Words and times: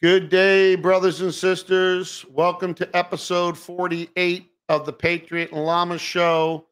Good 0.00 0.28
day, 0.28 0.76
brothers 0.76 1.22
and 1.22 1.34
sisters. 1.34 2.24
Welcome 2.30 2.72
to 2.74 2.96
episode 2.96 3.58
48 3.58 4.48
of 4.68 4.86
the 4.86 4.92
Patriot 4.92 5.50
and 5.50 5.64
Lama 5.64 5.98
Show 5.98 6.68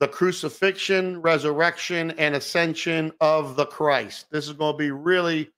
The 0.00 0.08
Crucifixion, 0.08 1.20
Resurrection, 1.20 2.12
and 2.12 2.34
Ascension 2.34 3.12
of 3.20 3.56
the 3.56 3.66
Christ. 3.66 4.30
This 4.30 4.46
is 4.46 4.54
going 4.54 4.72
to 4.72 4.78
be 4.78 4.90
really 4.90 5.50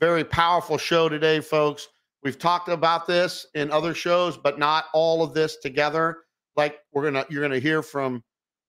very 0.00 0.24
powerful 0.24 0.76
show 0.76 1.08
today, 1.08 1.38
folks. 1.38 1.86
We've 2.24 2.36
talked 2.36 2.68
about 2.68 3.06
this 3.06 3.46
in 3.54 3.70
other 3.70 3.94
shows, 3.94 4.36
but 4.36 4.58
not 4.58 4.86
all 4.92 5.22
of 5.22 5.32
this 5.32 5.58
together. 5.58 6.24
Like 6.56 6.80
we're 6.92 7.04
gonna, 7.04 7.26
you're 7.30 7.42
gonna 7.42 7.60
hear 7.60 7.80
from 7.80 8.24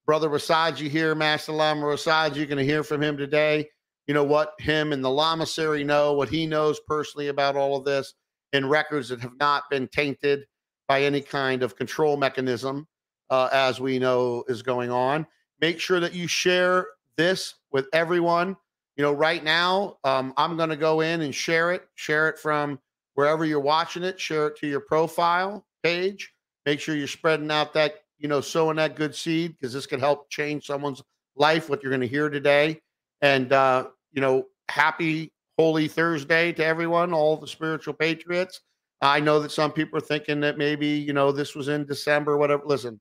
Brother 0.05 0.29
Rasaji 0.29 0.87
here, 0.87 1.15
Master 1.15 1.51
Lama 1.51 1.87
Rasaji. 1.87 2.35
You're 2.35 2.45
gonna 2.45 2.63
hear 2.63 2.83
from 2.83 3.01
him 3.01 3.17
today 3.17 3.69
you 4.07 4.13
know 4.13 4.23
what 4.23 4.53
him 4.59 4.93
and 4.93 5.03
the 5.03 5.09
lamasery 5.09 5.85
know, 5.85 6.13
what 6.13 6.29
he 6.29 6.45
knows 6.45 6.79
personally 6.87 7.27
about 7.27 7.55
all 7.55 7.77
of 7.77 7.85
this, 7.85 8.13
in 8.53 8.67
records 8.67 9.09
that 9.09 9.21
have 9.21 9.37
not 9.39 9.69
been 9.69 9.87
tainted 9.87 10.45
by 10.87 11.03
any 11.03 11.21
kind 11.21 11.63
of 11.63 11.75
control 11.75 12.17
mechanism, 12.17 12.87
uh, 13.29 13.49
as 13.53 13.79
we 13.79 13.97
know 13.97 14.43
is 14.47 14.61
going 14.61 14.91
on. 14.91 15.25
Make 15.61 15.79
sure 15.79 15.99
that 15.99 16.13
you 16.13 16.27
share 16.27 16.87
this 17.15 17.55
with 17.71 17.87
everyone. 17.93 18.57
You 18.97 19.03
know, 19.03 19.13
right 19.13 19.43
now, 19.43 19.97
um, 20.03 20.33
I'm 20.35 20.57
going 20.57 20.69
to 20.69 20.75
go 20.75 21.01
in 21.01 21.21
and 21.21 21.33
share 21.33 21.71
it, 21.71 21.87
share 21.95 22.27
it 22.27 22.37
from 22.37 22.79
wherever 23.13 23.45
you're 23.45 23.59
watching 23.59 24.03
it, 24.03 24.19
share 24.19 24.47
it 24.47 24.57
to 24.57 24.67
your 24.67 24.81
profile 24.81 25.65
page. 25.81 26.33
Make 26.65 26.79
sure 26.79 26.95
you're 26.95 27.07
spreading 27.07 27.49
out 27.51 27.73
that, 27.73 28.01
you 28.19 28.27
know, 28.27 28.41
sowing 28.41 28.75
that 28.75 28.95
good 28.95 29.15
seed 29.15 29.53
because 29.53 29.73
this 29.73 29.85
can 29.85 29.99
help 29.99 30.29
change 30.29 30.65
someone's 30.65 31.01
life, 31.35 31.69
what 31.69 31.81
you're 31.81 31.91
going 31.91 32.01
to 32.01 32.07
hear 32.07 32.29
today. 32.29 32.81
And, 33.21 33.51
uh, 33.53 33.87
you 34.11 34.21
know, 34.21 34.45
happy 34.69 35.31
Holy 35.57 35.87
Thursday 35.87 36.51
to 36.53 36.65
everyone, 36.65 37.13
all 37.13 37.37
the 37.37 37.47
spiritual 37.47 37.93
patriots. 37.93 38.61
I 39.01 39.19
know 39.19 39.39
that 39.39 39.51
some 39.51 39.71
people 39.71 39.97
are 39.97 40.01
thinking 40.01 40.39
that 40.41 40.57
maybe, 40.57 40.87
you 40.87 41.13
know, 41.13 41.31
this 41.31 41.55
was 41.55 41.67
in 41.67 41.85
December, 41.85 42.37
whatever. 42.37 42.63
Listen, 42.65 42.99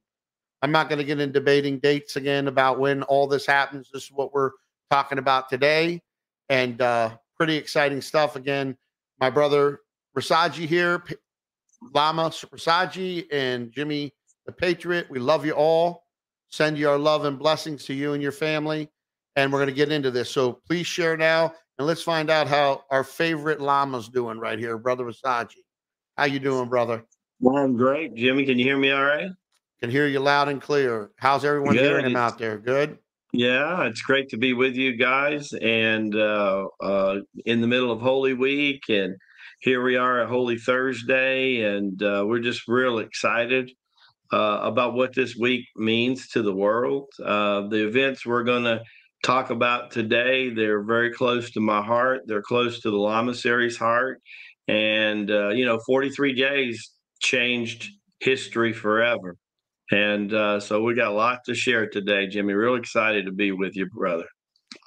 I'm 0.63 0.73
not 0.73 0.89
going 0.89 0.99
to 0.99 1.05
get 1.05 1.21
in 1.21 1.33
debating 1.33 1.79
dates 1.79 2.17
again 2.17 2.49
about 2.49 2.79
when 2.79 3.03
all 3.05 3.27
this 3.27 3.47
happens. 3.47 3.91
This 3.93 4.05
is 4.05 4.13
what 4.13 4.33
we're 4.33 4.51
talking 4.91 5.19
about 5.19 5.49
today. 5.49 6.03
And 6.49 6.81
uh, 6.81 7.17
pretty 7.37 7.57
exciting 7.57 8.01
stuff. 8.01 8.37
Again, 8.37 8.77
my 9.21 9.31
brother 9.31 9.81
Rasaji 10.17 10.67
here, 10.67 11.05
Lama 11.95 12.31
Rasaji, 12.31 13.27
and 13.31 13.71
Jimmy 13.73 14.13
the 14.47 14.53
Patriot. 14.53 15.07
We 15.11 15.19
love 15.19 15.47
you 15.47 15.53
all. 15.53 16.05
Send 16.49 16.77
your 16.77 16.99
love 16.99 17.25
and 17.25 17.39
blessings 17.39 17.85
to 17.85 17.95
you 17.95 18.15
and 18.15 18.23
your 18.23 18.33
family 18.33 18.91
and 19.37 19.53
we're 19.53 19.59
going 19.59 19.69
to 19.69 19.75
get 19.75 19.93
into 19.93 20.11
this. 20.11 20.31
So 20.31 20.61
please 20.67 20.87
share 20.87 21.17
now, 21.17 21.53
and 21.79 21.87
let's 21.87 22.03
find 22.03 22.31
out 22.31 22.49
how 22.49 22.85
our 22.91 23.05
favorite 23.05 23.61
lama's 23.61 24.09
doing 24.09 24.39
right 24.39 24.59
here, 24.59 24.79
brother 24.79 25.05
Rasaji. 25.05 25.57
How 26.17 26.25
you 26.25 26.39
doing, 26.39 26.69
brother? 26.69 27.05
Well, 27.41 27.57
I'm 27.57 27.77
great, 27.77 28.15
Jimmy. 28.15 28.45
Can 28.45 28.59
you 28.59 28.65
hear 28.65 28.77
me 28.77 28.91
all 28.91 29.05
right? 29.05 29.31
Can 29.81 29.91
hear 29.91 30.07
you 30.07 30.21
loud 30.21 30.49
and 30.49 30.61
clear. 30.61 31.11
How's 31.17 31.45
everyone 31.45 31.75
Good. 31.75 31.85
hearing 31.85 32.05
him 32.05 32.17
out 32.17 32.39
there? 32.39 32.59
Good. 32.59 32.99
Yeah, 33.33 33.85
it's 33.85 34.03
great 34.03 34.29
to 34.31 34.37
be 34.37 34.53
with 34.53 34.75
you 34.75 34.97
guys, 34.97 35.53
and 35.53 36.15
uh, 36.15 36.67
uh, 36.83 37.21
in 37.47 37.61
the 37.61 37.67
middle 37.69 37.93
of 37.93 38.01
Holy 38.01 38.35
Week, 38.35 38.83
and 38.89 39.15
here 39.61 39.83
we 39.83 39.97
are 39.97 40.23
at 40.23 40.29
Holy 40.29 40.59
Thursday, 40.59 41.63
and 41.63 42.03
uh, 42.03 42.25
we're 42.27 42.41
just 42.41 42.67
real 42.67 42.99
excited 42.99 43.71
uh, 44.33 44.61
about 44.63 44.95
what 44.95 45.15
this 45.15 45.37
week 45.37 45.67
means 45.77 46.29
to 46.29 46.43
the 46.43 46.53
world. 46.53 47.09
Uh, 47.25 47.69
the 47.69 47.87
events 47.87 48.27
we're 48.27 48.45
going 48.45 48.65
to 48.65 48.83
talk 49.23 49.51
about 49.51 49.91
today. 49.91 50.51
They're 50.51 50.83
very 50.83 51.13
close 51.13 51.51
to 51.53 51.61
my 51.61 51.83
heart. 51.83 52.23
They're 52.27 52.43
close 52.43 52.81
to 52.81 52.91
the 52.91 52.97
Lamasery's 52.97 53.77
heart. 53.77 54.21
And, 54.69 55.31
uh, 55.31 55.49
you 55.49 55.67
know, 55.67 55.79
43 55.81 56.35
days 56.35 56.91
changed 57.21 57.91
history 58.21 58.73
forever. 58.73 59.37
And 59.91 60.33
uh, 60.33 60.61
so 60.61 60.83
we 60.83 60.95
got 60.95 61.09
a 61.09 61.15
lot 61.15 61.41
to 61.47 61.55
share 61.55 61.89
today, 61.89 62.29
Jimmy. 62.29 62.53
Real 62.53 62.77
excited 62.77 63.27
to 63.27 63.33
be 63.33 63.53
with 63.53 63.77
you, 63.77 63.87
brother. 63.87 64.27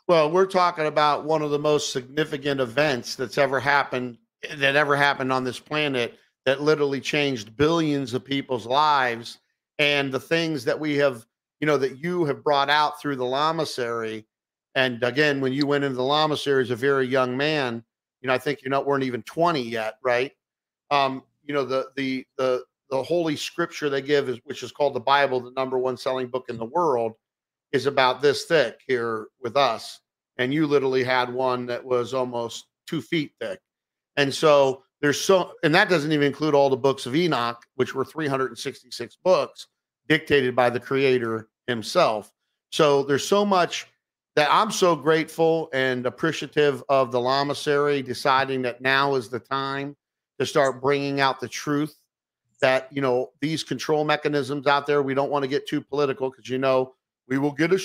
Well, 0.08 0.32
we're 0.32 0.46
talking 0.46 0.86
about 0.86 1.26
one 1.26 1.42
of 1.42 1.52
the 1.52 1.60
most 1.60 1.92
significant 1.92 2.62
events 2.62 3.16
that's 3.16 3.38
ever 3.38 3.60
happened, 3.60 4.18
that 4.56 4.76
ever 4.76 4.96
happened 4.96 5.32
on 5.32 5.44
this 5.44 5.60
planet, 5.60 6.18
that 6.46 6.62
literally 6.62 7.02
changed 7.02 7.56
billions 7.58 8.14
of 8.14 8.24
people's 8.24 8.66
lives. 8.66 9.40
And 9.80 10.12
the 10.12 10.20
things 10.20 10.64
that 10.66 10.80
we 10.80 10.96
have 10.98 11.26
you 11.64 11.68
know, 11.68 11.78
that 11.78 12.04
you 12.04 12.26
have 12.26 12.44
brought 12.44 12.70
out 12.70 13.00
through 13.00 13.16
the 13.16 13.24
Lamasery. 13.24 14.26
And 14.76 15.04
again, 15.04 15.40
when 15.40 15.54
you 15.54 15.68
went 15.68 15.84
into 15.84 15.98
the 15.98 16.04
Lamasery 16.04 16.62
as 16.62 16.72
a 16.72 16.76
very 16.76 17.08
young 17.08 17.38
man, 17.38 17.84
you 18.22 18.28
know, 18.28 18.34
I 18.34 18.38
think 18.38 18.62
you're 18.62 18.72
not 18.72 18.86
weren't 18.86 19.04
even 19.04 19.22
20 19.24 19.62
yet, 19.62 19.96
right? 20.04 20.32
Um, 20.90 21.24
you 21.44 21.54
know, 21.54 21.66
the 21.66 21.90
the 21.96 22.26
the 22.38 22.64
the 22.90 23.04
holy 23.04 23.36
scripture 23.36 23.90
they 23.90 24.02
give 24.02 24.30
is 24.30 24.40
which 24.46 24.64
is 24.64 24.72
called 24.72 24.94
the 24.94 25.00
Bible, 25.00 25.40
the 25.40 25.52
number 25.52 25.78
one 25.78 25.98
selling 25.98 26.28
book 26.28 26.46
in 26.50 26.58
the 26.58 26.66
world, 26.66 27.14
is 27.72 27.86
about 27.86 28.22
this 28.22 28.46
thick 28.46 28.80
here 28.88 29.28
with 29.42 29.58
us. 29.58 30.00
And 30.38 30.54
you 30.54 30.66
literally 30.66 31.04
had 31.04 31.32
one 31.32 31.66
that 31.68 31.84
was 31.84 32.14
almost 32.14 32.68
two 32.88 33.02
feet 33.02 33.34
thick. 33.40 33.60
And 34.16 34.34
so 34.34 34.84
there's 35.02 35.20
so 35.20 35.54
and 35.64 35.76
that 35.76 35.90
doesn't 35.90 36.12
even 36.12 36.28
include 36.28 36.56
all 36.56 36.70
the 36.70 36.78
books 36.78 37.06
of 37.06 37.16
Enoch, 37.16 37.62
which 37.76 37.94
were 37.94 38.06
366 38.06 39.18
books 39.24 39.68
dictated 40.08 40.56
by 40.56 40.70
the 40.70 40.80
creator 40.80 41.50
himself. 41.68 42.32
So 42.72 43.04
there's 43.04 43.28
so 43.28 43.46
much 43.46 43.88
that 44.36 44.50
I'm 44.52 44.72
so 44.72 44.96
grateful 44.96 45.70
and 45.74 46.06
appreciative 46.06 46.84
of 46.90 47.12
the 47.12 47.20
Lamasery 47.20 48.04
deciding 48.04 48.64
that 48.64 48.82
now 48.82 49.16
is 49.16 49.30
the 49.30 49.40
time 49.40 49.96
to 50.40 50.46
start 50.46 50.82
bringing 50.82 51.22
out 51.22 51.40
the 51.40 51.48
truth 51.48 51.96
that 52.62 52.88
you 52.92 53.02
know 53.02 53.32
these 53.42 53.64
control 53.64 54.04
mechanisms 54.06 54.68
out 54.68 54.88
there. 54.88 55.04
We 55.04 55.14
don't 55.14 55.30
want 55.30 55.44
to 55.44 55.50
get 55.50 55.68
too 55.68 55.82
political 55.82 56.30
because 56.30 56.50
you 56.50 56.58
know 56.58 56.94
we 57.28 57.38
will 57.38 57.52
get 57.52 57.74
a 57.74 57.80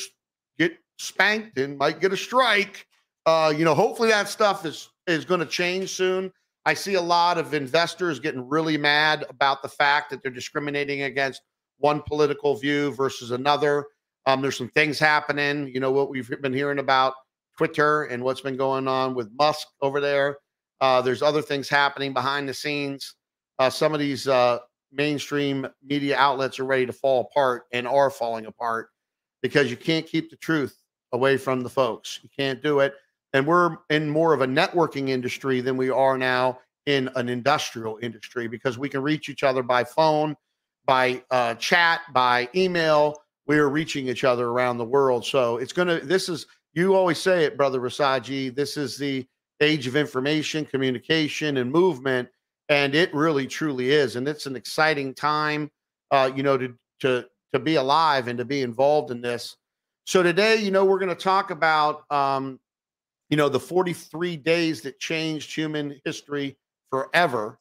get 0.58 0.78
spanked 0.98 1.58
and 1.58 1.76
might 1.76 2.00
get 2.00 2.12
a 2.12 2.16
strike. 2.16 2.86
Uh, 3.26 3.52
you 3.54 3.64
know, 3.64 3.74
hopefully 3.74 4.08
that 4.08 4.28
stuff 4.28 4.64
is 4.64 4.88
is 5.06 5.24
going 5.24 5.40
to 5.40 5.46
change 5.46 5.90
soon. 5.90 6.32
I 6.64 6.74
see 6.74 6.94
a 6.94 7.02
lot 7.02 7.38
of 7.38 7.54
investors 7.54 8.20
getting 8.20 8.46
really 8.46 8.76
mad 8.76 9.24
about 9.28 9.62
the 9.62 9.68
fact 9.68 10.10
that 10.10 10.22
they're 10.22 10.30
discriminating 10.30 11.02
against 11.02 11.42
one 11.78 12.02
political 12.02 12.56
view 12.56 12.92
versus 12.92 13.30
another. 13.30 13.86
Um, 14.28 14.42
there's 14.42 14.58
some 14.58 14.68
things 14.68 14.98
happening. 14.98 15.70
You 15.72 15.80
know 15.80 15.90
what 15.90 16.10
we've 16.10 16.30
been 16.42 16.52
hearing 16.52 16.80
about 16.80 17.14
Twitter 17.56 18.04
and 18.04 18.22
what's 18.22 18.42
been 18.42 18.58
going 18.58 18.86
on 18.86 19.14
with 19.14 19.30
Musk 19.38 19.66
over 19.80 20.02
there. 20.02 20.36
Uh, 20.82 21.00
there's 21.00 21.22
other 21.22 21.40
things 21.40 21.66
happening 21.66 22.12
behind 22.12 22.46
the 22.46 22.52
scenes. 22.52 23.14
Uh, 23.58 23.70
some 23.70 23.94
of 23.94 24.00
these 24.00 24.28
uh, 24.28 24.58
mainstream 24.92 25.66
media 25.82 26.14
outlets 26.18 26.58
are 26.58 26.66
ready 26.66 26.84
to 26.84 26.92
fall 26.92 27.22
apart 27.22 27.62
and 27.72 27.88
are 27.88 28.10
falling 28.10 28.44
apart 28.44 28.90
because 29.40 29.70
you 29.70 29.78
can't 29.78 30.06
keep 30.06 30.28
the 30.28 30.36
truth 30.36 30.76
away 31.12 31.38
from 31.38 31.62
the 31.62 31.70
folks. 31.70 32.20
You 32.22 32.28
can't 32.38 32.62
do 32.62 32.80
it. 32.80 32.96
And 33.32 33.46
we're 33.46 33.78
in 33.88 34.10
more 34.10 34.34
of 34.34 34.42
a 34.42 34.46
networking 34.46 35.08
industry 35.08 35.62
than 35.62 35.78
we 35.78 35.88
are 35.88 36.18
now 36.18 36.58
in 36.84 37.08
an 37.16 37.30
industrial 37.30 37.98
industry 38.02 38.46
because 38.46 38.76
we 38.76 38.90
can 38.90 39.00
reach 39.00 39.30
each 39.30 39.42
other 39.42 39.62
by 39.62 39.84
phone 39.84 40.36
by 40.88 41.22
uh, 41.30 41.54
chat, 41.56 42.00
by 42.12 42.48
email. 42.56 43.14
We 43.48 43.58
are 43.58 43.68
reaching 43.68 44.08
each 44.08 44.24
other 44.24 44.48
around 44.48 44.78
the 44.78 44.84
world. 44.84 45.24
So 45.24 45.56
it's 45.56 45.72
going 45.72 45.88
to, 45.88 46.04
this 46.04 46.28
is, 46.28 46.46
you 46.74 46.94
always 46.94 47.18
say 47.18 47.44
it, 47.44 47.56
Brother 47.56 47.80
Rasaji, 47.80 48.54
this 48.54 48.76
is 48.76 48.98
the 48.98 49.26
age 49.60 49.86
of 49.86 49.96
information, 49.96 50.64
communication, 50.64 51.56
and 51.56 51.72
movement. 51.72 52.28
And 52.68 52.94
it 52.94 53.12
really, 53.14 53.46
truly 53.46 53.90
is. 53.90 54.16
And 54.16 54.28
it's 54.28 54.46
an 54.46 54.54
exciting 54.54 55.14
time, 55.14 55.70
uh, 56.10 56.30
you 56.36 56.42
know, 56.42 56.58
to, 56.58 56.74
to, 57.00 57.26
to 57.54 57.58
be 57.58 57.76
alive 57.76 58.28
and 58.28 58.38
to 58.38 58.44
be 58.44 58.60
involved 58.60 59.10
in 59.10 59.22
this. 59.22 59.56
So 60.06 60.22
today, 60.22 60.56
you 60.56 60.70
know, 60.70 60.84
we're 60.84 60.98
going 60.98 61.08
to 61.08 61.14
talk 61.14 61.50
about, 61.50 62.10
um, 62.12 62.60
you 63.30 63.36
know, 63.36 63.48
the 63.48 63.60
43 63.60 64.36
days 64.36 64.82
that 64.82 65.00
changed 65.00 65.54
human 65.54 65.98
history 66.04 66.58
forever. 66.90 67.58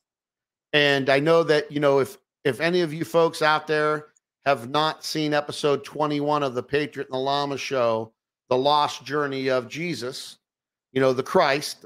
And 0.73 1.09
I 1.09 1.19
know 1.19 1.43
that, 1.43 1.71
you 1.71 1.79
know, 1.79 1.99
if 1.99 2.17
if 2.43 2.61
any 2.61 2.81
of 2.81 2.93
you 2.93 3.03
folks 3.03 3.41
out 3.41 3.67
there 3.67 4.07
have 4.47 4.69
not 4.69 5.03
seen 5.03 5.33
episode 5.33 5.83
21 5.83 6.41
of 6.41 6.55
the 6.55 6.63
Patriot 6.63 7.09
and 7.09 7.13
the 7.13 7.19
Lama 7.19 7.57
show, 7.57 8.13
The 8.47 8.57
Lost 8.57 9.03
Journey 9.03 9.49
of 9.49 9.67
Jesus, 9.67 10.37
you 10.93 11.01
know, 11.01 11.11
the 11.11 11.21
Christ, 11.21 11.85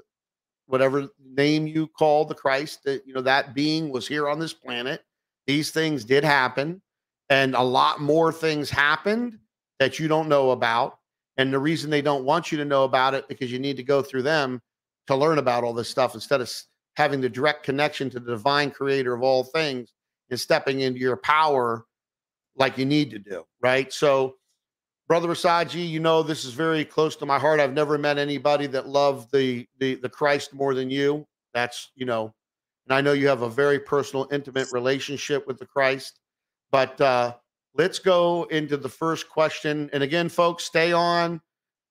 whatever 0.67 1.09
name 1.19 1.65
you 1.65 1.87
call 1.87 2.23
the 2.23 2.35
Christ, 2.35 2.83
that, 2.83 3.01
you 3.07 3.15
know, 3.15 3.21
that 3.21 3.55
being 3.55 3.89
was 3.89 4.07
here 4.07 4.29
on 4.29 4.37
this 4.37 4.53
planet. 4.53 5.01
These 5.47 5.71
things 5.71 6.05
did 6.05 6.23
happen, 6.23 6.83
and 7.31 7.55
a 7.55 7.63
lot 7.63 7.99
more 7.99 8.31
things 8.31 8.69
happened 8.69 9.39
that 9.79 9.97
you 9.97 10.07
don't 10.07 10.29
know 10.29 10.51
about. 10.51 10.99
And 11.37 11.51
the 11.51 11.57
reason 11.57 11.89
they 11.89 12.03
don't 12.03 12.25
want 12.25 12.51
you 12.51 12.59
to 12.59 12.65
know 12.65 12.83
about 12.83 13.15
it 13.15 13.27
because 13.27 13.51
you 13.51 13.57
need 13.57 13.77
to 13.77 13.83
go 13.83 14.03
through 14.03 14.21
them 14.21 14.61
to 15.07 15.15
learn 15.15 15.39
about 15.39 15.63
all 15.63 15.73
this 15.73 15.89
stuff 15.89 16.13
instead 16.13 16.41
of 16.41 16.53
having 16.95 17.21
the 17.21 17.29
direct 17.29 17.63
connection 17.63 18.07
to 18.11 18.19
the 18.19 18.29
divine 18.29 18.69
creator 18.69 19.15
of 19.15 19.23
all 19.23 19.45
things 19.45 19.93
and 20.29 20.39
stepping 20.39 20.81
into 20.81 20.99
your 20.99 21.17
power 21.17 21.87
like 22.55 22.77
you 22.77 22.85
need 22.85 23.11
to 23.11 23.19
do, 23.19 23.45
right? 23.61 23.91
So, 23.93 24.35
Brother 25.07 25.27
Rasaji, 25.27 25.87
you 25.87 25.99
know 25.99 26.23
this 26.23 26.45
is 26.45 26.53
very 26.53 26.85
close 26.85 27.15
to 27.17 27.25
my 27.25 27.39
heart. 27.39 27.59
I've 27.59 27.73
never 27.73 27.97
met 27.97 28.17
anybody 28.17 28.67
that 28.67 28.87
loved 28.87 29.31
the 29.31 29.67
the 29.79 29.95
the 29.95 30.09
Christ 30.09 30.53
more 30.53 30.73
than 30.73 30.89
you. 30.89 31.27
That's 31.53 31.91
you 31.95 32.05
know 32.05 32.33
And 32.87 32.95
I 32.95 33.01
know 33.01 33.13
you 33.13 33.27
have 33.27 33.41
a 33.41 33.49
very 33.49 33.79
personal, 33.79 34.27
intimate 34.31 34.69
relationship 34.71 35.47
with 35.47 35.59
the 35.59 35.65
Christ. 35.65 36.19
But 36.71 36.99
uh, 37.01 37.35
let's 37.75 37.99
go 37.99 38.43
into 38.45 38.77
the 38.77 38.89
first 38.89 39.29
question. 39.29 39.89
And 39.93 40.03
again, 40.03 40.29
folks, 40.29 40.63
stay 40.63 40.93
on. 40.93 41.41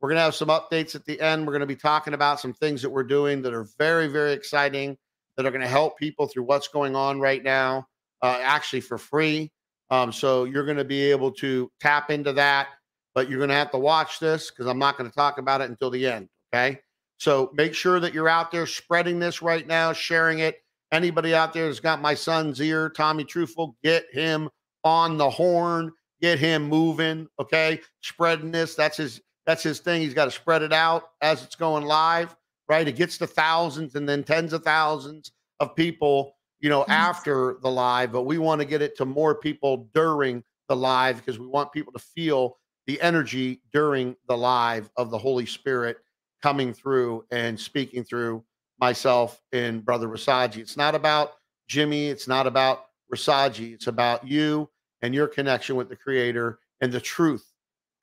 We're 0.01 0.09
going 0.09 0.17
to 0.19 0.23
have 0.23 0.35
some 0.35 0.49
updates 0.49 0.95
at 0.95 1.05
the 1.05 1.21
end. 1.21 1.47
We're 1.47 1.53
going 1.53 1.61
to 1.61 1.67
be 1.67 1.77
talking 1.77 2.15
about 2.15 2.41
some 2.41 2.55
things 2.55 2.83
that 2.83 2.91
we're 2.91 3.03
doing 3.05 3.43
that 3.43 3.53
are 3.53 3.67
very, 3.79 4.09
very 4.09 4.33
exciting 4.33 4.97
that 5.37 5.47
are 5.47 5.51
going 5.51 5.61
to 5.61 5.69
help 5.69 5.99
people 5.99 6.27
through 6.27 6.45
what's 6.45 6.69
going 6.69 6.97
on 6.97 7.21
right 7.21 7.43
now, 7.43 7.87
uh, 8.23 8.41
actually 8.43 8.81
for 8.81 8.99
free. 8.99 9.53
Um, 9.91 10.13
so 10.13 10.45
you're 10.45 10.65
going 10.65 10.77
to 10.77 10.85
be 10.85 11.11
able 11.11 11.33
to 11.33 11.71
tap 11.81 12.11
into 12.11 12.33
that, 12.35 12.69
but 13.15 13.29
you're 13.29 13.39
going 13.39 13.51
to 13.51 13.57
have 13.57 13.73
to 13.73 13.79
watch 13.79 14.21
this 14.21 14.51
because 14.51 14.67
I'm 14.67 14.79
not 14.79 14.97
going 14.97 15.11
to 15.11 15.15
talk 15.17 15.39
about 15.39 15.61
it 15.61 15.71
until 15.71 15.91
the 15.91 16.07
end. 16.07 16.29
Okay. 16.55 16.81
So 17.19 17.51
make 17.55 17.75
sure 17.75 18.01
that 18.01 18.15
you're 18.15 18.29
out 18.29 18.51
there 18.51 18.67
spreading 18.67 19.19
this 19.19 19.43
right 19.43 19.67
now, 19.67 19.93
sharing 19.93 20.39
it. 20.39 20.57
Anybody 20.93 21.35
out 21.35 21.53
there 21.53 21.67
that's 21.67 21.81
got 21.81 22.01
my 22.01 22.15
son's 22.15 22.61
ear, 22.61 22.89
Tommy 22.89 23.25
Truthful, 23.25 23.77
get 23.85 24.07
him 24.13 24.49
on 24.83 25.19
the 25.19 25.29
horn, 25.29 25.93
get 26.21 26.39
him 26.39 26.69
moving. 26.69 27.29
Okay. 27.39 27.81
Spreading 28.01 28.51
this. 28.51 28.75
That's 28.75 28.97
his 28.97 29.21
that's 29.47 29.63
his 29.63 29.81
thing. 29.81 30.01
He's 30.03 30.15
got 30.15 30.27
to 30.27 30.31
spread 30.31 30.63
it 30.63 30.73
out 30.73 31.11
as 31.23 31.43
it's 31.43 31.57
going 31.57 31.85
live, 31.85 32.37
right? 32.69 32.87
It 32.87 32.97
gets 32.97 33.19
to 33.19 33.27
thousands 33.27 33.95
and 33.97 34.09
then 34.09 34.23
tens 34.23 34.53
of 34.53 34.63
thousands 34.63 35.33
of 35.59 35.75
people, 35.75 36.37
you 36.61 36.69
know, 36.69 36.83
mm-hmm. 36.83 36.91
after 36.91 37.59
the 37.63 37.71
live, 37.71 38.13
but 38.13 38.23
we 38.23 38.39
want 38.39 38.61
to 38.61 38.65
get 38.65 38.83
it 38.83 38.97
to 38.97 39.05
more 39.05 39.35
people 39.35 39.89
during 39.95 40.43
the 40.69 40.77
live 40.77 41.17
because 41.17 41.39
we 41.39 41.47
want 41.47 41.73
people 41.73 41.93
to 41.93 41.99
feel 41.99 42.57
the 42.87 43.01
energy 43.01 43.61
during 43.73 44.17
the 44.29 44.37
live 44.37 44.91
of 44.97 45.11
the 45.11 45.19
Holy 45.19 45.47
Spirit 45.47 45.99
coming 46.43 46.73
through 46.73 47.25
and 47.31 47.59
speaking 47.59 48.05
through 48.05 48.43
myself 48.79 49.41
and 49.53 49.85
Brother 49.85 50.09
Rasaji. 50.09 50.59
It's 50.59 50.77
not 50.77 50.95
about 50.95 51.35
Jimmy, 51.69 52.09
it's 52.09 52.27
not 52.27 52.47
about 52.47 52.87
Rasaji, 53.13 53.75
it's 53.75 53.87
about 53.87 54.27
you 54.27 54.69
and 55.03 55.15
your 55.15 55.29
connection 55.29 55.77
with 55.77 55.89
the 55.89 55.97
Creator 55.97 56.59
and 56.81 56.91
the 56.91 57.01
truth 57.01 57.45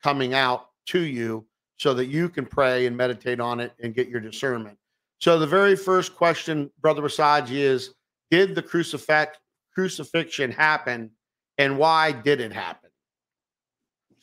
coming 0.04 0.34
out 0.34 0.68
to 0.88 1.00
you 1.00 1.46
so 1.78 1.94
that 1.94 2.06
you 2.06 2.30
can 2.30 2.46
pray 2.46 2.86
and 2.86 2.96
meditate 2.96 3.40
on 3.40 3.60
it 3.60 3.74
and 3.82 3.94
get 3.94 4.08
your 4.08 4.20
discernment. 4.20 4.78
So 5.20 5.40
the 5.40 5.48
very 5.48 5.76
first 5.76 6.16
question, 6.16 6.70
Brother 6.80 7.02
Rasaji, 7.02 7.58
is 7.58 7.96
did 8.32 8.56
the 8.56 8.62
crucifix 8.62 9.38
crucifixion 9.74 10.52
happen 10.52 11.12
and 11.58 11.78
why 11.78 12.12
did 12.12 12.42
it 12.42 12.54
happen? 12.54 12.90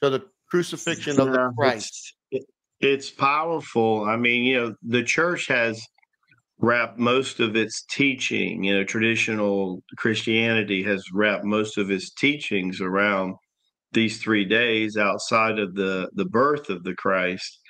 So 0.02 0.10
the 0.10 0.26
crucifixion 0.50 1.20
of 1.20 1.32
the 1.32 1.52
Christ. 1.56 2.14
It's, 2.30 2.46
it's 2.80 3.10
powerful. 3.10 4.04
I 4.04 4.16
mean, 4.16 4.44
you 4.44 4.56
know, 4.56 4.74
the 4.82 5.02
church 5.02 5.46
has 5.48 5.80
wrapped 6.58 6.98
most 6.98 7.40
of 7.40 7.56
its 7.56 7.84
teaching, 7.90 8.64
you 8.64 8.76
know, 8.76 8.84
traditional 8.84 9.82
Christianity 9.96 10.82
has 10.84 11.02
wrapped 11.12 11.44
most 11.44 11.78
of 11.78 11.90
its 11.90 12.12
teachings 12.12 12.80
around 12.80 13.34
these 13.92 14.20
three 14.20 14.44
days 14.44 14.96
outside 14.96 15.58
of 15.58 15.74
the 15.74 16.10
the 16.14 16.24
birth 16.24 16.68
of 16.68 16.82
the 16.84 16.94
Christ. 16.94 17.60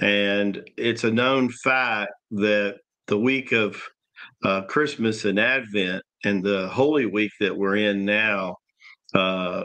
And 0.00 0.62
it's 0.76 1.04
a 1.04 1.10
known 1.10 1.50
fact 1.50 2.12
that 2.30 2.76
the 3.08 3.18
week 3.18 3.52
of 3.52 3.82
uh, 4.44 4.62
Christmas 4.62 5.24
and 5.24 5.38
Advent 5.38 6.02
and 6.24 6.42
the 6.42 6.68
Holy 6.68 7.06
Week 7.06 7.32
that 7.40 7.56
we're 7.56 7.76
in 7.76 8.04
now 8.04 8.56
uh, 9.14 9.64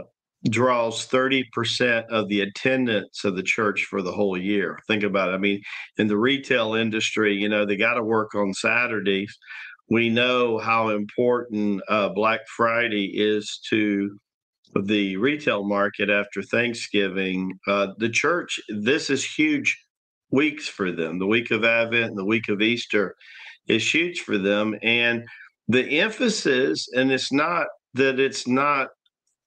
draws 0.50 1.08
30% 1.08 2.06
of 2.08 2.28
the 2.28 2.42
attendance 2.42 3.24
of 3.24 3.36
the 3.36 3.44
church 3.44 3.86
for 3.90 4.02
the 4.02 4.12
whole 4.12 4.38
year. 4.38 4.80
Think 4.88 5.04
about 5.04 5.30
it. 5.30 5.34
I 5.34 5.38
mean, 5.38 5.62
in 5.98 6.08
the 6.08 6.18
retail 6.18 6.74
industry, 6.74 7.36
you 7.36 7.50
know, 7.50 7.66
they 7.66 7.78
got 7.78 7.96
to 7.96 8.04
work 8.04 8.36
on 8.36 8.54
Saturdays. 8.54 9.36
We 9.90 10.10
know 10.10 10.58
how 10.58 10.90
important 10.90 11.82
uh, 11.88 12.10
Black 12.10 12.42
Friday 12.48 13.12
is 13.16 13.60
to 13.70 14.18
the 14.82 15.18
retail 15.18 15.64
market 15.64 16.10
after 16.10 16.42
Thanksgiving, 16.42 17.60
uh, 17.68 17.88
the 17.98 18.10
church, 18.10 18.60
this 18.70 19.10
is 19.10 19.24
huge 19.24 19.78
weeks 20.32 20.68
for 20.68 20.92
them. 20.92 21.20
The 21.20 21.28
week 21.28 21.52
of 21.52 21.64
Advent 21.64 22.06
and 22.06 22.18
the 22.18 22.26
week 22.26 22.50
of 22.50 22.62
Easter 22.62 23.16
is 23.68 23.94
huge 23.94 24.22
for 24.22 24.38
them. 24.38 24.76
And 24.82 25.26
the 25.68 26.00
emphasis, 26.00 26.90
and 26.94 27.12
it's 27.12 27.32
not 27.32 27.68
that 27.94 28.20
it's 28.20 28.48
not 28.48 28.90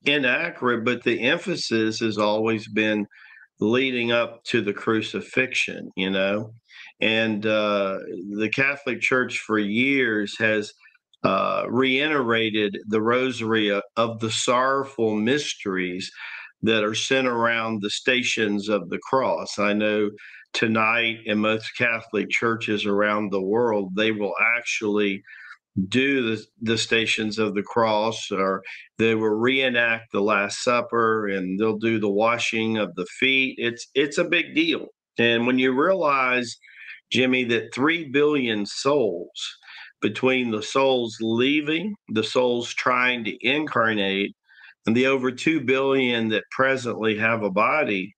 inaccurate, 0.05 0.85
but 0.85 1.03
the 1.03 1.21
emphasis 1.23 2.01
has 2.01 2.19
always 2.19 2.69
been 2.69 3.07
leading 3.61 4.13
up 4.13 4.45
to 4.45 4.61
the 4.61 4.73
crucifixion, 4.73 5.91
you 5.97 6.11
know. 6.11 6.53
And 7.01 7.45
uh, 7.45 7.99
the 8.37 8.51
Catholic 8.55 9.01
Church 9.01 9.41
for 9.41 9.59
years 9.59 10.37
has 10.39 10.73
uh, 11.25 11.65
reiterated 11.69 12.79
the 12.89 13.03
rosary 13.03 13.71
of 13.71 14.21
the 14.21 14.31
sorrowful 14.31 15.17
mysteries 15.17 16.11
that 16.63 16.85
are 16.85 16.95
sent 16.95 17.27
around 17.27 17.83
the 17.83 17.91
stations 17.91 18.69
of 18.69 18.89
the 18.89 18.99
cross. 18.99 19.59
I 19.59 19.73
know 19.73 20.11
tonight 20.53 21.19
in 21.25 21.39
most 21.39 21.77
Catholic 21.77 22.31
churches 22.31 22.87
around 22.87 23.31
the 23.31 23.43
world, 23.43 23.95
they 23.95 24.13
will 24.13 24.35
actually 24.57 25.23
do 25.89 26.23
the, 26.23 26.43
the 26.63 26.79
stations 26.79 27.39
of 27.39 27.55
the 27.55 27.63
cross 27.63 28.31
or 28.31 28.63
they 28.99 29.15
will 29.15 29.29
reenact 29.29 30.11
the 30.13 30.23
last 30.23 30.65
supper 30.65 31.29
and 31.29 31.61
they'll 31.61 31.77
do 31.77 32.01
the 32.01 32.09
washing 32.09 32.79
of 32.79 32.95
the 32.95 33.05
feet 33.21 33.55
it's 33.59 33.87
it's 33.95 34.17
a 34.17 34.25
big 34.25 34.55
deal 34.55 34.87
and 35.19 35.47
when 35.47 35.59
you 35.59 35.79
realize 35.79 36.57
jimmy 37.13 37.45
that 37.45 37.75
3 37.75 38.09
billion 38.09 38.65
souls 38.65 39.59
between 40.01 40.51
the 40.51 40.63
souls 40.63 41.17
leaving, 41.21 41.95
the 42.09 42.25
souls 42.25 42.73
trying 42.75 43.25
to 43.25 43.37
incarnate, 43.41 44.35
and 44.87 44.97
the 44.97 45.07
over 45.07 45.33
2 45.33 45.63
billion 45.63 46.29
that 46.29 46.45
presently 46.51 47.19
have 47.19 47.43
a 47.43 47.51
body. 47.51 48.15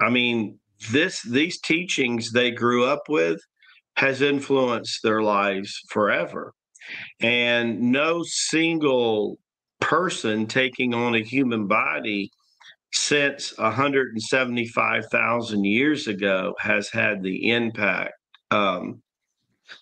I 0.00 0.10
mean, 0.10 0.58
this 0.90 1.22
these 1.22 1.60
teachings 1.60 2.32
they 2.32 2.50
grew 2.50 2.84
up 2.84 3.02
with 3.08 3.40
has 3.96 4.22
influenced 4.22 5.02
their 5.02 5.22
lives 5.22 5.80
forever. 5.90 6.52
And 7.20 7.92
no 7.92 8.22
single 8.24 9.38
person 9.80 10.46
taking 10.46 10.94
on 10.94 11.14
a 11.14 11.22
human 11.22 11.66
body 11.66 12.30
since 12.92 13.56
175,000 13.58 15.64
years 15.64 16.08
ago 16.08 16.54
has 16.58 16.88
had 16.88 17.22
the 17.22 17.50
impact 17.50 18.14
um, 18.50 19.02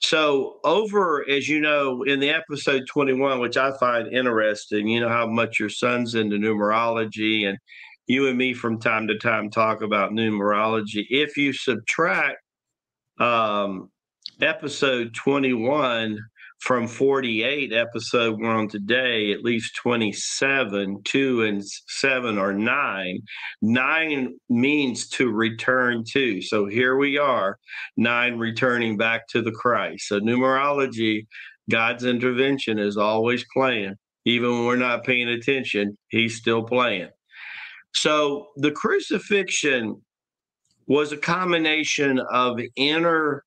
so, 0.00 0.60
over, 0.64 1.28
as 1.28 1.48
you 1.48 1.60
know, 1.60 2.02
in 2.02 2.20
the 2.20 2.30
episode 2.30 2.82
21, 2.88 3.40
which 3.40 3.56
I 3.56 3.76
find 3.78 4.12
interesting, 4.12 4.87
you 4.87 5.00
know 5.00 5.08
how 5.08 5.26
much 5.26 5.58
your 5.58 5.70
son's 5.70 6.14
into 6.14 6.37
numerology, 6.37 7.49
and 7.49 7.58
you 8.08 8.26
and 8.26 8.36
me 8.38 8.54
from 8.54 8.80
time 8.80 9.06
to 9.06 9.18
time 9.18 9.50
talk 9.50 9.82
about 9.82 10.12
numerology. 10.12 11.04
If 11.10 11.36
you 11.36 11.52
subtract 11.52 12.38
um, 13.20 13.90
episode 14.40 15.14
21 15.14 16.18
from 16.60 16.88
48 16.88 17.72
episode 17.72 18.40
we're 18.40 18.50
on 18.50 18.68
today 18.68 19.30
at 19.30 19.44
least 19.44 19.76
27 19.76 21.02
2 21.04 21.42
and 21.44 21.62
7 21.64 22.38
are 22.38 22.52
9 22.52 23.20
9 23.62 24.34
means 24.48 25.08
to 25.08 25.30
return 25.30 26.02
to. 26.12 26.42
So 26.42 26.66
here 26.66 26.96
we 26.96 27.16
are 27.16 27.58
9 27.96 28.38
returning 28.38 28.96
back 28.96 29.28
to 29.28 29.42
the 29.42 29.52
christ. 29.52 30.08
So 30.08 30.18
numerology 30.18 31.26
god's 31.70 32.04
intervention 32.04 32.78
is 32.78 32.96
always 32.96 33.44
playing. 33.52 33.94
Even 34.24 34.50
when 34.50 34.66
we're 34.66 34.76
not 34.76 35.04
paying 35.04 35.28
attention 35.28 35.96
he's 36.08 36.36
still 36.36 36.64
playing 36.64 37.10
so 37.95 38.49
the 38.57 38.71
crucifixion 38.71 40.00
was 40.87 41.12
a 41.12 41.16
combination 41.16 42.18
of 42.33 42.59
inner 42.76 43.45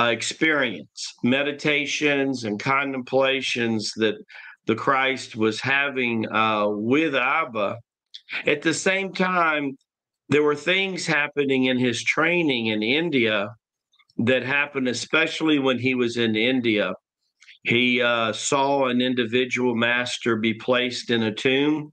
uh, 0.00 0.04
experience, 0.04 1.14
meditations 1.22 2.44
and 2.44 2.58
contemplations 2.58 3.92
that 3.96 4.14
the 4.66 4.74
Christ 4.74 5.36
was 5.36 5.60
having 5.60 6.30
uh, 6.32 6.68
with 6.68 7.14
Abba. 7.14 7.76
At 8.46 8.62
the 8.62 8.72
same 8.72 9.12
time, 9.12 9.76
there 10.28 10.42
were 10.42 10.56
things 10.56 11.06
happening 11.06 11.64
in 11.64 11.78
his 11.78 12.02
training 12.02 12.66
in 12.68 12.82
India 12.82 13.50
that 14.18 14.42
happened, 14.42 14.88
especially 14.88 15.58
when 15.58 15.78
he 15.78 15.94
was 15.94 16.16
in 16.16 16.36
India. 16.36 16.94
He 17.64 18.00
uh, 18.00 18.32
saw 18.32 18.86
an 18.86 19.00
individual 19.00 19.74
master 19.74 20.36
be 20.36 20.54
placed 20.54 21.10
in 21.10 21.22
a 21.24 21.34
tomb, 21.34 21.92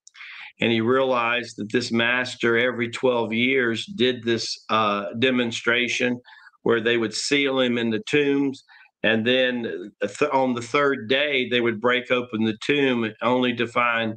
and 0.59 0.71
he 0.71 0.81
realized 0.81 1.57
that 1.57 1.71
this 1.71 1.91
master, 1.91 2.57
every 2.57 2.89
12 2.89 3.33
years, 3.33 3.85
did 3.85 4.23
this 4.23 4.57
uh, 4.69 5.05
demonstration 5.17 6.19
where 6.63 6.81
they 6.81 6.97
would 6.97 7.13
seal 7.13 7.59
him 7.59 7.77
in 7.77 7.89
the 7.89 8.03
tombs. 8.07 8.63
And 9.01 9.25
then 9.25 9.91
th- 10.01 10.31
on 10.33 10.53
the 10.55 10.61
third 10.61 11.07
day, 11.07 11.47
they 11.47 11.61
would 11.61 11.79
break 11.79 12.11
open 12.11 12.43
the 12.43 12.57
tomb 12.61 13.09
only 13.21 13.55
to 13.55 13.67
find 13.67 14.15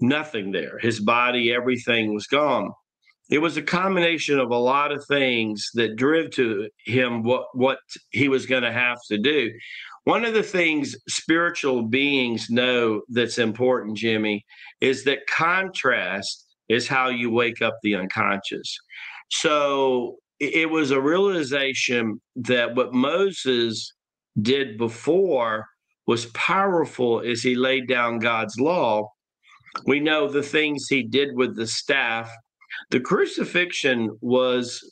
nothing 0.00 0.52
there. 0.52 0.78
His 0.78 1.00
body, 1.00 1.52
everything 1.52 2.14
was 2.14 2.26
gone. 2.26 2.70
it 3.30 3.38
was 3.38 3.56
a 3.56 3.62
combination 3.62 4.38
of 4.38 4.50
a 4.50 4.56
lot 4.56 4.92
of 4.92 5.04
things 5.06 5.70
that 5.74 5.96
drove 5.96 6.30
to 6.32 6.68
him 6.84 7.22
what 7.22 7.46
what 7.54 7.78
he 8.10 8.28
was 8.28 8.46
going 8.46 8.62
to 8.62 8.72
have 8.72 8.98
to 9.08 9.18
do. 9.18 9.50
One 10.04 10.24
of 10.24 10.34
the 10.34 10.42
things 10.42 10.96
spiritual 11.08 11.82
beings 11.82 12.48
know 12.50 13.02
that's 13.08 13.38
important, 13.38 13.96
Jimmy, 13.96 14.44
is 14.80 15.04
that 15.04 15.26
contrast 15.28 16.46
is 16.68 16.88
how 16.88 17.08
you 17.08 17.30
wake 17.30 17.62
up 17.62 17.74
the 17.82 17.94
unconscious. 17.94 18.76
So 19.30 20.16
it 20.40 20.68
was 20.68 20.90
a 20.90 21.00
realization 21.00 22.20
that 22.34 22.74
what 22.74 22.92
Moses 22.92 23.92
did 24.40 24.76
before 24.76 25.66
was 26.06 26.26
powerful 26.26 27.20
as 27.20 27.42
he 27.42 27.54
laid 27.54 27.86
down 27.86 28.18
God's 28.18 28.58
law. 28.58 29.08
We 29.86 30.00
know 30.00 30.28
the 30.28 30.42
things 30.42 30.88
he 30.88 31.04
did 31.04 31.28
with 31.34 31.54
the 31.54 31.66
staff. 31.66 32.28
The 32.90 33.00
crucifixion 33.00 34.10
was 34.20 34.82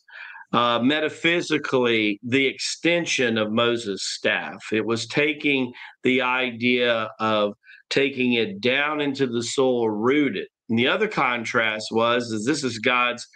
uh, 0.53 0.81
metaphysically 0.83 2.19
the 2.23 2.47
extension 2.47 3.39
of 3.39 3.53
Moses' 3.53 4.05
staff. 4.05 4.59
It 4.73 4.85
was 4.85 5.07
taking 5.07 5.73
the 6.03 6.23
idea 6.23 7.11
of 7.21 7.55
taking 7.89 8.35
it 8.35 8.61
down 8.61 9.01
into 9.01 9.27
the 9.27 9.43
soul, 9.43 9.91
rooted. 9.91 10.47
And 10.69 10.79
the 10.79 10.89
other 10.89 11.09
contrast 11.09 11.89
was 11.91 12.31
is 12.31 12.45
this 12.45 12.65
is 12.65 12.79
God's 12.79 13.27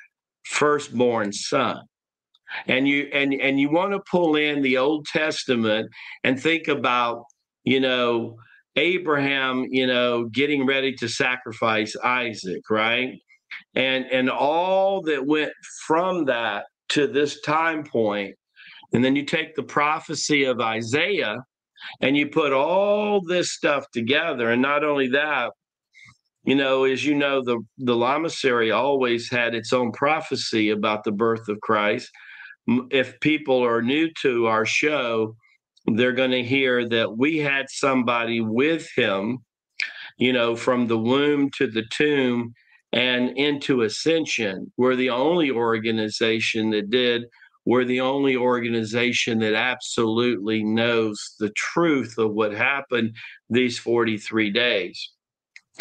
firstborn 0.44 1.33
son 1.33 1.80
and 2.66 2.88
you 2.88 3.09
and 3.12 3.35
and 3.35 3.61
you 3.61 3.71
want 3.71 3.92
to 3.92 4.00
pull 4.11 4.37
in 4.37 4.62
the 4.62 4.76
old 4.76 5.06
testament 5.06 5.90
and 6.23 6.40
think 6.40 6.68
about 6.68 7.25
you 7.64 7.80
know 7.80 8.37
abraham 8.76 9.64
you 9.71 9.87
know 9.87 10.26
getting 10.26 10.66
ready 10.66 10.92
to 10.92 11.09
sacrifice 11.09 11.97
isaac 12.04 12.62
right 12.71 13.18
and 13.75 14.04
and 14.06 14.30
all 14.30 15.02
that 15.02 15.26
went 15.26 15.52
from 15.87 16.25
that 16.25 16.66
to 16.91 17.07
this 17.07 17.41
time 17.41 17.85
point 17.85 18.35
and 18.93 19.05
then 19.05 19.17
you 19.17 19.25
take 19.25 19.55
the 19.55 19.62
prophecy 19.62 20.45
of 20.45 20.61
isaiah 20.61 21.38
and 22.00 22.17
you 22.17 22.29
put 22.29 22.53
all 22.53 23.21
this 23.21 23.53
stuff 23.53 23.85
together 23.93 24.50
and 24.50 24.62
not 24.62 24.85
only 24.85 25.09
that 25.09 25.50
you 26.45 26.55
know 26.55 26.85
as 26.85 27.05
you 27.05 27.14
know 27.14 27.43
the 27.43 27.59
the 27.79 27.95
lamasery 27.95 28.75
always 28.75 29.31
had 29.31 29.55
its 29.55 29.73
own 29.73 29.93
prophecy 29.93 30.71
about 30.71 31.05
the 31.05 31.12
birth 31.12 31.49
of 31.49 31.61
christ. 31.61 32.11
If 32.91 33.21
people 33.21 33.62
are 33.62 33.83
new 33.83 34.09
to 34.23 34.47
our 34.47 34.64
show, 34.64 35.37
they're 35.87 36.12
going 36.12 36.31
to 36.31 36.43
hear 36.43 36.88
that 36.88 37.19
we 37.19 37.37
had 37.38 37.67
somebody 37.69 38.41
with 38.41 38.88
him, 38.97 39.38
you 40.17 40.33
know, 40.33 40.57
from 40.57 40.87
the 40.87 40.99
womb 40.99 41.50
to 41.59 41.67
the 41.67 41.85
tomb 41.91 42.55
and 42.95 43.37
into 43.37 43.83
ascension. 43.83 44.73
We're 44.79 44.97
the 44.97 45.11
only 45.11 45.51
organization 45.51 46.71
that 46.71 46.89
did. 46.89 47.25
We're 47.67 47.85
the 47.85 48.01
only 48.01 48.37
organization 48.37 49.39
that 49.41 49.55
absolutely 49.55 50.65
knows 50.65 51.35
the 51.39 51.51
truth 51.51 52.17
of 52.17 52.33
what 52.33 52.55
happened 52.55 53.15
these 53.51 53.79
43 53.79 54.51
days. 54.51 55.11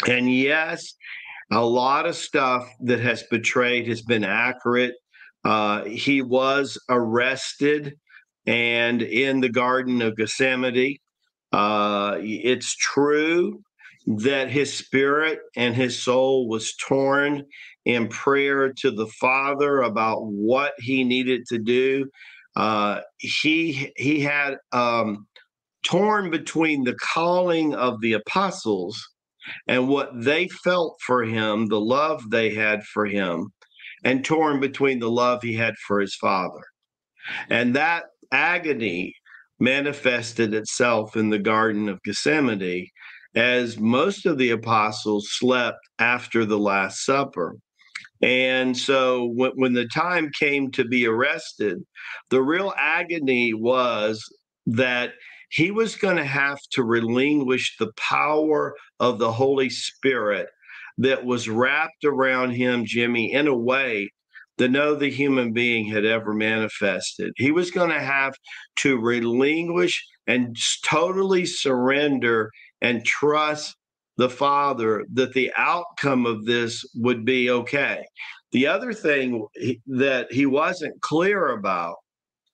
And 0.06 0.30
yes, 0.30 0.94
a 1.50 1.64
lot 1.64 2.04
of 2.04 2.16
stuff 2.16 2.68
that 2.80 3.00
has 3.00 3.22
betrayed 3.30 3.88
has 3.88 4.02
been 4.02 4.24
accurate 4.24 4.94
uh, 5.44 5.84
he 5.84 6.22
was 6.22 6.78
arrested 6.88 7.94
and 8.46 9.02
in 9.02 9.40
the 9.40 9.48
Garden 9.48 10.02
of 10.02 10.16
Gethsemane. 10.16 10.98
Uh, 11.52 12.16
it's 12.20 12.74
true 12.76 13.60
that 14.06 14.50
his 14.50 14.72
spirit 14.72 15.38
and 15.56 15.74
his 15.74 16.02
soul 16.02 16.48
was 16.48 16.74
torn 16.76 17.44
in 17.84 18.08
prayer 18.08 18.72
to 18.72 18.90
the 18.90 19.06
Father 19.06 19.80
about 19.82 20.18
what 20.26 20.74
he 20.78 21.04
needed 21.04 21.46
to 21.48 21.58
do. 21.58 22.08
Uh, 22.56 23.00
he 23.18 23.92
he 23.96 24.20
had 24.20 24.56
um, 24.72 25.26
torn 25.84 26.30
between 26.30 26.84
the 26.84 26.94
calling 26.94 27.74
of 27.74 28.00
the 28.00 28.12
apostles 28.12 29.02
and 29.66 29.88
what 29.88 30.10
they 30.14 30.48
felt 30.48 30.96
for 31.06 31.24
him, 31.24 31.68
the 31.68 31.80
love 31.80 32.30
they 32.30 32.50
had 32.54 32.82
for 32.84 33.06
him, 33.06 33.52
and 34.04 34.24
torn 34.24 34.60
between 34.60 34.98
the 34.98 35.10
love 35.10 35.42
he 35.42 35.54
had 35.54 35.74
for 35.86 36.00
his 36.00 36.14
father. 36.14 36.62
And 37.50 37.74
that 37.74 38.04
agony 38.32 39.14
manifested 39.58 40.54
itself 40.54 41.16
in 41.16 41.30
the 41.30 41.38
Garden 41.38 41.88
of 41.88 42.02
Gethsemane 42.02 42.88
as 43.34 43.78
most 43.78 44.26
of 44.26 44.38
the 44.38 44.50
apostles 44.50 45.28
slept 45.30 45.78
after 45.98 46.44
the 46.44 46.58
Last 46.58 47.04
Supper. 47.04 47.56
And 48.22 48.76
so 48.76 49.26
when, 49.34 49.52
when 49.54 49.72
the 49.74 49.88
time 49.88 50.30
came 50.38 50.70
to 50.72 50.84
be 50.84 51.06
arrested, 51.06 51.78
the 52.30 52.42
real 52.42 52.72
agony 52.76 53.52
was 53.54 54.24
that 54.66 55.12
he 55.50 55.70
was 55.70 55.96
going 55.96 56.16
to 56.16 56.24
have 56.24 56.58
to 56.72 56.82
relinquish 56.82 57.76
the 57.78 57.92
power 57.96 58.74
of 58.98 59.18
the 59.18 59.32
Holy 59.32 59.70
Spirit 59.70 60.48
that 60.98 61.24
was 61.24 61.48
wrapped 61.48 62.04
around 62.04 62.50
him, 62.50 62.84
Jimmy, 62.84 63.32
in 63.32 63.46
a 63.46 63.56
way 63.56 64.10
that 64.58 64.70
no 64.70 64.94
the 64.94 65.10
human 65.10 65.52
being 65.52 65.86
had 65.88 66.04
ever 66.04 66.32
manifested. 66.32 67.32
He 67.36 67.50
was 67.50 67.70
going 67.70 67.90
to 67.90 68.00
have 68.00 68.34
to 68.76 68.98
relinquish 68.98 70.04
and 70.26 70.56
totally 70.84 71.44
surrender 71.44 72.50
and 72.84 73.02
trust 73.04 73.76
the 74.18 74.28
Father 74.28 75.06
that 75.14 75.32
the 75.32 75.50
outcome 75.56 76.26
of 76.26 76.44
this 76.44 76.84
would 76.94 77.24
be 77.24 77.48
okay. 77.50 78.04
The 78.52 78.66
other 78.66 78.92
thing 78.92 79.46
that 79.86 80.30
he 80.30 80.44
wasn't 80.44 81.00
clear 81.00 81.48
about, 81.48 81.96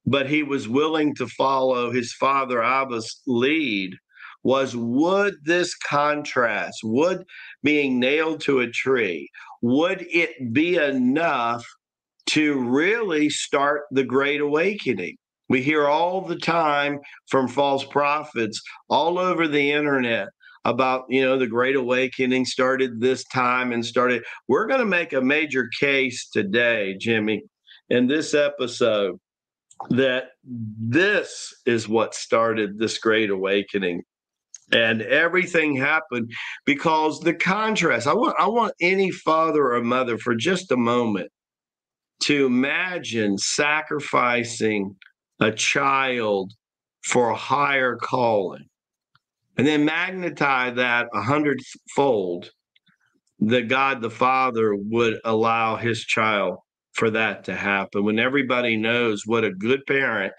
but 0.06 0.28
he 0.28 0.44
was 0.44 0.68
willing 0.68 1.14
to 1.16 1.26
follow 1.26 1.90
his 1.90 2.14
father 2.14 2.62
Abba's 2.62 3.20
lead, 3.26 3.94
was 4.44 4.74
would 4.76 5.34
this 5.44 5.74
contrast, 5.74 6.78
would 6.84 7.24
being 7.62 7.98
nailed 7.98 8.40
to 8.42 8.60
a 8.60 8.70
tree, 8.70 9.28
would 9.62 10.06
it 10.10 10.52
be 10.52 10.76
enough 10.76 11.66
to 12.26 12.58
really 12.58 13.28
start 13.28 13.82
the 13.90 14.04
Great 14.04 14.40
Awakening? 14.40 15.16
We 15.50 15.62
hear 15.62 15.88
all 15.88 16.20
the 16.20 16.36
time 16.36 17.00
from 17.28 17.48
false 17.48 17.84
prophets 17.84 18.62
all 18.88 19.18
over 19.18 19.48
the 19.48 19.72
internet 19.72 20.28
about, 20.64 21.06
you 21.08 21.22
know, 21.22 21.36
the 21.36 21.48
Great 21.48 21.74
Awakening 21.74 22.44
started 22.44 23.00
this 23.00 23.24
time 23.24 23.72
and 23.72 23.84
started. 23.84 24.22
We're 24.46 24.68
going 24.68 24.78
to 24.78 24.86
make 24.86 25.12
a 25.12 25.20
major 25.20 25.68
case 25.80 26.28
today, 26.30 26.96
Jimmy, 27.00 27.42
in 27.88 28.06
this 28.06 28.32
episode 28.32 29.18
that 29.88 30.28
this 30.44 31.52
is 31.66 31.88
what 31.88 32.14
started 32.14 32.78
this 32.78 32.98
Great 32.98 33.30
Awakening 33.30 34.02
and 34.72 35.02
everything 35.02 35.74
happened 35.74 36.30
because 36.64 37.18
the 37.20 37.34
contrast 37.34 38.06
i 38.06 38.14
want 38.14 38.36
i 38.38 38.46
want 38.46 38.72
any 38.80 39.10
father 39.10 39.72
or 39.72 39.82
mother 39.82 40.16
for 40.16 40.36
just 40.36 40.70
a 40.70 40.76
moment 40.76 41.28
to 42.20 42.46
imagine 42.46 43.36
sacrificing 43.36 44.94
a 45.40 45.50
child 45.52 46.52
for 47.02 47.30
a 47.30 47.36
higher 47.36 47.96
calling 47.96 48.64
and 49.56 49.66
then 49.66 49.84
magnetize 49.84 50.76
that 50.76 51.08
a 51.14 51.22
hundredfold 51.22 52.50
that 53.38 53.68
god 53.68 54.02
the 54.02 54.10
father 54.10 54.74
would 54.74 55.18
allow 55.24 55.76
his 55.76 56.00
child 56.04 56.56
for 56.92 57.10
that 57.10 57.44
to 57.44 57.54
happen 57.54 58.04
when 58.04 58.18
everybody 58.18 58.76
knows 58.76 59.22
what 59.24 59.44
a 59.44 59.52
good 59.52 59.80
parent 59.86 60.32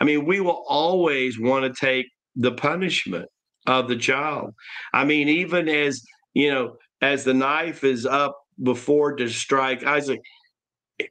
i 0.00 0.04
mean 0.04 0.26
we 0.26 0.40
will 0.40 0.62
always 0.68 1.40
want 1.40 1.64
to 1.64 1.80
take 1.80 2.06
the 2.36 2.52
punishment 2.52 3.26
of 3.66 3.88
the 3.88 3.96
child. 3.96 4.54
I 4.92 5.04
mean, 5.04 5.28
even 5.28 5.68
as 5.68 6.02
you 6.34 6.50
know, 6.50 6.76
as 7.00 7.24
the 7.24 7.34
knife 7.34 7.84
is 7.84 8.06
up 8.06 8.36
before 8.62 9.16
to 9.16 9.28
strike 9.28 9.84
Isaac, 9.84 10.20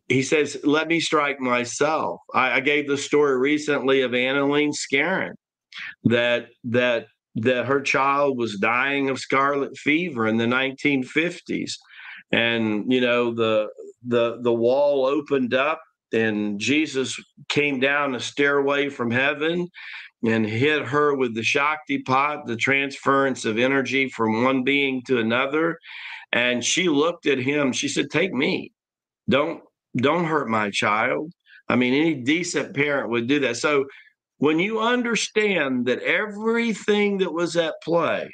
he 0.08 0.24
says, 0.24 0.58
"Let 0.64 0.88
me 0.88 1.00
strike 1.00 1.40
myself." 1.40 2.20
I, 2.34 2.54
I 2.54 2.60
gave 2.60 2.88
the 2.88 2.98
story 2.98 3.38
recently 3.38 4.02
of 4.02 4.12
Annalene 4.12 4.74
Scarron 4.74 5.34
that 6.06 6.48
that 6.66 7.08
that 7.36 7.66
her 7.66 7.82
child 7.82 8.38
was 8.38 8.58
dying 8.60 9.10
of 9.10 9.20
scarlet 9.20 9.76
fever 9.78 10.28
in 10.28 10.38
the 10.38 10.46
1950s, 10.46 11.74
and 12.32 12.92
you 12.92 13.02
know 13.02 13.34
the 13.34 13.70
the 14.06 14.40
the 14.42 14.54
wall 14.54 15.06
opened 15.06 15.54
up 15.54 15.82
and 16.14 16.60
Jesus 16.60 17.20
came 17.50 17.80
down 17.80 18.16
a 18.16 18.20
stairway 18.20 18.90
from 18.90 19.10
heaven 19.10 19.68
and 20.26 20.46
hit 20.46 20.86
her 20.86 21.16
with 21.16 21.36
the 21.36 21.42
Shaktipat, 21.42 22.46
the 22.46 22.56
transference 22.56 23.46
of 23.46 23.58
energy 23.58 24.08
from 24.10 24.44
one 24.44 24.64
being 24.64 25.02
to 25.08 25.18
another. 25.18 25.78
And 26.32 26.64
she 26.64 26.88
looked 26.88 27.26
at 27.26 27.40
him. 27.40 27.74
She 27.74 27.88
said, 27.88 28.10
"Take 28.10 28.34
me. 28.34 28.72
Don't 29.30 29.62
don't 29.98 30.26
hurt 30.26 30.50
my 30.50 30.70
child." 30.70 31.32
I 31.70 31.76
mean, 31.76 31.94
any 31.94 32.16
decent 32.16 32.76
parent 32.76 33.10
would 33.10 33.28
do 33.28 33.40
that. 33.40 33.58
So 33.58 33.86
when 34.38 34.60
you 34.60 34.80
understand 34.82 35.86
that 35.86 36.02
everything 36.04 37.20
that 37.20 37.34
was 37.34 37.56
at 37.56 37.76
play, 37.84 38.30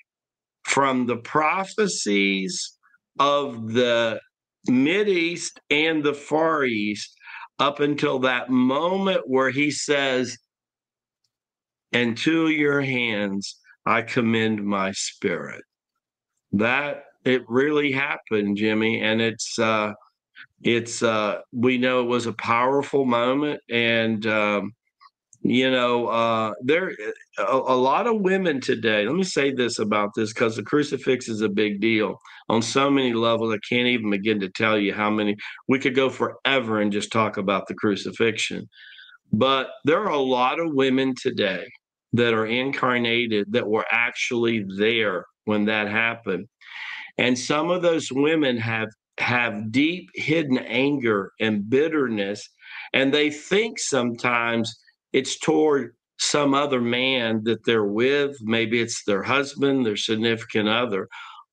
from 0.70 1.08
the 1.08 1.18
prophecies 1.18 2.78
of 3.20 3.74
the 3.74 4.20
Mid 4.68 5.10
East 5.10 5.60
and 5.72 6.04
the 6.04 6.14
Far 6.14 6.64
East 6.64 7.12
up 7.58 7.80
until 7.80 8.20
that 8.20 8.52
moment 8.52 9.22
where 9.26 9.50
he 9.50 9.72
says, 9.72 10.38
And 11.92 12.16
to 12.20 12.50
your 12.50 12.82
hands 12.82 13.58
I 13.86 14.04
commend 14.04 14.64
my 14.64 14.92
spirit. 14.92 15.64
That 16.52 17.04
it 17.26 17.42
really 17.48 17.92
happened, 17.92 18.58
Jimmy. 18.58 19.02
And 19.02 19.22
it's, 19.22 19.58
uh, 19.58 19.94
it's, 20.62 21.04
uh, 21.04 21.40
we 21.52 21.78
know 21.78 22.02
it 22.02 22.08
was 22.08 22.26
a 22.26 22.34
powerful 22.34 23.06
moment. 23.06 23.62
And, 23.70 24.26
um, 24.28 24.74
you 25.42 25.72
know 25.72 26.08
uh 26.08 26.54
there 26.62 26.94
a, 27.38 27.44
a, 27.56 27.76
lot 27.76 28.08
of 28.08 28.22
women 28.22 28.60
today 28.60 29.06
let 29.06 29.16
me 29.16 29.24
say 29.24 29.52
this 29.52 29.80
about 29.80 30.10
this 30.14 30.34
because 30.34 30.56
the 30.56 30.64
crucifix 30.64 31.30
is 31.30 31.42
a 31.42 31.48
big 31.48 31.80
deal 31.80 32.20
on 32.50 32.62
so 32.62 32.90
many 32.90 33.14
levels 33.14 33.54
i 33.54 33.58
can't 33.68 33.88
even 33.88 34.10
begin 34.10 34.40
to 34.40 34.50
tell 34.50 34.78
you 34.78 34.94
how 34.94 35.10
many 35.10 35.36
we 35.70 35.80
could 35.80 35.96
go 35.96 36.10
forever 36.10 36.82
and 36.82 36.92
just 36.92 37.12
talk 37.12 37.38
about 37.38 37.68
the 37.68 37.74
crucifixion 37.74 38.68
but 39.32 39.70
there 39.86 40.02
are 40.02 40.10
a 40.10 40.18
lot 40.18 40.60
of 40.60 40.74
women 40.74 41.14
today 41.16 41.66
that 42.12 42.34
are 42.34 42.48
incarnated 42.48 43.46
that 43.52 43.68
were 43.68 43.86
actually 43.92 44.66
there 44.78 45.26
when 45.46 45.64
that 45.66 45.88
happened 45.88 46.48
and 47.18 47.40
some 47.40 47.70
of 47.70 47.82
those 47.82 48.12
women 48.12 48.58
have 48.58 48.90
have 49.20 49.72
deep 49.72 50.10
hidden 50.16 50.58
anger 50.58 51.34
and 51.40 51.70
bitterness 51.70 52.50
and 52.94 53.14
they 53.14 53.30
think 53.30 53.80
sometimes 53.80 54.80
it's 55.14 55.38
toward 55.40 55.96
some 56.20 56.54
other 56.54 56.82
man 56.82 57.44
that 57.46 57.66
they're 57.66 57.86
with. 57.86 58.36
Maybe 58.42 58.82
it's 58.82 59.04
their 59.06 59.24
husband, 59.24 59.86
their 59.86 59.98
significant 59.98 60.68
other. 60.68 61.08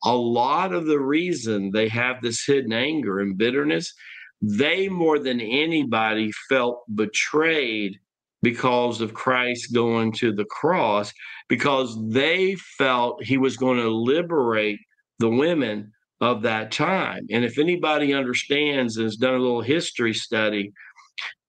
A 0.04 0.14
lot 0.14 0.72
of 0.72 0.86
the 0.86 1.00
reason 1.00 1.70
they 1.70 1.88
have 1.88 2.20
this 2.20 2.44
hidden 2.44 2.72
anger 2.72 3.20
and 3.20 3.38
bitterness, 3.38 3.92
they 4.42 4.88
more 4.88 5.18
than 5.18 5.40
anybody 5.40 6.32
felt 6.48 6.82
betrayed 6.94 7.98
because 8.42 9.00
of 9.00 9.14
Christ 9.14 9.72
going 9.72 10.12
to 10.12 10.32
the 10.32 10.44
cross, 10.44 11.12
because 11.48 11.96
they 12.08 12.54
felt 12.78 13.24
he 13.24 13.38
was 13.38 13.56
going 13.56 13.78
to 13.78 13.88
liberate 13.88 14.78
the 15.18 15.30
women 15.30 15.92
of 16.20 16.42
that 16.42 16.72
time. 16.72 17.26
And 17.30 17.44
if 17.44 17.58
anybody 17.58 18.14
understands 18.14 18.96
and 18.96 19.04
has 19.04 19.16
done 19.16 19.34
a 19.34 19.38
little 19.38 19.62
history 19.62 20.14
study, 20.14 20.72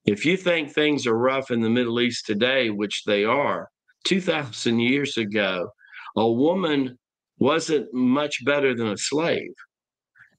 if 0.05 0.25
you 0.25 0.37
think 0.37 0.71
things 0.71 1.05
are 1.05 1.17
rough 1.17 1.51
in 1.51 1.61
the 1.61 1.69
Middle 1.69 1.99
East 1.99 2.25
today, 2.25 2.69
which 2.69 3.03
they 3.05 3.25
are, 3.25 3.69
2,000 4.05 4.79
years 4.79 5.17
ago, 5.17 5.69
a 6.15 6.31
woman 6.31 6.97
wasn't 7.39 7.93
much 7.93 8.43
better 8.45 8.73
than 8.73 8.87
a 8.87 8.97
slave. 8.97 9.53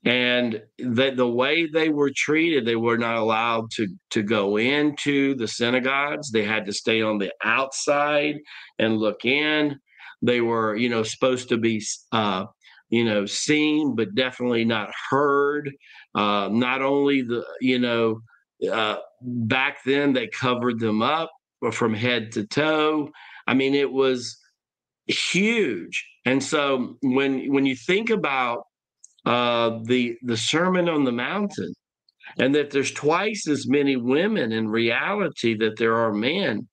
And 0.04 0.62
the, 0.78 1.10
the 1.14 1.28
way 1.28 1.66
they 1.66 1.88
were 1.88 2.10
treated, 2.14 2.64
they 2.64 2.76
were 2.76 2.98
not 2.98 3.16
allowed 3.16 3.70
to, 3.72 3.88
to 4.10 4.22
go 4.22 4.56
into 4.56 5.34
the 5.34 5.48
synagogues. 5.48 6.30
They 6.30 6.44
had 6.44 6.64
to 6.66 6.72
stay 6.72 7.02
on 7.02 7.18
the 7.18 7.32
outside 7.42 8.36
and 8.78 8.96
look 8.96 9.24
in. 9.24 9.78
They 10.22 10.40
were, 10.40 10.76
you 10.76 10.88
know, 10.88 11.02
supposed 11.02 11.48
to 11.50 11.58
be, 11.58 11.82
uh, 12.12 12.46
you 12.90 13.04
know, 13.04 13.26
seen, 13.26 13.94
but 13.94 14.14
definitely 14.14 14.64
not 14.64 14.90
heard. 15.10 15.70
Uh, 16.14 16.48
not 16.50 16.82
only 16.82 17.22
the, 17.22 17.44
you 17.60 17.78
know, 17.78 18.20
uh, 18.70 18.96
back 19.20 19.78
then, 19.84 20.12
they 20.12 20.26
covered 20.28 20.80
them 20.80 21.02
up 21.02 21.30
from 21.72 21.94
head 21.94 22.32
to 22.32 22.46
toe. 22.46 23.10
I 23.46 23.54
mean, 23.54 23.74
it 23.74 23.90
was 23.90 24.38
huge. 25.06 26.06
And 26.24 26.42
so 26.42 26.96
when 27.02 27.52
when 27.52 27.66
you 27.66 27.76
think 27.76 28.10
about 28.10 28.64
uh, 29.24 29.78
the 29.84 30.16
the 30.22 30.36
Sermon 30.36 30.88
on 30.88 31.04
the 31.04 31.12
Mountain, 31.12 31.72
and 32.38 32.54
that 32.54 32.70
there's 32.70 32.92
twice 32.92 33.48
as 33.48 33.66
many 33.68 33.96
women 33.96 34.52
in 34.52 34.68
reality 34.68 35.54
that 35.56 35.76
there 35.78 35.96
are 35.96 36.12
men, 36.12 36.68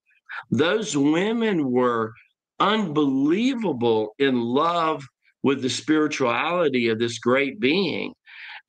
those 0.52 0.98
women 0.98 1.72
were 1.72 2.14
unbelievable 2.60 4.14
in 4.20 4.40
love 4.42 5.06
with 5.46 5.62
the 5.62 5.70
spirituality 5.70 6.90
of 6.90 6.98
this 6.98 7.20
great 7.20 7.60
being. 7.60 8.16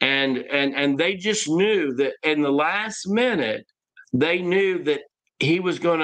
And 0.03 0.37
and 0.37 0.74
and 0.74 0.98
they 0.98 1.14
just 1.14 1.48
knew 1.48 1.94
that 1.94 2.12
in 2.22 2.42
the 2.42 2.53
last 2.53 3.09
minute 3.09 3.64
they 4.12 4.42
knew 4.42 4.85
that 4.85 5.00
he 5.38 5.59
was 5.59 5.79
going 5.79 6.00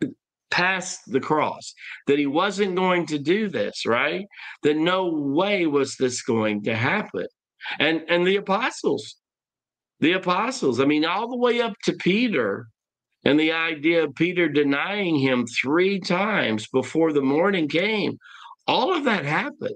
to 0.00 0.14
pass 0.52 0.98
the 1.08 1.18
cross 1.18 1.74
that 2.06 2.18
he 2.18 2.26
wasn't 2.26 2.76
going 2.76 3.06
to 3.06 3.18
do 3.18 3.48
this 3.48 3.84
right? 3.84 4.24
That 4.62 4.76
no 4.76 5.10
way 5.12 5.66
was 5.66 5.96
this 5.96 6.22
going 6.22 6.62
to 6.62 6.76
happen. 6.76 7.26
And 7.80 8.02
and 8.08 8.24
the 8.24 8.36
apostles 8.36 9.16
the 9.98 10.12
apostles 10.12 10.78
i 10.78 10.84
mean 10.84 11.04
all 11.04 11.28
the 11.28 11.36
way 11.46 11.60
up 11.60 11.74
to 11.82 11.92
peter 11.94 12.68
and 13.24 13.38
the 13.38 13.50
idea 13.50 14.04
of 14.04 14.14
peter 14.14 14.48
denying 14.48 15.16
him 15.18 15.44
three 15.60 15.98
times 15.98 16.68
before 16.68 17.12
the 17.12 17.28
morning 17.36 17.66
came 17.66 18.16
all 18.68 18.94
of 18.94 19.02
that 19.02 19.24
happened 19.24 19.74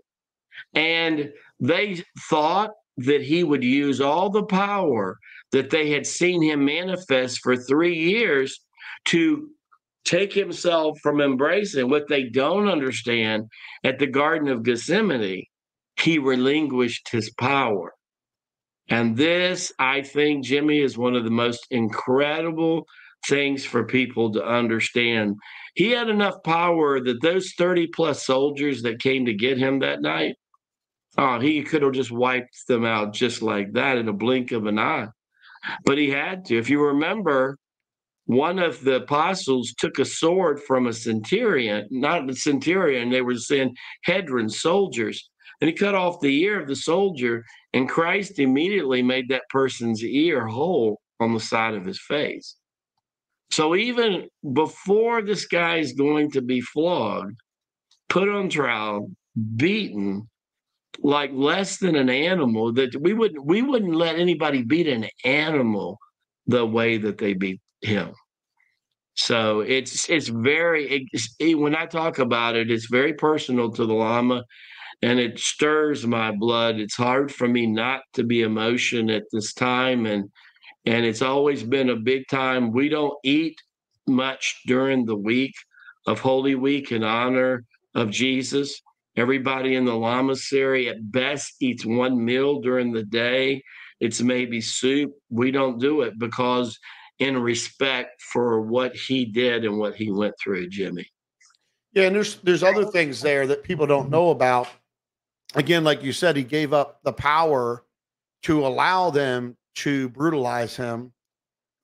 and 0.75 1.31
they 1.61 2.03
thought 2.29 2.71
that 2.99 3.23
he 3.23 3.43
would 3.43 3.65
use 3.65 4.01
all 4.01 4.31
the 4.31 4.45
power 4.45 5.19
that 5.53 5.71
they 5.71 5.91
had 5.91 6.07
seen 6.07 6.43
him 6.43 6.65
manifest 6.65 7.41
for 7.43 7.57
three 7.57 7.95
years 7.95 8.61
to 9.07 9.49
take 10.05 10.33
himself 10.33 10.99
from 11.03 11.21
embracing 11.21 11.88
what 11.88 12.09
they 12.09 12.25
don't 12.25 12.69
understand 12.69 13.45
at 13.85 13.99
the 13.99 14.07
Garden 14.07 14.49
of 14.49 14.62
Gethsemane. 14.62 15.45
He 16.01 16.19
relinquished 16.19 17.09
his 17.11 17.31
power. 17.38 17.93
And 18.88 19.17
this, 19.17 19.73
I 19.79 20.03
think, 20.03 20.45
Jimmy, 20.45 20.81
is 20.81 20.99
one 20.99 21.15
of 21.15 21.25
the 21.25 21.31
most 21.31 21.67
incredible 21.71 22.87
things 23.29 23.65
for 23.65 23.85
people 23.85 24.33
to 24.33 24.45
understand. 24.45 25.37
He 25.75 25.91
had 25.91 26.09
enough 26.09 26.43
power 26.45 27.01
that 27.01 27.23
those 27.23 27.53
30 27.57 27.88
plus 27.88 28.27
soldiers 28.27 28.83
that 28.83 29.01
came 29.01 29.25
to 29.27 29.35
get 29.35 29.57
him 29.57 29.79
that 29.79 30.03
night, 30.03 30.35
Oh, 31.18 31.38
he 31.40 31.62
could 31.62 31.83
have 31.83 31.92
just 31.92 32.11
wiped 32.11 32.66
them 32.68 32.85
out 32.85 33.12
just 33.12 33.42
like 33.42 33.72
that 33.72 33.98
in 33.98 34.09
a 34.09 34.12
blink 34.12 34.53
of 34.53 34.66
an 34.66 34.79
eye. 34.79 35.09
But 35.85 35.98
he 35.98 36.11
had 36.11 36.44
to. 36.46 36.59
If 36.59 36.70
you 36.70 36.83
remember, 36.83 37.59
one 38.27 38.59
of 38.59 38.83
the 38.83 38.96
apostles 38.96 39.75
took 39.79 39.98
a 39.98 40.05
sword 40.05 40.61
from 40.61 40.87
a 40.87 40.92
centurion, 40.92 41.87
not 41.90 42.27
the 42.27 42.35
centurion, 42.35 43.11
they 43.11 43.20
were 43.20 43.37
saying 43.37 43.77
Hedron 44.07 44.51
soldiers, 44.51 45.29
and 45.61 45.68
he 45.68 45.75
cut 45.75 45.94
off 45.94 46.20
the 46.20 46.42
ear 46.42 46.61
of 46.61 46.68
the 46.68 46.77
soldier, 46.77 47.44
and 47.72 47.88
Christ 47.88 48.38
immediately 48.38 49.03
made 49.03 49.29
that 49.29 49.48
person's 49.51 50.03
ear 50.03 50.46
whole 50.46 51.01
on 51.20 51.35
the 51.35 51.40
side 51.40 51.75
of 51.75 51.85
his 51.85 52.01
face. 52.01 52.57
So 53.51 53.77
even 53.77 54.29
before 54.55 55.20
this 55.20 55.46
guy 55.46 55.77
is 55.77 55.92
going 55.92 56.31
to 56.33 56.40
be 56.40 56.61
flogged, 56.61 57.38
put 58.09 58.29
on 58.29 58.48
trial, 58.48 59.11
beaten, 59.57 60.29
like 61.03 61.31
less 61.35 61.79
than 61.79 61.97
an 61.97 62.09
animal 62.09 62.73
that 62.73 62.95
we 63.01 63.12
wouldn't 63.12 63.45
we 63.45 63.62
wouldn't 63.62 63.95
let 63.95 64.17
anybody 64.17 64.62
beat 64.62 64.87
an 64.87 65.07
animal 65.25 65.99
the 66.47 66.65
way 66.65 66.97
that 66.97 67.19
they 67.19 67.35
beat 67.35 67.61
him. 67.81 68.12
So 69.15 69.61
it's 69.61 70.09
it's 70.09 70.29
very 70.29 71.09
it's, 71.12 71.37
when 71.55 71.77
i 71.77 71.85
talk 71.85 72.19
about 72.19 72.57
it 72.57 72.71
it's 72.71 72.87
very 72.87 73.12
personal 73.12 73.71
to 73.73 73.85
the 73.85 73.93
lama 73.93 74.45
and 75.03 75.19
it 75.19 75.38
stirs 75.38 76.07
my 76.07 76.31
blood. 76.31 76.77
It's 76.77 76.95
hard 76.95 77.33
for 77.33 77.49
me 77.49 77.67
not 77.67 78.03
to 78.15 78.23
be 78.23 78.43
emotion 78.43 79.11
at 79.11 79.25
this 79.33 79.53
time 79.53 80.07
and 80.07 80.31
and 80.87 81.05
it's 81.05 81.23
always 81.23 81.62
been 81.62 81.91
a 81.91 81.97
big 81.97 82.27
time. 82.29 82.73
We 82.73 82.88
don't 82.88 83.15
eat 83.25 83.61
much 84.07 84.62
during 84.67 85.05
the 85.05 85.17
week 85.17 85.55
of 86.07 86.21
holy 86.21 86.55
week 86.55 86.91
in 86.93 87.05
honor 87.05 87.65
of 87.95 88.11
jesus 88.11 88.81
Everybody 89.16 89.75
in 89.75 89.85
the 89.85 89.92
lamasery 89.92 90.90
at 90.90 91.12
best 91.12 91.55
eats 91.61 91.85
one 91.85 92.25
meal 92.25 92.61
during 92.61 92.92
the 92.92 93.05
day. 93.05 93.62
It's 94.01 94.22
maybe 94.22 94.61
soup. 94.61 95.12
We 95.31 95.51
don't 95.51 95.79
do 95.79 96.03
it 96.03 96.18
because 96.18 96.79
in 97.18 97.38
respect 97.38 98.20
for 98.22 98.62
what 98.62 98.96
he 98.96 99.25
did 99.25 99.64
and 99.64 99.79
what 99.79 99.94
he 99.94 100.11
went 100.11 100.35
through, 100.42 100.68
Jimmy. 100.70 101.07
Yeah, 101.92 102.05
and 102.05 102.16
there's 102.16 102.37
there's 102.37 102.62
other 102.62 102.87
things 102.87 103.20
there 103.20 103.46
that 103.46 103.62
people 103.62 103.87
don't 103.87 104.11
know 104.11 104.31
about. 104.31 104.68
Again, 105.55 105.85
like 105.85 106.03
you 106.03 106.12
said, 106.12 106.37
he 106.37 106.42
gave 106.42 106.72
up 106.72 107.01
the 107.05 107.12
power 107.12 107.85
to 108.44 108.66
allow 108.66 109.11
them 109.11 109.57
to 109.75 110.09
brutalize 110.09 110.75
him, 110.75 111.12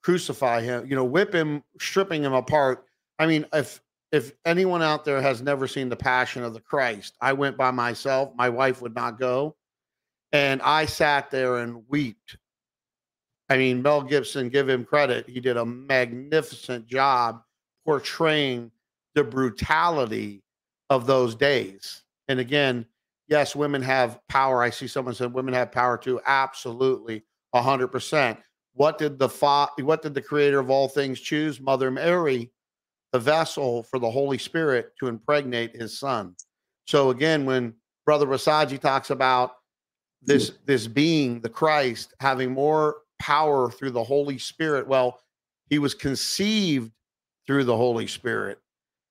crucify 0.03 0.61
him, 0.61 0.87
you 0.87 0.95
know, 0.95 1.05
whip 1.05 1.33
him, 1.33 1.63
stripping 1.79 2.23
him 2.23 2.33
apart. 2.33 2.85
I 3.19 3.27
mean, 3.27 3.45
if 3.53 3.79
if 4.11 4.31
anyone 4.45 4.81
out 4.81 5.05
there 5.05 5.21
has 5.21 5.41
never 5.41 5.67
seen 5.67 5.89
the 5.89 5.95
Passion 5.95 6.43
of 6.43 6.53
the 6.53 6.61
Christ, 6.61 7.15
I 7.21 7.33
went 7.33 7.57
by 7.57 7.71
myself. 7.71 8.31
My 8.35 8.49
wife 8.49 8.81
would 8.81 8.95
not 8.95 9.19
go, 9.19 9.55
and 10.31 10.61
I 10.61 10.85
sat 10.85 11.29
there 11.29 11.57
and 11.57 11.83
wept. 11.87 12.37
I 13.49 13.57
mean, 13.57 13.81
Mel 13.81 14.01
Gibson, 14.01 14.49
give 14.49 14.69
him 14.69 14.85
credit. 14.85 15.27
He 15.27 15.39
did 15.39 15.57
a 15.57 15.65
magnificent 15.65 16.87
job 16.87 17.41
portraying 17.85 18.71
the 19.15 19.23
brutality 19.23 20.43
of 20.89 21.07
those 21.07 21.35
days. 21.35 22.03
And 22.27 22.39
again, 22.39 22.85
yes, 23.27 23.55
women 23.55 23.81
have 23.81 24.19
power. 24.27 24.61
I 24.61 24.69
see 24.69 24.87
someone 24.87 25.15
said 25.15 25.33
women 25.33 25.53
have 25.53 25.71
power 25.71 25.97
too. 25.97 26.21
Absolutely. 26.25 27.23
Hundred 27.53 27.87
percent. 27.87 28.37
What 28.73 28.99
did 28.99 29.17
the 29.17 29.27
fa- 29.27 29.69
what 29.79 30.03
did 30.03 30.13
the 30.13 30.21
creator 30.21 30.59
of 30.59 30.69
all 30.69 30.87
things 30.87 31.19
choose? 31.19 31.59
Mother 31.59 31.89
Mary, 31.89 32.51
the 33.11 33.19
vessel 33.19 33.83
for 33.83 33.99
the 33.99 34.09
Holy 34.09 34.37
Spirit 34.37 34.93
to 34.99 35.07
impregnate 35.07 35.75
his 35.75 35.99
son. 35.99 36.35
So 36.87 37.09
again, 37.09 37.45
when 37.45 37.73
Brother 38.05 38.25
Rasaji 38.25 38.79
talks 38.79 39.09
about 39.09 39.53
this 40.21 40.51
this 40.65 40.87
being, 40.87 41.39
the 41.41 41.49
Christ, 41.49 42.13
having 42.19 42.51
more 42.51 42.97
power 43.19 43.71
through 43.71 43.91
the 43.91 44.03
Holy 44.03 44.37
Spirit, 44.37 44.87
well, 44.87 45.19
he 45.69 45.79
was 45.79 45.93
conceived 45.93 46.91
through 47.47 47.63
the 47.63 47.77
Holy 47.77 48.07
Spirit. 48.07 48.59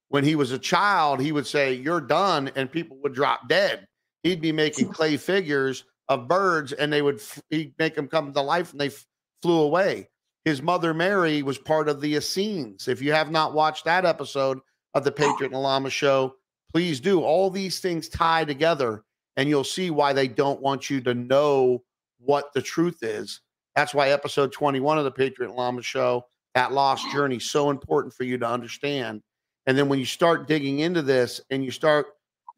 When 0.09 0.25
he 0.25 0.37
was 0.37 0.53
a 0.53 0.59
child, 0.59 1.21
he 1.21 1.33
would 1.33 1.47
say, 1.47 1.75
You're 1.75 2.01
done, 2.01 2.51
and 2.57 2.71
people 2.71 2.99
would 3.03 3.15
drop 3.15 3.49
dead. 3.49 3.87
He'd 4.23 4.41
be 4.41 4.53
making 4.53 4.89
clay 4.93 5.17
figures 5.17 5.85
of 6.09 6.27
birds 6.27 6.73
and 6.73 6.93
they 6.93 7.03
would 7.03 7.21
he'd 7.51 7.75
make 7.79 7.95
them 7.95 8.09
come 8.09 8.33
to 8.33 8.41
life 8.41 8.73
and 8.73 8.81
they 8.81 8.87
f- 8.87 9.05
flew 9.43 9.61
away. 9.61 10.09
His 10.49 10.63
mother 10.63 10.95
Mary 10.95 11.43
was 11.43 11.59
part 11.59 11.91
of 11.91 12.01
the 12.01 12.15
Essenes. 12.15 12.89
If 12.89 13.03
you 13.03 13.13
have 13.13 13.31
not 13.31 13.53
watched 13.53 13.85
that 13.85 14.07
episode 14.07 14.61
of 14.95 15.05
the 15.05 15.13
Patriot 15.13 15.53
and 15.53 15.93
show, 15.93 16.37
please 16.73 17.01
do. 17.01 17.23
All 17.23 17.51
these 17.51 17.81
things 17.81 18.09
tie 18.09 18.47
together 18.47 19.05
and 19.37 19.47
you'll 19.47 19.63
see 19.63 19.91
why 19.91 20.15
they 20.15 20.27
don't 20.27 20.63
want 20.63 20.89
you 20.89 21.03
to 21.03 21.13
know 21.13 21.85
what 22.19 22.51
the 22.55 22.63
truth 22.63 23.03
is. 23.03 23.43
That's 23.77 23.93
why 23.93 24.09
episode 24.09 24.51
21 24.51 24.97
of 24.97 25.05
the 25.05 25.11
Patriot 25.11 25.53
and 25.55 25.85
show, 25.85 26.25
that 26.55 26.73
lost 26.73 27.13
journey, 27.13 27.41
so 27.41 27.69
important 27.69 28.15
for 28.15 28.25
you 28.25 28.39
to 28.39 28.49
understand. 28.49 29.21
And 29.67 29.77
then 29.77 29.91
when 29.91 29.99
you 29.99 30.07
start 30.07 30.49
digging 30.49 30.79
into 30.79 31.03
this 31.03 31.43
and 31.51 31.63
you 31.63 31.71
start 31.71 32.07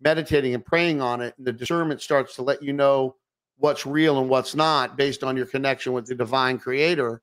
meditating 0.01 0.55
and 0.55 0.65
praying 0.65 1.03
on 1.03 1.23
it, 1.23 1.35
and 1.39 1.45
the 1.45 1.53
discernment 1.53 2.03
starts 2.03 2.37
to 2.37 2.43
let 2.43 2.63
you 2.63 2.73
know 2.73 3.17
what's 3.57 3.85
real 3.85 4.21
and 4.21 4.31
what's 4.31 4.55
not 4.55 4.97
based 4.97 5.25
on 5.25 5.37
your 5.37 5.47
connection 5.47 5.93
with 5.93 6.07
the 6.07 6.15
divine 6.15 6.57
creator, 6.57 7.21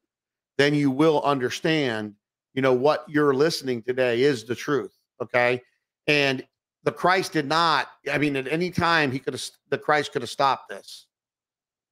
then 0.58 0.74
you 0.74 0.92
will 0.92 1.22
understand, 1.22 2.14
you 2.54 2.62
know, 2.62 2.74
what 2.74 3.06
you're 3.08 3.34
listening 3.34 3.82
today 3.82 4.22
is 4.22 4.44
the 4.44 4.56
truth. 4.56 4.98
Okay. 5.22 5.62
And 6.08 6.46
the 6.84 6.92
Christ 6.92 7.34
did 7.34 7.48
not, 7.48 7.90
I 8.12 8.18
mean, 8.18 8.36
at 8.36 8.48
any 8.48 8.72
time 8.72 9.12
he 9.12 9.20
could 9.20 9.34
have, 9.34 9.44
the 9.70 9.78
Christ 9.78 10.12
could 10.12 10.22
have 10.22 10.30
stopped 10.30 10.70
this 10.70 11.08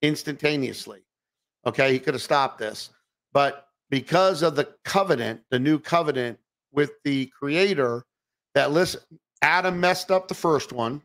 instantaneously. 0.02 1.02
Okay. 1.66 1.94
He 1.94 2.00
could 2.00 2.14
have 2.14 2.24
stopped 2.24 2.60
this. 2.60 2.90
But 3.34 3.68
because 3.90 4.42
of 4.42 4.56
the 4.56 4.70
covenant, 4.84 5.42
the 5.50 5.60
new 5.60 5.80
covenant 5.80 6.40
with 6.72 6.92
the 7.04 7.28
creator, 7.28 8.06
that 8.54 8.72
listen, 8.72 9.02
Adam 9.42 9.80
messed 9.80 10.12
up 10.12 10.28
the 10.28 10.34
first 10.34 10.72
one. 10.72 11.02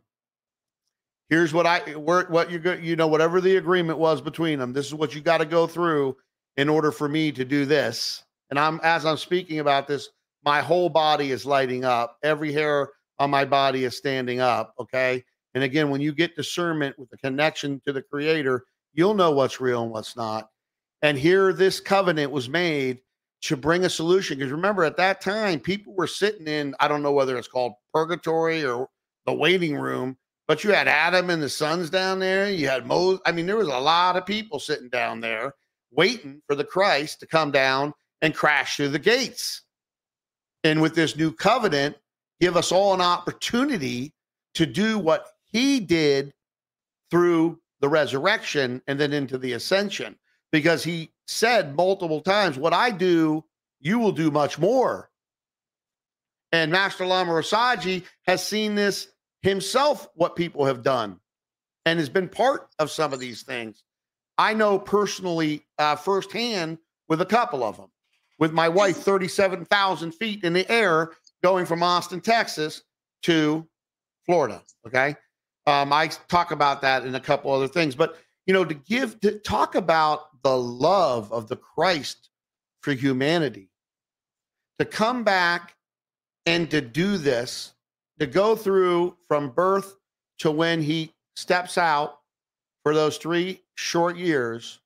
Here's 1.29 1.53
what 1.53 1.67
I 1.67 1.79
what 1.97 2.51
you're 2.51 2.61
good, 2.61 2.83
you 2.83 2.97
know 2.97 3.07
whatever 3.07 3.41
the 3.41 3.57
agreement 3.57 3.99
was 3.99 4.21
between 4.21 4.59
them. 4.59 4.73
This 4.73 4.87
is 4.87 4.95
what 4.95 5.15
you 5.15 5.21
got 5.21 5.39
to 5.39 5.45
go 5.45 5.67
through 5.67 6.17
in 6.61 6.69
order 6.69 6.93
for 6.93 7.09
me 7.09 7.33
to 7.33 7.43
do 7.43 7.65
this. 7.65 8.23
And 8.51 8.59
I'm 8.59 8.81
as 8.83 9.07
I'm 9.07 9.17
speaking 9.17 9.61
about 9.61 9.89
this, 9.89 10.11
my 10.45 10.61
whole 10.61 10.91
body 10.91 11.31
is 11.31 11.47
lighting 11.47 11.87
up. 11.87 12.19
Every 12.23 12.53
hair 12.53 12.91
on 13.19 13.31
my 13.31 13.47
body 13.47 13.85
is 13.85 13.97
standing 13.97 14.41
up. 14.41 14.75
Okay. 14.79 15.25
And 15.55 15.65
again, 15.65 15.89
when 15.89 16.03
you 16.03 16.13
get 16.13 16.37
discernment 16.37 16.99
with 16.99 17.09
the 17.09 17.17
connection 17.17 17.81
to 17.87 17.95
the 17.95 18.03
creator, 18.03 18.65
you'll 18.93 19.15
know 19.15 19.31
what's 19.31 19.59
real 19.59 19.85
and 19.85 19.91
what's 19.91 20.17
not. 20.17 20.51
And 21.01 21.17
here 21.17 21.55
this 21.55 21.81
covenant 21.81 22.31
was 22.31 22.51
made 22.51 23.01
to 23.45 23.57
bring 23.57 23.87
a 23.87 23.91
solution. 23.91 24.37
Because 24.37 24.53
remember, 24.53 24.85
at 24.85 24.99
that 24.99 25.23
time, 25.23 25.61
people 25.61 25.95
were 25.95 26.07
sitting 26.07 26.47
in, 26.47 26.75
I 26.79 26.89
don't 26.89 27.03
know 27.03 27.13
whether 27.13 27.39
it's 27.39 27.49
called 27.49 27.73
purgatory 27.95 28.67
or 28.67 28.87
the 29.25 29.33
waiting 29.33 29.77
room, 29.77 30.19
but 30.47 30.63
you 30.63 30.73
had 30.73 30.89
Adam 30.89 31.31
and 31.31 31.43
the 31.43 31.49
sons 31.49 31.89
down 31.89 32.19
there. 32.19 32.51
You 32.51 32.69
had 32.69 32.87
Moses. 32.87 33.23
I 33.25 33.33
mean, 33.33 33.47
there 33.47 33.57
was 33.57 33.69
a 33.69 33.79
lot 33.79 34.19
of 34.19 34.27
people 34.27 34.61
sitting 34.61 34.91
down 34.91 35.21
there 35.21 35.55
waiting 35.93 36.43
for 36.47 36.55
the 36.55 36.65
Christ 36.65 37.21
to 37.21 37.27
come 37.27 37.51
down 37.51 37.95
and 38.23 38.35
crash 38.35 38.77
through 38.77 38.91
the 38.91 38.99
gates. 38.99 39.63
And 40.63 40.83
with 40.83 40.95
this 40.95 41.17
new 41.17 41.33
covenant, 41.33 41.97
give 42.41 42.57
us 42.57 42.73
all 42.73 42.95
an 42.95 43.01
opportunity 43.01 44.13
to 44.55 44.67
do 44.67 44.99
what 44.99 45.27
he 45.47 45.81
did 45.81 46.33
through 47.11 47.61
the 47.81 47.89
resurrection 47.89 48.83
and 48.87 49.01
then 49.01 49.13
into 49.13 49.39
the 49.39 49.53
ascension. 49.53 50.17
Because 50.53 50.85
he 50.85 51.11
said 51.27 51.77
multiple 51.77 52.21
times, 52.21 52.59
What 52.59 52.75
I 52.75 52.91
do, 52.91 53.45
you 53.81 53.99
will 53.99 54.13
do 54.13 54.31
much 54.31 54.59
more. 54.59 55.11
And 56.53 56.73
Master 56.73 57.07
Lama 57.07 57.33
Rasaji 57.33 58.05
has 58.27 58.45
seen 58.45 58.75
this 58.75 59.09
himself 59.43 60.09
what 60.15 60.37
people 60.37 60.67
have 60.67 60.83
done 60.83 61.21
and 61.87 61.99
has 61.99 62.09
been 62.09 62.29
part 62.29 62.69
of 62.79 62.91
some 62.91 63.13
of 63.13 63.21
these 63.21 63.43
things. 63.43 63.83
I 64.41 64.55
know 64.55 64.79
personally 64.79 65.67
uh, 65.79 65.97
firsthand 65.97 66.79
with 67.11 67.21
a 67.21 67.27
couple 67.27 67.63
of 67.63 67.77
them. 67.77 67.91
With 68.39 68.55
my 68.55 68.71
wife, 68.71 68.97
37,000 68.97 70.13
feet 70.13 70.45
in 70.45 70.55
the 70.55 70.71
air 70.73 71.11
going 71.43 71.67
from 71.67 71.83
Austin, 71.83 72.23
Texas 72.23 72.83
to 73.25 73.69
Florida. 74.25 74.63
Okay. 74.87 75.15
Um, 75.67 75.93
I 75.93 76.07
talk 76.29 76.53
about 76.53 76.81
that 76.81 77.05
in 77.05 77.15
a 77.17 77.21
couple 77.21 77.53
other 77.53 77.69
things, 77.69 77.95
but 77.95 78.17
you 78.47 78.55
know, 78.55 78.65
to 78.65 78.73
give, 78.73 79.21
to 79.21 79.39
talk 79.41 79.75
about 79.75 80.43
the 80.43 80.57
love 80.57 81.31
of 81.35 81.49
the 81.49 81.57
Christ 81.57 82.31
for 82.81 82.93
humanity, 82.95 83.69
to 84.79 84.87
come 84.87 85.23
back 85.23 85.75
and 86.47 86.71
to 86.71 86.81
do 86.81 87.19
this 87.19 87.75
to 88.19 88.27
go 88.27 88.57
through 88.57 89.19
from 89.29 89.51
birth 89.51 89.97
to 90.39 90.51
when 90.51 90.81
he 90.81 91.13
steps 91.37 91.77
out 91.77 92.20
for 92.83 92.95
those 92.95 93.17
three 93.19 93.61
short 93.75 94.17
years 94.17 94.81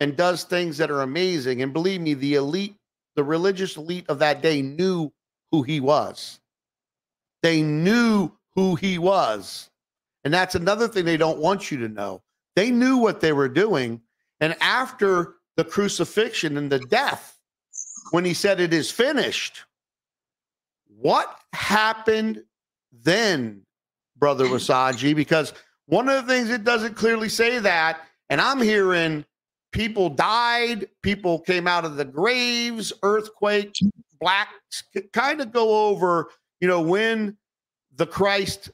and 0.00 0.16
does 0.16 0.44
things 0.44 0.76
that 0.78 0.90
are 0.90 1.02
amazing. 1.02 1.62
And 1.62 1.72
believe 1.72 2.00
me, 2.00 2.14
the 2.14 2.34
elite, 2.34 2.74
the 3.16 3.24
religious 3.24 3.76
elite 3.76 4.06
of 4.08 4.18
that 4.18 4.42
day 4.42 4.62
knew 4.62 5.12
who 5.50 5.62
he 5.62 5.80
was. 5.80 6.40
They 7.42 7.62
knew 7.62 8.32
who 8.54 8.74
he 8.74 8.98
was. 8.98 9.70
And 10.24 10.32
that's 10.32 10.54
another 10.54 10.88
thing 10.88 11.04
they 11.04 11.16
don't 11.16 11.38
want 11.38 11.70
you 11.70 11.78
to 11.78 11.88
know. 11.88 12.22
They 12.56 12.70
knew 12.70 12.96
what 12.96 13.20
they 13.20 13.32
were 13.32 13.48
doing. 13.48 14.00
And 14.40 14.56
after 14.60 15.34
the 15.56 15.64
crucifixion 15.64 16.56
and 16.56 16.70
the 16.70 16.78
death, 16.78 17.38
when 18.10 18.24
he 18.24 18.34
said, 18.34 18.60
It 18.60 18.72
is 18.72 18.90
finished, 18.90 19.64
what 20.98 21.38
happened 21.52 22.42
then, 22.92 23.62
Brother 24.16 24.44
Rasaji, 24.46 25.14
because 25.14 25.52
one 25.86 26.08
of 26.08 26.26
the 26.26 26.32
things 26.32 26.50
it 26.50 26.64
doesn't 26.64 26.94
clearly 26.94 27.28
say 27.28 27.58
that, 27.58 28.00
and 28.30 28.40
I'm 28.40 28.60
hearing 28.60 29.24
people 29.72 30.08
died, 30.08 30.88
people 31.02 31.40
came 31.40 31.66
out 31.66 31.84
of 31.84 31.96
the 31.96 32.04
graves, 32.04 32.92
earthquake, 33.02 33.74
black, 34.20 34.48
kind 35.12 35.40
of 35.40 35.52
go 35.52 35.88
over, 35.88 36.30
you 36.60 36.68
know, 36.68 36.80
when 36.80 37.36
the 37.96 38.06
Christ 38.06 38.70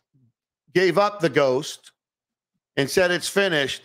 gave 0.74 0.98
up 0.98 1.20
the 1.20 1.28
ghost 1.28 1.92
and 2.76 2.88
said 2.88 3.10
it's 3.10 3.28
finished. 3.28 3.82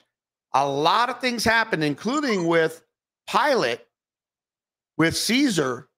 A 0.54 0.68
lot 0.68 1.10
of 1.10 1.20
things 1.20 1.44
happened, 1.44 1.84
including 1.84 2.48
with 2.48 2.82
Pilate, 3.30 3.82
with 4.98 5.18
Caesar 5.18 5.90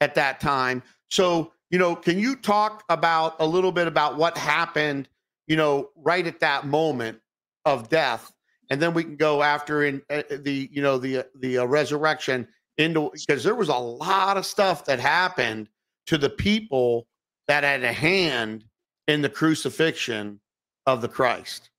at 0.00 0.14
that 0.16 0.40
time. 0.40 0.82
So 1.10 1.52
you 1.72 1.78
know, 1.78 1.96
can 1.96 2.18
you 2.18 2.36
talk 2.36 2.84
about 2.90 3.34
a 3.40 3.46
little 3.46 3.72
bit 3.72 3.88
about 3.88 4.18
what 4.18 4.36
happened, 4.36 5.08
you 5.46 5.56
know, 5.56 5.90
right 5.96 6.26
at 6.26 6.40
that 6.40 6.66
moment 6.66 7.18
of 7.64 7.88
death, 7.88 8.32
and 8.70 8.80
then 8.80 8.94
we 8.94 9.04
can 9.04 9.16
go 9.16 9.42
after 9.42 9.84
in 9.84 10.02
uh, 10.10 10.22
the, 10.30 10.68
you 10.72 10.82
know, 10.82 10.98
the 10.98 11.26
the 11.40 11.58
uh, 11.58 11.64
resurrection 11.64 12.46
into 12.78 13.10
because 13.26 13.44
there 13.44 13.54
was 13.54 13.68
a 13.68 13.76
lot 13.76 14.36
of 14.36 14.46
stuff 14.46 14.84
that 14.86 14.98
happened 14.98 15.68
to 16.06 16.18
the 16.18 16.30
people 16.30 17.06
that 17.48 17.64
had 17.64 17.84
a 17.84 17.92
hand 17.92 18.64
in 19.08 19.22
the 19.22 19.28
crucifixion 19.28 20.40
of 20.86 21.02
the 21.02 21.08
Christ. 21.08 21.70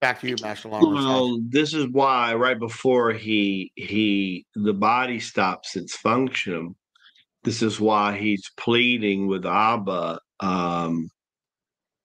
Back 0.00 0.20
to 0.20 0.28
you, 0.28 0.36
Master 0.42 0.68
Long. 0.68 0.94
Well, 0.94 1.38
this 1.48 1.74
is 1.74 1.86
why 1.88 2.34
right 2.34 2.58
before 2.58 3.12
he 3.12 3.70
he 3.76 4.46
the 4.54 4.74
body 4.74 5.20
stops 5.20 5.76
its 5.76 5.94
function 5.96 6.74
this 7.44 7.62
is 7.62 7.80
why 7.80 8.16
he's 8.16 8.50
pleading 8.56 9.26
with 9.26 9.44
Abba 9.46 10.20
um, 10.40 11.10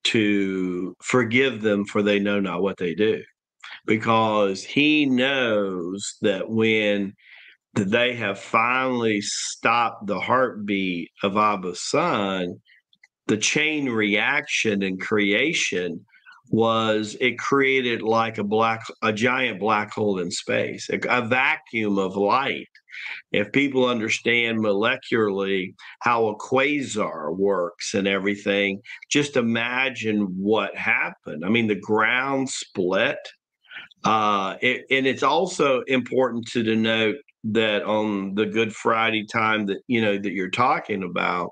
to 0.07 0.95
forgive 1.01 1.61
them, 1.61 1.85
for 1.85 2.01
they 2.01 2.19
know 2.19 2.39
not 2.39 2.61
what 2.61 2.77
they 2.77 2.95
do. 2.95 3.21
Because 3.85 4.63
he 4.63 5.05
knows 5.05 6.15
that 6.21 6.49
when 6.49 7.13
they 7.73 8.15
have 8.15 8.39
finally 8.39 9.21
stopped 9.21 10.07
the 10.07 10.19
heartbeat 10.19 11.09
of 11.23 11.37
Abba's 11.37 11.81
son, 11.81 12.61
the 13.27 13.37
chain 13.37 13.89
reaction 13.89 14.83
and 14.83 14.99
creation 14.99 16.05
was 16.49 17.15
it 17.19 17.37
created 17.37 18.01
like 18.01 18.37
a 18.37 18.43
black 18.43 18.83
a 19.01 19.11
giant 19.11 19.59
black 19.59 19.91
hole 19.91 20.19
in 20.19 20.31
space 20.31 20.89
a, 20.89 20.99
a, 21.09 21.21
vacuum 21.27 21.97
of 21.97 22.15
light. 22.15 22.67
If 23.31 23.51
people 23.51 23.85
understand 23.85 24.59
molecularly 24.59 25.75
how 26.01 26.27
a 26.27 26.37
quasar 26.37 27.35
works 27.37 27.93
and 27.93 28.07
everything 28.07 28.81
just 29.11 29.35
imagine 29.37 30.21
what 30.37 30.75
happened. 30.75 31.43
I 31.45 31.49
mean 31.49 31.67
the 31.67 31.75
ground 31.75 32.49
split 32.49 33.19
Uh, 34.03 34.55
it, 34.61 34.85
and 34.89 35.05
it's 35.07 35.23
also 35.23 35.81
important 35.87 36.47
to 36.47 36.63
denote 36.63 37.17
that 37.43 37.83
on 37.83 38.35
the 38.35 38.45
Good 38.45 38.73
Friday 38.73 39.25
time 39.25 39.65
that 39.67 39.79
you 39.87 40.01
know 40.01 40.17
that 40.17 40.33
you're 40.33 40.49
talking 40.49 41.03
about 41.03 41.51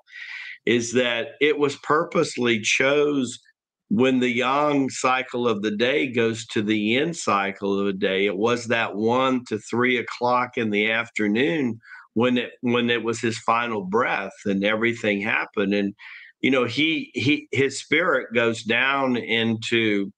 is 0.65 0.93
that 0.93 1.29
it 1.41 1.57
was 1.57 1.75
purposely 1.77 2.59
chose 2.61 3.39
when 3.89 4.19
the 4.19 4.29
yang 4.29 4.89
cycle 4.89 5.47
of 5.47 5.61
the 5.61 5.71
day 5.71 6.11
goes 6.11 6.45
to 6.47 6.61
the 6.61 6.77
yin 6.77 7.13
cycle 7.13 7.79
of 7.79 7.85
the 7.85 7.93
day. 7.93 8.25
It 8.25 8.37
was 8.37 8.67
that 8.67 8.95
one 8.95 9.45
to 9.45 9.59
three 9.59 9.97
o'clock 9.97 10.57
in 10.57 10.71
the 10.71 10.91
afternoon 10.91 11.79
when 12.13 12.37
it 12.37 12.51
when 12.61 12.89
it 12.89 13.03
was 13.03 13.19
his 13.19 13.37
final 13.39 13.83
breath 13.83 14.33
and 14.45 14.63
everything 14.63 15.21
happened 15.21 15.73
and 15.73 15.93
you 16.41 16.49
know 16.49 16.63
he 16.63 17.11
he 17.13 17.47
his 17.51 17.79
spirit 17.79 18.27
goes 18.33 18.63
down 18.63 19.17
into 19.17 20.11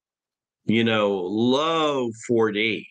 you 0.65 0.83
know 0.83 1.17
low 1.17 2.09
4d 2.29 2.85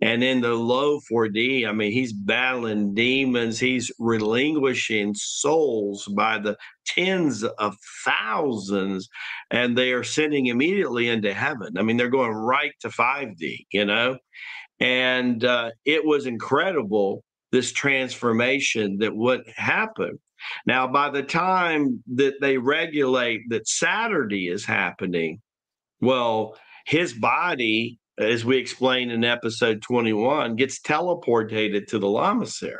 and 0.00 0.22
in 0.24 0.40
the 0.40 0.54
low 0.54 1.00
4d 1.10 1.66
i 1.68 1.72
mean 1.72 1.92
he's 1.92 2.12
battling 2.12 2.94
demons. 2.94 3.58
He's 3.58 3.90
relinquishing 3.98 5.14
souls 5.14 6.06
by 6.16 6.38
the 6.38 6.56
tens 6.86 7.44
of 7.44 7.76
thousands 8.04 9.08
and 9.50 9.76
they 9.76 9.92
are 9.92 10.04
sending 10.04 10.46
immediately 10.46 11.08
into 11.08 11.32
heaven. 11.32 11.78
I 11.78 11.82
mean 11.82 11.96
they're 11.96 12.08
going 12.08 12.32
right 12.32 12.72
to 12.80 12.88
5d 12.88 13.66
you 13.72 13.84
know? 13.84 14.18
And 14.80 15.44
uh, 15.44 15.70
it 15.84 16.04
was 16.04 16.26
incredible 16.26 17.22
this 17.52 17.72
transformation 17.72 18.98
that 18.98 19.14
would 19.14 19.44
happen. 19.54 20.18
Now, 20.66 20.86
by 20.86 21.10
the 21.10 21.22
time 21.22 22.02
that 22.14 22.40
they 22.40 22.58
regulate 22.58 23.42
that 23.50 23.68
Saturday 23.68 24.48
is 24.48 24.64
happening, 24.64 25.40
well, 26.00 26.56
his 26.86 27.12
body, 27.12 27.98
as 28.18 28.44
we 28.44 28.56
explained 28.58 29.10
in 29.12 29.24
episode 29.24 29.82
21, 29.82 30.56
gets 30.56 30.80
teleported 30.80 31.86
to 31.86 31.98
the 31.98 32.06
lamasery. 32.06 32.78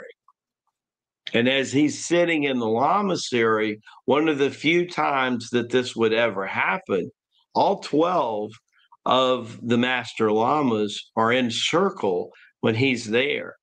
And 1.33 1.49
as 1.49 1.73
he's 1.73 2.05
sitting 2.05 2.44
in 2.44 2.59
the 2.59 2.66
lamasery, 2.66 3.79
one 4.05 4.29
of 4.29 4.38
the 4.38 4.51
few 4.51 4.88
times 4.88 5.51
that 5.51 5.70
this 5.70 5.97
would 5.97 6.12
ever 6.12 6.47
happen, 6.47 7.11
all 7.55 7.81
12 7.81 8.53
of 9.07 9.59
the 9.62 9.79
master 9.79 10.31
lamas 10.31 11.11
are 11.16 11.33
in 11.33 11.51
circle 11.51 12.31
when 12.61 12.75
he's 12.75 13.07
there 13.07 13.57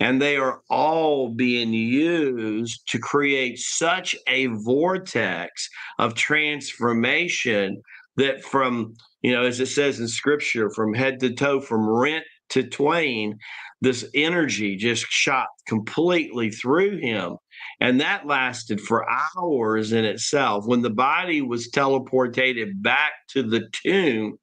and 0.00 0.20
they 0.20 0.36
are 0.36 0.60
all 0.70 1.30
being 1.30 1.72
used 1.72 2.82
to 2.88 2.98
create 2.98 3.58
such 3.58 4.14
a 4.26 4.46
vortex 4.46 5.68
of 5.98 6.14
transformation 6.14 7.80
that 8.18 8.44
from 8.44 8.94
you 9.22 9.32
know 9.32 9.42
as 9.42 9.58
it 9.60 9.66
says 9.66 9.98
in 9.98 10.08
scripture 10.08 10.70
from 10.70 10.92
head 10.92 11.18
to 11.20 11.32
toe 11.32 11.60
from 11.60 11.88
rent 11.88 12.24
to 12.50 12.62
twain 12.62 13.38
this 13.80 14.08
energy 14.14 14.76
just 14.76 15.06
shot 15.08 15.46
completely 15.66 16.50
through 16.50 16.98
him 16.98 17.36
and 17.80 18.00
that 18.00 18.26
lasted 18.26 18.80
for 18.80 19.06
hours 19.36 19.92
in 19.92 20.04
itself 20.04 20.66
when 20.66 20.82
the 20.82 20.90
body 20.90 21.40
was 21.40 21.70
teleported 21.70 22.70
back 22.82 23.12
to 23.28 23.42
the 23.42 23.66
tomb 23.72 24.38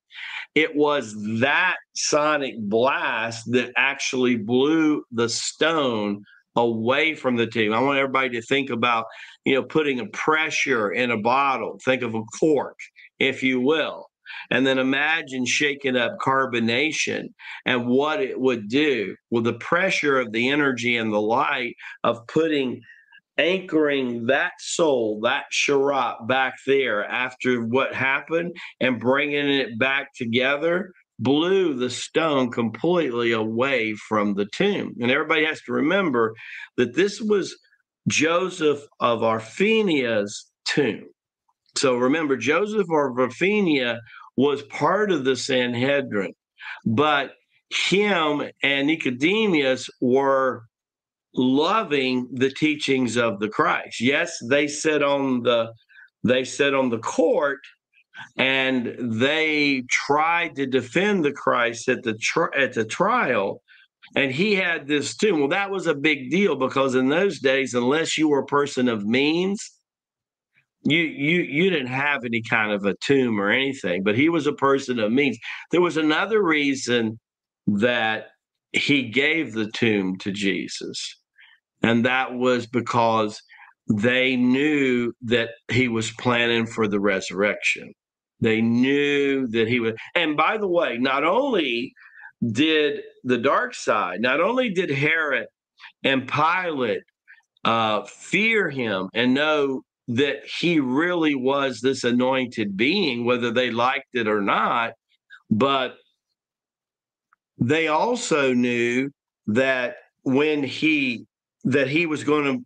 it 0.55 0.75
was 0.75 1.13
that 1.39 1.75
sonic 1.95 2.55
blast 2.57 3.51
that 3.51 3.71
actually 3.75 4.37
blew 4.37 5.03
the 5.11 5.27
stone 5.27 6.23
away 6.55 7.15
from 7.15 7.35
the 7.35 7.47
tomb. 7.47 7.73
I 7.73 7.81
want 7.81 7.99
everybody 7.99 8.29
to 8.29 8.41
think 8.41 8.69
about, 8.69 9.05
you 9.43 9.53
know, 9.55 9.63
putting 9.63 9.99
a 9.99 10.05
pressure 10.07 10.91
in 10.91 11.11
a 11.11 11.17
bottle. 11.17 11.79
Think 11.83 12.01
of 12.01 12.15
a 12.15 12.23
cork, 12.39 12.77
if 13.19 13.43
you 13.43 13.59
will. 13.59 14.07
And 14.49 14.65
then 14.65 14.79
imagine 14.79 15.45
shaking 15.45 15.95
up 15.95 16.17
carbonation 16.19 17.27
and 17.65 17.87
what 17.87 18.21
it 18.21 18.39
would 18.39 18.69
do 18.69 19.15
with 19.29 19.43
the 19.43 19.53
pressure 19.53 20.19
of 20.19 20.31
the 20.31 20.49
energy 20.49 20.97
and 20.97 21.13
the 21.13 21.21
light 21.21 21.75
of 22.03 22.25
putting 22.27 22.81
anchoring 23.37 24.27
that 24.27 24.53
soul, 24.59 25.19
that 25.23 25.45
Sherrat 25.51 26.27
back 26.27 26.55
there 26.65 27.05
after 27.05 27.61
what 27.65 27.93
happened 27.93 28.55
and 28.79 28.99
bringing 28.99 29.49
it 29.49 29.77
back 29.77 30.13
together 30.15 30.91
blew 31.19 31.73
the 31.73 31.89
stone 31.89 32.51
completely 32.51 33.31
away 33.31 33.93
from 33.93 34.33
the 34.33 34.45
tomb. 34.45 34.93
And 34.99 35.11
everybody 35.11 35.45
has 35.45 35.61
to 35.63 35.73
remember 35.73 36.33
that 36.77 36.95
this 36.95 37.21
was 37.21 37.55
Joseph 38.07 38.81
of 38.99 39.21
Arimathea's 39.21 40.51
tomb. 40.65 41.05
So 41.77 41.97
remember, 41.97 42.37
Joseph 42.37 42.81
of 42.81 42.91
Arimathea 42.91 43.99
was 44.37 44.61
part 44.63 45.11
of 45.11 45.25
the 45.25 45.35
Sanhedrin, 45.35 46.33
but 46.85 47.31
him 47.69 48.43
and 48.63 48.87
Nicodemus 48.87 49.89
were 50.01 50.63
loving 51.33 52.27
the 52.31 52.49
teachings 52.49 53.17
of 53.17 53.39
the 53.39 53.49
Christ. 53.49 53.99
Yes, 53.99 54.37
they 54.49 54.67
sit 54.67 55.03
on 55.03 55.43
the 55.43 55.73
they 56.23 56.43
sit 56.43 56.73
on 56.73 56.89
the 56.89 56.97
court 56.99 57.59
and 58.37 58.95
they 59.19 59.83
tried 59.89 60.55
to 60.55 60.65
defend 60.65 61.23
the 61.23 61.33
Christ 61.33 61.89
at 61.89 62.03
the 62.03 62.17
at 62.57 62.73
the 62.73 62.85
trial 62.85 63.61
and 64.15 64.31
he 64.31 64.55
had 64.55 64.87
this 64.87 65.15
too. 65.15 65.35
Well, 65.35 65.47
that 65.49 65.71
was 65.71 65.87
a 65.87 65.95
big 65.95 66.31
deal 66.31 66.55
because 66.55 66.95
in 66.95 67.09
those 67.09 67.39
days 67.39 67.73
unless 67.73 68.17
you 68.17 68.29
were 68.29 68.39
a 68.39 68.45
person 68.45 68.87
of 68.87 69.05
means 69.05 69.74
you 70.85 70.99
you 70.99 71.41
you 71.41 71.71
didn't 71.71 71.87
have 71.87 72.25
any 72.25 72.43
kind 72.43 72.71
of 72.73 72.85
a 72.85 72.95
tomb 73.03 73.39
or 73.41 73.51
anything, 73.51 74.03
but 74.03 74.15
he 74.15 74.29
was 74.29 74.47
a 74.47 74.53
person 74.53 74.99
of 74.99 75.11
means. 75.11 75.37
There 75.71 75.81
was 75.81 75.97
another 75.97 76.43
reason 76.43 77.19
that 77.67 78.27
he 78.73 79.09
gave 79.09 79.53
the 79.53 79.71
tomb 79.71 80.17
to 80.19 80.31
Jesus 80.31 81.15
and 81.81 82.05
that 82.05 82.33
was 82.33 82.67
because 82.67 83.41
they 83.89 84.35
knew 84.35 85.13
that 85.23 85.49
he 85.71 85.87
was 85.87 86.11
planning 86.11 86.65
for 86.65 86.87
the 86.87 86.99
resurrection. 86.99 87.93
They 88.41 88.61
knew 88.61 89.47
that 89.47 89.67
he 89.67 89.79
was 89.79 89.93
And 90.15 90.35
by 90.37 90.57
the 90.57 90.67
way, 90.67 90.97
not 90.97 91.23
only 91.23 91.93
did 92.51 93.01
the 93.23 93.37
dark 93.37 93.73
side, 93.75 94.21
not 94.21 94.41
only 94.41 94.69
did 94.71 94.89
Herod 94.89 95.47
and 96.03 96.27
Pilate 96.27 97.03
uh, 97.65 98.03
fear 98.03 98.69
him 98.69 99.09
and 99.13 99.33
know 99.33 99.81
that 100.07 100.45
he 100.45 100.79
really 100.79 101.35
was 101.35 101.81
this 101.81 102.03
anointed 102.03 102.77
being, 102.77 103.25
whether 103.25 103.51
they 103.51 103.71
liked 103.71 104.13
it 104.13 104.27
or 104.27 104.41
not, 104.41 104.93
but 105.49 105.95
they 107.57 107.87
also 107.87 108.53
knew 108.53 109.09
that 109.47 109.95
when 110.23 110.63
he 110.63 111.25
that 111.63 111.87
he 111.87 112.05
was 112.05 112.23
going 112.23 112.45
to 112.45 112.65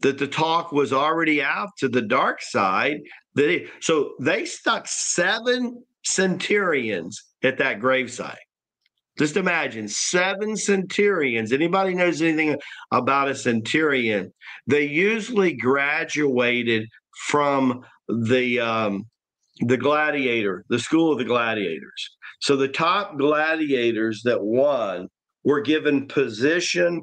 that 0.00 0.18
the 0.18 0.26
talk 0.26 0.72
was 0.72 0.92
already 0.92 1.42
out 1.42 1.70
to 1.78 1.88
the 1.88 2.02
dark 2.02 2.42
side 2.42 3.00
that 3.34 3.48
he, 3.48 3.66
so 3.80 4.14
they 4.20 4.44
stuck 4.44 4.86
seven 4.86 5.82
centurions 6.04 7.22
at 7.42 7.58
that 7.58 7.80
gravesite 7.80 8.36
just 9.18 9.36
imagine 9.36 9.88
seven 9.88 10.56
centurions 10.56 11.52
anybody 11.52 11.94
knows 11.94 12.20
anything 12.20 12.56
about 12.92 13.28
a 13.28 13.34
centurion 13.34 14.32
they 14.66 14.84
usually 14.84 15.54
graduated 15.54 16.88
from 17.26 17.84
the 18.08 18.60
um, 18.60 19.04
the 19.60 19.76
gladiator 19.76 20.64
the 20.68 20.78
school 20.78 21.12
of 21.12 21.18
the 21.18 21.24
gladiators 21.24 22.16
so 22.40 22.56
the 22.56 22.68
top 22.68 23.16
gladiators 23.18 24.22
that 24.24 24.42
won 24.42 25.08
were 25.44 25.60
given 25.60 26.08
position 26.08 27.02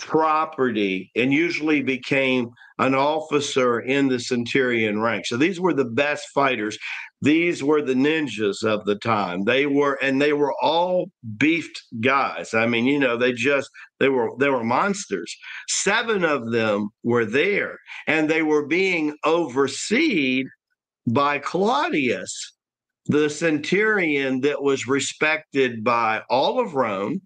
property 0.00 1.10
and 1.14 1.32
usually 1.32 1.82
became 1.82 2.50
an 2.78 2.94
officer 2.94 3.80
in 3.80 4.08
the 4.08 4.18
centurion 4.18 5.00
rank. 5.00 5.26
So 5.26 5.36
these 5.36 5.60
were 5.60 5.74
the 5.74 5.84
best 5.84 6.28
fighters. 6.34 6.78
These 7.22 7.62
were 7.62 7.82
the 7.82 7.94
ninjas 7.94 8.64
of 8.64 8.84
the 8.86 8.96
time. 8.96 9.44
They 9.44 9.66
were 9.66 9.98
and 10.02 10.20
they 10.20 10.32
were 10.32 10.54
all 10.62 11.10
beefed 11.36 11.82
guys. 12.00 12.54
I 12.54 12.66
mean, 12.66 12.86
you 12.86 12.98
know, 12.98 13.16
they 13.16 13.32
just 13.32 13.68
they 13.98 14.08
were 14.08 14.30
they 14.38 14.48
were 14.48 14.64
monsters. 14.64 15.36
7 15.68 16.24
of 16.24 16.50
them 16.50 16.88
were 17.02 17.26
there 17.26 17.78
and 18.06 18.28
they 18.28 18.42
were 18.42 18.66
being 18.66 19.14
overseen 19.24 20.48
by 21.06 21.38
Claudius, 21.38 22.32
the 23.06 23.28
centurion 23.28 24.40
that 24.40 24.62
was 24.62 24.86
respected 24.86 25.84
by 25.84 26.22
all 26.30 26.58
of 26.58 26.74
Rome 26.74 27.20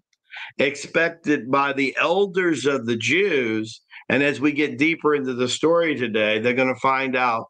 expected 0.57 1.49
by 1.49 1.73
the 1.73 1.95
elders 1.99 2.65
of 2.65 2.85
the 2.85 2.97
Jews. 2.97 3.81
And 4.09 4.21
as 4.21 4.39
we 4.39 4.51
get 4.51 4.77
deeper 4.77 5.15
into 5.15 5.33
the 5.33 5.47
story 5.47 5.95
today, 5.95 6.39
they're 6.39 6.53
going 6.53 6.73
to 6.73 6.79
find 6.79 7.15
out 7.15 7.47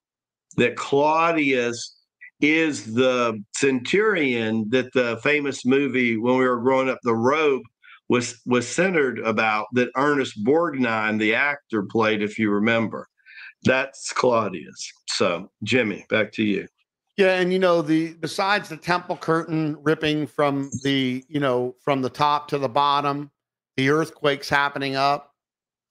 that 0.58 0.76
Claudius 0.76 1.95
is 2.42 2.94
the 2.94 3.42
centurion 3.56 4.70
that 4.70 4.92
the 4.94 5.18
famous 5.24 5.66
movie 5.66 6.18
when 6.18 6.38
we 6.38 6.48
were 6.48 6.60
growing 6.60 6.90
up, 6.90 7.00
The 7.04 7.16
Robe, 7.16 7.64
was 8.10 8.40
was 8.46 8.68
centered 8.68 9.20
about 9.20 9.68
that 9.74 9.90
Ernest 9.96 10.44
Borgnine, 10.44 11.20
the 11.20 11.34
actor, 11.34 11.84
played, 11.84 12.22
if 12.22 12.38
you 12.38 12.52
remember. 12.52 13.08
That's 13.64 14.12
Claudius. 14.12 14.92
So, 15.10 15.50
Jimmy, 15.64 16.06
back 16.10 16.32
to 16.34 16.44
you. 16.44 16.68
Yeah, 17.18 17.40
and 17.40 17.52
you 17.54 17.60
know 17.60 17.82
the 17.82 18.14
besides 18.16 18.70
the 18.70 18.78
temple 18.78 19.18
curtain 19.18 19.78
ripping 19.82 20.28
from 20.28 20.70
the 20.84 21.24
you 21.30 21.40
know 21.40 21.76
from 21.84 22.02
the 22.02 22.10
top 22.10 22.48
to 22.50 22.58
the 22.58 22.70
bottom, 22.70 23.32
the 23.78 23.90
earthquakes 23.90 24.50
happening 24.50 24.96
up, 24.96 25.32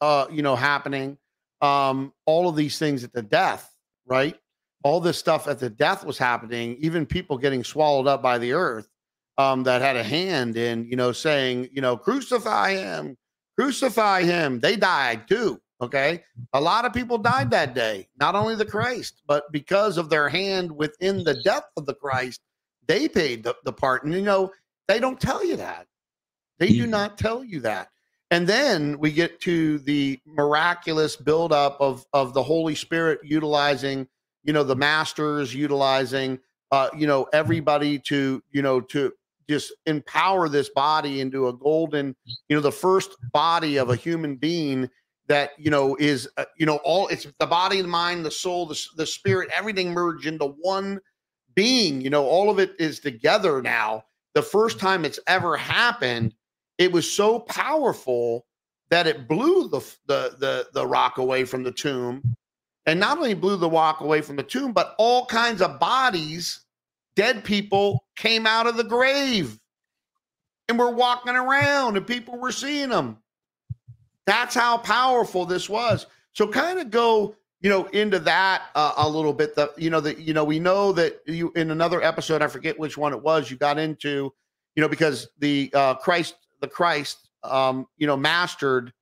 uh, 0.00 0.26
you 0.30 0.42
know 0.42 0.54
happening, 0.54 1.18
um, 1.62 2.12
all 2.26 2.48
of 2.48 2.56
these 2.56 2.78
things 2.78 3.02
at 3.04 3.12
the 3.12 3.22
death, 3.22 3.70
right? 4.06 4.36
All 4.84 5.00
this 5.00 5.18
stuff 5.18 5.48
at 5.48 5.58
the 5.58 5.70
death 5.70 6.04
was 6.04 6.18
happening. 6.18 6.76
Even 6.78 7.06
people 7.06 7.36
getting 7.38 7.64
swallowed 7.64 8.06
up 8.06 8.22
by 8.22 8.38
the 8.38 8.52
earth, 8.52 8.88
um, 9.36 9.64
that 9.64 9.82
had 9.82 9.96
a 9.96 10.04
hand 10.04 10.56
in 10.56 10.84
you 10.84 10.96
know 10.96 11.10
saying 11.10 11.68
you 11.72 11.80
know 11.80 11.96
crucify 11.96 12.74
him, 12.74 13.16
crucify 13.58 14.22
him. 14.22 14.60
They 14.60 14.76
died 14.76 15.26
too. 15.26 15.60
Okay. 15.80 16.22
A 16.52 16.60
lot 16.60 16.84
of 16.84 16.92
people 16.92 17.18
died 17.18 17.50
that 17.50 17.74
day, 17.74 18.08
not 18.18 18.34
only 18.34 18.54
the 18.54 18.64
Christ, 18.64 19.22
but 19.26 19.50
because 19.52 19.98
of 19.98 20.08
their 20.08 20.28
hand 20.28 20.70
within 20.70 21.24
the 21.24 21.42
death 21.42 21.64
of 21.76 21.84
the 21.84 21.94
Christ, 21.94 22.40
they 22.86 23.08
paid 23.08 23.42
the, 23.42 23.56
the 23.64 23.72
part. 23.72 24.04
And, 24.04 24.14
you 24.14 24.22
know, 24.22 24.52
they 24.88 25.00
don't 25.00 25.20
tell 25.20 25.44
you 25.44 25.56
that. 25.56 25.86
They 26.58 26.68
do 26.68 26.86
not 26.86 27.18
tell 27.18 27.42
you 27.42 27.60
that. 27.60 27.88
And 28.30 28.46
then 28.46 28.98
we 28.98 29.12
get 29.12 29.40
to 29.40 29.78
the 29.80 30.18
miraculous 30.26 31.16
buildup 31.16 31.76
of, 31.80 32.06
of 32.12 32.32
the 32.34 32.42
Holy 32.42 32.74
Spirit 32.74 33.20
utilizing, 33.22 34.06
you 34.44 34.52
know, 34.52 34.62
the 34.62 34.76
masters 34.76 35.54
utilizing, 35.54 36.38
uh, 36.70 36.88
you 36.96 37.06
know, 37.06 37.26
everybody 37.32 37.98
to, 37.98 38.42
you 38.50 38.62
know, 38.62 38.80
to 38.80 39.12
just 39.48 39.72
empower 39.86 40.48
this 40.48 40.70
body 40.70 41.20
into 41.20 41.48
a 41.48 41.52
golden, 41.52 42.14
you 42.48 42.56
know, 42.56 42.62
the 42.62 42.72
first 42.72 43.16
body 43.32 43.76
of 43.76 43.90
a 43.90 43.96
human 43.96 44.36
being 44.36 44.88
that 45.26 45.50
you 45.58 45.70
know 45.70 45.96
is 45.98 46.28
uh, 46.36 46.44
you 46.58 46.66
know 46.66 46.76
all 46.84 47.08
it's 47.08 47.26
the 47.38 47.46
body 47.46 47.80
the 47.80 47.88
mind 47.88 48.24
the 48.24 48.30
soul 48.30 48.66
the, 48.66 48.78
the 48.96 49.06
spirit 49.06 49.50
everything 49.56 49.92
merged 49.92 50.26
into 50.26 50.54
one 50.60 51.00
being. 51.54 52.00
You 52.00 52.10
know 52.10 52.24
all 52.24 52.50
of 52.50 52.58
it 52.58 52.72
is 52.78 53.00
together 53.00 53.62
now. 53.62 54.04
The 54.34 54.42
first 54.42 54.78
time 54.78 55.04
it's 55.04 55.20
ever 55.26 55.56
happened 55.56 56.34
it 56.78 56.92
was 56.92 57.10
so 57.10 57.38
powerful 57.40 58.46
that 58.90 59.06
it 59.06 59.28
blew 59.28 59.68
the 59.68 59.80
the 60.06 60.36
the, 60.38 60.66
the 60.74 60.86
rock 60.86 61.18
away 61.18 61.44
from 61.44 61.62
the 61.62 61.72
tomb 61.72 62.22
and 62.86 63.00
not 63.00 63.18
only 63.18 63.34
blew 63.34 63.56
the 63.56 63.68
walk 63.68 64.00
away 64.00 64.20
from 64.20 64.36
the 64.36 64.42
tomb 64.42 64.72
but 64.72 64.94
all 64.98 65.26
kinds 65.26 65.60
of 65.60 65.78
bodies 65.78 66.60
dead 67.16 67.44
people 67.44 68.04
came 68.16 68.46
out 68.46 68.66
of 68.66 68.76
the 68.76 68.84
grave 68.84 69.58
and 70.68 70.78
were 70.78 70.90
walking 70.90 71.34
around 71.34 71.96
and 71.96 72.06
people 72.06 72.38
were 72.38 72.52
seeing 72.52 72.88
them 72.88 73.18
that's 74.26 74.54
how 74.54 74.78
powerful 74.78 75.44
this 75.44 75.68
was. 75.68 76.06
So 76.32 76.48
kind 76.48 76.78
of 76.78 76.90
go, 76.90 77.36
you 77.60 77.70
know, 77.70 77.86
into 77.86 78.18
that 78.20 78.64
uh, 78.74 78.94
a 78.96 79.08
little 79.08 79.32
bit. 79.32 79.54
The 79.54 79.72
you 79.76 79.90
know 79.90 80.00
that 80.00 80.18
you 80.18 80.34
know 80.34 80.44
we 80.44 80.58
know 80.58 80.92
that 80.92 81.20
you 81.26 81.52
in 81.54 81.70
another 81.70 82.02
episode, 82.02 82.42
I 82.42 82.48
forget 82.48 82.78
which 82.78 82.96
one 82.96 83.12
it 83.12 83.22
was, 83.22 83.50
you 83.50 83.56
got 83.56 83.78
into, 83.78 84.32
you 84.74 84.80
know, 84.80 84.88
because 84.88 85.28
the 85.38 85.70
uh, 85.74 85.94
Christ, 85.94 86.36
the 86.60 86.68
Christ, 86.68 87.28
um, 87.42 87.86
you 87.96 88.06
know, 88.06 88.16
mastered 88.16 88.92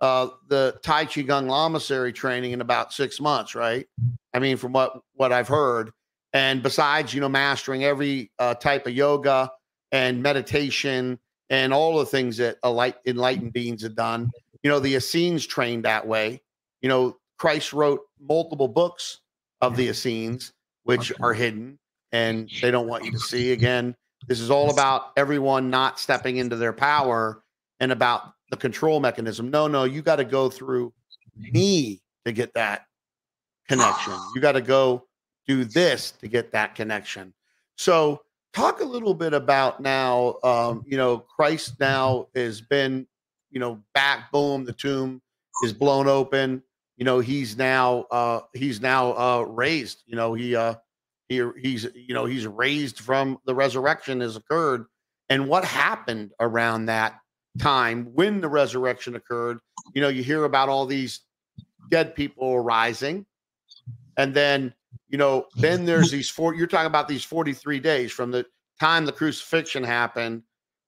uh, 0.00 0.28
the 0.48 0.78
Tai 0.82 1.06
Chi 1.06 1.22
Gung 1.22 1.46
Lamasery 1.46 2.14
training 2.14 2.52
in 2.52 2.60
about 2.60 2.92
six 2.92 3.20
months, 3.20 3.54
right? 3.54 3.86
I 4.34 4.38
mean, 4.38 4.56
from 4.56 4.72
what 4.72 4.98
what 5.14 5.32
I've 5.32 5.48
heard, 5.48 5.90
and 6.32 6.62
besides, 6.62 7.14
you 7.14 7.20
know, 7.20 7.28
mastering 7.28 7.84
every 7.84 8.30
uh, 8.38 8.54
type 8.54 8.86
of 8.86 8.92
yoga 8.92 9.50
and 9.92 10.22
meditation 10.22 11.18
and 11.48 11.72
all 11.72 11.98
the 11.98 12.06
things 12.06 12.36
that 12.38 12.58
enlightened 13.06 13.52
beings 13.52 13.82
have 13.82 13.94
done, 13.94 14.30
you 14.62 14.70
know, 14.70 14.80
the 14.80 14.96
Essenes 14.96 15.46
trained 15.46 15.84
that 15.84 16.06
way. 16.06 16.42
You 16.82 16.88
know, 16.88 17.16
Christ 17.38 17.72
wrote 17.72 18.02
multiple 18.20 18.68
books 18.68 19.20
of 19.60 19.76
the 19.76 19.88
Essenes, 19.88 20.52
which 20.84 21.12
are 21.20 21.32
hidden 21.32 21.78
and 22.12 22.50
they 22.60 22.70
don't 22.70 22.88
want 22.88 23.04
you 23.04 23.12
to 23.12 23.18
see. 23.18 23.52
Again, 23.52 23.94
this 24.26 24.40
is 24.40 24.50
all 24.50 24.70
about 24.70 25.12
everyone 25.16 25.70
not 25.70 25.98
stepping 26.00 26.36
into 26.36 26.56
their 26.56 26.72
power 26.72 27.42
and 27.80 27.92
about 27.92 28.32
the 28.50 28.56
control 28.56 29.00
mechanism. 29.00 29.50
No, 29.50 29.66
no, 29.66 29.84
you 29.84 30.02
got 30.02 30.16
to 30.16 30.24
go 30.24 30.48
through 30.48 30.92
me 31.36 32.02
to 32.24 32.32
get 32.32 32.54
that 32.54 32.86
connection. 33.68 34.14
You 34.34 34.40
got 34.40 34.52
to 34.52 34.60
go 34.60 35.06
do 35.46 35.64
this 35.64 36.12
to 36.12 36.28
get 36.28 36.52
that 36.52 36.74
connection. 36.74 37.34
So, 37.76 38.22
talk 38.52 38.80
a 38.80 38.84
little 38.84 39.14
bit 39.14 39.34
about 39.34 39.80
now. 39.80 40.36
Um, 40.42 40.82
you 40.86 40.96
know, 40.96 41.18
Christ 41.18 41.78
now 41.78 42.28
has 42.34 42.60
been 42.60 43.06
you 43.56 43.60
know, 43.60 43.82
back, 43.94 44.30
boom, 44.32 44.64
the 44.64 44.72
tomb 44.74 45.22
is 45.64 45.72
blown 45.72 46.08
open. 46.08 46.62
You 46.98 47.06
know, 47.06 47.20
he's 47.20 47.56
now 47.56 48.00
uh 48.10 48.40
he's 48.52 48.82
now 48.82 49.12
uh 49.12 49.46
raised. 49.48 50.02
You 50.06 50.16
know, 50.16 50.34
he 50.34 50.54
uh 50.54 50.74
he 51.30 51.42
he's 51.58 51.86
you 51.94 52.12
know, 52.12 52.26
he's 52.26 52.46
raised 52.46 53.00
from 53.00 53.38
the 53.46 53.54
resurrection 53.54 54.20
has 54.20 54.36
occurred. 54.36 54.84
And 55.30 55.48
what 55.48 55.64
happened 55.64 56.32
around 56.38 56.86
that 56.86 57.14
time 57.58 58.06
when 58.14 58.40
the 58.40 58.48
resurrection 58.48 59.16
occurred? 59.16 59.58
You 59.94 60.00
know, 60.00 60.08
you 60.08 60.22
hear 60.22 60.44
about 60.44 60.68
all 60.68 60.86
these 60.86 61.20
dead 61.90 62.14
people 62.14 62.54
arising. 62.54 63.26
And 64.16 64.34
then, 64.34 64.74
you 65.08 65.18
know, 65.18 65.46
then 65.56 65.84
there's 65.84 66.10
these 66.10 66.30
four 66.30 66.54
you're 66.54 66.66
talking 66.66 66.86
about 66.86 67.08
these 67.08 67.24
43 67.24 67.80
days 67.80 68.12
from 68.12 68.30
the 68.30 68.46
time 68.80 69.06
the 69.06 69.12
crucifixion 69.12 69.84
happened 69.84 70.42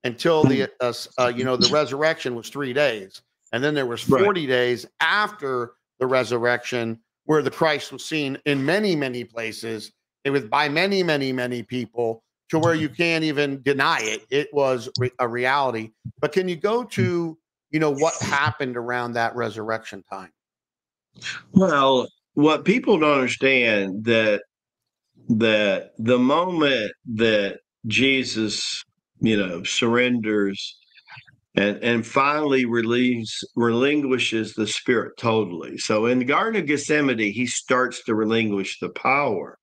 until 0.05 0.45
the 0.45 0.69
uh, 0.81 0.93
uh, 1.19 1.33
you 1.35 1.45
know 1.45 1.57
the 1.57 1.69
resurrection 1.69 2.35
was 2.35 2.49
three 2.49 2.73
days, 2.73 3.23
and 3.53 3.63
then 3.63 3.75
there 3.75 3.87
was 3.87 4.03
forty 4.03 4.43
right. 4.43 4.49
days 4.49 4.87
after 5.01 5.73
the 5.99 6.07
resurrection 6.07 6.99
where 7.25 7.43
the 7.43 7.51
Christ 7.51 7.93
was 7.93 8.05
seen 8.05 8.39
in 8.47 8.65
many 8.65 8.95
many 8.95 9.25
places. 9.25 9.93
It 10.25 10.31
was 10.31 10.45
by 10.45 10.69
many 10.69 11.03
many 11.03 11.33
many 11.33 11.63
people 11.63 12.23
to 12.51 12.59
where 12.59 12.75
you 12.75 12.89
can't 12.89 13.25
even 13.25 13.63
deny 13.63 14.01
it. 14.01 14.23
It 14.31 14.49
was 14.53 14.89
re- 14.99 15.13
a 15.19 15.29
reality. 15.29 15.93
But 16.21 16.33
can 16.33 16.49
you 16.49 16.57
go 16.57 16.83
hmm. 16.83 16.89
to 16.89 17.39
you 17.71 17.81
know 17.81 17.91
what 17.91 18.15
happened 18.23 18.77
around 18.77 19.13
that 19.13 19.37
resurrection 19.37 20.03
time? 20.11 20.33
Well, 21.53 22.09
what 22.35 22.65
people 22.65 22.99
don't 22.99 23.19
understand 23.19 24.05
that 24.05 24.43
that 25.29 25.91
the 25.99 26.19
moment 26.19 26.93
that 27.17 27.59
Jesus 27.87 28.85
you 29.21 29.37
know, 29.37 29.63
surrenders 29.63 30.79
and 31.57 31.79
and 31.83 32.07
finally 32.07 32.65
relieves 32.65 33.45
relinquishes 33.57 34.55
the 34.55 34.67
spirit 34.67 35.15
totally. 35.19 35.79
So 35.79 36.07
in 36.07 36.19
the 36.19 36.25
Garden 36.25 36.61
of 36.61 36.67
Gethsemane, 36.67 37.19
he 37.19 37.47
starts 37.47 38.05
to 38.05 38.15
relinquish 38.15 38.79
the 38.81 38.91
power, 38.91 39.58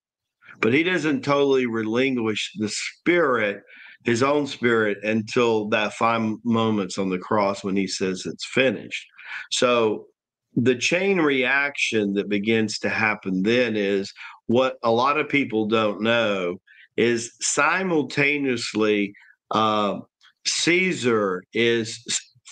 but 0.61 0.73
he 0.73 0.83
doesn't 0.83 1.23
totally 1.23 1.65
relinquish 1.65 2.51
the 2.57 2.69
spirit, 2.69 3.61
his 4.03 4.23
own 4.23 4.47
spirit, 4.47 5.03
until 5.03 5.67
that 5.69 5.93
five 5.93 6.21
moments 6.43 6.97
on 6.97 7.09
the 7.09 7.17
cross 7.17 7.63
when 7.63 7.75
he 7.75 7.87
says 7.87 8.25
it's 8.25 8.45
finished. 8.45 9.05
So 9.51 10.07
the 10.55 10.75
chain 10.75 11.19
reaction 11.19 12.13
that 12.13 12.29
begins 12.29 12.79
to 12.79 12.89
happen 12.89 13.43
then 13.43 13.75
is 13.75 14.13
what 14.47 14.77
a 14.83 14.91
lot 14.91 15.19
of 15.19 15.27
people 15.27 15.67
don't 15.67 16.01
know 16.01 16.57
is 16.95 17.33
simultaneously 17.41 19.13
uh, 19.51 19.99
Caesar 20.45 21.43
is 21.53 22.03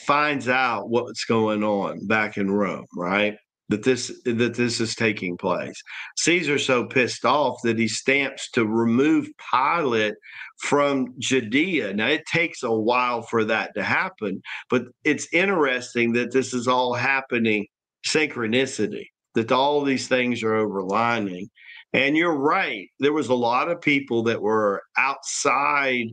finds 0.06 0.50
out 0.50 0.90
what's 0.90 1.24
going 1.26 1.64
on 1.64 2.06
back 2.08 2.38
in 2.38 2.52
Rome, 2.52 2.86
right? 2.96 3.38
That 3.70 3.84
this 3.84 4.12
that 4.26 4.56
this 4.56 4.82
is 4.82 4.94
taking 4.94 5.38
place. 5.38 5.82
Caesar's 6.18 6.66
so 6.66 6.86
pissed 6.86 7.26
off 7.26 7.58
that 7.64 7.80
he 7.80 7.88
stamps 7.88 8.52
to 8.52 8.66
remove 8.66 9.30
Pilate 9.52 10.16
from 10.60 11.14
Judea. 11.18 11.94
Now 11.94 12.08
it 12.08 12.26
takes 12.26 12.62
a 12.64 12.72
while 12.72 13.22
for 13.22 13.46
that 13.46 13.72
to 13.76 13.84
happen, 13.84 14.42
but 14.70 14.84
it's 15.04 15.28
interesting 15.34 16.14
that 16.14 16.32
this 16.32 16.54
is 16.54 16.68
all 16.68 16.94
happening 16.94 17.66
synchronicity. 18.06 19.08
That 19.36 19.52
all 19.52 19.82
these 19.82 20.08
things 20.08 20.44
are 20.44 20.54
overlining. 20.54 21.48
And 21.94 22.18
you're 22.18 22.38
right. 22.38 22.90
There 23.00 23.14
was 23.14 23.30
a 23.30 23.36
lot 23.36 23.70
of 23.70 23.82
people 23.82 24.24
that 24.24 24.42
were 24.42 24.84
outside 24.98 26.08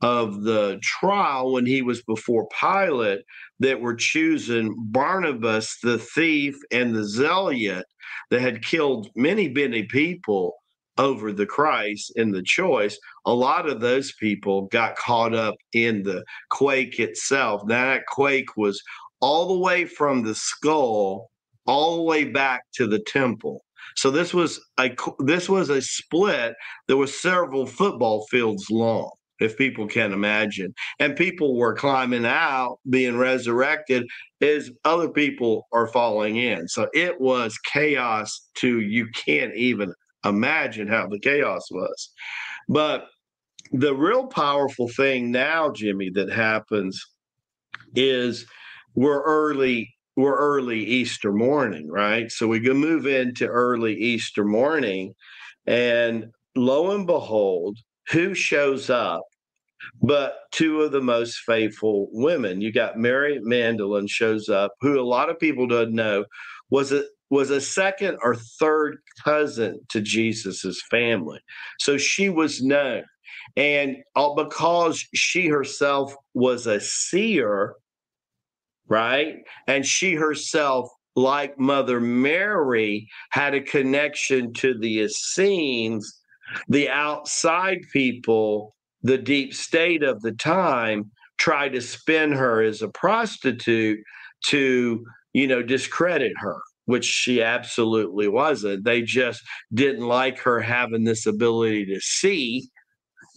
of 0.00 0.42
the 0.42 0.78
trial 0.82 1.52
when 1.52 1.66
he 1.66 1.82
was 1.82 2.02
before 2.02 2.48
Pilate 2.60 3.20
that 3.60 3.80
were 3.80 3.94
choosing 3.94 4.74
Barnabas, 4.90 5.78
the 5.82 5.98
thief, 5.98 6.56
and 6.70 6.94
the 6.94 7.04
zealot 7.04 7.86
that 8.30 8.40
had 8.40 8.64
killed 8.64 9.08
many, 9.14 9.48
many 9.48 9.84
people 9.84 10.54
over 10.98 11.32
the 11.32 11.46
Christ 11.46 12.12
in 12.16 12.30
the 12.30 12.42
choice. 12.42 12.98
A 13.26 13.32
lot 13.32 13.68
of 13.68 13.80
those 13.80 14.12
people 14.12 14.66
got 14.66 14.96
caught 14.96 15.34
up 15.34 15.54
in 15.72 16.02
the 16.02 16.24
quake 16.50 17.00
itself. 17.00 17.62
Now, 17.66 17.86
that 17.86 18.06
quake 18.06 18.56
was 18.56 18.80
all 19.20 19.48
the 19.48 19.58
way 19.58 19.84
from 19.84 20.22
the 20.22 20.34
skull 20.34 21.30
all 21.66 21.96
the 21.96 22.02
way 22.02 22.24
back 22.24 22.62
to 22.74 22.86
the 22.86 22.98
temple. 23.00 23.64
So 23.96 24.10
this 24.10 24.34
was 24.34 24.60
a 24.78 24.94
this 25.20 25.48
was 25.48 25.70
a 25.70 25.80
split 25.80 26.54
that 26.88 26.96
was 26.96 27.20
several 27.20 27.66
football 27.66 28.26
fields 28.30 28.70
long 28.70 29.10
if 29.40 29.56
people 29.56 29.86
can 29.86 30.12
imagine. 30.12 30.74
And 30.98 31.16
people 31.16 31.56
were 31.56 31.74
climbing 31.74 32.26
out, 32.26 32.78
being 32.88 33.16
resurrected 33.16 34.06
as 34.40 34.70
other 34.84 35.08
people 35.08 35.66
are 35.72 35.88
falling 35.88 36.36
in. 36.36 36.68
So 36.68 36.88
it 36.92 37.20
was 37.20 37.58
chaos 37.58 38.48
to 38.56 38.80
you 38.80 39.08
can't 39.08 39.54
even 39.54 39.92
imagine 40.24 40.88
how 40.88 41.08
the 41.08 41.18
chaos 41.18 41.70
was. 41.70 42.10
But 42.68 43.06
the 43.72 43.94
real 43.94 44.26
powerful 44.26 44.88
thing 44.88 45.30
now, 45.30 45.70
Jimmie, 45.70 46.10
that 46.14 46.30
happens 46.30 47.02
is 47.94 48.46
we're 48.94 49.22
early 49.22 49.90
we're 50.16 50.36
early 50.36 50.78
Easter 50.84 51.32
morning, 51.32 51.90
right? 51.90 52.30
So 52.30 52.46
we 52.46 52.60
can 52.60 52.76
move 52.76 53.04
into 53.04 53.46
early 53.46 53.94
Easter 53.94 54.44
morning, 54.44 55.12
and 55.66 56.26
lo 56.54 56.92
and 56.92 57.04
behold, 57.04 57.78
who 58.10 58.34
shows 58.34 58.90
up? 58.90 59.22
But 60.02 60.36
two 60.50 60.82
of 60.82 60.92
the 60.92 61.00
most 61.00 61.38
faithful 61.46 62.08
women. 62.12 62.60
You 62.60 62.72
got 62.72 62.96
Mary 62.96 63.38
Magdalene 63.42 64.06
shows 64.06 64.48
up, 64.48 64.72
who 64.80 64.98
a 64.98 65.02
lot 65.02 65.28
of 65.28 65.38
people 65.38 65.66
don't 65.66 65.92
know 65.92 66.24
was 66.70 66.92
a 66.92 67.04
was 67.30 67.50
a 67.50 67.60
second 67.60 68.16
or 68.22 68.36
third 68.36 68.98
cousin 69.24 69.80
to 69.88 70.00
Jesus's 70.00 70.82
family. 70.90 71.40
So 71.80 71.96
she 71.96 72.28
was 72.28 72.62
known. 72.62 73.04
And 73.56 73.96
all 74.14 74.34
because 74.34 75.04
she 75.14 75.48
herself 75.48 76.14
was 76.34 76.66
a 76.66 76.80
seer, 76.80 77.74
right? 78.88 79.36
And 79.66 79.84
she 79.84 80.14
herself, 80.14 80.88
like 81.16 81.58
Mother 81.58 82.00
Mary, 82.00 83.08
had 83.30 83.54
a 83.54 83.60
connection 83.60 84.52
to 84.54 84.78
the 84.78 85.00
Essenes, 85.00 86.20
the 86.68 86.88
outside 86.88 87.82
people, 87.92 88.74
the 89.02 89.18
deep 89.18 89.54
state 89.54 90.02
of 90.02 90.22
the 90.22 90.32
time, 90.32 91.10
tried 91.38 91.72
to 91.72 91.80
spin 91.80 92.32
her 92.32 92.62
as 92.62 92.82
a 92.82 92.88
prostitute 92.88 93.98
to, 94.46 95.04
you 95.32 95.46
know, 95.46 95.62
discredit 95.62 96.32
her 96.38 96.58
which 96.86 97.04
she 97.04 97.42
absolutely 97.42 98.28
wasn't. 98.28 98.84
They 98.84 99.02
just 99.02 99.42
didn't 99.72 100.06
like 100.06 100.38
her 100.40 100.60
having 100.60 101.04
this 101.04 101.26
ability 101.26 101.86
to 101.86 102.00
see 102.00 102.68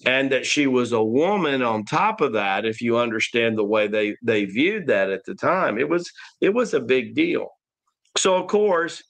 and 0.05 0.31
that 0.31 0.45
she 0.45 0.67
was 0.67 0.91
a 0.91 1.03
woman 1.03 1.61
on 1.61 1.83
top 1.83 2.21
of 2.21 2.33
that 2.33 2.65
if 2.65 2.81
you 2.81 2.97
understand 2.97 3.57
the 3.57 3.63
way 3.63 3.87
they 3.87 4.15
they 4.21 4.45
viewed 4.45 4.87
that 4.87 5.09
at 5.09 5.23
the 5.25 5.33
time 5.33 5.79
it 5.79 5.89
was 5.89 6.11
it 6.39 6.53
was 6.53 6.73
a 6.73 6.79
big 6.79 7.15
deal 7.15 7.47
so 8.15 8.35
of 8.35 8.47
course 8.47 9.03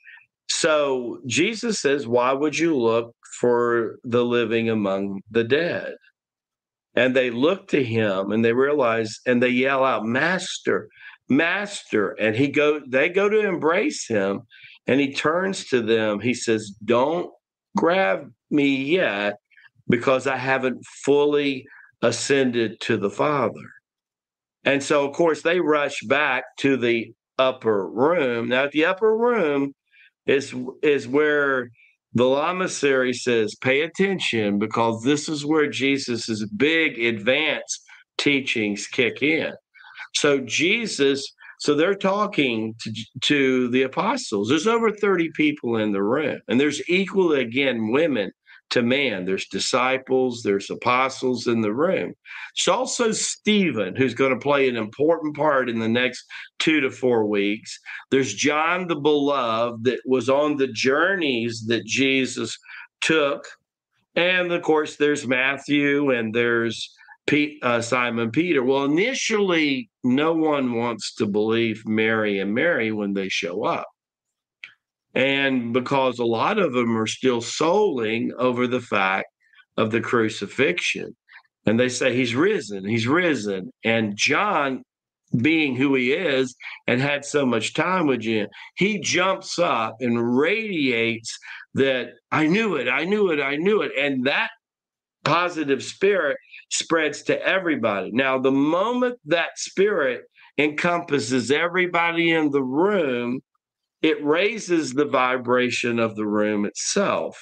so 0.49 1.19
jesus 1.25 1.79
says 1.79 2.07
why 2.07 2.31
would 2.31 2.57
you 2.57 2.77
look 2.77 3.13
for 3.39 3.97
the 4.03 4.23
living 4.23 4.69
among 4.69 5.21
the 5.31 5.43
dead 5.43 5.93
and 6.95 7.15
they 7.15 7.29
look 7.29 7.67
to 7.67 7.83
him 7.83 8.31
and 8.31 8.43
they 8.43 8.53
realize 8.53 9.19
and 9.25 9.41
they 9.41 9.49
yell 9.49 9.83
out 9.83 10.05
master 10.05 10.87
master 11.29 12.11
and 12.19 12.35
he 12.35 12.47
go 12.47 12.79
they 12.87 13.09
go 13.09 13.27
to 13.27 13.47
embrace 13.47 14.07
him 14.07 14.41
and 14.87 14.99
he 14.99 15.13
turns 15.13 15.65
to 15.65 15.81
them 15.81 16.19
he 16.19 16.33
says 16.33 16.73
don't 16.85 17.29
grab 17.75 18.31
me 18.49 18.75
yet 18.75 19.35
because 19.89 20.27
I 20.27 20.37
haven't 20.37 20.85
fully 20.85 21.65
ascended 22.01 22.79
to 22.81 22.97
the 22.97 23.09
Father. 23.09 23.71
And 24.63 24.83
so, 24.83 25.07
of 25.07 25.15
course, 25.15 25.41
they 25.41 25.59
rush 25.59 26.01
back 26.07 26.43
to 26.59 26.75
the 26.77 27.13
upper 27.37 27.87
room. 27.87 28.49
Now, 28.49 28.67
the 28.71 28.85
upper 28.85 29.15
room 29.15 29.73
is 30.25 30.53
is 30.81 31.07
where 31.07 31.69
the 32.17 32.25
lamasery 32.25 33.15
says, 33.15 33.55
"Pay 33.55 33.81
attention," 33.81 34.59
because 34.59 35.03
this 35.03 35.29
is 35.29 35.45
where 35.45 35.69
Jesus's 35.69 36.45
big 36.57 36.99
advanced 36.99 37.81
teachings 38.17 38.87
kick 38.87 39.21
in. 39.21 39.53
So 40.15 40.39
Jesus, 40.39 41.33
so 41.59 41.75
they're 41.75 41.95
talking 41.95 42.75
to, 42.81 42.91
to 43.23 43.67
the 43.69 43.83
apostles. 43.83 44.49
There's 44.49 44.67
over 44.67 44.91
30 44.91 45.29
people 45.35 45.77
in 45.77 45.91
the 45.91 46.03
room, 46.03 46.39
and 46.47 46.59
there's 46.59 46.81
equally 46.89 47.41
again 47.41 47.91
women 47.91 48.31
to 48.69 48.81
man. 48.81 49.25
There's 49.25 49.47
disciples, 49.47 50.43
there's 50.43 50.69
apostles 50.69 51.47
in 51.47 51.61
the 51.61 51.73
room. 51.73 52.13
It's 52.53 52.67
also 52.67 53.11
Stephen, 53.11 53.95
who's 53.95 54.13
going 54.13 54.33
to 54.33 54.39
play 54.39 54.67
an 54.67 54.75
important 54.75 55.35
part 55.35 55.69
in 55.69 55.79
the 55.79 55.87
next 55.87 56.25
two 56.59 56.81
to 56.81 56.91
four 56.91 57.25
weeks. 57.25 57.79
There's 58.11 58.33
John 58.33 58.87
the 58.87 58.95
Beloved 58.95 59.85
that 59.85 60.01
was 60.05 60.29
on 60.29 60.57
the 60.57 60.67
journeys 60.67 61.65
that 61.67 61.85
Jesus 61.85 62.57
took. 63.01 63.47
And 64.15 64.51
of 64.51 64.61
course, 64.63 64.95
there's 64.95 65.27
Matthew 65.27 66.11
and 66.11 66.33
there's 66.33 66.93
Pete, 67.27 67.63
uh, 67.63 67.81
Simon 67.81 68.31
Peter. 68.31 68.63
Well, 68.63 68.85
initially, 68.85 69.89
no 70.03 70.33
one 70.33 70.73
wants 70.73 71.13
to 71.15 71.25
believe 71.25 71.83
Mary 71.85 72.39
and 72.39 72.53
Mary 72.53 72.91
when 72.91 73.13
they 73.13 73.29
show 73.29 73.63
up. 73.63 73.87
And 75.17 75.73
because 75.73 76.19
a 76.19 76.25
lot 76.25 76.59
of 76.59 76.73
them 76.73 76.95
are 76.95 77.07
still 77.07 77.41
souling 77.41 78.29
over 78.37 78.67
the 78.67 78.79
fact 78.79 79.25
of 79.75 79.89
the 79.89 79.99
crucifixion. 79.99 81.15
And 81.65 81.79
they 81.79 81.89
say, 81.89 82.15
He's 82.15 82.35
risen, 82.35 82.87
He's 82.87 83.07
risen. 83.07 83.71
And 83.83 84.15
John, 84.15 84.83
being 85.41 85.75
who 85.75 85.95
he 85.95 86.13
is 86.13 86.55
and 86.85 87.01
had 87.01 87.25
so 87.25 87.47
much 87.47 87.73
time 87.73 88.05
with 88.05 88.21
you, 88.21 88.45
he 88.75 88.99
jumps 88.99 89.57
up 89.57 89.95
and 89.99 90.37
radiates 90.37 91.35
that 91.73 92.11
I 92.31 92.45
knew 92.45 92.75
it, 92.75 92.87
I 92.87 93.03
knew 93.03 93.31
it, 93.31 93.41
I 93.41 93.55
knew 93.55 93.81
it. 93.81 93.91
And 93.97 94.27
that 94.27 94.51
positive 95.25 95.83
spirit 95.83 96.37
spreads 96.69 97.23
to 97.23 97.41
everybody. 97.43 98.11
Now, 98.13 98.37
the 98.37 98.51
moment 98.51 99.17
that 99.25 99.57
spirit 99.57 100.21
encompasses 100.59 101.49
everybody 101.49 102.31
in 102.31 102.51
the 102.51 102.63
room, 102.63 103.41
it 104.01 104.23
raises 104.23 104.93
the 104.93 105.05
vibration 105.05 105.99
of 105.99 106.15
the 106.15 106.25
room 106.25 106.65
itself. 106.65 107.37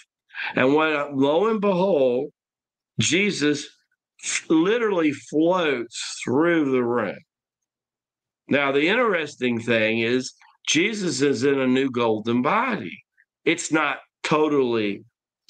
And 0.56 0.74
when 0.74 1.16
lo 1.16 1.48
and 1.48 1.62
behold, 1.62 2.32
Jesus 3.00 3.68
literally 4.50 5.12
floats 5.12 6.20
through 6.24 6.72
the 6.72 6.84
room. 6.84 7.18
Now, 8.48 8.72
the 8.72 8.88
interesting 8.88 9.60
thing 9.60 10.00
is, 10.00 10.34
Jesus 10.68 11.22
is 11.22 11.44
in 11.44 11.60
a 11.60 11.68
new 11.68 11.90
golden 11.92 12.42
body. 12.42 13.04
It's 13.44 13.72
not 13.72 13.98
totally 14.24 15.04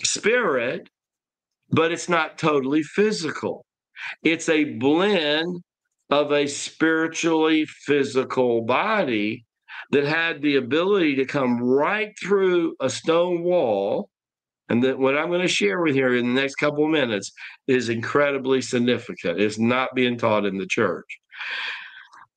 spirit, 0.03 0.89
but 1.69 1.91
it's 1.91 2.09
not 2.09 2.37
totally 2.37 2.83
physical. 2.83 3.65
It's 4.23 4.49
a 4.49 4.75
blend 4.77 5.61
of 6.09 6.31
a 6.31 6.47
spiritually 6.47 7.65
physical 7.65 8.63
body 8.63 9.44
that 9.91 10.05
had 10.05 10.41
the 10.41 10.55
ability 10.57 11.15
to 11.15 11.25
come 11.25 11.61
right 11.61 12.13
through 12.21 12.75
a 12.79 12.89
stone 12.89 13.43
wall. 13.43 14.09
And 14.67 14.83
that 14.83 14.97
what 14.97 15.15
I'm 15.15 15.29
going 15.29 15.41
to 15.41 15.47
share 15.47 15.81
with 15.81 15.95
you 15.95 16.07
in 16.07 16.33
the 16.33 16.41
next 16.41 16.55
couple 16.55 16.85
of 16.85 16.91
minutes 16.91 17.31
is 17.67 17.89
incredibly 17.89 18.61
significant. 18.61 19.39
It's 19.39 19.59
not 19.59 19.93
being 19.93 20.17
taught 20.17 20.45
in 20.45 20.57
the 20.57 20.65
church. 20.65 21.19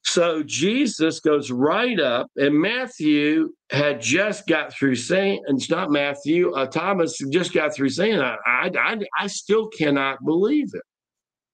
So 0.05 0.43
Jesus 0.43 1.21
goes 1.21 1.51
right 1.51 1.99
up, 2.01 2.29
and 2.37 2.59
Matthew 2.59 3.51
had 3.71 4.01
just 4.01 4.47
got 4.47 4.73
through 4.73 4.95
saying, 4.95 5.43
and 5.47 5.59
it's 5.59 5.71
not 5.71 5.91
Matthew, 5.91 6.53
uh, 6.53 6.67
Thomas 6.67 7.19
just 7.31 7.53
got 7.53 7.75
through 7.75 7.91
saying, 7.91 8.19
I, 8.19 8.37
I, 8.47 8.99
I 9.19 9.27
still 9.27 9.69
cannot 9.69 10.25
believe 10.25 10.69
it. 10.73 10.83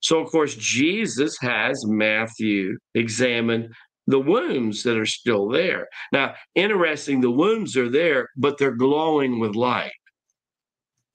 So, 0.02 0.20
of 0.20 0.30
course, 0.30 0.54
Jesus 0.54 1.36
has 1.40 1.84
Matthew 1.86 2.76
examine 2.94 3.70
the 4.06 4.20
wounds 4.20 4.82
that 4.82 4.96
are 4.96 5.06
still 5.06 5.48
there. 5.48 5.88
Now, 6.12 6.34
interesting, 6.54 7.20
the 7.20 7.30
wounds 7.30 7.76
are 7.76 7.88
there, 7.88 8.28
but 8.36 8.58
they're 8.58 8.76
glowing 8.76 9.40
with 9.40 9.54
light. 9.54 9.92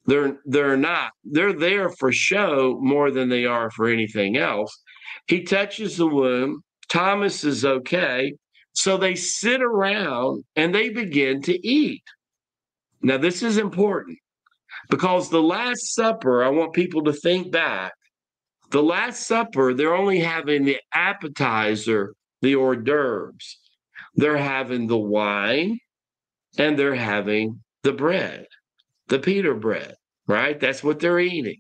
They're 0.06 0.40
they're 0.46 0.78
not. 0.78 1.12
They're 1.24 1.54
there 1.54 1.90
for 1.90 2.12
show 2.12 2.80
more 2.82 3.12
than 3.12 3.30
they 3.30 3.46
are 3.46 3.70
for 3.70 3.88
anything 3.88 4.38
else. 4.38 4.76
He 5.28 5.44
touches 5.44 5.98
the 5.98 6.08
wound. 6.08 6.64
Thomas 6.92 7.44
is 7.44 7.64
okay. 7.64 8.34
So 8.74 8.98
they 8.98 9.14
sit 9.16 9.62
around 9.62 10.44
and 10.56 10.74
they 10.74 10.90
begin 10.90 11.42
to 11.44 11.68
eat. 11.68 12.04
Now, 13.02 13.18
this 13.18 13.44
is 13.44 13.58
important 13.58 14.18
because 14.90 15.30
the 15.30 15.42
Last 15.42 15.94
Supper, 15.94 16.44
I 16.44 16.50
want 16.50 16.74
people 16.74 17.04
to 17.04 17.14
think 17.14 17.52
back. 17.52 17.94
The 18.72 18.84
Last 18.84 19.28
Supper, 19.28 19.74
they're 19.74 19.96
only 19.96 20.20
having 20.20 20.66
the 20.66 20.80
appetizer 20.94 22.14
the 22.42 22.56
hors 22.56 22.78
d'oeuvres. 22.78 23.58
They're 24.16 24.38
having 24.38 24.88
the 24.88 24.98
wine 24.98 25.80
and 26.58 26.78
they're 26.78 26.96
having 26.96 27.62
the 27.84 27.94
bread, 27.94 28.48
the 29.08 29.20
pita 29.20 29.54
bread, 29.54 29.96
right? 30.28 30.60
That's 30.60 30.84
what 30.84 31.00
they're 31.00 31.20
eating. 31.20 31.60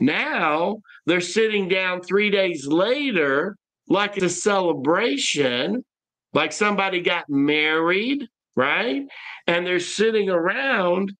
Now 0.00 0.78
they're 1.06 1.20
sitting 1.20 1.68
down 1.68 2.02
three 2.02 2.30
days 2.30 2.66
later, 2.66 3.56
like 3.88 4.16
a 4.16 4.28
celebration, 4.28 5.84
like 6.32 6.52
somebody 6.52 7.00
got 7.00 7.28
married, 7.28 8.26
right? 8.56 9.02
And 9.46 9.66
they're 9.66 9.80
sitting 9.80 10.28
around, 10.28 11.12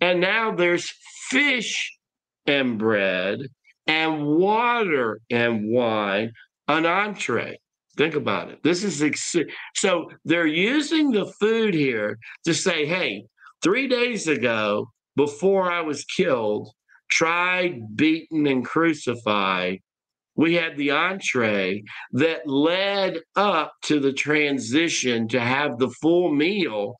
and 0.00 0.20
now 0.20 0.54
there's 0.54 0.92
fish 1.28 1.92
and 2.46 2.78
bread 2.78 3.40
and 3.86 4.26
water 4.26 5.20
and 5.30 5.70
wine, 5.70 6.32
an 6.68 6.86
entree. 6.86 7.58
Think 7.96 8.14
about 8.14 8.50
it. 8.50 8.62
This 8.62 8.82
is 8.82 9.02
ex- 9.02 9.36
so 9.74 10.10
they're 10.24 10.46
using 10.46 11.10
the 11.10 11.26
food 11.38 11.74
here 11.74 12.18
to 12.44 12.52
say, 12.54 12.86
hey, 12.86 13.24
three 13.62 13.86
days 13.86 14.26
ago, 14.26 14.88
before 15.16 15.70
I 15.70 15.80
was 15.80 16.04
killed, 16.04 16.70
tried, 17.10 17.96
beaten, 17.96 18.46
and 18.46 18.64
crucified, 18.64 19.80
we 20.36 20.54
had 20.54 20.76
the 20.76 20.90
entree 20.90 21.84
that 22.12 22.48
led 22.48 23.20
up 23.36 23.74
to 23.82 24.00
the 24.00 24.12
transition 24.12 25.28
to 25.28 25.40
have 25.40 25.78
the 25.78 25.90
full 26.02 26.34
meal 26.34 26.96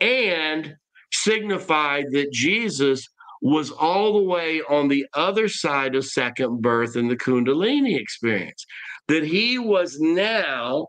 and 0.00 0.74
signified 1.12 2.06
that 2.12 2.32
Jesus 2.32 3.06
was 3.42 3.70
all 3.70 4.14
the 4.14 4.28
way 4.28 4.62
on 4.68 4.88
the 4.88 5.06
other 5.14 5.48
side 5.48 5.94
of 5.94 6.04
second 6.06 6.60
birth 6.60 6.96
in 6.96 7.08
the 7.08 7.16
Kundalini 7.16 7.98
experience. 7.98 8.64
That 9.10 9.24
he 9.24 9.58
was 9.58 9.98
now 9.98 10.86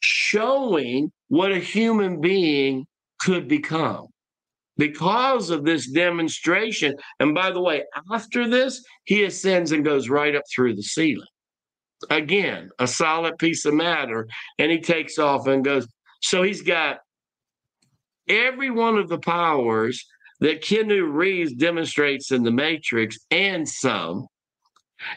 showing 0.00 1.12
what 1.28 1.52
a 1.52 1.60
human 1.60 2.20
being 2.20 2.86
could 3.20 3.46
become 3.46 4.08
because 4.76 5.50
of 5.50 5.64
this 5.64 5.88
demonstration. 5.90 6.96
And 7.20 7.36
by 7.36 7.52
the 7.52 7.60
way, 7.60 7.84
after 8.12 8.48
this, 8.48 8.84
he 9.04 9.22
ascends 9.22 9.70
and 9.70 9.84
goes 9.84 10.08
right 10.08 10.34
up 10.34 10.42
through 10.52 10.74
the 10.74 10.82
ceiling. 10.82 11.26
Again, 12.10 12.70
a 12.80 12.88
solid 12.88 13.38
piece 13.38 13.64
of 13.64 13.74
matter. 13.74 14.26
And 14.58 14.72
he 14.72 14.80
takes 14.80 15.16
off 15.16 15.46
and 15.46 15.64
goes. 15.64 15.86
So 16.22 16.42
he's 16.42 16.62
got 16.62 16.98
every 18.28 18.70
one 18.70 18.98
of 18.98 19.08
the 19.08 19.18
powers 19.18 20.04
that 20.40 20.62
Keanu 20.62 21.12
Reeves 21.12 21.54
demonstrates 21.54 22.32
in 22.32 22.42
The 22.42 22.50
Matrix 22.50 23.18
and 23.30 23.68
some. 23.68 24.26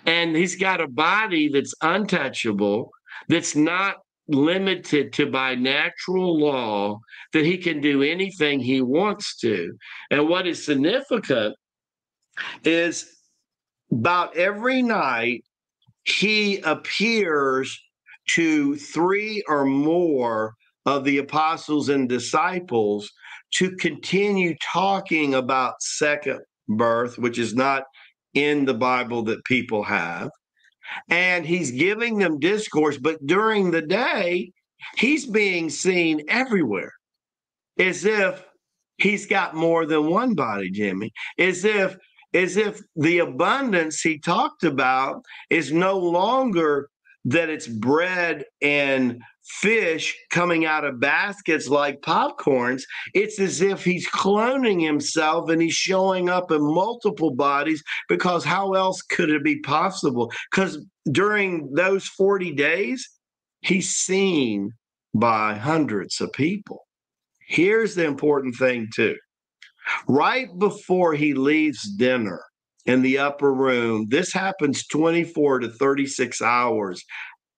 And 0.05 0.35
he's 0.35 0.55
got 0.55 0.81
a 0.81 0.87
body 0.87 1.49
that's 1.49 1.73
untouchable, 1.81 2.91
that's 3.27 3.55
not 3.55 3.97
limited 4.27 5.11
to 5.13 5.25
by 5.25 5.55
natural 5.55 6.39
law, 6.39 6.99
that 7.33 7.45
he 7.45 7.57
can 7.57 7.81
do 7.81 8.03
anything 8.03 8.59
he 8.59 8.81
wants 8.81 9.37
to. 9.37 9.71
And 10.11 10.27
what 10.27 10.47
is 10.47 10.63
significant 10.63 11.55
is 12.63 13.09
about 13.91 14.35
every 14.35 14.81
night 14.81 15.43
he 16.03 16.59
appears 16.59 17.79
to 18.29 18.75
three 18.75 19.43
or 19.47 19.65
more 19.65 20.53
of 20.85 21.03
the 21.03 21.17
apostles 21.17 21.89
and 21.89 22.07
disciples 22.07 23.09
to 23.51 23.75
continue 23.77 24.55
talking 24.61 25.33
about 25.33 25.81
second 25.81 26.39
birth, 26.67 27.17
which 27.17 27.39
is 27.39 27.55
not 27.55 27.83
in 28.33 28.65
the 28.65 28.73
Bible 28.73 29.23
that 29.23 29.43
people 29.45 29.83
have. 29.83 30.29
And 31.09 31.45
he's 31.45 31.71
giving 31.71 32.17
them 32.17 32.39
discourse, 32.39 32.97
but 32.97 33.25
during 33.25 33.71
the 33.71 33.81
day, 33.81 34.51
he's 34.97 35.25
being 35.25 35.69
seen 35.69 36.21
everywhere 36.27 36.93
as 37.77 38.05
if 38.05 38.43
he's 38.97 39.25
got 39.25 39.55
more 39.55 39.85
than 39.85 40.09
one 40.09 40.33
body, 40.33 40.69
Jimmie, 40.69 41.13
as 41.37 41.63
if 41.65 41.97
as 42.33 42.57
if 42.57 42.79
the 42.95 43.19
abundance 43.19 44.01
he 44.01 44.19
talked 44.19 44.63
about 44.63 45.23
is 45.49 45.71
no 45.71 45.97
longer 45.97 46.87
that 47.25 47.49
it's 47.49 47.67
bread 47.67 48.45
and 48.61 49.19
fish 49.49 50.15
coming 50.29 50.65
out 50.65 50.85
of 50.85 50.99
baskets 50.99 51.67
like 51.67 52.01
popcorns. 52.01 52.83
It's 53.13 53.39
as 53.39 53.61
if 53.61 53.83
he's 53.83 54.07
cloning 54.07 54.83
himself 54.83 55.49
and 55.49 55.61
he's 55.61 55.73
showing 55.73 56.29
up 56.29 56.51
in 56.51 56.61
multiple 56.61 57.31
bodies 57.31 57.83
because 58.07 58.43
how 58.43 58.73
else 58.73 59.01
could 59.01 59.29
it 59.29 59.43
be 59.43 59.59
possible? 59.61 60.31
Because 60.51 60.85
during 61.11 61.71
those 61.73 62.05
40 62.07 62.53
days, 62.53 63.07
he's 63.61 63.89
seen 63.89 64.71
by 65.13 65.55
hundreds 65.55 66.21
of 66.21 66.31
people. 66.33 66.85
Here's 67.47 67.95
the 67.95 68.05
important 68.05 68.55
thing, 68.55 68.87
too. 68.93 69.15
Right 70.07 70.47
before 70.59 71.13
he 71.15 71.33
leaves 71.33 71.81
dinner 71.97 72.43
in 72.85 73.01
the 73.01 73.17
upper 73.17 73.51
room, 73.51 74.05
this 74.09 74.31
happens 74.31 74.85
24 74.87 75.59
to 75.59 75.69
36 75.69 76.41
hours 76.43 77.03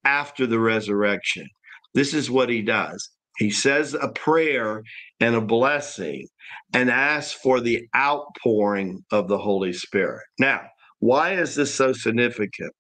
after 0.06 0.48
the 0.48 0.60
resurrection. 0.60 1.48
This 1.94 2.14
is 2.14 2.32
what 2.32 2.50
he 2.50 2.62
does. 2.62 3.10
He 3.38 3.50
says 3.50 3.94
a 3.94 4.10
prayer 4.10 4.84
and 5.20 5.36
a 5.36 5.42
blessing 5.42 6.28
and 6.74 6.90
asks 6.90 7.34
for 7.34 7.60
the 7.60 7.88
outpouring 7.96 9.04
of 9.12 9.28
the 9.28 9.38
Holy 9.38 9.74
Spirit. 9.74 10.22
Now, 10.40 10.62
why 11.00 11.34
is 11.34 11.56
this 11.56 11.74
so 11.74 11.94
significant? 11.94 12.72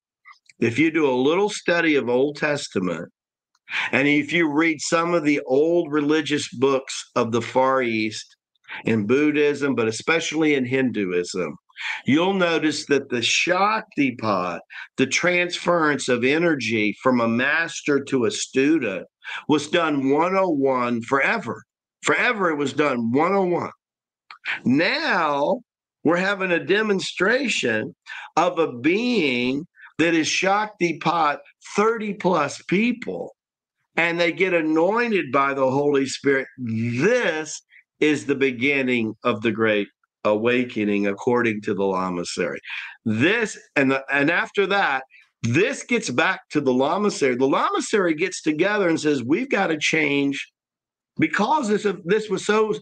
If 0.59 0.77
you 0.77 0.91
do 0.91 1.09
a 1.09 1.15
little 1.15 1.49
study 1.49 1.95
of 1.95 2.09
Old 2.09 2.35
Testament, 2.35 3.09
and 3.91 4.07
if 4.07 4.31
you 4.31 4.51
read 4.51 4.81
some 4.81 5.13
of 5.13 5.23
the 5.23 5.41
old 5.47 5.91
religious 5.91 6.49
books 6.53 7.09
of 7.15 7.31
the 7.31 7.41
Far 7.41 7.81
East 7.81 8.35
in 8.85 9.07
Buddhism, 9.07 9.75
but 9.75 9.87
especially 9.87 10.55
in 10.55 10.65
Hinduism, 10.65 11.55
you'll 12.05 12.33
notice 12.33 12.85
that 12.87 13.09
the 13.09 13.17
Shaktipat, 13.17 14.59
the 14.97 15.07
transference 15.07 16.09
of 16.09 16.23
energy 16.23 16.95
from 17.01 17.21
a 17.21 17.27
master 17.27 18.03
to 18.05 18.25
a 18.25 18.31
student, 18.31 19.07
was 19.47 19.67
done 19.67 20.09
101 20.09 21.01
forever. 21.03 21.63
Forever 22.03 22.49
it 22.49 22.55
was 22.55 22.73
done 22.73 23.11
101. 23.11 23.69
Now 24.65 25.61
we're 26.03 26.17
having 26.17 26.51
a 26.51 26.63
demonstration 26.63 27.95
of 28.35 28.57
a 28.57 28.71
being 28.71 29.67
that 29.99 30.15
is 30.15 30.27
Shaktipat 30.27 31.37
30 31.75 32.15
plus 32.15 32.61
people, 32.63 33.35
and 33.95 34.19
they 34.19 34.31
get 34.31 34.53
anointed 34.53 35.31
by 35.31 35.53
the 35.53 35.69
Holy 35.69 36.07
Spirit. 36.07 36.47
This 36.57 37.61
is 37.99 38.25
the 38.25 38.35
beginning 38.35 39.13
of 39.23 39.41
the 39.41 39.51
great 39.51 39.87
awakening 40.23 41.07
according 41.07 41.61
to 41.61 41.73
the 41.73 41.83
lamasery. 41.83 42.57
This 43.05 43.57
and 43.75 43.91
the, 43.91 44.03
and 44.11 44.29
after 44.29 44.65
that, 44.67 45.03
this 45.43 45.83
gets 45.83 46.09
back 46.09 46.41
to 46.51 46.61
the 46.61 46.71
lamasery. 46.71 47.37
The 47.37 47.47
lamasery 47.47 48.17
gets 48.17 48.41
together 48.41 48.87
and 48.87 48.99
says, 48.99 49.23
"We've 49.23 49.49
got 49.49 49.67
to 49.67 49.77
change 49.77 50.47
because 51.19 51.67
this 51.67 51.87
this 52.05 52.29
was 52.29 52.45
so 52.45 52.73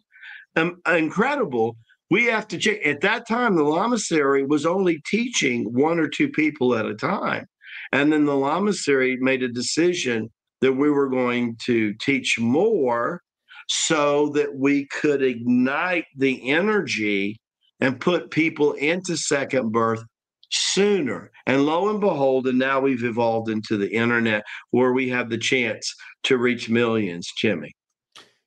um, 0.56 0.82
incredible. 0.88 1.78
We 2.12 2.26
have 2.26 2.48
to 2.50 2.58
change." 2.58 2.86
At 2.86 3.02
that 3.02 3.28
time, 3.28 3.56
the 3.56 3.64
lamasery 3.64 4.48
was 4.48 4.66
only 4.66 5.02
teaching 5.06 5.66
one 5.74 6.00
or 6.00 6.08
two 6.08 6.30
people 6.30 6.76
at 6.76 6.86
a 6.86 6.96
time, 6.96 7.46
and 7.94 8.12
then 8.12 8.26
the 8.26 8.34
lamasery 8.34 9.18
made 9.20 9.44
a 9.44 9.48
decision 9.48 10.30
that 10.62 10.74
we 10.74 10.90
were 10.90 11.10
going 11.10 11.56
to 11.66 11.94
teach 11.94 12.38
more 12.38 13.22
so 13.70 14.30
that 14.30 14.56
we 14.56 14.86
could 14.88 15.22
ignite 15.22 16.06
the 16.18 16.50
energy 16.50 17.40
and 17.80 18.00
put 18.00 18.32
people 18.32 18.74
into 18.74 19.16
second 19.16 19.72
birth 19.72 20.04
sooner. 20.52 21.32
And 21.46 21.66
lo 21.66 21.90
and 21.90 22.02
behold, 22.02 22.48
and 22.48 22.58
now 22.58 22.80
we've 22.80 23.04
evolved 23.04 23.50
into 23.50 23.78
the 23.78 23.90
internet 23.90 24.44
where 24.72 24.92
we 24.92 25.10
have 25.10 25.30
the 25.30 25.38
chance 25.38 25.94
to 26.24 26.38
reach 26.38 26.70
millions, 26.70 27.32
Jimmie. 27.38 27.76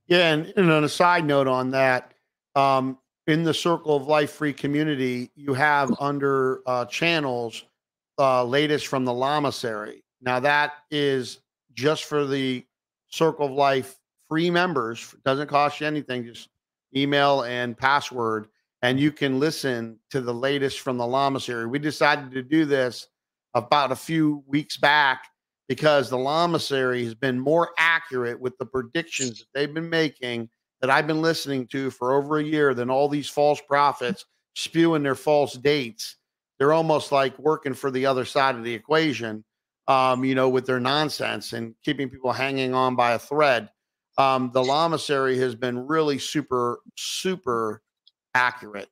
Yeah, 0.06 0.32
and, 0.32 0.52
and 0.56 0.70
on 0.70 0.82
a 0.82 0.88
side 0.88 1.24
note 1.24 1.46
on 1.46 1.70
that, 1.70 2.12
um, 2.56 2.98
in 3.28 3.44
the 3.44 3.54
Circle 3.54 3.94
of 3.94 4.08
Life 4.08 4.32
free 4.32 4.52
community, 4.52 5.30
you 5.36 5.54
have 5.54 5.94
under 6.00 6.60
uh, 6.66 6.84
channels 6.86 7.64
uh, 8.18 8.44
latest 8.44 8.88
from 8.88 9.04
the 9.04 9.12
Lamasery. 9.12 10.02
Now 10.20 10.40
that 10.40 10.72
is 10.90 11.38
just 11.72 12.04
for 12.04 12.26
the 12.26 12.64
Circle 13.08 13.46
of 13.46 13.52
Life 13.52 13.96
free 14.32 14.48
members. 14.48 15.14
Doesn't 15.26 15.48
cost 15.48 15.78
you 15.78 15.86
anything. 15.86 16.24
Just 16.24 16.48
email 16.96 17.42
and 17.42 17.76
password, 17.76 18.46
and 18.80 18.98
you 18.98 19.12
can 19.12 19.38
listen 19.38 19.98
to 20.08 20.22
the 20.22 20.32
latest 20.32 20.80
from 20.80 20.96
the 20.96 21.04
Lamasery. 21.04 21.68
We 21.68 21.78
decided 21.78 22.30
to 22.30 22.42
do 22.42 22.64
this 22.64 23.08
about 23.52 23.92
a 23.92 23.96
few 23.96 24.42
weeks 24.46 24.78
back 24.78 25.26
because 25.68 26.08
the 26.08 26.16
Lamasery 26.16 27.04
has 27.04 27.14
been 27.14 27.38
more 27.38 27.72
accurate 27.76 28.40
with 28.40 28.56
the 28.56 28.64
predictions 28.64 29.40
that 29.40 29.46
they've 29.54 29.74
been 29.74 29.90
making 29.90 30.48
that 30.80 30.88
I've 30.88 31.06
been 31.06 31.20
listening 31.20 31.66
to 31.66 31.90
for 31.90 32.14
over 32.14 32.38
a 32.38 32.42
year 32.42 32.72
than 32.72 32.88
all 32.88 33.10
these 33.10 33.28
false 33.28 33.60
prophets 33.60 34.24
spewing 34.54 35.02
their 35.02 35.14
false 35.14 35.52
dates. 35.52 36.16
They're 36.58 36.72
almost 36.72 37.12
like 37.12 37.38
working 37.38 37.74
for 37.74 37.90
the 37.90 38.06
other 38.06 38.24
side 38.24 38.54
of 38.54 38.64
the 38.64 38.72
equation, 38.72 39.44
um, 39.88 40.24
you 40.24 40.34
know, 40.34 40.48
with 40.48 40.64
their 40.64 40.80
nonsense 40.80 41.52
and 41.52 41.74
keeping 41.84 42.08
people 42.08 42.32
hanging 42.32 42.72
on 42.72 42.96
by 42.96 43.12
a 43.12 43.18
thread 43.18 43.68
um, 44.18 44.50
the 44.52 44.62
lamasery 44.62 45.38
has 45.38 45.54
been 45.54 45.86
really 45.86 46.18
super, 46.18 46.80
super 46.96 47.82
accurate. 48.34 48.88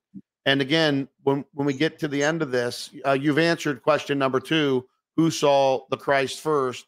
And 0.47 0.61
again, 0.61 1.09
when 1.23 1.45
when 1.53 1.67
we 1.67 1.75
get 1.75 1.99
to 2.01 2.09
the 2.09 2.23
end 2.23 2.43
of 2.43 2.51
this, 2.51 2.91
uh, 3.07 3.13
you've 3.13 3.39
answered 3.39 3.83
question 3.83 4.19
number 4.19 4.41
two: 4.41 4.87
Who 5.17 5.31
saw 5.31 5.85
the 5.91 5.97
Christ 5.97 6.41
first, 6.41 6.87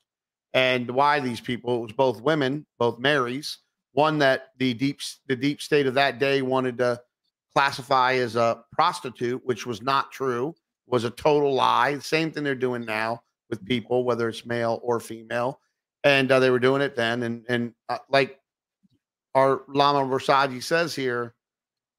and 0.55 0.91
why 0.91 1.21
these 1.21 1.41
people? 1.41 1.77
It 1.77 1.83
was 1.83 1.93
both 1.93 2.23
women, 2.23 2.67
both 2.79 2.99
Marys. 2.99 3.59
One 3.93 4.19
that 4.19 4.49
the 4.59 4.73
deep 4.73 5.01
the 5.29 5.37
deep 5.37 5.61
state 5.61 5.87
of 5.87 5.95
that 5.95 6.19
day 6.19 6.41
wanted 6.41 6.79
to 6.79 7.01
classify 7.55 8.15
as 8.15 8.37
a 8.37 8.65
prostitute, 8.73 9.43
which 9.45 9.67
was 9.67 9.83
not 9.83 10.11
true, 10.11 10.55
was 10.87 11.05
a 11.05 11.11
total 11.11 11.53
lie. 11.53 11.99
Same 11.99 12.33
thing 12.33 12.45
they're 12.45 12.55
doing 12.55 12.87
now 12.87 13.23
with 13.51 13.65
people, 13.67 14.05
whether 14.05 14.31
it's 14.31 14.47
male 14.47 14.81
or 14.83 14.99
female 14.99 15.61
and 16.05 16.31
uh, 16.31 16.41
they 16.41 16.51
were 16.51 16.59
doing 16.59 16.83
it 16.83 16.97
then. 16.97 17.23
And 17.23 17.45
and 17.49 17.75
uh, 17.89 17.99
like 18.09 18.39
our 19.35 19.63
Lama 19.69 20.01
Rasaji 20.01 20.63
says 20.63 20.95
here, 20.95 21.35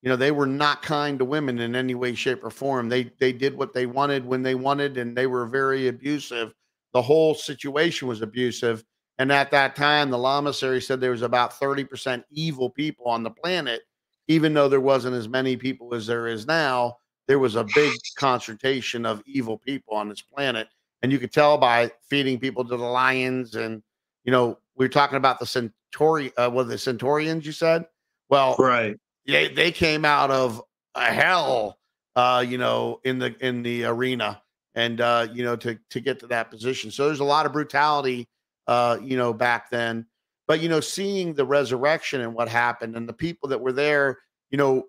You 0.02 0.10
know, 0.10 0.16
they 0.16 0.32
were 0.32 0.48
not 0.48 0.82
kind 0.82 1.20
to 1.20 1.26
women 1.26 1.60
in 1.60 1.76
any 1.76 1.96
way, 1.96 2.14
shape, 2.16 2.44
or 2.44 2.50
form. 2.50 2.90
They 2.90 3.12
they 3.20 3.32
did 3.32 3.58
what 3.58 3.74
they 3.74 3.86
wanted 3.86 4.26
when 4.26 4.44
they 4.44 4.56
wanted, 4.56 4.98
and 4.98 5.16
they 5.16 5.28
were 5.28 5.46
very 5.46 5.88
abusive. 5.88 6.54
The 6.94 7.02
whole 7.02 7.34
situation 7.34 8.08
was 8.08 8.22
abusive. 8.22 8.84
And 9.20 9.32
at 9.32 9.52
that 9.52 9.76
time, 9.76 10.10
the 10.10 10.18
Lamasery 10.18 10.82
said 10.82 11.00
there 11.00 11.12
was 11.12 11.22
about 11.22 11.52
30% 11.60 12.24
evil 12.32 12.70
people 12.70 13.06
on 13.08 13.22
the 13.22 13.30
planet, 13.30 13.82
even 14.28 14.54
though 14.54 14.68
there 14.68 14.80
wasn't 14.80 15.16
as 15.16 15.30
many 15.30 15.56
people 15.56 15.94
as 15.94 16.08
there 16.08 16.28
is 16.28 16.48
now. 16.48 16.98
There 17.28 17.40
was 17.40 17.56
a 17.56 17.66
big 17.76 17.94
concentration 18.18 19.06
of 19.06 19.22
evil 19.26 19.58
people 19.58 19.96
on 19.96 20.10
this 20.10 20.22
planet. 20.22 20.68
And 21.04 21.12
you 21.12 21.20
could 21.20 21.32
tell 21.32 21.58
by 21.58 21.92
feeding 22.10 22.40
people 22.40 22.64
to 22.66 22.76
the 22.76 22.84
lions. 22.84 23.56
And, 23.56 23.84
you 24.24 24.32
know, 24.32 24.58
we 24.76 24.86
were 24.86 24.90
talking 24.90 25.18
about 25.18 25.40
the 25.40 25.46
Centauri, 25.46 26.36
uh, 26.38 26.50
what 26.50 26.68
the 26.68 26.76
Centaurians, 26.76 27.46
you 27.46 27.52
said? 27.52 27.86
Well, 28.30 28.56
right. 28.58 28.98
They, 29.28 29.48
they 29.50 29.72
came 29.72 30.06
out 30.06 30.32
of 30.32 30.62
a 30.96 31.06
hell, 31.06 31.78
uh, 32.16 32.44
you 32.48 32.58
know, 32.58 33.00
in 33.04 33.20
the 33.20 33.36
in 33.40 33.64
the 33.64 33.86
arena 33.86 34.42
and 34.76 35.00
uh, 35.00 35.28
you 35.32 35.44
know, 35.44 35.56
to 35.58 35.78
to 35.92 36.00
get 36.00 36.20
to 36.20 36.28
that 36.28 36.50
position. 36.50 36.92
So 36.92 37.08
there's 37.08 37.20
a 37.20 37.26
lot 37.26 37.46
of 37.46 37.54
brutality 37.54 38.28
uh, 38.68 38.98
you 39.02 39.18
know, 39.18 39.34
back 39.34 39.70
then. 39.70 40.06
But 40.48 40.62
you 40.62 40.70
know, 40.70 40.80
seeing 40.80 41.34
the 41.34 41.46
resurrection 41.46 42.22
and 42.22 42.34
what 42.34 42.50
happened, 42.50 42.96
and 42.96 43.08
the 43.08 43.14
people 43.14 43.50
that 43.50 43.62
were 43.62 43.72
there, 43.72 44.20
you 44.52 44.58
know, 44.58 44.86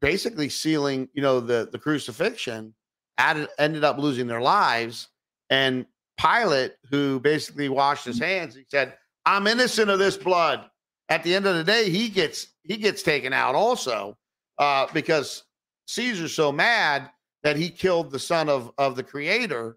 basically 0.00 0.48
sealing, 0.48 1.08
you 1.12 1.22
know, 1.22 1.40
the 1.40 1.68
the 1.70 1.78
crucifixion, 1.78 2.74
added 3.18 3.48
ended 3.58 3.84
up 3.84 3.98
losing 3.98 4.26
their 4.26 4.40
lives. 4.40 5.08
And 5.50 5.86
Pilate, 6.18 6.72
who 6.90 7.20
basically 7.20 7.68
washed 7.68 8.04
his 8.04 8.18
hands, 8.18 8.54
he 8.54 8.64
said, 8.68 8.94
"I'm 9.26 9.46
innocent 9.46 9.90
of 9.90 9.98
this 9.98 10.16
blood." 10.16 10.68
At 11.08 11.22
the 11.22 11.34
end 11.34 11.46
of 11.46 11.56
the 11.56 11.64
day, 11.64 11.90
he 11.90 12.08
gets 12.08 12.48
he 12.62 12.76
gets 12.76 13.02
taken 13.02 13.32
out 13.32 13.54
also 13.54 14.16
uh, 14.58 14.86
because 14.92 15.44
Caesar's 15.86 16.34
so 16.34 16.50
mad 16.50 17.10
that 17.42 17.56
he 17.56 17.68
killed 17.68 18.10
the 18.10 18.18
son 18.18 18.48
of 18.48 18.72
of 18.78 18.96
the 18.96 19.02
creator. 19.02 19.76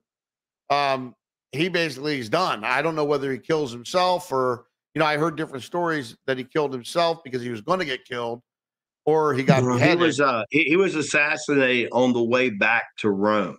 Um, 0.69 1.15
he 1.51 1.69
basically 1.69 2.19
is 2.19 2.29
done. 2.29 2.63
I 2.63 2.81
don't 2.81 2.95
know 2.95 3.05
whether 3.05 3.31
he 3.31 3.38
kills 3.38 3.71
himself 3.71 4.31
or 4.31 4.65
you 4.93 4.99
know 4.99 5.05
I 5.05 5.17
heard 5.17 5.35
different 5.35 5.63
stories 5.63 6.15
that 6.27 6.38
he 6.38 6.43
killed 6.43 6.73
himself 6.73 7.23
because 7.23 7.41
he 7.41 7.49
was 7.49 7.61
going 7.61 7.79
to 7.79 7.85
get 7.85 8.05
killed 8.05 8.41
or 9.05 9.33
he 9.33 9.43
got 9.43 9.63
he 9.81 9.95
was 9.95 10.19
uh 10.19 10.43
he, 10.49 10.63
he, 10.65 10.75
was 10.75 10.93
assassinated 10.95 11.89
on 11.91 12.13
the 12.13 12.21
way 12.21 12.49
back 12.49 12.95
to 12.97 13.09
Rome. 13.09 13.57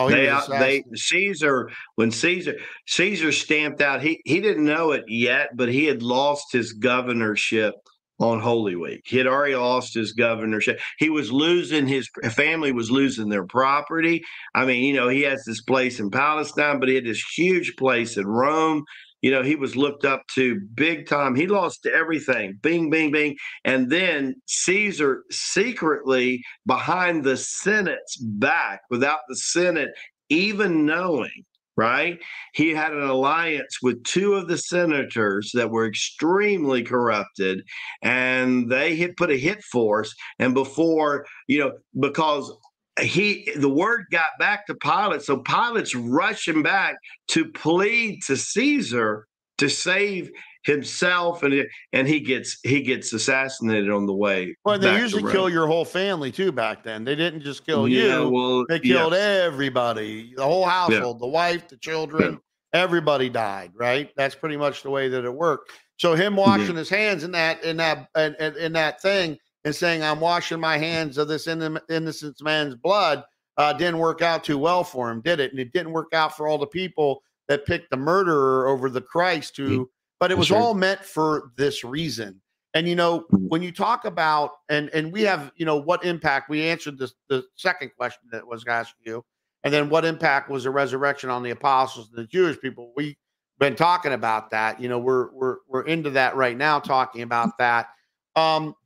Oh, 0.00 0.08
they, 0.08 0.26
they 0.58 0.84
Caesar 0.94 1.70
when 1.96 2.10
Caesar 2.10 2.54
Caesar 2.86 3.32
stamped 3.32 3.82
out 3.82 4.02
he 4.02 4.22
he 4.24 4.40
didn't 4.40 4.64
know 4.64 4.92
it 4.92 5.04
yet, 5.08 5.50
but 5.56 5.68
he 5.68 5.84
had 5.84 6.02
lost 6.02 6.52
his 6.52 6.72
governorship 6.72 7.74
on 8.18 8.40
Holy 8.40 8.76
Week. 8.76 9.02
He 9.04 9.18
had 9.18 9.26
already 9.26 9.56
lost 9.56 9.94
his 9.94 10.12
governorship. 10.12 10.80
He 10.98 11.10
was 11.10 11.30
losing 11.30 11.86
his 11.86 12.08
family 12.30 12.72
was 12.72 12.90
losing 12.90 13.28
their 13.28 13.46
property. 13.46 14.22
I 14.54 14.64
mean, 14.64 14.84
you 14.84 14.94
know, 14.94 15.08
he 15.08 15.22
has 15.22 15.44
this 15.44 15.62
place 15.62 16.00
in 16.00 16.10
Palestine, 16.10 16.80
but 16.80 16.88
he 16.88 16.94
had 16.94 17.06
this 17.06 17.22
huge 17.36 17.76
place 17.76 18.16
in 18.16 18.26
Rome. 18.26 18.84
You 19.22 19.30
know, 19.30 19.42
he 19.42 19.56
was 19.56 19.76
looked 19.76 20.04
up 20.04 20.22
to 20.34 20.60
big 20.74 21.06
time. 21.06 21.34
He 21.34 21.46
lost 21.46 21.86
everything. 21.86 22.58
Bing, 22.62 22.90
bing, 22.90 23.10
bing. 23.10 23.36
And 23.64 23.90
then 23.90 24.36
Caesar 24.46 25.24
secretly 25.30 26.42
behind 26.66 27.24
the 27.24 27.36
Senate's 27.36 28.16
back, 28.16 28.80
without 28.90 29.20
the 29.28 29.36
Senate 29.36 29.90
even 30.30 30.86
knowing, 30.86 31.44
right? 31.76 32.18
He 32.54 32.70
had 32.70 32.92
an 32.92 33.02
alliance 33.02 33.78
with 33.82 34.02
two 34.04 34.34
of 34.34 34.48
the 34.48 34.58
senators 34.58 35.50
that 35.54 35.70
were 35.70 35.86
extremely 35.86 36.82
corrupted, 36.82 37.62
and 38.02 38.70
they 38.70 38.96
had 38.96 39.16
put 39.16 39.30
a 39.30 39.36
hit 39.36 39.62
force. 39.64 40.14
And 40.38 40.54
before, 40.54 41.26
you 41.48 41.58
know, 41.58 41.72
because 41.98 42.50
he 42.98 43.50
the 43.56 43.68
word 43.68 44.06
got 44.10 44.30
back 44.38 44.66
to 44.66 44.74
Pilate, 44.74 45.22
so 45.22 45.38
Pilate's 45.38 45.94
rushing 45.94 46.62
back 46.62 46.96
to 47.28 47.50
plead 47.52 48.22
to 48.26 48.36
Caesar 48.36 49.26
to 49.58 49.68
save 49.68 50.30
himself 50.64 51.42
and 51.42 51.66
and 51.92 52.06
he 52.06 52.20
gets 52.20 52.58
he 52.62 52.82
gets 52.82 53.12
assassinated 53.12 53.90
on 53.90 54.06
the 54.06 54.14
way. 54.14 54.54
Well, 54.64 54.78
they 54.78 54.98
usually 54.98 55.30
kill 55.30 55.48
your 55.48 55.66
whole 55.66 55.84
family 55.84 56.30
too 56.30 56.52
back 56.52 56.82
then. 56.82 57.04
They 57.04 57.14
didn't 57.14 57.42
just 57.42 57.64
kill 57.64 57.88
yeah, 57.88 58.20
you. 58.20 58.30
Well, 58.30 58.66
they 58.68 58.80
killed 58.80 59.14
everybody, 59.14 60.34
the 60.36 60.44
whole 60.44 60.66
household, 60.66 61.16
yeah. 61.16 61.26
the 61.26 61.30
wife, 61.30 61.68
the 61.68 61.76
children, 61.76 62.40
everybody 62.72 63.28
died, 63.28 63.72
right? 63.74 64.10
That's 64.16 64.34
pretty 64.34 64.56
much 64.56 64.82
the 64.82 64.90
way 64.90 65.08
that 65.08 65.24
it 65.24 65.34
worked. 65.34 65.72
So 65.98 66.14
him 66.14 66.36
washing 66.36 66.76
his 66.76 66.88
hands 66.88 67.24
in 67.24 67.32
that 67.32 67.62
in 67.64 67.76
that 67.78 68.08
in, 68.16 68.34
in, 68.56 68.72
that 68.72 69.02
thing 69.02 69.36
and 69.64 69.74
saying 69.74 70.02
I'm 70.02 70.20
washing 70.20 70.60
my 70.60 70.78
hands 70.78 71.18
of 71.18 71.28
this 71.28 71.46
innocent 71.46 72.42
man's 72.42 72.74
blood 72.74 73.24
uh, 73.56 73.72
didn't 73.72 73.98
work 73.98 74.22
out 74.22 74.42
too 74.44 74.58
well 74.58 74.84
for 74.84 75.10
him, 75.10 75.20
did 75.20 75.40
it? 75.40 75.50
And 75.50 75.60
it 75.60 75.72
didn't 75.72 75.92
work 75.92 76.14
out 76.14 76.36
for 76.36 76.48
all 76.48 76.58
the 76.58 76.66
people 76.66 77.22
that 77.48 77.66
picked 77.66 77.90
the 77.90 77.96
murderer 77.96 78.68
over 78.68 78.88
the 78.88 79.02
Christ 79.02 79.56
who 79.56 79.90
but 80.20 80.30
it 80.30 80.38
was 80.38 80.48
sure. 80.48 80.58
all 80.58 80.74
meant 80.74 81.00
for 81.00 81.50
this 81.56 81.82
reason. 81.82 82.40
And 82.74 82.86
you 82.86 82.94
know, 82.94 83.20
mm-hmm. 83.20 83.48
when 83.48 83.62
you 83.62 83.72
talk 83.72 84.04
about 84.04 84.52
and 84.68 84.88
and 84.90 85.12
we 85.12 85.22
have, 85.22 85.50
you 85.56 85.66
know, 85.66 85.76
what 85.76 86.04
impact 86.04 86.48
we 86.48 86.68
answered 86.68 86.98
this 86.98 87.14
the 87.28 87.44
second 87.56 87.90
question 87.96 88.28
that 88.30 88.46
was 88.46 88.64
asked 88.68 88.94
you, 89.04 89.24
and 89.64 89.74
then 89.74 89.88
what 89.88 90.04
impact 90.04 90.48
was 90.48 90.64
the 90.64 90.70
resurrection 90.70 91.30
on 91.30 91.42
the 91.42 91.50
apostles 91.50 92.10
and 92.10 92.18
the 92.18 92.28
Jewish 92.28 92.60
people? 92.60 92.92
We've 92.94 93.16
been 93.58 93.74
talking 93.74 94.12
about 94.12 94.50
that. 94.50 94.80
You 94.80 94.88
know, 94.88 95.00
we're 95.00 95.32
we're 95.32 95.56
we're 95.66 95.82
into 95.82 96.10
that 96.10 96.36
right 96.36 96.56
now, 96.56 96.78
talking 96.78 97.22
about 97.22 97.58
that. 97.58 97.88
Um, 98.36 98.76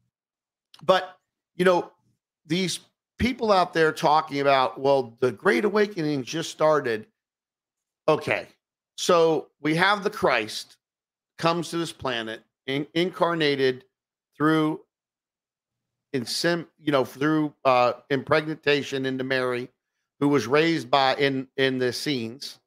but 0.85 1.19
you 1.57 1.65
know, 1.65 1.91
these 2.47 2.81
people 3.19 3.53
out 3.53 3.73
there 3.73 3.93
talking 3.93 4.41
about, 4.41 4.81
well, 4.81 5.17
the 5.21 5.33
Great 5.33 5.65
Awakening 5.65 6.25
just 6.25 6.51
started. 6.51 7.07
Okay, 8.09 8.49
so 8.97 9.49
we 9.61 9.75
have 9.77 10.05
the 10.05 10.11
Christ 10.11 10.77
comes 11.39 11.71
to 11.71 11.79
this 11.79 11.93
planet 11.93 12.43
in, 12.67 12.87
incarnated 12.95 13.85
through 14.37 14.81
in 16.13 16.25
sim, 16.25 16.67
you 16.79 16.93
know, 16.93 17.05
through 17.05 17.53
uh, 17.65 17.95
impregnation 18.11 19.07
into 19.07 19.25
Mary, 19.25 19.69
who 20.21 20.29
was 20.29 20.47
raised 20.47 20.91
by 20.91 21.15
in 21.17 21.49
in 21.57 21.79
the 21.79 21.89
Essenes, 21.89 22.61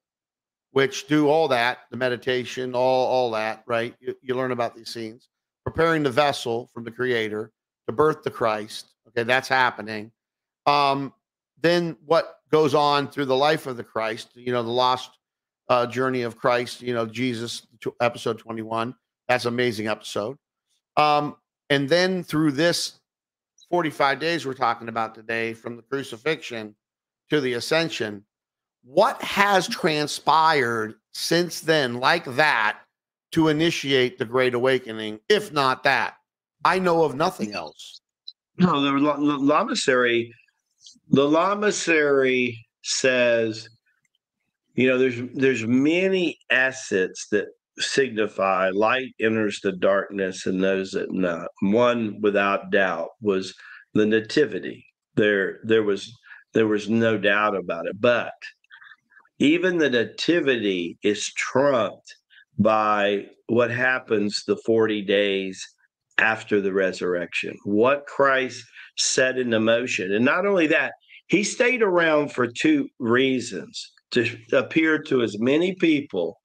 which 0.71 1.07
do 1.07 1.29
all 1.29 1.47
that, 1.47 1.79
the 1.91 1.97
meditation, 1.97 2.73
all 2.73 3.07
all 3.07 3.31
that, 3.31 3.63
right? 3.65 3.95
You, 3.99 4.15
you 4.21 4.35
learn 4.35 4.51
about 4.51 4.75
these 4.75 4.89
Essenes, 4.89 5.29
preparing 5.63 6.03
the 6.03 6.09
vessel 6.09 6.69
from 6.73 6.83
the 6.83 6.91
Creator 6.91 7.51
to 7.87 7.93
birth 7.93 8.23
the 8.23 8.31
Christ. 8.31 8.93
Okay, 9.09 9.23
that's 9.23 9.47
happening. 9.47 10.11
Um, 10.65 11.13
then 11.61 11.97
what 12.05 12.39
goes 12.51 12.75
on 12.75 13.07
through 13.07 13.25
the 13.25 13.35
life 13.35 13.65
of 13.67 13.77
the 13.77 13.83
Christ? 13.83 14.29
You 14.35 14.51
know, 14.51 14.63
the 14.63 14.69
lost 14.69 15.11
uh, 15.69 15.87
journey 15.87 16.21
of 16.21 16.37
Christ, 16.37 16.81
you 16.81 16.93
know, 16.93 17.05
Jesus, 17.05 17.65
episode 17.99 18.39
21. 18.39 18.95
That's 19.27 19.45
amazing 19.45 19.87
episode. 19.87 20.37
Um, 20.95 21.35
and 21.69 21.89
then 21.89 22.23
through 22.23 22.53
this 22.53 22.99
45 23.69 24.19
days 24.19 24.45
we're 24.45 24.53
talking 24.53 24.87
about 24.87 25.15
today, 25.15 25.53
from 25.53 25.75
the 25.75 25.81
crucifixion 25.81 26.75
to 27.29 27.41
the 27.41 27.53
ascension, 27.53 28.23
what 28.83 29.21
has 29.21 29.67
transpired 29.67 30.95
since 31.13 31.59
then, 31.59 31.95
like 31.95 32.23
that, 32.35 32.79
to 33.33 33.49
initiate 33.49 34.17
the 34.17 34.25
Great 34.25 34.53
Awakening, 34.53 35.19
if 35.27 35.51
not 35.51 35.83
that? 35.83 36.16
I 36.67 36.79
know 36.79 37.03
of 37.03 37.15
nothing 37.15 37.53
else. 37.53 38.01
No, 38.57 38.81
the, 38.81 38.89
Lamasery, 38.91 40.29
the 41.09 41.21
Lamasery 41.21 42.57
says 42.83 43.69
you 44.75 44.87
know 44.87 44.97
there's 44.97 45.21
there's 45.33 45.65
many 45.65 46.37
assets 46.51 47.27
that 47.31 47.47
signify 47.79 48.69
light 48.69 49.13
enters 49.19 49.59
the 49.61 49.71
darkness 49.71 50.45
and 50.45 50.61
those 50.61 50.91
that 50.91 51.11
not. 51.11 51.47
One 51.61 52.19
without 52.21 52.69
doubt 52.71 53.09
was 53.21 53.55
the 53.93 54.05
nativity. 54.05 54.85
There 55.15 55.59
there 55.63 55.83
was 55.83 56.11
there 56.53 56.67
was 56.67 56.89
no 56.89 57.17
doubt 57.17 57.55
about 57.55 57.87
it. 57.87 57.99
But 57.99 58.33
even 59.39 59.77
the 59.77 59.89
nativity 59.89 60.97
is 61.01 61.31
trumped 61.33 62.13
by 62.59 63.27
what 63.47 63.71
happens 63.71 64.43
the 64.45 64.57
40 64.65 65.01
days 65.03 65.65
after 66.19 66.61
the 66.61 66.73
resurrection 66.73 67.55
what 67.63 68.05
christ 68.07 68.63
set 68.97 69.37
into 69.37 69.59
motion 69.59 70.13
and 70.13 70.25
not 70.25 70.45
only 70.45 70.67
that 70.67 70.93
he 71.27 71.43
stayed 71.43 71.81
around 71.81 72.31
for 72.31 72.47
two 72.47 72.87
reasons 72.99 73.91
to 74.11 74.37
appear 74.53 74.99
to 74.99 75.21
as 75.21 75.37
many 75.39 75.75
people 75.75 76.37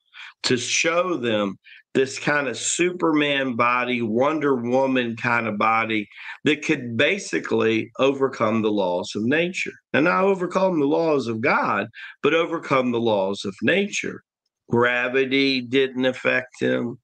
to 0.43 0.57
show 0.57 1.17
them 1.17 1.57
this 1.95 2.19
kind 2.19 2.49
of 2.49 2.57
Superman 2.57 3.55
body, 3.55 4.01
Wonder 4.01 4.57
Woman 4.57 5.15
kind 5.17 5.47
of 5.47 5.59
body 5.59 6.09
that 6.45 6.65
could 6.65 6.97
basically 6.97 7.91
overcome 7.99 8.63
the 8.63 8.71
laws 8.71 9.13
of 9.15 9.25
nature. 9.25 9.73
And 9.93 10.05
not 10.05 10.25
overcome 10.25 10.81
the 10.81 10.87
laws 10.87 11.27
of 11.27 11.43
God, 11.43 11.89
but 12.23 12.35
overcome 12.35 12.93
the 12.93 13.01
laws 13.01 13.45
of 13.45 13.55
nature. 13.63 14.23
Gravity 14.71 15.61
didn't 15.61 16.07
affect 16.07 16.61
him. 16.61 16.99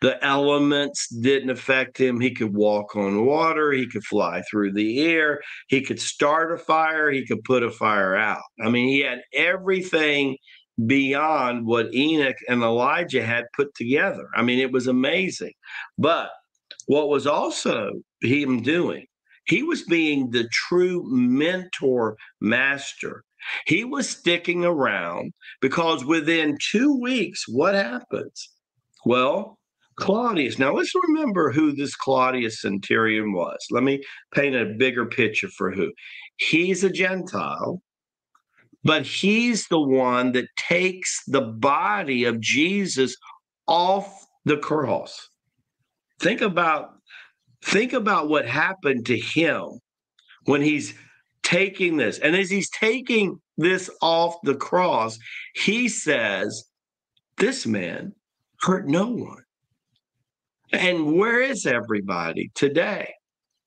The 0.00 0.22
elements 0.24 1.08
didn't 1.08 1.50
affect 1.50 1.98
him. 1.98 2.20
He 2.20 2.32
could 2.32 2.54
walk 2.54 2.94
on 2.96 3.26
water. 3.26 3.72
He 3.72 3.88
could 3.88 4.04
fly 4.04 4.42
through 4.50 4.72
the 4.72 5.00
air. 5.00 5.40
He 5.68 5.82
could 5.82 6.00
start 6.00 6.52
a 6.52 6.58
fire. 6.58 7.10
He 7.10 7.26
could 7.26 7.42
put 7.44 7.62
a 7.62 7.70
fire 7.70 8.14
out. 8.14 8.42
I 8.62 8.68
mean, 8.68 8.88
he 8.88 9.00
had 9.00 9.22
everything 9.34 10.36
beyond 10.84 11.66
what 11.66 11.94
Enoch 11.94 12.36
and 12.48 12.62
Elijah 12.62 13.24
had 13.24 13.46
put 13.56 13.74
together. 13.74 14.28
I 14.34 14.42
mean, 14.42 14.58
it 14.58 14.72
was 14.72 14.86
amazing. 14.86 15.54
But 15.98 16.30
what 16.86 17.08
was 17.08 17.26
also 17.26 17.92
him 18.20 18.62
doing, 18.62 19.06
he 19.46 19.62
was 19.62 19.82
being 19.84 20.30
the 20.30 20.48
true 20.52 21.02
mentor 21.06 22.16
master. 22.40 23.24
He 23.66 23.84
was 23.84 24.08
sticking 24.08 24.64
around 24.64 25.32
because 25.60 26.04
within 26.04 26.58
two 26.60 26.98
weeks, 27.00 27.44
what 27.48 27.74
happens? 27.74 28.50
Well, 29.04 29.55
Claudius. 29.96 30.58
Now 30.58 30.74
let's 30.74 30.92
remember 31.08 31.50
who 31.50 31.74
this 31.74 31.94
Claudius 31.96 32.60
centurion 32.60 33.32
was. 33.32 33.58
Let 33.70 33.82
me 33.82 34.02
paint 34.34 34.54
a 34.54 34.74
bigger 34.78 35.06
picture 35.06 35.48
for 35.48 35.70
who. 35.70 35.92
He's 36.36 36.84
a 36.84 36.90
Gentile, 36.90 37.80
but 38.84 39.06
he's 39.06 39.68
the 39.68 39.80
one 39.80 40.32
that 40.32 40.48
takes 40.56 41.22
the 41.26 41.40
body 41.40 42.24
of 42.24 42.40
Jesus 42.40 43.16
off 43.66 44.26
the 44.44 44.58
cross. 44.58 45.28
Think 46.20 46.40
about 46.40 46.90
think 47.64 47.92
about 47.92 48.28
what 48.28 48.46
happened 48.46 49.06
to 49.06 49.18
him 49.18 49.80
when 50.44 50.62
he's 50.62 50.94
taking 51.42 51.96
this. 51.96 52.18
And 52.18 52.36
as 52.36 52.50
he's 52.50 52.70
taking 52.70 53.40
this 53.56 53.88
off 54.02 54.36
the 54.42 54.54
cross, 54.54 55.18
he 55.54 55.88
says, 55.88 56.64
This 57.38 57.66
man 57.66 58.12
hurt 58.60 58.86
no 58.86 59.06
one. 59.06 59.45
And 60.76 61.16
where 61.16 61.40
is 61.40 61.66
everybody 61.66 62.50
today? 62.54 63.12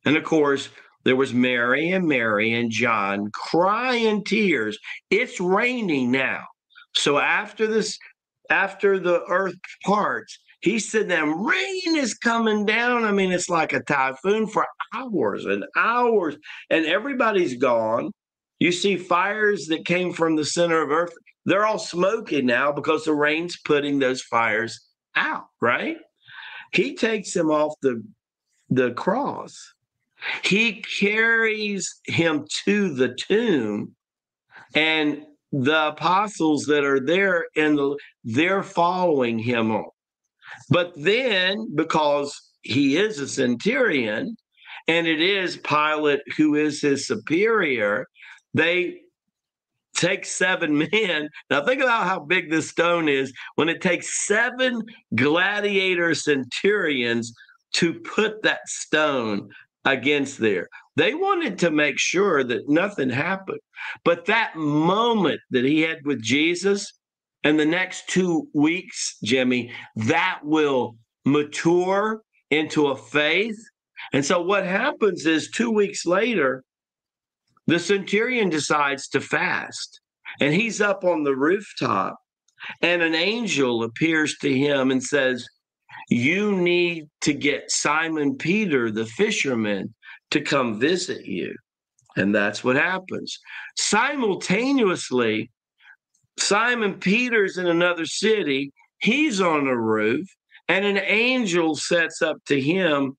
And 0.06 0.16
of 0.16 0.24
course, 0.24 0.70
there 1.06 1.16
was 1.16 1.34
Mary 1.34 1.92
and 1.92 2.08
Mary 2.08 2.54
and 2.54 2.72
John 2.72 3.30
crying 3.34 4.24
tears. 4.24 4.78
It's 5.10 5.40
raining 5.40 6.12
now. 6.12 6.44
So 6.96 7.18
after 7.18 7.68
this, 7.68 7.98
after 8.50 9.00
the 9.00 9.24
earth 9.30 9.56
parts, 9.86 10.38
he 10.62 10.80
said 10.80 11.10
that 11.10 11.24
rain 11.24 11.96
is 11.96 12.14
coming 12.14 12.66
down. 12.66 13.06
I 13.06 13.12
mean, 13.12 13.32
it's 13.32 13.50
like 13.50 13.72
a 13.72 13.82
typhoon 13.84 14.48
for 14.48 14.66
hours 14.94 15.46
and 15.46 15.66
hours, 15.78 16.36
and 16.70 16.86
everybody's 16.86 17.56
gone. 17.56 18.12
You 18.60 18.74
see 18.74 18.98
fires 18.98 19.68
that 19.68 19.86
came 19.86 20.12
from 20.12 20.36
the 20.36 20.44
center 20.44 20.82
of 20.82 20.92
earth. 20.92 21.14
They're 21.46 21.66
all 21.66 21.80
smoking 21.80 22.46
now 22.46 22.74
because 22.74 23.06
the 23.06 23.14
rain's 23.14 23.58
putting 23.64 24.00
those 24.00 24.22
fires 24.22 24.80
out, 25.16 25.46
right? 25.62 25.96
He 26.72 26.96
takes 26.96 27.36
him 27.36 27.50
off 27.50 27.74
the 27.82 28.04
the 28.70 28.92
cross. 28.92 29.58
He 30.44 30.84
carries 31.00 32.02
him 32.06 32.46
to 32.66 32.94
the 32.94 33.16
tomb, 33.16 33.96
and 34.76 35.24
the 35.52 35.88
apostles 35.88 36.66
that 36.66 36.84
are 36.84 37.00
there 37.00 37.48
and 37.56 37.78
the, 37.78 37.98
they're 38.24 38.64
following 38.64 39.40
him 39.40 39.72
on. 39.72 39.86
But 40.70 40.94
then, 40.96 41.74
because 41.74 42.40
he 42.62 42.98
is 42.98 43.20
a 43.20 43.28
centurion, 43.28 44.36
and 44.88 45.08
it 45.08 45.22
is 45.22 45.58
Pilate 45.58 46.22
who 46.38 46.56
is 46.56 46.82
his 46.82 47.08
superior, 47.08 48.08
they 48.54 49.02
take 50.00 50.26
seven 50.26 50.78
men. 50.92 51.30
Now, 51.50 51.64
think 51.64 51.82
about 51.82 52.08
how 52.08 52.20
big 52.20 52.50
this 52.50 52.70
stone 52.70 53.08
is 53.08 53.34
when 53.56 53.70
it 53.70 53.82
takes 53.82 54.26
seven 54.26 54.82
gladiator 55.16 56.16
centurions 56.16 57.34
to 57.74 57.94
put 57.94 58.42
that 58.44 58.68
stone 58.68 59.50
against 59.86 60.40
there. 60.40 60.68
They 60.96 61.14
wanted 61.14 61.60
to 61.60 61.72
make 61.72 62.00
sure 62.00 62.44
that 62.44 62.68
nothing 62.68 63.10
happened. 63.10 63.60
But 64.04 64.26
that 64.26 64.56
moment 64.56 65.40
that 65.52 65.64
he 65.64 65.82
had 65.82 66.00
with 66.06 66.22
Jesus 66.22 66.92
and 67.44 67.60
the 67.60 67.66
next 67.66 68.10
two 68.10 68.48
weeks, 68.54 69.18
Jimmie, 69.24 69.72
that 69.96 70.40
will 70.44 70.98
mature 71.26 72.22
into 72.52 72.88
a 72.88 72.98
faith. 72.98 73.58
And 74.12 74.26
so 74.26 74.42
what 74.42 74.66
happens 74.66 75.26
is 75.26 75.52
two 75.52 75.72
weeks 75.72 76.06
later, 76.06 76.64
the 77.70 77.80
centurion 77.80 78.50
decides 78.50 79.08
to 79.10 79.22
fast, 79.22 80.02
and 80.42 80.54
he's 80.54 80.82
up 80.82 81.04
on 81.04 81.24
the 81.24 81.36
rooftop, 81.36 82.18
and 82.82 83.02
an 83.02 83.16
angel 83.16 83.84
appears 83.84 84.38
to 84.42 84.56
him 84.56 84.92
and 84.92 85.04
says, 85.04 85.48
You 86.10 86.56
need 86.56 87.08
to 87.22 87.34
get 87.34 87.72
Simon 87.72 88.38
Peter, 88.38 88.92
the 88.92 89.06
fisherman, 89.06 89.94
to 90.32 90.42
come 90.42 90.80
visit 90.80 91.26
you. 91.26 91.56
And 92.16 92.34
that's 92.34 92.64
what 92.64 92.76
happens. 92.76 93.38
Simultaneously, 93.78 95.52
Simon 96.38 96.96
Peter's 96.96 97.58
in 97.58 97.68
another 97.68 98.06
city, 98.06 98.72
he's 99.00 99.42
on 99.42 99.68
a 99.68 99.78
roof, 99.78 100.28
and 100.68 100.86
an 100.86 100.98
angel 100.98 101.76
sets 101.76 102.22
up 102.22 102.38
to 102.48 102.60
him 102.60 103.18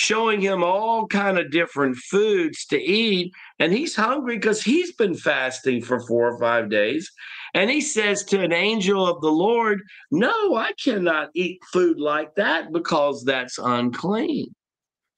showing 0.00 0.40
him 0.40 0.64
all 0.64 1.06
kind 1.06 1.38
of 1.38 1.50
different 1.50 1.96
foods 1.96 2.64
to 2.66 2.80
eat 2.80 3.32
and 3.58 3.72
he's 3.72 3.94
hungry 3.94 4.36
because 4.36 4.62
he's 4.62 4.92
been 4.92 5.14
fasting 5.14 5.82
for 5.82 6.00
four 6.06 6.32
or 6.32 6.38
five 6.38 6.70
days. 6.70 7.10
And 7.52 7.68
he 7.68 7.80
says 7.80 8.24
to 8.24 8.40
an 8.40 8.52
angel 8.52 9.06
of 9.06 9.20
the 9.20 9.30
lord 9.30 9.82
no 10.10 10.56
i 10.56 10.72
cannot 10.82 11.28
eat 11.34 11.60
food 11.72 11.98
like 11.98 12.34
that 12.36 12.72
because 12.72 13.24
that's 13.24 13.58
unclean. 13.58 14.54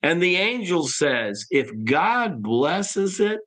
And 0.02 0.20
the 0.20 0.36
angel 0.36 0.88
says 0.88 1.46
if 1.50 1.70
god 1.84 2.42
blesses 2.42 3.20
it 3.20 3.40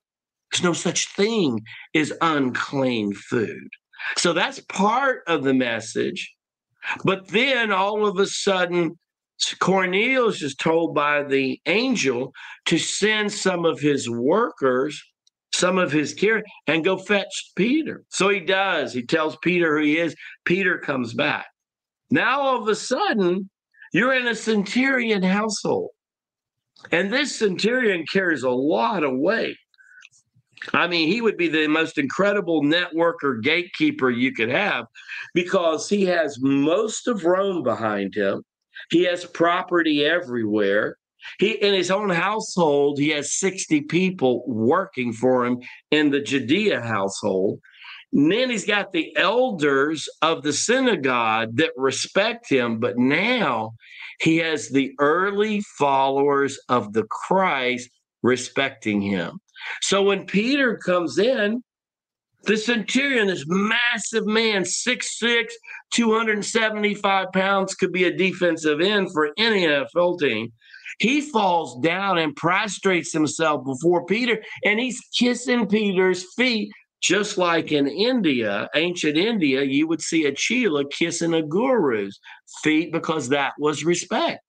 there's 0.51 0.63
no 0.63 0.73
such 0.73 1.13
thing 1.15 1.65
as 1.93 2.13
unclean 2.21 3.13
food. 3.13 3.67
So 4.15 4.31
that's 4.31 4.59
part 4.61 5.23
of 5.27 5.43
the 5.43 5.53
message. 5.53 6.33
But 7.03 7.27
then 7.29 7.71
all 7.71 8.05
of 8.05 8.19
a 8.19 8.27
sudden 8.27 8.97
Cornelius 9.59 10.41
is 10.41 10.55
told 10.55 10.95
by 10.95 11.23
the 11.23 11.59
angel 11.65 12.33
to 12.65 12.77
send 12.77 13.31
some 13.31 13.65
of 13.65 13.79
his 13.79 14.09
workers, 14.09 15.01
some 15.53 15.77
of 15.77 15.91
his 15.91 16.13
care, 16.13 16.43
and 16.67 16.85
go 16.85 16.97
fetch 16.97 17.51
Peter. 17.55 18.03
So 18.09 18.29
he 18.29 18.39
does. 18.39 18.93
He 18.93 19.05
tells 19.05 19.37
Peter 19.43 19.77
who 19.77 19.83
he 19.83 19.97
is. 19.97 20.15
Peter 20.45 20.77
comes 20.77 21.13
back. 21.13 21.47
Now, 22.11 22.41
all 22.41 22.61
of 22.61 22.67
a 22.67 22.75
sudden, 22.75 23.49
you're 23.93 24.13
in 24.13 24.27
a 24.27 24.35
centurion 24.35 25.23
household. 25.23 25.89
And 26.91 27.11
this 27.11 27.37
centurion 27.37 28.05
carries 28.11 28.43
a 28.43 28.49
lot 28.49 29.03
of 29.03 29.17
weight. 29.17 29.57
I 30.73 30.87
mean, 30.87 31.07
he 31.07 31.21
would 31.21 31.37
be 31.37 31.47
the 31.47 31.67
most 31.67 31.97
incredible 31.97 32.63
networker 32.63 33.41
gatekeeper 33.41 34.09
you 34.09 34.33
could 34.33 34.49
have 34.49 34.85
because 35.33 35.89
he 35.89 36.03
has 36.05 36.37
most 36.39 37.07
of 37.07 37.23
Rome 37.25 37.63
behind 37.63 38.15
him. 38.15 38.43
He 38.89 39.03
has 39.05 39.25
property 39.25 40.05
everywhere. 40.05 40.97
He 41.39 41.51
in 41.51 41.73
his 41.73 41.89
own 41.89 42.09
household, 42.09 42.99
he 42.99 43.09
has 43.09 43.33
60 43.39 43.81
people 43.81 44.43
working 44.47 45.11
for 45.11 45.45
him 45.45 45.59
in 45.91 46.11
the 46.11 46.21
Judea 46.21 46.81
household. 46.81 47.59
And 48.13 48.31
then 48.31 48.49
he's 48.49 48.65
got 48.65 48.93
the 48.93 49.15
elders 49.17 50.07
of 50.21 50.43
the 50.43 50.53
synagogue 50.53 51.55
that 51.57 51.71
respect 51.75 52.49
him, 52.49 52.79
but 52.79 52.97
now 52.97 53.73
he 54.21 54.37
has 54.37 54.69
the 54.69 54.93
early 54.99 55.61
followers 55.77 56.57
of 56.69 56.93
the 56.93 57.03
Christ 57.09 57.89
respecting 58.23 59.01
him. 59.01 59.39
So 59.81 60.03
when 60.03 60.25
Peter 60.25 60.77
comes 60.77 61.17
in, 61.17 61.61
the 62.45 62.57
centurion, 62.57 63.27
this 63.27 63.45
massive 63.47 64.25
man, 64.25 64.63
6'6, 64.63 65.45
275 65.91 67.27
pounds, 67.33 67.75
could 67.75 67.91
be 67.91 68.05
a 68.05 68.15
defensive 68.15 68.81
end 68.81 69.11
for 69.11 69.31
any 69.37 69.65
NFL 69.65 70.19
team. 70.19 70.51
He 70.99 71.21
falls 71.21 71.79
down 71.81 72.17
and 72.17 72.35
prostrates 72.35 73.11
himself 73.11 73.65
before 73.65 74.05
Peter, 74.05 74.41
and 74.63 74.79
he's 74.79 75.01
kissing 75.17 75.67
Peter's 75.67 76.25
feet, 76.35 76.71
just 77.01 77.37
like 77.37 77.71
in 77.71 77.87
India, 77.87 78.69
ancient 78.75 79.17
India, 79.17 79.61
you 79.61 79.87
would 79.87 80.01
see 80.01 80.25
a 80.25 80.31
chela 80.31 80.87
kissing 80.89 81.33
a 81.33 81.43
guru's 81.43 82.19
feet 82.63 82.91
because 82.91 83.29
that 83.29 83.53
was 83.59 83.83
respect. 83.83 84.41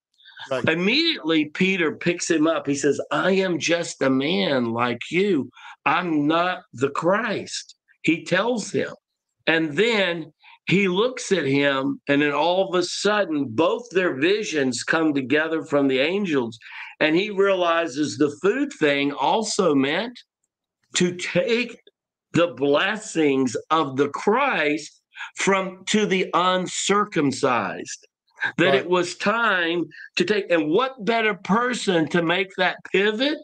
Right. 0.51 0.68
Immediately, 0.68 1.47
Peter 1.47 1.97
picks 1.97 2.30
him 2.30 2.47
up. 2.47 2.66
He 2.66 2.74
says, 2.74 3.01
I 3.11 3.32
am 3.32 3.59
just 3.59 4.01
a 4.03 4.11
man 4.11 4.72
like 4.72 5.01
you. 5.11 5.51
I'm 5.84 6.26
not 6.26 6.62
the 6.72 6.90
Christ. 6.90 7.74
He 8.07 8.25
tells 8.25 8.71
him. 8.71 8.95
And 9.49 9.77
then 9.77 10.33
he 10.69 10.87
looks 10.87 11.33
at 11.33 11.45
him, 11.45 12.01
and 12.09 12.23
then 12.23 12.33
all 12.33 12.69
of 12.69 12.75
a 12.77 12.85
sudden, 12.85 13.47
both 13.51 13.83
their 13.91 14.15
visions 14.15 14.85
come 14.85 15.13
together 15.13 15.65
from 15.65 15.89
the 15.89 15.99
angels. 15.99 16.57
And 17.01 17.17
he 17.17 17.31
realizes 17.31 18.17
the 18.17 18.37
food 18.41 18.73
thing 18.73 19.13
also 19.13 19.75
meant 19.75 20.17
to 20.95 21.17
take 21.17 21.81
the 22.33 22.49
blessings 22.57 23.57
of 23.71 23.97
the 23.97 24.09
Christ 24.09 25.03
from 25.37 25.85
to 25.87 26.07
the 26.07 26.31
uncircumcised. 26.33 28.07
that 28.59 28.67
right. 28.67 28.75
it 28.77 28.89
was 28.89 29.17
time 29.17 29.85
to 30.15 30.25
take. 30.25 30.49
And 30.51 30.71
what 30.71 31.05
better 31.05 31.35
person 31.35 32.09
to 32.11 32.23
make 32.23 32.51
that 32.57 32.77
pivot 32.93 33.39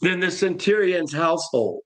than 0.00 0.20
the 0.20 0.30
centurion's 0.30 1.12
household? 1.12 1.82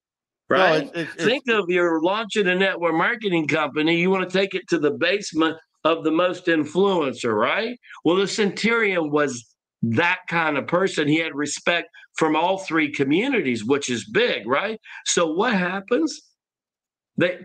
Right? 0.50 0.92
No, 0.92 1.00
it, 1.00 1.08
it, 1.16 1.22
Think 1.22 1.48
of 1.48 1.70
you're 1.70 2.02
launching 2.02 2.48
a 2.48 2.54
network 2.56 2.94
marketing 2.94 3.46
company. 3.46 4.00
You 4.00 4.10
want 4.10 4.28
to 4.28 4.38
take 4.38 4.54
it 4.54 4.68
to 4.68 4.78
the 4.78 4.90
basement 4.90 5.56
of 5.84 6.02
the 6.02 6.10
most 6.10 6.46
influencer, 6.46 7.34
right? 7.34 7.78
Well, 8.04 8.16
the 8.16 8.26
centurion 8.26 9.10
was 9.10 9.46
that 9.82 10.18
kind 10.28 10.58
of 10.58 10.66
person. 10.66 11.08
He 11.08 11.18
had 11.18 11.34
respect 11.34 11.88
from 12.16 12.36
all 12.36 12.58
three 12.58 12.92
communities, 12.92 13.64
which 13.64 13.88
is 13.88 14.04
big, 14.10 14.46
right? 14.46 14.78
So 15.06 15.32
what 15.32 15.54
happens? 15.54 16.20
That 17.16 17.40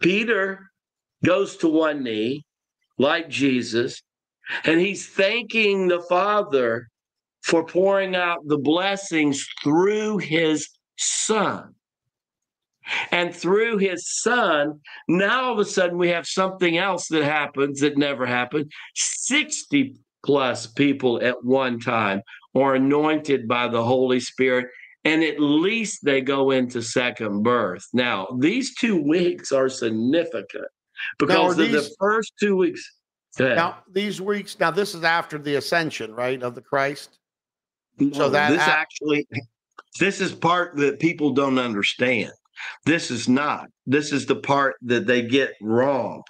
Peter 0.00 0.70
goes 1.24 1.56
to 1.58 1.68
one 1.68 2.02
knee, 2.02 2.44
like 2.98 3.28
Jesus, 3.28 4.02
and 4.64 4.80
he's 4.80 5.08
thanking 5.08 5.88
the 5.88 6.02
Father 6.02 6.88
for 7.42 7.64
pouring 7.64 8.16
out 8.16 8.40
the 8.46 8.58
blessings 8.58 9.46
through 9.62 10.18
his 10.18 10.68
son. 10.98 11.75
And 13.10 13.34
through 13.34 13.78
his 13.78 14.08
son, 14.22 14.80
now 15.08 15.44
all 15.44 15.52
of 15.52 15.58
a 15.58 15.64
sudden 15.64 15.98
we 15.98 16.08
have 16.08 16.26
something 16.26 16.78
else 16.78 17.08
that 17.08 17.24
happens 17.24 17.80
that 17.80 17.98
never 17.98 18.26
happened. 18.26 18.70
60 18.94 19.96
plus 20.24 20.66
people 20.66 21.22
at 21.22 21.44
one 21.44 21.80
time 21.80 22.22
are 22.54 22.74
anointed 22.74 23.46
by 23.48 23.68
the 23.68 23.82
Holy 23.82 24.20
Spirit, 24.20 24.66
and 25.04 25.22
at 25.22 25.40
least 25.40 26.04
they 26.04 26.20
go 26.20 26.50
into 26.50 26.82
second 26.82 27.42
birth. 27.42 27.86
Now, 27.92 28.26
these 28.38 28.74
two 28.74 29.00
weeks 29.00 29.52
are 29.52 29.68
significant 29.68 30.66
because 31.18 31.56
these, 31.56 31.72
the 31.72 31.94
first 31.98 32.32
two 32.40 32.56
weeks. 32.56 32.82
Now, 33.38 33.78
these 33.92 34.20
weeks, 34.20 34.58
now 34.58 34.70
this 34.70 34.94
is 34.94 35.04
after 35.04 35.38
the 35.38 35.56
ascension, 35.56 36.12
right, 36.14 36.42
of 36.42 36.54
the 36.54 36.62
Christ. 36.62 37.18
So 38.12 38.30
that 38.30 38.50
this 38.50 38.60
actually, 38.60 39.26
this 40.00 40.20
is 40.20 40.32
part 40.32 40.76
that 40.76 40.98
people 41.00 41.30
don't 41.32 41.58
understand. 41.58 42.32
This 42.84 43.10
is 43.10 43.28
not. 43.28 43.68
This 43.86 44.12
is 44.12 44.26
the 44.26 44.36
part 44.36 44.76
that 44.82 45.06
they 45.06 45.22
get 45.22 45.54
wrong. 45.60 46.22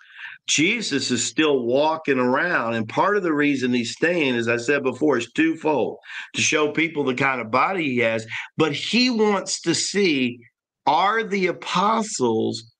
Jesus 0.46 1.10
is 1.10 1.24
still 1.24 1.64
walking 1.64 2.18
around. 2.18 2.74
And 2.74 2.88
part 2.88 3.16
of 3.16 3.22
the 3.22 3.32
reason 3.32 3.72
he's 3.72 3.92
staying, 3.92 4.36
as 4.36 4.48
I 4.48 4.56
said 4.56 4.82
before, 4.82 5.18
is 5.18 5.32
twofold 5.32 5.98
to 6.34 6.40
show 6.40 6.70
people 6.70 7.04
the 7.04 7.14
kind 7.14 7.40
of 7.40 7.50
body 7.50 7.84
he 7.84 7.98
has. 7.98 8.26
But 8.56 8.72
he 8.72 9.10
wants 9.10 9.60
to 9.62 9.74
see 9.74 10.38
are 10.86 11.24
the 11.24 11.48
apostles 11.48 12.72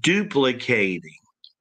duplicating 0.00 1.00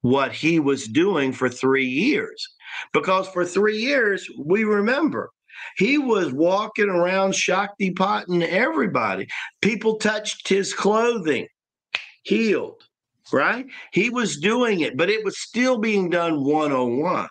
what 0.02 0.32
he 0.32 0.60
was 0.60 0.86
doing 0.88 1.32
for 1.32 1.48
three 1.48 1.86
years? 1.86 2.44
Because 2.92 3.28
for 3.30 3.46
three 3.46 3.78
years, 3.78 4.28
we 4.38 4.64
remember 4.64 5.30
he 5.78 5.98
was 5.98 6.32
walking 6.32 6.90
around 6.90 7.36
Shakti 7.36 7.92
potting 7.92 8.44
everybody. 8.44 9.28
People 9.62 9.98
touched 9.98 10.48
his 10.48 10.74
clothing, 10.74 11.48
healed, 12.24 12.84
right? 13.32 13.66
He 13.92 14.10
was 14.10 14.38
doing 14.38 14.82
it, 14.82 14.98
but 14.98 15.10
it 15.10 15.24
was 15.24 15.40
still 15.40 15.78
being 15.78 16.10
done 16.10 16.44
one 16.44 16.72
on 16.72 17.00
one. 17.02 17.30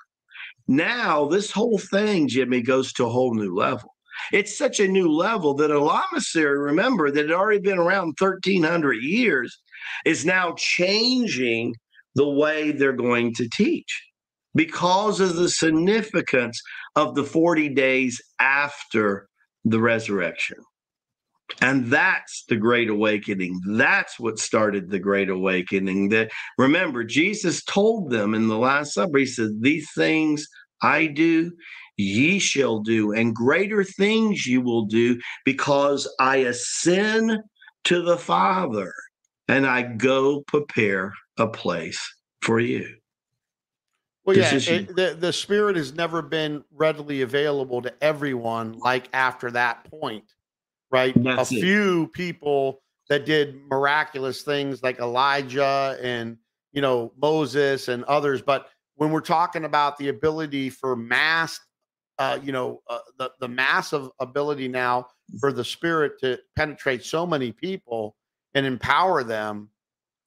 Now, 0.66 1.26
this 1.26 1.50
whole 1.50 1.78
thing, 1.78 2.28
Jimmie, 2.28 2.62
goes 2.62 2.92
to 2.94 3.04
a 3.04 3.10
whole 3.10 3.34
new 3.34 3.54
level. 3.54 3.94
It's 4.32 4.56
such 4.56 4.80
a 4.80 4.88
new 4.88 5.10
level 5.10 5.54
that 5.54 5.70
a 5.70 5.74
lamasery, 5.74 6.64
remember, 6.64 7.10
that 7.10 7.28
had 7.28 7.34
already 7.34 7.60
been 7.60 7.78
around 7.78 8.14
1300 8.18 8.94
years, 8.94 9.58
is 10.06 10.24
now 10.24 10.54
changing 10.56 11.74
the 12.14 12.28
way 12.28 12.70
they're 12.70 12.92
going 12.92 13.34
to 13.34 13.48
teach 13.48 14.02
because 14.54 15.20
of 15.20 15.36
the 15.36 15.48
significance 15.48 16.60
of 16.96 17.14
the 17.14 17.24
40 17.24 17.70
days 17.70 18.20
after 18.38 19.28
the 19.64 19.80
resurrection. 19.80 20.58
And 21.60 21.86
that's 21.86 22.44
the 22.48 22.56
great 22.56 22.88
awakening. 22.88 23.60
That's 23.66 24.18
what 24.18 24.38
started 24.38 24.90
the 24.90 24.98
great 24.98 25.28
awakening. 25.28 26.08
That 26.08 26.30
remember, 26.58 27.04
Jesus 27.04 27.62
told 27.64 28.10
them 28.10 28.34
in 28.34 28.48
the 28.48 28.58
Last 28.58 28.94
Supper, 28.94 29.18
He 29.18 29.26
said, 29.26 29.50
These 29.60 29.88
things 29.94 30.46
I 30.82 31.06
do, 31.06 31.52
ye 31.96 32.38
shall 32.38 32.80
do, 32.80 33.12
and 33.12 33.34
greater 33.34 33.84
things 33.84 34.46
you 34.46 34.62
will 34.62 34.86
do, 34.86 35.20
because 35.44 36.12
I 36.18 36.38
ascend 36.38 37.38
to 37.84 38.02
the 38.02 38.18
Father 38.18 38.92
and 39.46 39.66
I 39.66 39.82
go 39.82 40.42
prepare 40.46 41.12
a 41.38 41.46
place 41.46 42.00
for 42.42 42.58
you. 42.58 42.86
Well, 44.24 44.36
yeah, 44.36 44.54
it, 44.54 44.96
the 44.96 45.16
the 45.18 45.32
spirit 45.32 45.76
has 45.76 45.92
never 45.92 46.22
been 46.22 46.64
readily 46.72 47.22
available 47.22 47.82
to 47.82 47.92
everyone 48.02 48.72
like 48.78 49.08
after 49.12 49.50
that 49.50 49.84
point, 49.90 50.24
right? 50.90 51.14
That's 51.22 51.52
a 51.52 51.56
it. 51.56 51.60
few 51.60 52.08
people 52.08 52.80
that 53.10 53.26
did 53.26 53.60
miraculous 53.68 54.42
things 54.42 54.82
like 54.82 54.98
Elijah 54.98 55.98
and 56.02 56.38
you 56.72 56.80
know 56.80 57.12
Moses 57.20 57.88
and 57.88 58.02
others, 58.04 58.40
but 58.40 58.68
when 58.96 59.10
we're 59.10 59.20
talking 59.20 59.64
about 59.64 59.98
the 59.98 60.08
ability 60.08 60.70
for 60.70 60.96
mass, 60.96 61.60
uh, 62.18 62.38
you 62.42 62.52
know, 62.52 62.80
uh, 62.88 62.98
the 63.18 63.30
the 63.40 63.48
massive 63.48 64.08
ability 64.20 64.68
now 64.68 65.06
for 65.38 65.52
the 65.52 65.64
spirit 65.64 66.18
to 66.20 66.38
penetrate 66.56 67.04
so 67.04 67.26
many 67.26 67.52
people 67.52 68.16
and 68.54 68.64
empower 68.64 69.22
them 69.22 69.68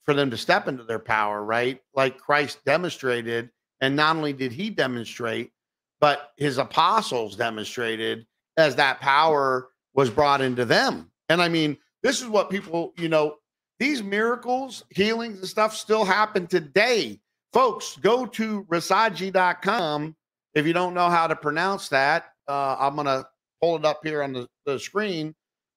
for 0.04 0.14
them 0.14 0.30
to 0.30 0.38
step 0.38 0.68
into 0.68 0.84
their 0.84 1.00
power, 1.00 1.44
right? 1.44 1.82
Like 1.96 2.18
Christ 2.18 2.60
demonstrated 2.66 3.50
and 3.82 3.96
not 3.96 4.16
only 4.16 4.34
did 4.34 4.52
he 4.52 4.70
demonstrate, 4.70 5.52
but 6.00 6.32
his 6.38 6.58
apostles 6.58 7.36
demonstrated 7.36 8.26
as 8.58 8.76
that 8.76 9.00
power 9.00 9.70
was 9.94 10.10
brought 10.10 10.42
into 10.42 10.66
them. 10.66 11.12
And 11.30 11.42
I 11.42 11.50
mean, 11.50 11.78
this 12.04 12.22
is 12.22 12.28
what 12.28 12.50
people, 12.50 12.94
you 12.98 13.10
know, 13.10 13.36
these 13.80 14.02
miracles, 14.02 14.84
healings, 14.90 15.40
and 15.40 15.48
stuff 15.48 15.76
still 15.76 16.06
happen 16.06 16.48
today. 16.48 17.20
Folks, 17.54 17.98
go 17.98 18.26
to 18.26 18.64
rasaji.com. 18.66 20.16
If 20.54 20.66
you 20.66 20.74
don't 20.74 20.94
know 20.94 21.10
how 21.10 21.28
to 21.28 21.36
pronounce 21.36 21.90
that, 21.90 22.32
uh, 22.48 22.76
I'm 22.80 22.96
going 22.96 23.06
to 23.06 23.28
pull 23.62 23.76
it 23.76 23.86
up 23.86 24.02
here 24.04 24.24
on 24.24 24.34
the, 24.34 24.48
the 24.66 24.80
screen. 24.80 25.36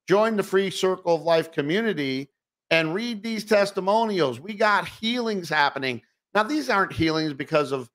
Join 0.09 0.37
the 0.37 0.43
free 0.43 0.71
Circle 0.71 1.15
of 1.15 1.23
Life 1.23 1.53
community 1.53 2.31
and 2.71 2.95
read 2.95 3.23
these 3.23 3.45
testimonials. 3.45 4.41
We 4.41 4.55
got 4.55 4.89
healings 4.89 5.49
happening. 5.49 6.03
Now, 6.35 6.45
these 6.45 6.71
aren't 6.71 6.93
healings 6.93 7.35
because 7.35 7.73
of 7.73 7.91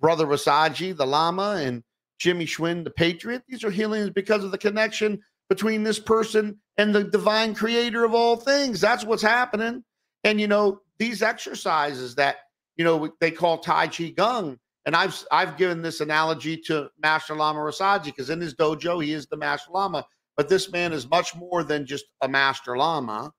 Brother 0.00 0.26
Rasaji, 0.26 0.96
the 0.96 1.06
Lama, 1.06 1.56
and 1.58 1.82
Jimmie 2.18 2.46
Schwinn, 2.46 2.84
the 2.84 2.90
Patriot. 2.90 3.42
These 3.48 3.64
are 3.64 3.70
healings 3.70 4.10
because 4.10 4.44
of 4.44 4.50
the 4.50 4.58
connection 4.58 5.20
between 5.48 5.82
this 5.82 5.98
person 5.98 6.58
and 6.76 6.94
the 6.94 7.04
divine 7.04 7.54
creator 7.54 8.04
of 8.04 8.14
all 8.14 8.36
things. 8.36 8.80
That's 8.80 9.04
what's 9.04 9.22
happening. 9.22 9.84
And, 10.22 10.40
you 10.40 10.46
know, 10.46 10.80
these 10.98 11.22
exercises 11.22 12.14
that, 12.16 12.36
you 12.76 12.84
know, 12.84 13.10
they 13.20 13.30
call 13.30 13.58
Tai 13.58 13.88
Chi 13.88 14.10
Gong. 14.10 14.58
And 14.86 14.96
I've 14.96 15.22
I've 15.30 15.58
given 15.58 15.82
this 15.82 16.00
analogy 16.00 16.56
to 16.66 16.88
Master 17.02 17.34
Lama 17.34 17.58
Rasaji 17.58 18.06
because 18.06 18.30
in 18.30 18.40
his 18.40 18.54
dojo 18.54 19.04
he 19.04 19.12
is 19.12 19.26
the 19.26 19.36
Master 19.36 19.70
Lama, 19.72 20.06
but 20.38 20.48
this 20.48 20.72
man 20.72 20.94
is 20.94 21.08
much 21.08 21.36
more 21.36 21.62
than 21.62 21.84
just 21.84 22.06
a 22.22 22.28
Master 22.28 22.78
Lama. 22.78 23.30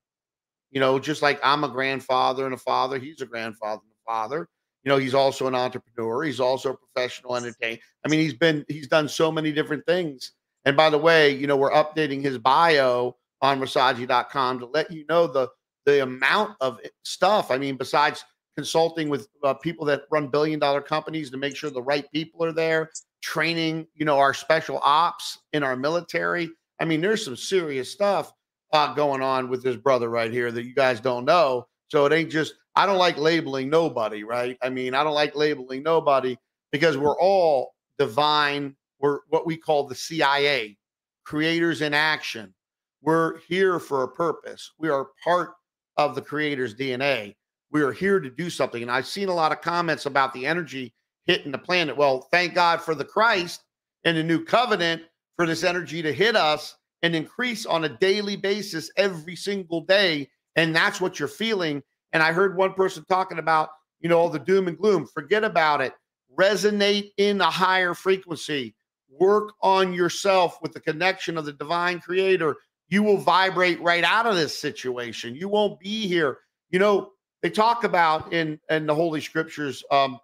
You 0.70 0.80
know, 0.80 1.00
just 1.00 1.20
like 1.20 1.40
I'm 1.42 1.64
a 1.64 1.68
grandfather 1.68 2.44
and 2.44 2.54
a 2.54 2.58
father, 2.58 2.98
he's 2.98 3.20
a 3.20 3.26
grandfather 3.26 3.82
father. 4.12 4.48
You 4.84 4.90
know, 4.90 4.98
he's 4.98 5.14
also 5.14 5.46
an 5.46 5.54
entrepreneur. 5.54 6.24
He's 6.24 6.40
also 6.40 6.72
a 6.72 6.76
professional 6.76 7.36
entertainer. 7.36 7.78
I 8.04 8.08
mean, 8.08 8.20
he's 8.20 8.34
been 8.34 8.64
he's 8.68 8.88
done 8.88 9.08
so 9.08 9.30
many 9.30 9.52
different 9.52 9.86
things. 9.86 10.32
And 10.64 10.76
by 10.76 10.90
the 10.90 10.98
way, 10.98 11.30
you 11.30 11.46
know, 11.46 11.56
we're 11.56 11.72
updating 11.72 12.22
his 12.22 12.38
bio 12.38 13.16
on 13.40 13.60
Rasaji.com 13.60 14.58
to 14.58 14.66
let 14.66 14.90
you 14.90 15.04
know 15.08 15.26
the 15.26 15.48
the 15.86 16.02
amount 16.02 16.56
of 16.60 16.78
stuff. 17.04 17.50
I 17.50 17.58
mean, 17.58 17.76
besides 17.76 18.24
consulting 18.56 19.08
with 19.08 19.28
uh, 19.44 19.54
people 19.54 19.86
that 19.86 20.02
run 20.10 20.28
billion 20.28 20.58
dollar 20.58 20.82
companies 20.82 21.30
to 21.30 21.36
make 21.38 21.56
sure 21.56 21.70
the 21.70 21.82
right 21.82 22.10
people 22.12 22.44
are 22.44 22.52
there, 22.52 22.90
training, 23.22 23.86
you 23.94 24.04
know, 24.04 24.18
our 24.18 24.34
special 24.34 24.78
ops 24.82 25.38
in 25.52 25.62
our 25.62 25.76
military. 25.76 26.50
I 26.80 26.84
mean, 26.84 27.00
there's 27.00 27.24
some 27.24 27.36
serious 27.36 27.90
stuff 27.90 28.32
uh, 28.72 28.92
going 28.94 29.22
on 29.22 29.48
with 29.48 29.62
this 29.62 29.76
brother 29.76 30.10
right 30.10 30.30
here 30.30 30.52
that 30.52 30.64
you 30.64 30.74
guys 30.74 31.00
don't 31.00 31.24
know. 31.24 31.66
So 31.88 32.04
it 32.06 32.12
ain't 32.12 32.30
just, 32.30 32.54
I 32.74 32.86
don't 32.86 32.98
like 32.98 33.18
labeling 33.18 33.68
nobody, 33.68 34.24
right? 34.24 34.56
I 34.62 34.70
mean, 34.70 34.94
I 34.94 35.04
don't 35.04 35.14
like 35.14 35.34
labeling 35.34 35.82
nobody 35.82 36.36
because 36.70 36.96
we're 36.96 37.18
all 37.18 37.74
divine. 37.98 38.74
We're 39.00 39.20
what 39.28 39.46
we 39.46 39.56
call 39.56 39.86
the 39.86 39.94
CIA, 39.94 40.78
creators 41.24 41.82
in 41.82 41.92
action. 41.92 42.54
We're 43.02 43.38
here 43.40 43.78
for 43.78 44.04
a 44.04 44.08
purpose. 44.08 44.72
We 44.78 44.88
are 44.88 45.08
part 45.22 45.54
of 45.96 46.14
the 46.14 46.22
creator's 46.22 46.74
DNA. 46.74 47.34
We 47.70 47.82
are 47.82 47.92
here 47.92 48.20
to 48.20 48.30
do 48.30 48.48
something. 48.48 48.82
And 48.82 48.90
I've 48.90 49.06
seen 49.06 49.28
a 49.28 49.34
lot 49.34 49.52
of 49.52 49.60
comments 49.60 50.06
about 50.06 50.32
the 50.32 50.46
energy 50.46 50.94
hitting 51.26 51.52
the 51.52 51.58
planet. 51.58 51.96
Well, 51.96 52.28
thank 52.30 52.54
God 52.54 52.80
for 52.80 52.94
the 52.94 53.04
Christ 53.04 53.64
and 54.04 54.16
the 54.16 54.22
new 54.22 54.44
covenant 54.44 55.02
for 55.36 55.46
this 55.46 55.64
energy 55.64 56.02
to 56.02 56.12
hit 56.12 56.36
us 56.36 56.76
and 57.02 57.14
increase 57.14 57.66
on 57.66 57.84
a 57.84 57.88
daily 57.98 58.36
basis 58.36 58.90
every 58.96 59.36
single 59.36 59.80
day. 59.80 60.28
And 60.56 60.74
that's 60.74 61.00
what 61.00 61.18
you're 61.18 61.28
feeling. 61.28 61.82
And 62.12 62.22
I 62.22 62.32
heard 62.32 62.56
one 62.56 62.74
person 62.74 63.04
talking 63.08 63.38
about, 63.38 63.70
you 64.00 64.08
know, 64.08 64.18
all 64.18 64.28
the 64.30 64.38
doom 64.38 64.68
and 64.68 64.78
gloom. 64.78 65.06
Forget 65.06 65.44
about 65.44 65.80
it. 65.80 65.94
resonate 66.38 67.12
in 67.18 67.40
a 67.40 67.50
higher 67.50 67.94
frequency, 67.94 68.74
work 69.10 69.52
on 69.62 69.92
yourself 69.92 70.58
with 70.62 70.72
the 70.72 70.80
connection 70.80 71.36
of 71.38 71.44
the 71.44 71.52
divine 71.52 72.00
creator, 72.00 72.56
you 72.88 73.02
will 73.02 73.18
vibrate 73.18 73.80
right 73.80 74.04
out 74.04 74.26
of 74.26 74.36
this 74.36 74.58
situation. 74.58 75.34
You 75.34 75.48
won't 75.48 75.80
be 75.80 76.06
here. 76.06 76.38
You 76.70 76.78
know, 76.78 77.10
they 77.42 77.50
talk 77.50 77.84
about 77.84 78.32
in 78.32 78.58
in 78.70 78.86
the 78.86 78.94
holy 78.94 79.20
scriptures 79.20 79.84
um 79.90 80.18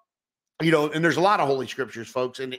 you 0.63 0.71
know, 0.73 0.89
and 0.91 1.05
there's 1.05 1.17
a 1.19 1.21
lot 1.23 1.41
of 1.41 1.49
holy 1.49 1.67
scriptures 1.69 2.09
folks 2.09 2.41
in 2.41 2.57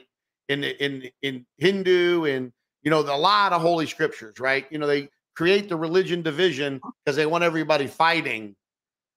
in 0.48 0.64
in 0.64 1.10
in 1.22 1.46
Hindu 1.58 2.24
and 2.24 2.52
you 2.82 2.90
know, 2.90 3.00
a 3.00 3.16
lot 3.18 3.52
of 3.52 3.60
holy 3.60 3.86
scriptures, 3.86 4.40
right? 4.40 4.66
You 4.70 4.78
know, 4.78 4.86
they 4.86 5.10
create 5.36 5.68
the 5.68 5.76
religion 5.76 6.22
division 6.22 6.80
because 7.04 7.16
they 7.16 7.26
want 7.26 7.44
everybody 7.44 7.86
fighting. 7.86 8.56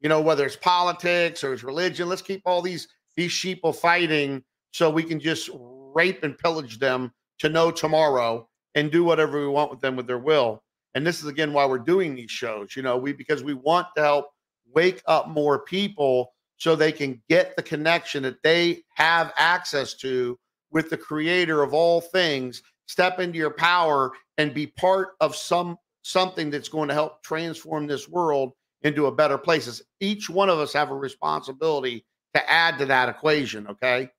You 0.04 0.10
know, 0.10 0.22
whether 0.22 0.46
it's 0.46 0.58
politics 0.58 1.44
or 1.44 1.54
it's 1.54 1.64
religion, 1.64 2.10
let's 2.10 2.22
keep 2.22 2.42
all 2.46 2.62
these 2.62 2.88
these 3.16 3.32
sheeple 3.32 3.76
fighting 3.76 4.44
so 4.72 4.90
we 4.90 5.04
can 5.04 5.20
just 5.20 5.50
rape 5.54 6.24
and 6.24 6.38
pillage 6.38 6.80
them 6.80 7.12
to 7.40 7.50
know 7.50 7.72
tomorrow 7.72 8.48
and 8.76 8.92
do 8.92 9.04
whatever 9.04 9.40
we 9.40 9.48
want 9.48 9.72
with 9.72 9.82
them 9.82 9.96
with 9.96 10.08
their 10.08 10.18
will. 10.18 10.62
And 10.94 11.08
this 11.08 11.22
is 11.22 11.28
again 11.28 11.54
why 11.54 11.66
we're 11.66 11.80
doing 11.80 12.16
these 12.16 12.32
shows. 12.32 12.76
You 12.76 12.84
know, 12.84 12.98
we 12.98 13.14
because 13.14 13.44
we 13.44 13.54
want 13.54 13.88
to 13.96 14.04
help 14.04 14.28
wake 14.74 15.02
up 15.08 15.30
more 15.30 15.60
people 15.60 16.34
so 16.58 16.76
they 16.76 16.92
can 16.92 17.22
get 17.30 17.56
the 17.56 17.64
connection 17.64 18.24
that 18.24 18.42
they 18.44 18.84
have 18.96 19.34
access 19.38 19.94
to 19.96 20.38
with 20.72 20.90
the 20.90 20.98
creator 20.98 21.64
of 21.64 21.74
all 21.74 22.02
things 22.02 22.62
step 22.88 23.20
into 23.20 23.38
your 23.38 23.52
power 23.52 24.12
and 24.38 24.54
be 24.54 24.68
part 24.68 25.10
of 25.22 25.36
some 25.36 25.78
something 26.02 26.50
that's 26.50 26.68
going 26.68 26.90
to 26.90 26.94
help 26.94 27.24
transform 27.24 27.88
this 27.88 28.10
world 28.10 28.52
into 28.84 29.08
a 29.08 29.12
better 29.12 29.38
place. 29.38 29.68
As 29.68 29.82
each 30.00 30.30
one 30.30 30.50
of 30.50 30.60
us 30.60 30.74
have 30.74 30.92
a 30.92 30.96
responsibility 30.96 32.06
to 32.34 32.52
add 32.52 32.78
to 32.80 32.86
that 32.86 33.10
equation, 33.10 33.68
okay? 33.68 34.10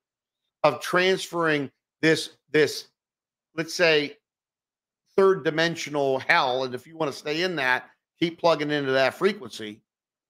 Of 0.63 0.81
transferring 0.81 1.71
this 2.01 2.31
this 2.51 2.89
let's 3.55 3.75
say 3.75 4.17
third 5.17 5.45
dimensional 5.45 6.19
hell 6.19 6.65
and 6.65 6.75
if 6.75 6.87
you 6.87 6.97
want 6.97 7.13
to 7.13 7.17
stay 7.17 7.43
in 7.43 7.57
that, 7.57 7.89
keep 8.19 8.39
plugging 8.39 8.71
into 8.71 8.93
that 8.93 9.15
frequency 9.15 9.81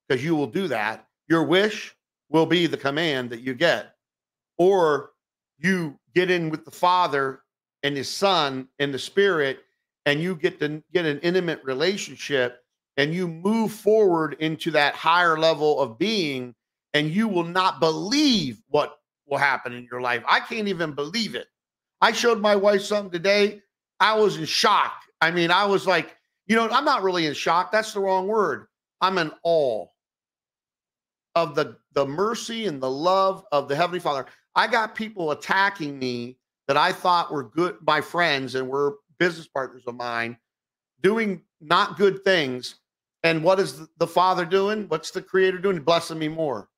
because 0.09 0.25
you 0.25 0.37
will 0.37 0.47
do 0.47 0.69
that. 0.69 1.07
Your 1.29 1.45
wish 1.45 1.97
will 2.29 2.47
be 2.47 2.67
the 2.67 2.77
command 2.77 3.31
that 3.31 3.41
you 3.41 3.55
get. 3.55 3.95
Or 4.59 5.11
you 5.59 5.99
get 6.15 6.31
in 6.31 6.51
with 6.51 6.65
the 6.65 6.71
Father 6.71 7.41
and 7.83 7.97
his 7.97 8.09
son 8.09 8.69
and 8.79 8.93
the 8.93 8.99
spirit 8.99 9.61
and 10.07 10.21
you 10.21 10.37
get 10.37 10.59
to 10.61 10.83
get 10.93 11.07
an 11.07 11.19
intimate 11.21 11.63
relationship 11.65 12.64
and 12.97 13.15
you 13.15 13.27
move 13.27 13.73
forward 13.73 14.37
into 14.41 14.71
that 14.73 14.95
higher 14.95 15.39
level 15.39 15.81
of 15.81 15.99
being 15.99 16.55
and 16.93 17.11
you 17.11 17.27
will 17.27 17.45
not 17.45 17.81
believe 17.81 18.63
what 18.69 18.99
will 19.27 19.39
happen 19.39 19.73
in 19.73 19.87
your 19.91 20.01
life. 20.01 20.23
I 20.29 20.41
can't 20.41 20.69
even 20.69 20.93
believe 20.93 21.35
it. 21.35 21.47
I 22.01 22.13
showed 22.13 22.41
my 22.41 22.55
wife 22.55 22.83
something 22.83 23.11
today. 23.11 23.63
I 24.01 24.15
was 24.15 24.37
in 24.37 24.45
shock. 24.45 24.93
I 25.21 25.31
mean 25.31 25.51
i 25.51 25.65
was 25.65 25.87
like 25.87 26.15
you 26.47 26.55
know 26.55 26.69
i'm 26.69 26.85
not 26.85 27.03
really 27.03 27.27
in 27.27 27.35
shock. 27.35 27.73
That's 27.73 27.93
the 27.93 28.01
wrong 28.01 28.27
word. 28.27 28.67
I'm 29.01 29.19
in 29.19 29.33
awe 29.43 29.87
of 31.35 31.55
the 31.55 31.77
the 31.95 32.07
mercy 32.07 32.67
and 32.67 32.83
the 32.83 32.91
love 32.91 33.45
of 33.53 33.69
the 33.69 33.77
heavenly 33.77 34.01
father. 34.01 34.27
I 34.55 34.67
got 34.67 34.95
people 34.95 35.31
attacking 35.31 35.99
me 35.99 36.39
that 36.69 36.77
I 36.77 36.93
thought 36.93 37.33
were 37.33 37.45
good, 37.45 37.77
my 37.87 38.01
friends 38.01 38.55
and 38.55 38.69
were 38.69 38.97
business 39.19 39.47
partners 39.47 39.85
of 39.87 39.95
mine, 39.95 40.37
doing 41.03 41.43
not 41.61 41.97
good 41.97 42.25
things. 42.25 42.77
And 43.25 43.43
what 43.43 43.59
is 43.59 43.81
the 43.99 44.07
Father 44.07 44.45
doing? 44.45 44.85
What's 44.89 45.11
the 45.11 45.23
Creator 45.23 45.59
doing? 45.59 45.81
Blessing 45.81 46.19
me 46.19 46.29
more, 46.29 46.69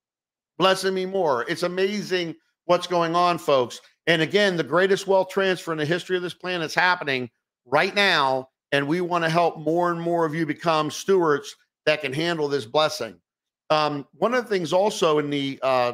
blessing 0.59 0.94
me 0.94 1.05
more. 1.05 1.44
It's 1.49 1.64
amazing 1.64 2.34
what's 2.64 2.86
going 2.86 3.14
on, 3.14 3.36
folks. 3.38 3.80
And 4.07 4.22
again, 4.22 4.57
the 4.57 4.64
greatest 4.64 5.07
wealth 5.07 5.28
transfer 5.28 5.72
in 5.72 5.78
the 5.78 5.84
history 5.84 6.16
of 6.16 6.22
this 6.22 6.34
planet 6.34 6.66
is 6.66 6.74
happening 6.74 7.28
right 7.66 7.94
now. 7.94 8.49
And 8.72 8.88
we 8.88 9.01
want 9.01 9.24
to 9.24 9.30
help 9.30 9.59
more 9.59 9.90
and 9.92 10.01
more 10.01 10.24
of 10.24 10.34
you 10.34 10.47
become 10.47 10.90
stewards 10.90 11.55
that 11.84 12.01
can 12.01 12.12
handle 12.12 12.49
this 12.49 12.64
blessing. 12.64 13.20
Um, 13.68 14.07
one 14.12 14.32
of 14.32 14.44
the 14.44 14.49
things 14.49 14.72
also 14.72 15.18
in 15.18 15.28
the 15.28 15.59
uh, 15.62 15.92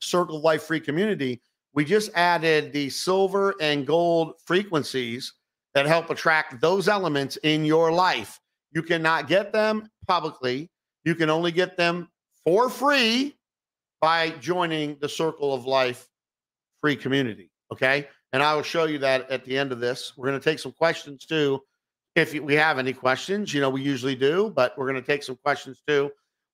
Circle 0.00 0.38
of 0.38 0.42
Life 0.42 0.62
Free 0.62 0.80
community 0.80 1.42
we 1.72 1.84
just 1.84 2.10
added 2.14 2.72
the 2.72 2.90
silver 2.90 3.54
and 3.60 3.86
gold 3.86 4.34
frequencies 4.44 5.34
that 5.74 5.86
help 5.86 6.10
attract 6.10 6.60
those 6.60 6.88
elements 6.88 7.36
in 7.44 7.64
your 7.64 7.92
life. 7.92 8.39
You 8.72 8.82
cannot 8.82 9.28
get 9.28 9.52
them 9.52 9.88
publicly. 10.06 10.70
You 11.04 11.14
can 11.14 11.30
only 11.30 11.52
get 11.52 11.76
them 11.76 12.08
for 12.44 12.68
free 12.68 13.36
by 14.00 14.30
joining 14.40 14.96
the 15.00 15.08
Circle 15.08 15.52
of 15.52 15.66
Life 15.66 16.08
free 16.80 16.96
community. 16.96 17.50
Okay. 17.72 18.08
And 18.32 18.42
I 18.42 18.54
will 18.54 18.62
show 18.62 18.84
you 18.84 18.98
that 18.98 19.30
at 19.30 19.44
the 19.44 19.58
end 19.58 19.72
of 19.72 19.80
this. 19.80 20.12
We're 20.16 20.28
going 20.28 20.40
to 20.40 20.44
take 20.44 20.58
some 20.58 20.72
questions 20.72 21.26
too. 21.26 21.60
If 22.16 22.32
we 22.34 22.54
have 22.54 22.78
any 22.78 22.92
questions, 22.92 23.52
you 23.54 23.60
know, 23.60 23.70
we 23.70 23.82
usually 23.82 24.16
do, 24.16 24.52
but 24.54 24.76
we're 24.76 24.90
going 24.90 25.00
to 25.00 25.06
take 25.06 25.22
some 25.22 25.36
questions 25.36 25.82
too 25.86 26.10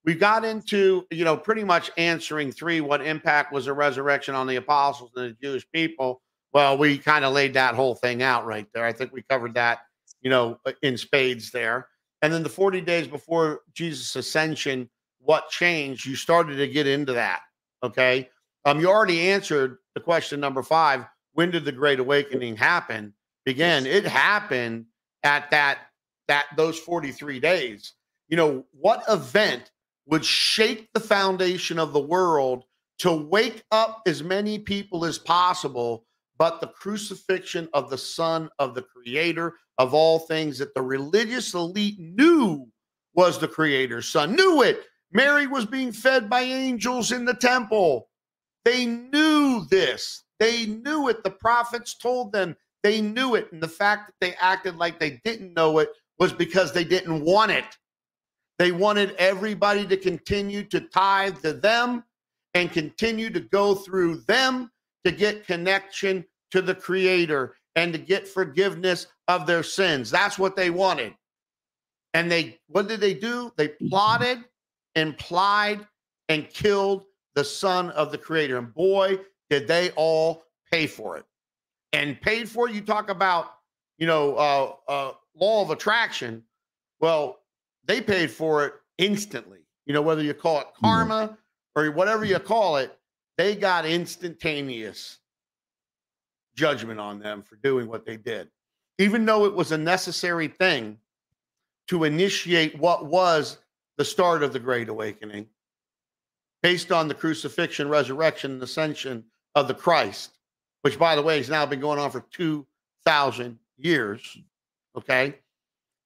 we 0.06 0.14
got 0.14 0.44
into 0.44 1.04
you 1.10 1.24
know 1.24 1.36
pretty 1.36 1.64
much 1.64 1.90
answering 1.98 2.50
three 2.50 2.80
what 2.80 3.04
impact 3.04 3.52
was 3.52 3.66
the 3.66 3.72
resurrection 3.72 4.34
on 4.34 4.46
the 4.46 4.56
apostles 4.56 5.10
and 5.16 5.30
the 5.30 5.36
jewish 5.42 5.66
people 5.72 6.22
well 6.54 6.78
we 6.78 6.96
kind 6.96 7.24
of 7.24 7.34
laid 7.34 7.52
that 7.52 7.74
whole 7.74 7.94
thing 7.94 8.22
out 8.22 8.46
right 8.46 8.68
there 8.72 8.84
i 8.84 8.92
think 8.92 9.12
we 9.12 9.22
covered 9.28 9.52
that 9.52 9.80
you 10.22 10.30
know 10.30 10.58
in 10.82 10.96
spades 10.96 11.50
there 11.50 11.88
and 12.27 12.35
then 12.35 12.43
the 12.43 12.49
40 12.49 12.81
days 12.81 13.07
before 13.07 13.61
jesus 13.72 14.16
ascension 14.16 14.91
what 15.27 15.51
changed? 15.51 16.07
You 16.07 16.14
started 16.16 16.57
to 16.57 16.68
get 16.68 16.87
into 16.87 17.12
that 17.14 17.41
okay? 17.83 18.29
Um 18.64 18.81
you 18.81 18.89
already 18.89 19.31
answered 19.31 19.79
the 19.95 20.01
question 20.01 20.41
number 20.41 20.62
five 20.62 21.05
when 21.33 21.51
did 21.51 21.64
the 21.64 21.72
great 21.72 22.01
awakening 22.01 22.57
happen? 22.57 23.12
Begin 23.45 23.87
it 23.87 24.07
happened 24.07 24.87
at 25.22 25.51
that 25.51 25.79
that 26.29 26.47
those 26.57 26.79
43 26.79 27.41
days. 27.41 27.93
You 28.29 28.37
know 28.37 28.64
what 28.72 29.05
event 29.09 29.70
would 30.07 30.24
shake 30.24 30.89
the 30.95 31.01
foundation 31.01 31.79
of 31.79 31.93
the 31.93 32.01
world 32.01 32.64
to 32.99 33.12
wake 33.12 33.62
up 33.70 34.03
as 34.07 34.22
many 34.22 34.59
people 34.59 35.05
as 35.05 35.18
possible, 35.18 36.07
but 36.39 36.61
the 36.61 36.68
crucifixion 36.68 37.68
of 37.74 37.91
the 37.91 37.99
Son 37.99 38.49
of 38.59 38.74
the 38.74 38.83
Creator 38.83 39.55
of 39.79 39.95
all 39.95 40.18
things 40.18 40.59
that 40.59 40.74
the 40.74 40.83
religious 40.83 41.55
elite 41.55 41.99
knew 41.99 42.66
was 43.14 43.39
the 43.39 43.49
Creator's 43.49 44.09
Son, 44.09 44.35
knew 44.35 44.62
it. 44.62 44.85
Mary 45.12 45.47
was 45.47 45.64
being 45.64 45.93
fed 45.93 46.29
by 46.29 46.43
angels 46.43 47.12
in 47.12 47.24
the 47.24 47.35
temple. 47.35 48.09
They 48.64 48.87
knew 48.87 49.64
this. 49.70 50.24
They 50.39 50.66
knew 50.66 51.09
it. 51.09 51.22
The 51.24 51.31
prophets 51.31 51.95
told 51.95 52.33
them 52.33 52.57
they 52.83 53.01
knew 53.01 53.35
it. 53.35 53.51
And 53.53 53.62
the 53.62 53.68
fact 53.68 54.09
that 54.09 54.14
they 54.20 54.35
acted 54.37 54.77
like 54.77 54.99
they 54.99 55.20
didn't 55.24 55.55
know 55.55 55.79
it 55.79 55.91
was 56.18 56.33
because 56.33 56.72
they 56.72 56.85
didn't 56.85 57.22
want 57.22 57.53
it. 57.53 57.64
They 58.59 58.72
wanted 58.72 59.14
everybody 59.18 59.87
to 59.87 59.97
continue 59.97 60.62
to 60.64 60.81
tithe 60.81 61.39
to 61.43 61.53
them 61.53 62.05
and 62.55 62.72
continue 62.72 63.31
to 63.31 63.41
go 63.41 63.74
through 63.74 64.22
them 64.27 64.70
to 65.05 65.12
get 65.12 65.47
connection 65.47 66.24
to 66.51 66.62
the 66.62 66.74
Creator 66.74 67.55
and 67.77 67.93
to 67.93 67.99
get 67.99 68.27
forgiveness 68.27 69.07
of 69.29 69.47
their 69.47 69.62
sins. 69.62 70.11
That's 70.11 70.39
what 70.39 70.57
they 70.57 70.70
wanted. 70.70 71.14
And 72.14 72.31
they, 72.31 72.59
what 72.68 72.89
did 72.89 73.01
they 73.01 73.14
do? 73.14 73.53
They 73.57 73.68
plotted, 73.68 74.45
implied, 74.95 75.87
and 76.29 76.49
killed 76.49 77.05
the 77.35 77.45
Son 77.45 77.91
of 77.91 78.11
the 78.11 78.18
Creator. 78.18 78.59
And 78.59 78.72
boy, 78.72 79.18
did 79.51 79.68
they 79.68 79.91
all 79.91 80.45
pay 80.70 80.87
for 80.87 81.16
it. 81.16 81.24
And 81.93 82.20
paid 82.20 82.49
for 82.49 82.68
it, 82.68 82.74
you 82.74 82.81
talk 82.81 83.09
about, 83.11 83.55
you 83.99 84.07
know, 84.07 84.35
uh, 84.35 84.72
uh, 84.89 85.12
law 85.35 85.62
of 85.62 85.70
attraction. 85.70 86.43
Well, 87.01 87.39
they 87.87 88.01
paid 88.01 88.31
for 88.31 88.66
it 88.66 88.74
instantly. 88.99 89.61
You 89.87 89.95
know, 89.95 90.03
whether 90.03 90.22
you 90.22 90.35
call 90.35 90.61
it 90.61 90.66
mm-hmm. 90.66 90.87
karma 90.87 91.39
or 91.74 91.91
whatever 91.93 92.24
you 92.24 92.39
call 92.39 92.77
it, 92.77 92.99
they 93.39 93.55
got 93.55 93.87
instantaneous 93.87 95.18
judgment 96.55 96.99
on 96.99 97.18
them 97.18 97.43
for 97.43 97.57
doing 97.57 97.87
what 97.87 98.05
they 98.05 98.16
did, 98.16 98.49
even 98.99 99.24
though 99.24 99.44
it 99.44 99.55
was 99.55 99.72
a 99.72 99.78
necessary 99.78 100.49
thing 100.49 100.99
to 101.88 102.05
initiate 102.05 102.78
what 102.78 103.07
was 103.07 103.59
the 103.97 104.05
start 104.05 104.42
of 104.42 104.53
the 104.53 104.59
Great 104.59 104.88
Awakening 104.88 105.47
based 106.62 106.90
on 106.90 107.09
the 107.09 107.14
crucifixion, 107.14 107.88
resurrection, 107.88 108.53
and 108.53 108.62
ascension 108.62 109.24
of 109.55 109.68
the 109.68 109.74
Christ, 109.74 110.38
which, 110.82 110.99
by 110.99 111.14
the 111.14 111.22
way, 111.22 111.36
has 111.36 111.49
now 111.49 111.64
been 111.64 111.80
going 111.80 111.99
on 111.99 112.11
for 112.11 112.24
2,000 112.32 113.59
years. 113.76 114.38
Okay. 114.97 115.36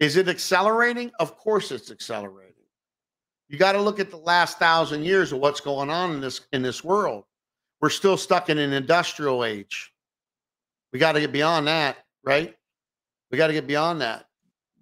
Is 0.01 0.17
it 0.17 0.29
accelerating? 0.29 1.11
Of 1.21 1.37
course 1.37 1.71
it's 1.71 1.91
accelerating. 1.91 2.55
You 3.49 3.59
got 3.59 3.73
to 3.73 3.81
look 3.81 4.01
at 4.01 4.11
the 4.11 4.17
last 4.17 4.59
thousand 4.59 5.05
years 5.05 5.33
of 5.33 5.41
what's 5.41 5.61
going 5.61 5.91
on 5.91 6.13
in 6.13 6.21
this 6.21 6.43
in 6.53 6.63
this 6.63 6.85
world. 6.85 7.25
We're 7.81 7.91
still 7.91 8.17
stuck 8.17 8.49
in 8.49 8.59
an 8.59 8.73
industrial 8.73 9.45
age. 9.45 9.93
We 10.93 10.99
got 10.99 11.13
to 11.13 11.21
get 11.21 11.33
beyond 11.33 11.67
that, 11.67 11.99
right? 12.25 12.57
We 13.31 13.39
got 13.39 13.49
to 13.49 13.53
get 13.53 13.67
beyond 13.67 14.01
that. 14.01 14.27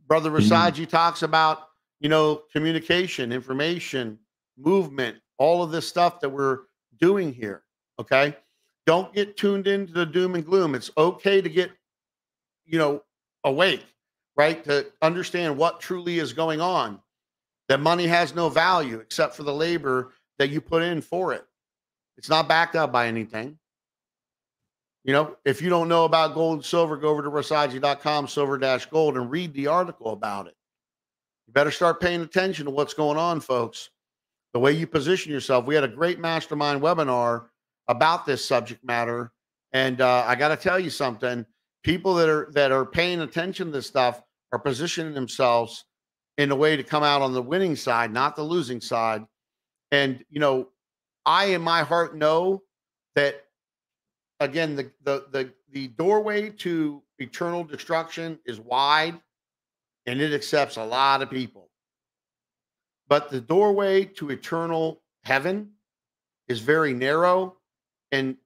Brother 0.06 0.30
mm-hmm. 0.30 0.52
Rasaji 0.52 0.82
mm-hmm. 0.82 0.84
talks 0.84 1.22
about, 1.22 1.68
you 2.00 2.08
know, 2.08 2.42
communication, 2.52 3.32
information, 3.32 4.18
movement, 4.56 5.18
all 5.38 5.62
of 5.62 5.70
this 5.70 5.86
stuff 5.86 6.20
that 6.20 6.28
we're 6.28 6.60
doing 6.98 7.32
here. 7.32 7.62
Okay. 7.98 8.36
Don't 8.86 9.12
get 9.12 9.36
tuned 9.36 9.66
into 9.66 9.92
the 9.92 10.06
doom 10.06 10.34
and 10.34 10.44
gloom. 10.44 10.74
It's 10.74 10.90
okay 10.96 11.40
to 11.42 11.48
get, 11.48 11.70
you 12.64 12.78
know, 12.78 13.02
awake, 13.44 13.84
right? 14.36 14.64
To 14.64 14.86
understand 15.02 15.56
what 15.56 15.80
truly 15.80 16.18
is 16.18 16.32
going 16.32 16.60
on. 16.60 17.00
That 17.68 17.80
money 17.80 18.06
has 18.06 18.34
no 18.34 18.48
value 18.48 18.98
except 18.98 19.36
for 19.36 19.42
the 19.42 19.52
labor 19.52 20.14
that 20.38 20.48
you 20.48 20.62
put 20.62 20.82
in 20.82 21.02
for 21.02 21.34
it. 21.34 21.44
It's 22.16 22.30
not 22.30 22.48
backed 22.48 22.76
up 22.76 22.90
by 22.90 23.08
anything. 23.08 23.58
You 25.08 25.14
know, 25.14 25.38
if 25.46 25.62
you 25.62 25.70
don't 25.70 25.88
know 25.88 26.04
about 26.04 26.34
gold 26.34 26.56
and 26.56 26.64
silver, 26.66 26.94
go 26.94 27.08
over 27.08 27.22
to 27.22 27.30
Rasaji.com, 27.30 28.28
silver 28.28 28.58
dash 28.58 28.84
gold, 28.84 29.16
and 29.16 29.30
read 29.30 29.54
the 29.54 29.66
article 29.66 30.12
about 30.12 30.48
it. 30.48 30.54
You 31.46 31.54
better 31.54 31.70
start 31.70 31.98
paying 31.98 32.20
attention 32.20 32.66
to 32.66 32.70
what's 32.70 32.92
going 32.92 33.16
on, 33.16 33.40
folks. 33.40 33.88
The 34.52 34.60
way 34.60 34.72
you 34.72 34.86
position 34.86 35.32
yourself. 35.32 35.64
We 35.64 35.74
had 35.74 35.82
a 35.82 35.88
great 35.88 36.18
mastermind 36.18 36.82
webinar 36.82 37.46
about 37.88 38.26
this 38.26 38.44
subject 38.44 38.84
matter. 38.84 39.32
And 39.72 40.02
uh, 40.02 40.24
I 40.26 40.34
got 40.34 40.48
to 40.48 40.58
tell 40.58 40.78
you 40.78 40.90
something 40.90 41.46
people 41.82 42.12
that 42.16 42.28
are 42.28 42.50
that 42.52 42.70
are 42.70 42.84
paying 42.84 43.22
attention 43.22 43.68
to 43.68 43.72
this 43.72 43.86
stuff 43.86 44.22
are 44.52 44.58
positioning 44.58 45.14
themselves 45.14 45.86
in 46.36 46.50
a 46.50 46.56
way 46.56 46.76
to 46.76 46.82
come 46.82 47.02
out 47.02 47.22
on 47.22 47.32
the 47.32 47.40
winning 47.40 47.76
side, 47.76 48.12
not 48.12 48.36
the 48.36 48.42
losing 48.42 48.82
side. 48.82 49.24
And 49.90 50.22
you 50.28 50.38
know, 50.38 50.68
I 51.24 51.46
in 51.46 51.62
my 51.62 51.82
heart 51.82 52.14
know 52.14 52.62
that 53.14 53.47
again 54.40 54.76
the 54.76 54.90
the 55.04 55.26
the, 55.30 55.52
the 55.72 55.88
doorway 55.88 56.50
to 56.50 57.02
eternal 57.18 57.64
destruction 57.64 58.38
is 58.46 58.60
wide 58.60 59.20
and 60.06 60.20
it 60.20 60.32
accepts 60.32 60.76
a 60.76 60.84
lot 60.84 61.22
of 61.22 61.30
people. 61.30 61.68
But 63.08 63.30
the 63.30 63.40
doorway 63.40 64.04
to 64.04 64.30
eternal 64.30 65.02
heaven 65.22 65.70
is 66.46 66.60
very 66.60 66.94
narrow 66.94 67.56
and 68.12 68.36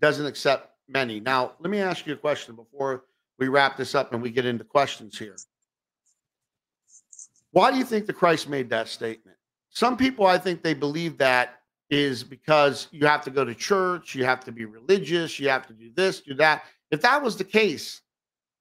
doesn't 0.00 0.26
accept 0.26 0.70
many. 0.88 1.20
Now, 1.20 1.52
let 1.60 1.70
me 1.70 1.78
ask 1.78 2.06
you 2.06 2.14
a 2.14 2.16
question 2.16 2.54
before 2.54 3.04
we 3.38 3.48
wrap 3.48 3.76
this 3.76 3.94
up 3.94 4.12
and 4.12 4.22
we 4.22 4.30
get 4.30 4.46
into 4.46 4.64
questions 4.64 5.18
here. 5.18 5.36
Why 7.52 7.70
do 7.70 7.78
you 7.78 7.84
think 7.84 8.06
the 8.06 8.12
Christ 8.12 8.48
made 8.48 8.70
that 8.70 8.88
statement? 8.88 9.36
Some 9.70 9.96
people, 9.96 10.26
I 10.26 10.38
think 10.38 10.62
they 10.62 10.74
believe 10.74 11.18
that 11.18 11.59
is 11.90 12.22
because 12.22 12.88
you 12.92 13.06
have 13.06 13.22
to 13.24 13.30
go 13.30 13.44
to 13.44 13.54
church, 13.54 14.14
you 14.14 14.24
have 14.24 14.44
to 14.44 14.52
be 14.52 14.64
religious, 14.64 15.38
you 15.38 15.48
have 15.48 15.66
to 15.66 15.72
do 15.72 15.90
this, 15.94 16.20
do 16.20 16.34
that. 16.34 16.64
If 16.90 17.02
that 17.02 17.22
was 17.22 17.36
the 17.36 17.44
case, 17.44 18.00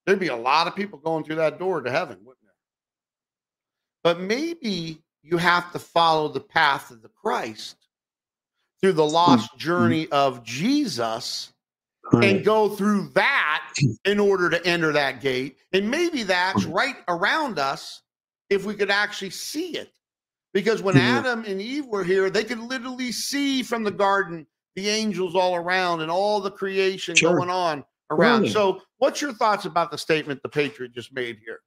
there'd 0.05 0.19
be 0.19 0.27
a 0.27 0.35
lot 0.35 0.67
of 0.67 0.75
people 0.75 0.99
going 0.99 1.23
through 1.23 1.35
that 1.35 1.59
door 1.59 1.81
to 1.81 1.91
heaven, 1.91 2.17
wouldn't 2.23 2.43
there? 2.43 2.53
But 4.03 4.19
maybe 4.19 5.01
you 5.21 5.37
have 5.37 5.71
to 5.73 5.79
follow 5.79 6.27
the 6.27 6.39
path 6.39 6.89
of 6.91 7.01
the 7.01 7.09
Christ 7.09 7.75
through 8.81 8.93
the 8.93 9.05
lost 9.05 9.49
mm-hmm. 9.51 9.59
journey 9.59 10.07
of 10.11 10.43
Jesus 10.43 11.53
and 12.13 12.43
go 12.43 12.69
through 12.69 13.09
that 13.09 13.71
in 14.05 14.19
order 14.19 14.49
to 14.49 14.65
enter 14.65 14.91
that 14.93 15.21
gate. 15.21 15.57
And 15.73 15.91
maybe 15.91 16.23
that's 16.23 16.65
right 16.65 16.95
around 17.07 17.59
us 17.59 18.01
if 18.49 18.65
we 18.65 18.73
could 18.73 18.89
actually 18.89 19.29
see 19.29 19.77
it. 19.77 19.91
Because 20.53 20.81
when 20.81 20.95
yeah. 20.95 21.19
Adam 21.19 21.43
and 21.45 21.61
Eve 21.61 21.85
were 21.85 22.03
here, 22.03 22.29
they 22.29 22.43
could 22.43 22.59
literally 22.59 23.11
see 23.11 23.61
from 23.61 23.83
the 23.83 23.91
garden 23.91 24.47
the 24.75 24.89
angels 24.89 25.35
all 25.35 25.55
around 25.55 26.01
and 26.01 26.09
all 26.09 26.39
the 26.39 26.51
creation 26.51 27.15
sure. 27.15 27.35
going 27.35 27.49
on 27.49 27.83
around. 28.09 28.43
Right. 28.43 28.51
So, 28.51 28.81
what's 28.97 29.21
your 29.21 29.33
thoughts 29.33 29.65
about 29.65 29.91
the 29.91 29.97
statement 29.97 30.41
the 30.41 30.49
Patriot 30.49 30.93
just 30.93 31.13
made 31.13 31.37
here? 31.45 31.59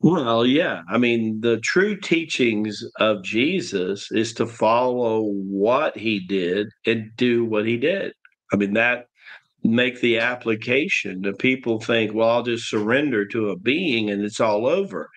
Well, 0.00 0.44
yeah. 0.44 0.82
I 0.88 0.98
mean, 0.98 1.40
the 1.40 1.60
true 1.60 1.96
teachings 1.96 2.82
of 2.98 3.22
Jesus 3.22 4.10
is 4.10 4.32
to 4.34 4.46
follow 4.46 5.22
what 5.22 5.96
he 5.96 6.18
did 6.18 6.68
and 6.86 7.10
do 7.16 7.44
what 7.44 7.66
he 7.66 7.76
did. 7.76 8.12
I 8.52 8.56
mean, 8.56 8.72
that 8.72 9.06
make 9.62 10.00
the 10.00 10.18
application. 10.18 11.22
The 11.22 11.34
people 11.34 11.80
think, 11.80 12.12
well, 12.12 12.30
I'll 12.30 12.42
just 12.42 12.68
surrender 12.68 13.24
to 13.26 13.50
a 13.50 13.56
being 13.56 14.10
and 14.10 14.24
it's 14.24 14.40
all 14.40 14.66
over. 14.66 15.08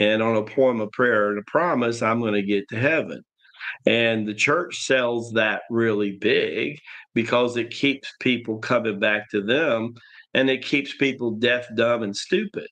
And 0.00 0.22
on 0.22 0.34
a 0.34 0.42
poem 0.42 0.80
of 0.80 0.90
prayer 0.92 1.28
and 1.28 1.38
a 1.38 1.42
promise, 1.46 2.00
I'm 2.00 2.20
going 2.20 2.32
to 2.32 2.42
get 2.42 2.66
to 2.70 2.76
heaven. 2.76 3.22
And 3.86 4.26
the 4.26 4.34
church 4.34 4.86
sells 4.86 5.30
that 5.32 5.62
really 5.68 6.12
big 6.12 6.78
because 7.14 7.58
it 7.58 7.70
keeps 7.70 8.10
people 8.18 8.58
coming 8.58 8.98
back 8.98 9.28
to 9.30 9.42
them 9.42 9.92
and 10.32 10.48
it 10.48 10.64
keeps 10.64 10.96
people 10.96 11.32
deaf, 11.32 11.66
dumb, 11.76 12.02
and 12.02 12.16
stupid. 12.16 12.66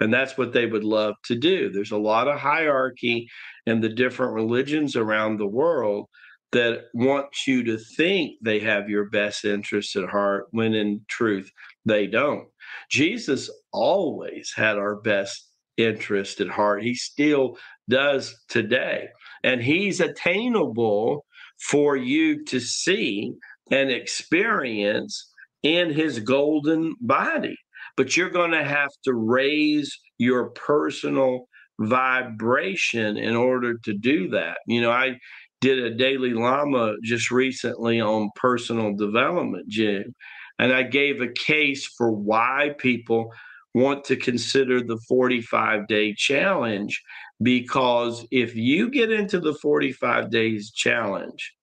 And 0.00 0.12
that's 0.12 0.36
what 0.36 0.52
they 0.52 0.66
would 0.66 0.82
love 0.82 1.14
to 1.26 1.36
do. 1.36 1.70
There's 1.70 1.92
a 1.92 1.96
lot 1.96 2.26
of 2.26 2.40
hierarchy 2.40 3.28
in 3.66 3.80
the 3.80 3.88
different 3.88 4.34
religions 4.34 4.96
around 4.96 5.36
the 5.36 5.46
world 5.46 6.06
that 6.50 6.86
want 6.94 7.28
you 7.46 7.62
to 7.62 7.78
think 7.78 8.32
they 8.42 8.58
have 8.58 8.88
your 8.88 9.08
best 9.08 9.44
interests 9.44 9.94
at 9.94 10.08
heart 10.08 10.46
when 10.50 10.74
in 10.74 11.02
truth 11.08 11.48
they 11.86 12.08
don't. 12.08 12.48
Jesus 12.90 13.48
always 13.72 14.52
had 14.54 14.78
our 14.78 14.96
best 14.96 15.51
interest 15.84 16.40
at 16.40 16.48
heart. 16.48 16.82
He 16.82 16.94
still 16.94 17.58
does 17.88 18.34
today. 18.48 19.08
And 19.44 19.62
he's 19.62 20.00
attainable 20.00 21.24
for 21.60 21.96
you 21.96 22.44
to 22.44 22.60
see 22.60 23.32
and 23.70 23.90
experience 23.90 25.32
in 25.62 25.92
his 25.92 26.18
golden 26.20 26.94
body 27.00 27.56
but 27.96 28.16
you're 28.16 28.30
going 28.30 28.52
to 28.52 28.64
have 28.64 28.90
to 29.04 29.14
raise 29.14 29.98
your 30.18 30.50
personal 30.50 31.48
vibration 31.78 33.16
in 33.16 33.36
order 33.36 33.74
to 33.84 33.94
do 33.94 34.28
that. 34.30 34.58
You 34.66 34.80
know, 34.80 34.90
I 34.90 35.18
did 35.60 35.78
a 35.78 35.94
daily 35.94 36.32
Lama 36.32 36.94
just 37.02 37.30
recently 37.30 38.00
on 38.00 38.30
personal 38.36 38.94
development, 38.94 39.68
Jim, 39.68 40.14
and 40.58 40.72
I 40.72 40.82
gave 40.82 41.20
a 41.20 41.32
case 41.32 41.86
for 41.86 42.10
why 42.10 42.74
people 42.78 43.32
want 43.74 44.04
to 44.04 44.16
consider 44.16 44.82
the 44.82 44.98
45 45.08 45.86
day 45.86 46.14
challenge 46.14 47.02
because 47.42 48.26
if 48.30 48.54
you 48.54 48.90
get 48.90 49.10
into 49.10 49.40
the 49.40 49.54
45 49.54 50.30
days 50.30 50.70
challenge, 50.70 51.54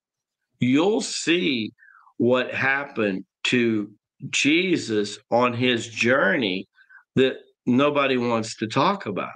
you'll 0.59 1.01
see 1.01 1.71
what 2.17 2.53
happened 2.53 3.25
to 3.45 3.91
Jesus 4.29 5.19
on 5.31 5.53
his 5.53 5.87
journey 5.87 6.67
that 7.15 7.37
nobody 7.65 8.17
wants 8.17 8.55
to 8.57 8.67
talk 8.67 9.05
about. 9.05 9.29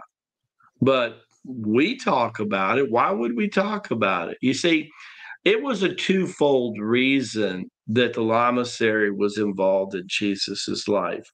But 0.82 1.22
we 1.46 1.98
talk 1.98 2.40
about 2.40 2.78
it. 2.78 2.92
Why 2.92 3.12
would 3.12 3.36
we 3.36 3.48
talk 3.48 3.92
about 3.92 4.30
it? 4.30 4.38
You 4.42 4.54
see, 4.54 4.90
it 5.46 5.62
was 5.62 5.84
a 5.84 5.94
twofold 5.94 6.80
reason 6.80 7.70
that 7.88 8.14
the 8.14 8.22
Lamasery 8.22 9.16
was 9.16 9.38
involved 9.38 9.94
in 9.96 10.04
Jesus's 10.08 10.88
life. 10.88 11.30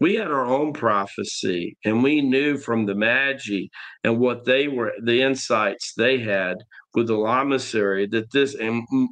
We 0.00 0.14
had 0.14 0.28
our 0.28 0.46
own 0.46 0.72
prophecy, 0.72 1.76
and 1.84 2.02
we 2.02 2.20
knew 2.20 2.56
from 2.56 2.86
the 2.86 2.94
Magi 2.94 3.66
and 4.04 4.18
what 4.18 4.44
they 4.44 4.68
were, 4.68 4.92
the 5.02 5.22
insights 5.22 5.92
they 5.96 6.18
had 6.18 6.56
with 6.94 7.08
the 7.08 7.16
Lamasery, 7.16 8.10
that 8.12 8.30
this 8.30 8.54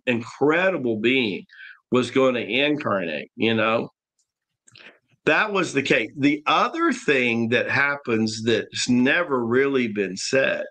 incredible 0.06 0.98
being 1.00 1.44
was 1.90 2.10
going 2.10 2.34
to 2.34 2.46
incarnate, 2.46 3.30
you 3.36 3.54
know? 3.54 3.90
That 5.24 5.52
was 5.52 5.72
the 5.72 5.82
case. 5.82 6.12
The 6.16 6.42
other 6.46 6.92
thing 6.92 7.48
that 7.48 7.68
happens 7.68 8.44
that's 8.44 8.88
never 8.88 9.44
really 9.44 9.88
been 9.88 10.16
said 10.16 10.64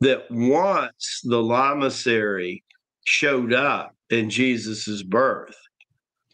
that 0.00 0.30
once 0.30 1.20
the 1.24 1.42
Lamasery 1.42 2.62
showed 3.06 3.52
up 3.52 3.94
in 4.08 4.30
Jesus's 4.30 5.02
birth, 5.02 5.56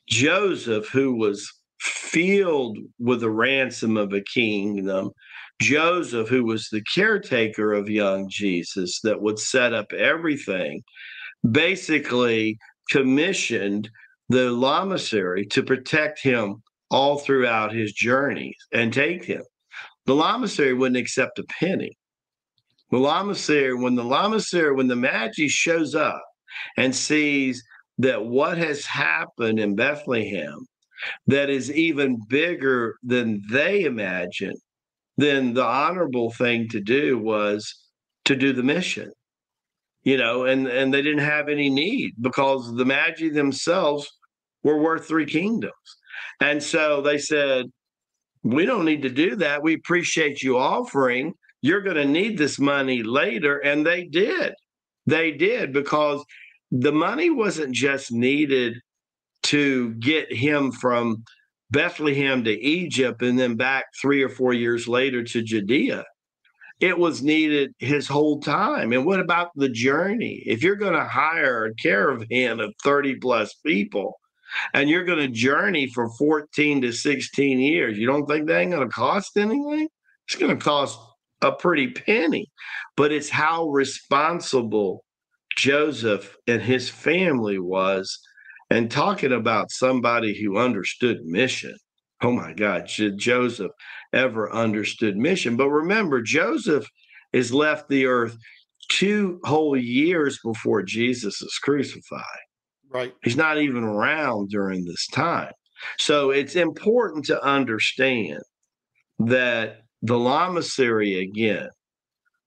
Joseph, 0.08 0.88
who 0.88 1.16
was 1.16 1.52
filled 1.82 2.78
with 2.98 3.20
the 3.20 3.30
ransom 3.30 3.96
of 3.96 4.12
a 4.12 4.20
kingdom, 4.20 5.10
Joseph, 5.60 6.28
who 6.28 6.44
was 6.44 6.68
the 6.68 6.82
caretaker 6.94 7.72
of 7.72 7.88
young 7.90 8.28
Jesus 8.30 9.00
that 9.02 9.20
would 9.20 9.38
set 9.38 9.74
up 9.74 9.92
everything, 9.92 10.82
basically 11.50 12.58
commissioned 12.90 13.90
the 14.28 14.50
lamasery 14.50 15.48
to 15.50 15.62
protect 15.62 16.22
him 16.22 16.62
all 16.90 17.18
throughout 17.18 17.74
his 17.74 17.92
journeys 17.92 18.56
and 18.72 18.92
take 18.92 19.24
him. 19.24 19.42
The 20.06 20.14
lamasery 20.14 20.76
wouldn't 20.76 20.96
accept 20.96 21.38
a 21.38 21.44
penny. 21.58 21.96
The 22.90 22.98
lamasery, 22.98 23.80
when 23.80 23.94
the 23.94 24.04
lamasery, 24.04 24.76
when 24.76 24.88
the 24.88 24.96
magi 24.96 25.46
shows 25.48 25.94
up 25.94 26.22
and 26.76 26.94
sees 26.94 27.62
that 27.98 28.24
what 28.24 28.58
has 28.58 28.84
happened 28.84 29.58
in 29.58 29.74
Bethlehem 29.74 30.66
that 31.26 31.50
is 31.50 31.70
even 31.72 32.20
bigger 32.28 32.96
than 33.02 33.42
they 33.50 33.84
imagine, 33.84 34.54
then 35.16 35.54
the 35.54 35.64
honorable 35.64 36.30
thing 36.32 36.68
to 36.68 36.80
do 36.80 37.18
was 37.18 37.74
to 38.24 38.36
do 38.36 38.52
the 38.52 38.62
mission 38.62 39.10
you 40.04 40.16
know, 40.16 40.44
and 40.44 40.66
and 40.66 40.92
they 40.92 41.02
didn't 41.02 41.20
have 41.20 41.48
any 41.48 41.70
need 41.70 42.14
because 42.20 42.74
the 42.74 42.84
Magi 42.84 43.30
themselves 43.30 44.08
were 44.62 44.80
worth 44.80 45.06
three 45.06 45.26
kingdoms. 45.26 45.72
And 46.40 46.62
so 46.62 47.00
they 47.02 47.18
said, 47.18 47.66
We 48.42 48.66
don't 48.66 48.84
need 48.84 49.02
to 49.02 49.10
do 49.10 49.36
that. 49.36 49.62
We 49.62 49.74
appreciate 49.74 50.42
you 50.42 50.58
offering. 50.58 51.34
You're 51.60 51.82
going 51.82 51.96
to 51.96 52.04
need 52.04 52.36
this 52.36 52.58
money 52.58 53.04
later. 53.04 53.58
And 53.58 53.86
they 53.86 54.04
did. 54.04 54.54
They 55.06 55.30
did 55.30 55.72
because 55.72 56.24
the 56.72 56.92
money 56.92 57.30
wasn't 57.30 57.72
just 57.72 58.10
needed 58.10 58.74
to 59.44 59.94
get 59.94 60.32
him 60.32 60.72
from 60.72 61.24
Bethlehem 61.70 62.44
to 62.44 62.52
Egypt 62.60 63.22
and 63.22 63.38
then 63.38 63.56
back 63.56 63.86
three 64.00 64.22
or 64.22 64.28
four 64.28 64.52
years 64.52 64.86
later 64.86 65.24
to 65.24 65.42
Judea. 65.42 66.04
It 66.80 66.98
was 66.98 67.22
needed 67.22 67.72
his 67.78 68.08
whole 68.08 68.40
time. 68.40 68.92
And 68.92 69.06
what 69.06 69.20
about 69.20 69.50
the 69.54 69.68
journey? 69.68 70.42
If 70.46 70.62
you're 70.62 70.76
going 70.76 70.94
to 70.94 71.04
hire 71.04 71.64
a 71.64 71.74
caravan 71.74 72.60
of 72.60 72.74
30 72.82 73.16
plus 73.16 73.54
people 73.64 74.18
and 74.74 74.90
you're 74.90 75.04
going 75.04 75.20
to 75.20 75.28
journey 75.28 75.88
for 75.94 76.10
14 76.18 76.82
to 76.82 76.92
16 76.92 77.58
years, 77.58 77.96
you 77.96 78.06
don't 78.06 78.26
think 78.26 78.46
that 78.46 78.58
ain't 78.58 78.72
going 78.72 78.86
to 78.86 78.92
cost 78.92 79.36
anything? 79.36 79.88
It's 80.26 80.36
going 80.36 80.56
to 80.56 80.62
cost 80.62 80.98
a 81.40 81.52
pretty 81.52 81.88
penny, 81.88 82.50
but 82.96 83.12
it's 83.12 83.30
how 83.30 83.68
responsible 83.68 85.04
Joseph 85.56 86.36
and 86.46 86.62
his 86.62 86.88
family 86.88 87.58
was 87.58 88.18
and 88.72 88.90
talking 88.90 89.32
about 89.32 89.70
somebody 89.70 90.34
who 90.40 90.56
understood 90.56 91.26
mission. 91.26 91.76
Oh 92.22 92.32
my 92.32 92.54
God, 92.54 92.88
should 92.88 93.18
Joseph 93.18 93.70
ever 94.14 94.50
understood 94.50 95.14
mission? 95.14 95.58
But 95.58 95.68
remember, 95.68 96.22
Joseph 96.22 96.86
is 97.34 97.52
left 97.52 97.90
the 97.90 98.06
earth 98.06 98.34
two 98.90 99.40
whole 99.44 99.76
years 99.76 100.38
before 100.42 100.82
Jesus 100.82 101.42
is 101.42 101.58
crucified. 101.62 102.22
Right. 102.88 103.12
He's 103.22 103.36
not 103.36 103.58
even 103.58 103.84
around 103.84 104.48
during 104.48 104.86
this 104.86 105.06
time. 105.08 105.52
So 105.98 106.30
it's 106.30 106.56
important 106.56 107.26
to 107.26 107.44
understand 107.44 108.40
that 109.18 109.82
the 110.00 110.14
Lamasery, 110.14 111.20
again, 111.20 111.68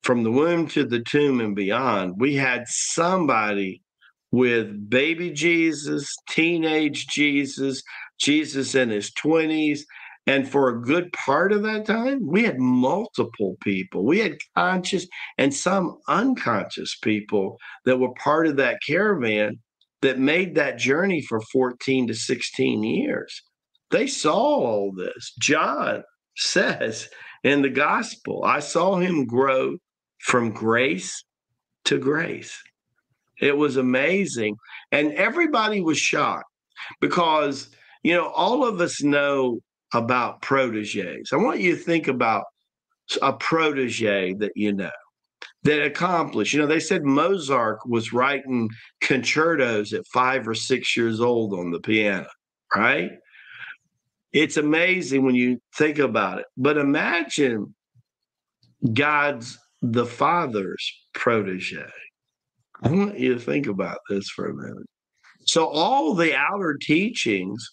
from 0.01 0.23
the 0.23 0.31
womb 0.31 0.67
to 0.69 0.85
the 0.85 1.01
tomb 1.01 1.39
and 1.39 1.55
beyond, 1.55 2.15
we 2.17 2.33
had 2.35 2.63
somebody 2.67 3.83
with 4.35 4.89
baby 4.89 5.31
Jesus, 5.31 6.13
teenage 6.29 7.07
Jesus, 7.07 7.81
Jesus 8.19 8.75
in 8.75 8.89
his 8.89 9.09
20s. 9.11 9.79
And 10.27 10.49
for 10.49 10.67
a 10.67 10.81
good 10.81 11.13
part 11.13 11.53
of 11.53 11.63
that 11.63 11.85
time, 11.85 12.19
we 12.27 12.43
had 12.43 12.59
multiple 12.59 13.55
people. 13.61 14.03
We 14.05 14.19
had 14.19 14.37
conscious 14.57 15.07
and 15.37 15.53
some 15.53 15.97
unconscious 16.09 16.97
people 17.01 17.57
that 17.85 17.97
were 17.97 18.13
part 18.15 18.47
of 18.47 18.57
that 18.57 18.79
caravan 18.85 19.59
that 20.01 20.19
made 20.19 20.55
that 20.55 20.77
journey 20.77 21.21
for 21.21 21.39
14 21.53 22.07
to 22.07 22.13
16 22.13 22.83
years. 22.83 23.41
They 23.91 24.07
saw 24.07 24.35
all 24.35 24.91
this. 24.97 25.33
John 25.39 26.03
says 26.35 27.07
in 27.45 27.61
the 27.61 27.69
gospel, 27.69 28.43
I 28.43 28.59
saw 28.59 28.97
him 28.97 29.25
grow 29.25 29.77
from 30.19 30.51
grace 30.51 31.23
to 31.85 31.99
grace. 31.99 32.61
It 33.41 33.57
was 33.57 33.77
amazing. 33.77 34.55
And 34.91 35.13
everybody 35.13 35.81
was 35.81 35.97
shocked 35.97 36.49
because, 37.01 37.69
you 38.03 38.13
know, 38.13 38.29
all 38.29 38.65
of 38.65 38.81
us 38.81 39.03
know 39.03 39.59
about 39.93 40.41
proteges. 40.41 41.29
I 41.31 41.37
want 41.37 41.59
you 41.59 41.75
to 41.75 41.81
think 41.81 42.07
about 42.07 42.45
a 43.21 43.33
protege 43.33 44.33
that 44.35 44.51
you 44.55 44.73
know 44.73 44.89
that 45.63 45.83
accomplished. 45.83 46.53
You 46.53 46.61
know, 46.61 46.67
they 46.67 46.79
said 46.79 47.03
Mozart 47.03 47.79
was 47.87 48.13
writing 48.13 48.69
concertos 49.01 49.93
at 49.93 50.05
five 50.13 50.47
or 50.47 50.53
six 50.53 50.95
years 50.95 51.19
old 51.19 51.53
on 51.53 51.71
the 51.71 51.79
piano, 51.79 52.27
right? 52.75 53.11
It's 54.31 54.57
amazing 54.57 55.25
when 55.25 55.35
you 55.35 55.59
think 55.75 55.97
about 55.97 56.39
it. 56.39 56.45
But 56.57 56.77
imagine 56.77 57.73
God's 58.93 59.57
the 59.81 60.05
Father's 60.05 60.91
protege. 61.13 61.85
I 62.83 62.89
want 62.89 63.19
you 63.19 63.33
to 63.33 63.39
think 63.39 63.67
about 63.67 63.99
this 64.09 64.29
for 64.29 64.47
a 64.47 64.53
minute. 64.53 64.87
So, 65.45 65.67
all 65.67 66.13
the 66.13 66.35
outer 66.35 66.77
teachings 66.81 67.65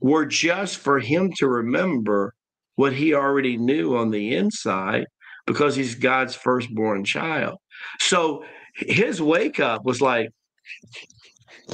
were 0.00 0.26
just 0.26 0.78
for 0.78 0.98
him 0.98 1.32
to 1.38 1.48
remember 1.48 2.34
what 2.76 2.92
he 2.92 3.14
already 3.14 3.56
knew 3.56 3.96
on 3.96 4.10
the 4.10 4.34
inside 4.34 5.06
because 5.46 5.76
he's 5.76 5.94
God's 5.94 6.34
firstborn 6.34 7.04
child. 7.04 7.58
So, 8.00 8.44
his 8.74 9.20
wake 9.20 9.60
up 9.60 9.84
was 9.84 10.00
like, 10.00 10.28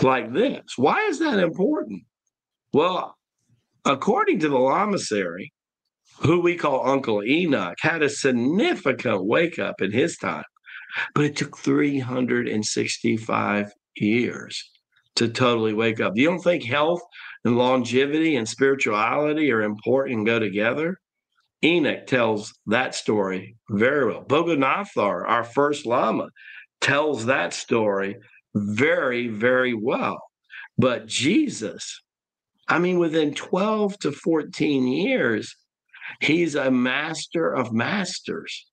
like 0.00 0.32
this. 0.32 0.62
Why 0.76 1.02
is 1.06 1.18
that 1.18 1.38
important? 1.38 2.02
Well, 2.72 3.16
according 3.84 4.40
to 4.40 4.48
the 4.48 4.58
Lamasery, 4.58 5.48
who 6.20 6.40
we 6.40 6.56
call 6.56 6.88
Uncle 6.88 7.22
Enoch, 7.24 7.76
had 7.80 8.02
a 8.02 8.08
significant 8.08 9.26
wake 9.26 9.58
up 9.58 9.82
in 9.82 9.92
his 9.92 10.16
time. 10.16 10.44
But 11.14 11.24
it 11.24 11.36
took 11.36 11.58
365 11.58 13.72
years 13.96 14.70
to 15.16 15.28
totally 15.28 15.74
wake 15.74 16.00
up. 16.00 16.12
You 16.16 16.28
don't 16.28 16.40
think 16.40 16.64
health 16.64 17.02
and 17.44 17.56
longevity 17.56 18.36
and 18.36 18.48
spirituality 18.48 19.50
are 19.52 19.62
important 19.62 20.18
and 20.18 20.26
go 20.26 20.38
together? 20.38 20.98
Enoch 21.64 22.06
tells 22.06 22.52
that 22.66 22.94
story 22.94 23.56
very 23.70 24.06
well. 24.06 24.24
Boganathar, 24.24 25.28
our 25.28 25.44
first 25.44 25.86
Lama, 25.86 26.28
tells 26.80 27.26
that 27.26 27.54
story 27.54 28.16
very, 28.54 29.28
very 29.28 29.74
well. 29.74 30.20
But 30.76 31.06
Jesus, 31.06 32.02
I 32.68 32.78
mean, 32.78 32.98
within 32.98 33.34
12 33.34 33.98
to 34.00 34.12
14 34.12 34.88
years, 34.88 35.54
he's 36.20 36.54
a 36.54 36.70
master 36.70 37.52
of 37.52 37.72
masters 37.72 38.66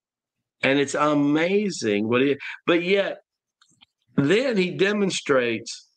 and 0.61 0.79
it's 0.79 0.95
amazing 0.95 2.07
what 2.07 2.21
he 2.21 2.37
but 2.65 2.83
yet 2.83 3.19
then 4.15 4.57
he 4.57 4.71
demonstrates 4.71 5.87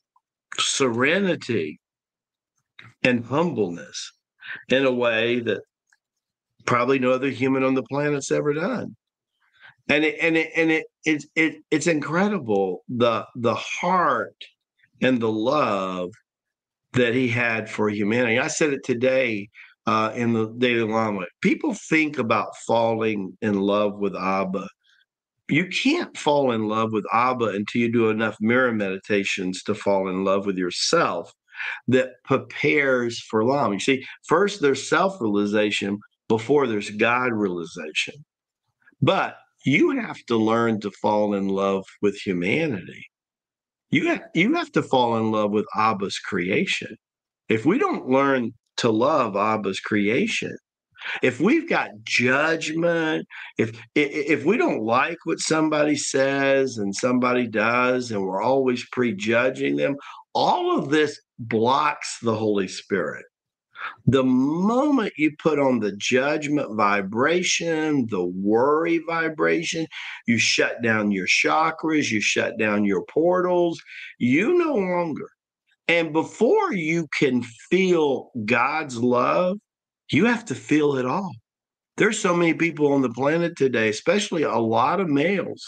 serenity 0.59 1.80
and 3.02 3.24
humbleness 3.24 4.12
in 4.68 4.84
a 4.84 4.93
way 4.93 5.40
that 5.40 5.62
probably 6.66 6.98
no 6.98 7.10
other 7.10 7.30
human 7.30 7.64
on 7.64 7.74
the 7.74 7.82
planet's 7.82 8.30
ever 8.30 8.52
done. 8.52 8.97
And 9.89 10.05
it 10.05 10.16
and 10.20 10.36
it 10.36 10.51
and 10.56 10.70
it, 10.70 10.86
it, 11.05 11.24
it 11.34 11.56
it's 11.70 11.89
incredible 11.89 12.84
the 12.89 13.26
the 13.34 13.55
heart 13.55 14.36
and 15.01 15.20
the 15.20 15.32
love 15.32 16.10
that 16.93 17.14
he 17.14 17.28
had 17.28 17.68
for 17.68 17.89
humanity. 17.89 18.39
I 18.39 18.47
said 18.47 18.72
it 18.72 18.84
today 18.84 19.48
uh, 19.86 20.12
in 20.14 20.32
the 20.32 20.54
Daily 20.59 20.82
Lama. 20.82 21.26
People 21.40 21.74
think 21.74 22.18
about 22.18 22.56
falling 22.66 23.36
in 23.42 23.60
love 23.60 23.98
with 23.98 24.14
Abba. 24.14 24.68
You 25.48 25.66
can't 25.66 26.16
fall 26.16 26.52
in 26.52 26.68
love 26.68 26.92
with 26.92 27.04
Abba 27.12 27.46
until 27.46 27.80
you 27.82 27.92
do 27.92 28.09
enough 28.09 28.36
mirror 28.40 28.72
meditations 28.72 29.62
to 29.64 29.74
fall 29.74 30.09
in 30.09 30.24
love 30.24 30.46
with 30.46 30.56
yourself 30.56 31.32
that 31.88 32.10
prepares 32.24 33.20
for 33.20 33.44
Lama. 33.44 33.74
You 33.74 33.80
see, 33.80 34.06
first 34.26 34.62
there's 34.62 34.88
self 34.88 35.20
realization 35.20 35.98
before 36.28 36.66
there's 36.66 36.90
God 36.90 37.32
realization. 37.32 38.14
But 39.00 39.36
you 39.64 39.90
have 40.00 40.18
to 40.26 40.36
learn 40.36 40.80
to 40.80 40.90
fall 41.02 41.34
in 41.34 41.48
love 41.48 41.84
with 42.00 42.16
humanity. 42.16 43.06
You 43.90 44.09
have, 44.09 44.22
you 44.34 44.54
have 44.54 44.72
to 44.72 44.82
fall 44.82 45.16
in 45.18 45.30
love 45.30 45.50
with 45.50 45.66
Abba's 45.76 46.18
creation. 46.18 46.96
If 47.48 47.66
we 47.66 47.78
don't 47.78 48.09
learn 48.09 48.52
to 48.78 48.90
love 48.90 49.34
Abba's 49.34 49.80
creation. 49.80 50.56
If 51.22 51.40
we've 51.40 51.68
got 51.68 51.90
judgment, 52.04 53.26
if 53.58 53.76
if 53.94 54.44
we 54.44 54.56
don't 54.56 54.84
like 54.84 55.18
what 55.24 55.40
somebody 55.40 55.96
says 55.96 56.78
and 56.78 56.94
somebody 56.94 57.48
does, 57.48 58.10
and 58.10 58.22
we're 58.22 58.42
always 58.42 58.86
prejudging 58.92 59.76
them, 59.76 59.96
all 60.34 60.78
of 60.78 60.90
this 60.90 61.20
blocks 61.38 62.18
the 62.22 62.36
Holy 62.36 62.68
Spirit. 62.68 63.24
The 64.06 64.22
moment 64.22 65.12
you 65.16 65.32
put 65.42 65.58
on 65.58 65.80
the 65.80 65.96
judgment 65.96 66.76
vibration, 66.76 68.06
the 68.10 68.24
worry 68.24 69.00
vibration, 69.08 69.86
you 70.26 70.38
shut 70.38 70.82
down 70.82 71.10
your 71.10 71.26
chakras, 71.26 72.10
you 72.10 72.20
shut 72.20 72.58
down 72.58 72.84
your 72.84 73.04
portals, 73.06 73.80
you 74.18 74.56
no 74.56 74.74
longer 74.74 75.28
and 75.88 76.12
before 76.12 76.72
you 76.72 77.06
can 77.18 77.42
feel 77.42 78.30
God's 78.44 78.96
love, 78.98 79.59
you 80.10 80.26
have 80.26 80.44
to 80.46 80.54
feel 80.54 80.96
it 80.96 81.06
all. 81.06 81.32
There's 81.98 82.18
so 82.18 82.34
many 82.34 82.54
people 82.54 82.90
on 82.92 83.02
the 83.02 83.10
planet 83.10 83.54
today, 83.56 83.90
especially 83.90 84.44
a 84.44 84.56
lot 84.56 84.98
of 84.98 85.10
males, 85.10 85.62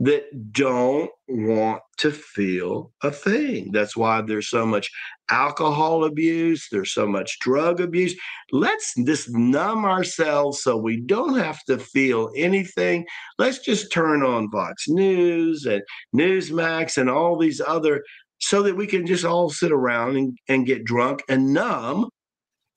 that 0.00 0.52
don't 0.52 1.10
want 1.28 1.80
to 1.98 2.10
feel 2.10 2.92
a 3.02 3.10
thing. 3.10 3.70
That's 3.72 3.96
why 3.96 4.20
there's 4.20 4.50
so 4.50 4.66
much 4.66 4.90
alcohol 5.30 6.04
abuse, 6.04 6.68
there's 6.70 6.92
so 6.92 7.06
much 7.06 7.38
drug 7.40 7.80
abuse. 7.80 8.14
Let's 8.50 8.94
just 9.06 9.30
numb 9.30 9.86
ourselves 9.86 10.62
so 10.62 10.76
we 10.76 11.00
don't 11.00 11.38
have 11.38 11.64
to 11.64 11.78
feel 11.78 12.30
anything. 12.36 13.06
Let's 13.38 13.60
just 13.60 13.90
turn 13.90 14.22
on 14.22 14.50
Fox 14.50 14.88
News 14.88 15.64
and 15.64 15.82
Newsmax 16.14 16.98
and 16.98 17.08
all 17.08 17.38
these 17.38 17.62
other 17.62 18.04
so 18.42 18.60
that 18.64 18.76
we 18.76 18.88
can 18.88 19.06
just 19.06 19.24
all 19.24 19.48
sit 19.48 19.70
around 19.70 20.16
and, 20.16 20.36
and 20.48 20.66
get 20.66 20.84
drunk 20.84 21.22
and 21.28 21.54
numb 21.54 22.08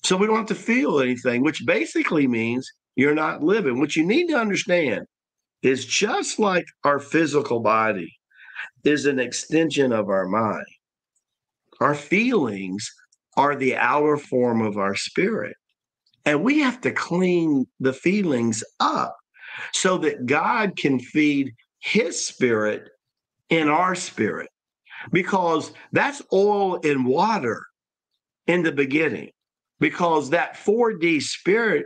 so 0.04 0.16
we 0.16 0.28
don't 0.28 0.38
have 0.38 0.46
to 0.46 0.56
feel 0.56 1.00
anything, 1.00 1.42
which 1.42 1.66
basically 1.66 2.28
means 2.28 2.72
you're 2.96 3.16
not 3.16 3.42
living. 3.42 3.80
What 3.80 3.96
you 3.96 4.06
need 4.06 4.28
to 4.28 4.38
understand 4.38 5.06
is 5.64 5.84
just 5.84 6.38
like 6.38 6.66
our 6.84 7.00
physical 7.00 7.60
body 7.60 8.14
is 8.84 9.08
an 9.08 9.20
extension 9.20 9.92
of 9.92 10.08
our 10.10 10.28
mind, 10.28 10.68
our 11.82 11.96
feelings 11.96 12.88
are 13.36 13.56
the 13.56 13.76
outer 13.76 14.18
form 14.18 14.62
of 14.62 14.78
our 14.78 14.96
spirit. 14.96 15.56
And 16.26 16.44
we 16.44 16.60
have 16.60 16.80
to 16.82 16.92
clean 16.92 17.66
the 17.80 17.94
feelings 17.94 18.64
up 18.80 19.16
so 19.74 19.98
that 19.98 20.28
God 20.28 20.78
can 20.78 21.00
feed 21.00 21.54
his 21.80 22.24
spirit 22.24 22.90
in 23.50 23.68
our 23.68 23.96
spirit 23.96 24.50
because 25.11 25.72
that's 25.91 26.22
oil 26.34 26.80
and 26.84 27.06
water 27.06 27.65
in 28.48 28.64
the 28.64 28.72
beginning 28.72 29.32
because 29.80 30.30
that 30.30 30.56
4D 30.56 31.22
spirit 31.22 31.86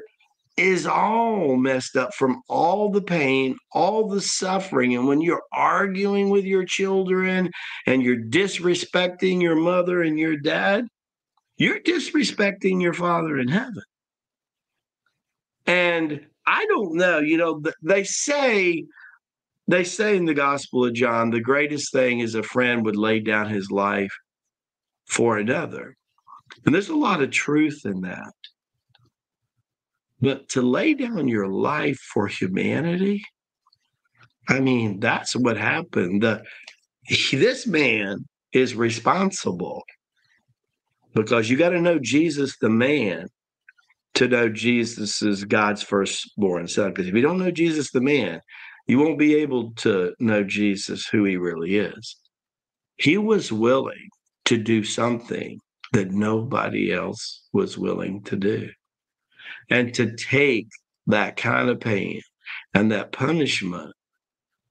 is 0.57 0.85
all 0.85 1.55
messed 1.55 1.95
up 1.95 2.13
from 2.13 2.41
all 2.49 2.91
the 2.91 3.01
pain, 3.01 3.57
all 3.71 4.09
the 4.09 4.19
suffering. 4.19 4.93
And 4.93 5.07
when 5.07 5.21
you're 5.21 5.43
arguing 5.53 6.29
with 6.29 6.43
your 6.43 6.65
children 6.65 7.49
and 7.87 8.03
you're 8.03 8.21
disrespecting 8.21 9.41
your 9.41 9.55
mother 9.55 10.01
and 10.03 10.19
your 10.19 10.35
dad, 10.35 10.85
you're 11.57 11.79
disrespecting 11.79 12.81
your 12.81 12.93
father 12.93 13.37
in 13.37 13.47
heaven. 13.47 13.83
And 15.65 16.25
I 16.45 16.65
don't 16.65 16.95
know, 16.95 17.19
you 17.19 17.37
know, 17.37 17.61
they 17.81 18.03
say 18.03 18.85
they 19.69 19.83
say 19.83 20.17
in 20.17 20.25
the 20.25 20.33
Gospel 20.33 20.85
of 20.85 20.93
John, 20.93 21.29
the 21.29 21.41
greatest 21.41 21.91
thing 21.91 22.19
is 22.19 22.35
a 22.35 22.43
friend 22.43 22.83
would 22.85 22.95
lay 22.95 23.19
down 23.19 23.49
his 23.49 23.69
life 23.69 24.11
for 25.07 25.37
another. 25.37 25.95
And 26.65 26.73
there's 26.73 26.89
a 26.89 26.95
lot 26.95 27.21
of 27.21 27.31
truth 27.31 27.81
in 27.85 28.01
that. 28.01 28.33
But 30.21 30.49
to 30.49 30.61
lay 30.61 30.95
down 30.95 31.27
your 31.27 31.47
life 31.47 31.99
for 32.13 32.27
humanity, 32.27 33.23
I 34.47 34.59
mean, 34.59 34.99
that's 34.99 35.35
what 35.35 35.57
happened. 35.57 36.23
The, 36.23 36.43
this 37.31 37.67
man 37.67 38.25
is 38.51 38.75
responsible 38.75 39.83
because 41.13 41.49
you 41.49 41.57
got 41.57 41.69
to 41.69 41.81
know 41.81 41.99
Jesus, 41.99 42.57
the 42.59 42.69
man, 42.69 43.27
to 44.15 44.27
know 44.27 44.49
Jesus 44.49 45.21
is 45.21 45.45
God's 45.45 45.83
firstborn 45.83 46.67
son. 46.67 46.89
Because 46.89 47.07
if 47.07 47.13
you 47.13 47.21
don't 47.21 47.39
know 47.39 47.51
Jesus, 47.51 47.91
the 47.91 48.01
man, 48.01 48.41
you 48.89 48.97
won't 48.97 49.19
be 49.19 49.35
able 49.35 49.71
to 49.75 50.15
know 50.19 50.43
Jesus, 50.43 51.05
who 51.05 51.23
he 51.23 51.37
really 51.37 51.77
is. 51.77 52.15
He 52.97 53.19
was 53.19 53.51
willing 53.51 54.09
to 54.45 54.57
do 54.57 54.83
something 54.83 55.59
that 55.93 56.09
nobody 56.09 56.91
else 56.91 57.43
was 57.53 57.77
willing 57.77 58.23
to 58.23 58.35
do. 58.35 58.67
And 59.69 59.93
to 59.93 60.15
take 60.15 60.69
that 61.05 61.37
kind 61.37 61.69
of 61.69 61.79
pain 61.79 62.21
and 62.73 62.91
that 62.91 63.11
punishment. 63.11 63.93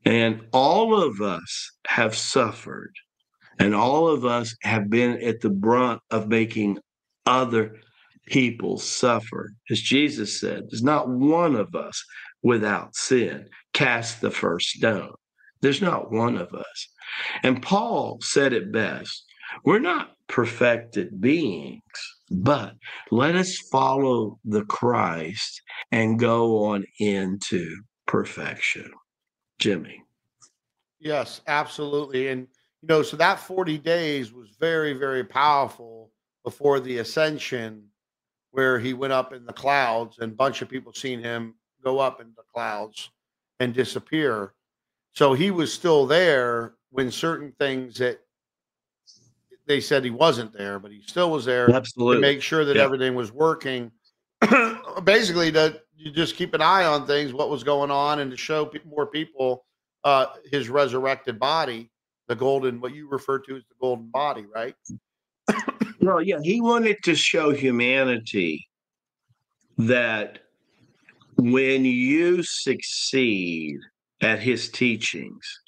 And 0.04 0.46
all 0.52 1.00
of 1.00 1.20
us 1.20 1.70
have 1.86 2.16
suffered, 2.16 2.92
and 3.60 3.72
all 3.72 4.08
of 4.08 4.24
us 4.24 4.52
have 4.62 4.90
been 4.90 5.22
at 5.22 5.42
the 5.42 5.50
brunt 5.50 6.00
of 6.10 6.26
making 6.26 6.80
other 7.24 7.76
people 8.26 8.78
suffer. 8.78 9.52
As 9.70 9.80
Jesus 9.80 10.40
said, 10.40 10.64
there's 10.68 10.82
not 10.82 11.08
one 11.08 11.54
of 11.54 11.76
us 11.76 12.04
without 12.43 12.94
sin. 12.94 13.48
Cast 13.73 14.20
the 14.20 14.31
first 14.31 14.69
stone. 14.69 15.15
There's 15.60 15.82
not 15.82 16.12
one 16.12 16.36
of 16.36 16.52
us. 16.55 16.89
And 17.43 17.62
Paul 17.62 18.19
said 18.20 18.52
it 18.52 18.73
best 18.73 19.24
we're 19.65 19.78
not 19.78 20.10
perfected 20.28 21.20
beings, 21.20 21.82
but 22.31 22.74
let 23.10 23.35
us 23.35 23.56
follow 23.73 24.39
the 24.44 24.65
Christ 24.65 25.62
and 25.90 26.19
go 26.19 26.65
on 26.66 26.85
into 26.98 27.82
perfection. 28.06 28.90
Jimmie. 29.59 30.02
Yes, 31.01 31.40
absolutely. 31.47 32.28
And, 32.28 32.47
you 32.82 32.89
know, 32.89 33.02
so 33.02 33.16
that 33.16 33.40
40 33.40 33.78
days 33.78 34.32
was 34.32 34.51
very, 34.60 34.93
very 34.93 35.24
powerful 35.24 36.10
before 36.44 36.81
the 36.81 36.98
ascension, 36.98 37.85
where 38.51 38.78
he 38.78 38.94
went 38.94 39.12
up 39.12 39.32
in 39.32 39.44
the 39.44 39.52
clouds 39.52 40.19
and 40.20 40.32
a 40.32 40.36
bunch 40.36 40.62
of 40.62 40.69
people 40.69 40.93
seen 40.93 41.23
him 41.23 41.55
go 41.82 41.98
up 41.98 42.20
in 42.20 42.28
the 42.36 42.42
clouds 42.52 43.10
and 43.60 43.74
disappear. 43.74 44.55
So 45.14 45.34
he 45.34 45.50
was 45.50 45.72
still 45.72 46.06
there 46.06 46.74
when 46.90 47.10
certain 47.10 47.52
things 47.59 47.98
that 47.98 48.20
they 49.66 49.80
said 49.80 50.02
he 50.02 50.10
wasn't 50.10 50.52
there, 50.52 50.78
but 50.78 50.90
he 50.90 51.02
still 51.06 51.30
was 51.30 51.44
there 51.44 51.70
Absolutely. 51.70 52.16
to 52.16 52.20
make 52.20 52.42
sure 52.42 52.64
that 52.64 52.76
yeah. 52.76 52.82
everything 52.82 53.14
was 53.14 53.32
working. 53.32 53.92
Basically, 55.05 55.52
to 55.52 55.80
you 55.96 56.10
just 56.10 56.36
keep 56.36 56.55
an 56.55 56.62
eye 56.62 56.84
on 56.84 57.06
things, 57.06 57.32
what 57.32 57.50
was 57.50 57.64
going 57.64 57.90
on, 57.90 58.20
and 58.20 58.30
to 58.30 58.36
show 58.36 58.70
more 58.86 59.06
people 59.06 59.64
uh, 60.05 60.26
his 60.50 60.68
resurrected 60.68 61.38
body, 61.38 61.90
the 62.28 62.34
golden, 62.34 62.80
what 62.80 62.94
you 62.94 63.09
refer 63.09 63.38
to 63.40 63.56
as 63.56 63.62
the 63.68 63.74
golden 63.80 64.06
body, 64.06 64.46
right? 64.55 64.74
well, 66.00 66.22
yeah, 66.22 66.38
he 66.42 66.60
wanted 66.60 66.96
to 67.02 67.14
show 67.14 67.50
humanity 67.50 68.68
that 69.76 70.40
when 71.39 71.85
you 71.85 72.43
succeed 72.43 73.78
at 74.20 74.40
his 74.40 74.69
teachings 74.70 75.60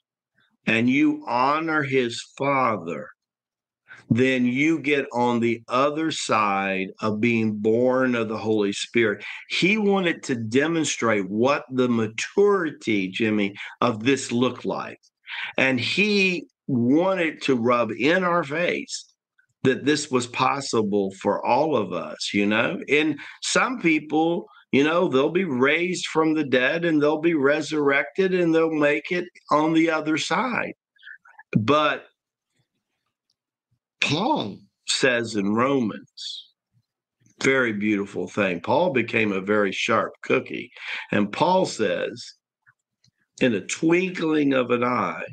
and 0.67 0.91
you 0.91 1.25
honor 1.29 1.83
his 1.83 2.21
father, 2.37 3.09
then 4.11 4.45
you 4.45 4.81
get 4.81 5.07
on 5.13 5.39
the 5.39 5.63
other 5.69 6.11
side 6.11 6.89
of 7.01 7.21
being 7.21 7.57
born 7.57 8.17
of 8.17 8.29
the 8.29 8.37
Holy 8.37 8.73
Spirit. 8.73 9.25
He 9.49 9.79
wanted 9.79 10.25
to 10.25 10.35
demonstrate 10.35 11.31
what 11.31 11.65
the 11.71 11.89
maturity, 11.89 13.07
Jimmie, 13.09 13.55
of 13.81 14.03
this 14.03 14.33
looked 14.33 14.65
like. 14.65 14.99
And 15.57 15.79
he 15.79 16.49
wanted 16.67 17.43
to 17.43 17.55
rub 17.55 17.93
in 17.93 18.25
our 18.25 18.43
face 18.43 19.05
that 19.63 19.85
this 19.85 20.11
was 20.11 20.27
possible 20.27 21.13
for 21.21 21.45
all 21.47 21.77
of 21.77 21.93
us, 21.93 22.31
you 22.35 22.47
know? 22.47 22.81
And 22.89 23.17
some 23.43 23.79
people, 23.79 24.47
you 24.73 24.85
know, 24.85 25.09
they'll 25.09 25.31
be 25.31 25.45
raised 25.45 26.07
from 26.07 26.35
the 26.35 26.45
dead 26.45 26.85
and 26.85 27.03
they'll 27.03 27.21
be 27.21 27.35
resurrected 27.35 28.35
and 28.35 28.55
they'll 28.55 28.71
make 28.71 29.11
it 29.11 29.27
on 29.51 29.73
the 29.73 29.91
other 29.91 30.17
side. 30.17 30.75
But 31.59 32.05
Paul 34.01 34.59
says 34.87 35.35
in 35.35 35.55
Romans, 35.55 36.47
very 37.43 37.73
beautiful 37.73 38.29
thing. 38.29 38.61
Paul 38.61 38.93
became 38.93 39.33
a 39.33 39.41
very 39.41 39.73
sharp 39.73 40.13
cookie. 40.23 40.71
And 41.11 41.33
Paul 41.33 41.67
says, 41.67 42.35
in 43.41 43.55
a 43.55 43.61
twinkling 43.61 44.53
of 44.53 44.71
an 44.71 44.85
eye, 44.85 45.25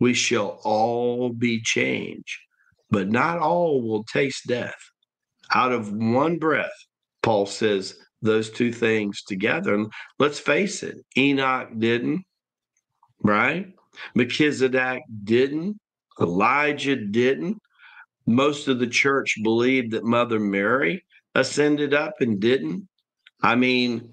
we 0.00 0.12
shall 0.12 0.60
all 0.64 1.30
be 1.30 1.62
changed, 1.62 2.38
but 2.90 3.08
not 3.08 3.38
all 3.38 3.80
will 3.80 4.04
taste 4.04 4.46
death. 4.46 4.74
Out 5.54 5.72
of 5.72 5.92
one 5.92 6.38
breath, 6.38 6.74
Paul 7.22 7.46
says, 7.46 7.96
those 8.22 8.50
two 8.50 8.72
things 8.72 9.22
together. 9.22 9.74
And 9.74 9.92
let's 10.18 10.38
face 10.38 10.82
it, 10.82 10.96
Enoch 11.16 11.68
didn't, 11.78 12.22
right? 13.22 13.66
Melchizedek 14.14 15.02
didn't, 15.24 15.78
Elijah 16.20 16.96
didn't. 16.96 17.58
Most 18.26 18.68
of 18.68 18.78
the 18.78 18.86
church 18.86 19.36
believed 19.42 19.92
that 19.92 20.04
Mother 20.04 20.40
Mary 20.40 21.04
ascended 21.34 21.94
up 21.94 22.14
and 22.20 22.40
didn't. 22.40 22.88
I 23.42 23.54
mean, 23.54 24.12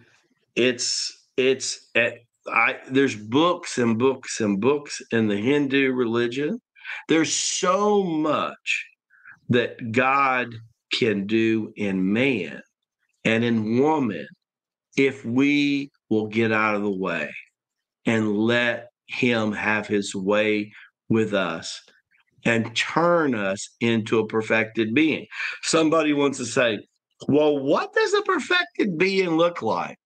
it's 0.56 1.28
it's 1.38 1.90
at, 1.96 2.16
I 2.48 2.78
there's 2.90 3.16
books 3.16 3.78
and 3.78 3.98
books 3.98 4.40
and 4.42 4.60
books 4.60 5.02
in 5.12 5.28
the 5.28 5.38
Hindu 5.38 5.94
religion. 5.94 6.62
There's 7.08 7.34
so 7.34 8.04
much 8.04 8.86
that 9.50 9.92
God 9.92 10.54
can 10.94 11.26
do 11.26 11.74
in 11.76 12.14
man 12.14 12.62
and 13.26 13.44
in 13.44 13.80
woman 13.80 14.28
if 14.98 15.26
we 15.26 15.92
will 16.10 16.28
get 16.28 16.52
out 16.52 16.76
of 16.76 16.84
the 16.84 16.92
way 16.92 17.30
and 18.06 18.38
let 18.38 18.90
him 19.08 19.52
have 19.52 19.88
his 19.88 20.14
way 20.16 20.72
with 21.10 21.34
us 21.34 21.82
and 22.46 22.76
turn 22.76 23.36
us 23.36 23.70
into 23.80 24.20
a 24.20 24.28
perfected 24.28 24.94
being. 24.94 25.26
Somebody 25.62 26.14
wants 26.14 26.38
to 26.40 26.46
say, 26.46 26.80
well, 27.28 27.58
what 27.58 27.94
does 27.94 28.14
a 28.14 28.22
perfected 28.24 28.98
being 28.98 29.38
look 29.38 29.62
like? 29.62 29.98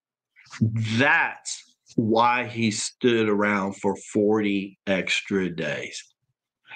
That's 0.60 1.62
why 1.96 2.44
he 2.46 2.70
stood 2.70 3.28
around 3.28 3.76
for 3.76 3.96
40 4.12 4.78
extra 4.86 5.50
days. 5.50 6.02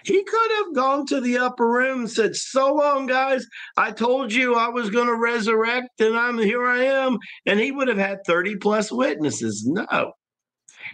He 0.05 0.23
could 0.25 0.51
have 0.57 0.75
gone 0.75 1.07
to 1.07 1.21
the 1.21 1.39
upper 1.39 1.69
room 1.69 2.01
and 2.01 2.11
said, 2.11 2.35
So 2.37 2.75
long, 2.75 3.07
guys. 3.07 3.47
I 3.77 3.91
told 3.91 4.33
you 4.33 4.55
I 4.55 4.69
was 4.69 4.91
going 4.91 5.07
to 5.07 5.17
resurrect, 5.17 6.01
and 6.01 6.17
I'm 6.17 6.39
here 6.39 6.67
I 6.67 6.85
am. 6.85 7.19
And 7.47 7.61
he 7.61 7.73
would 7.73 7.89
have 7.89 7.99
had 7.99 8.19
30 8.27 8.57
plus 8.57 8.91
witnesses. 8.93 9.65
No. 9.67 10.13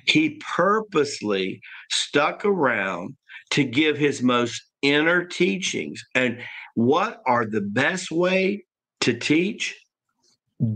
He 0.07 0.41
purposely 0.57 1.61
stuck 1.91 2.45
around 2.45 3.17
to 3.51 3.65
give 3.65 3.97
his 3.97 4.23
most 4.23 4.63
inner 4.83 5.25
teachings. 5.25 6.05
And 6.15 6.43
what 6.75 7.21
are 7.27 7.47
the 7.47 7.61
best 7.61 8.11
way 8.11 8.65
to 9.01 9.15
teach? 9.15 9.75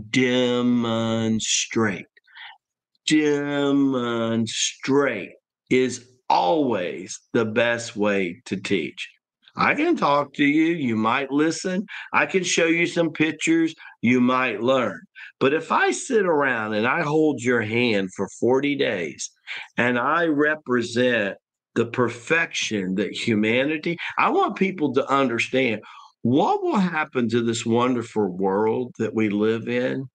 Demonstrate. 0.09 2.05
Demonstrate 3.05 4.51
is 5.69 6.12
always 6.33 7.21
the 7.33 7.45
best 7.45 7.95
way 7.95 8.41
to 8.45 8.57
teach. 8.57 9.07
I 9.55 9.75
can 9.75 9.95
talk 9.95 10.33
to 10.33 10.43
you. 10.43 10.73
You 10.73 10.95
might 10.95 11.29
listen. 11.29 11.85
I 12.11 12.25
can 12.25 12.43
show 12.43 12.65
you 12.65 12.87
some 12.87 13.11
pictures. 13.11 13.75
You 14.01 14.19
might 14.19 14.63
learn. 14.63 14.99
But 15.39 15.53
if 15.53 15.71
I 15.71 15.91
sit 15.91 16.25
around 16.25 16.73
and 16.73 16.87
I 16.87 17.03
hold 17.03 17.39
your 17.39 17.61
hand 17.61 18.09
for 18.15 18.27
40 18.39 18.75
days 18.75 19.29
and 19.77 19.99
I 19.99 20.25
represent 20.25 21.37
the 21.75 21.85
perfection 21.85 22.95
that 22.95 23.13
humanity, 23.13 23.99
I 24.17 24.31
want 24.31 24.55
people 24.55 24.91
to 24.95 25.07
understand 25.07 25.83
what 26.23 26.63
will 26.63 26.79
happen 26.79 27.29
to 27.29 27.43
this 27.43 27.63
wonderful 27.63 28.27
world 28.27 28.95
that 28.97 29.13
we 29.13 29.29
live 29.29 29.67
in 29.67 30.07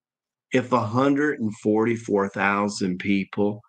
if 0.51 0.73
144,000 0.73 2.97
people 2.97 3.61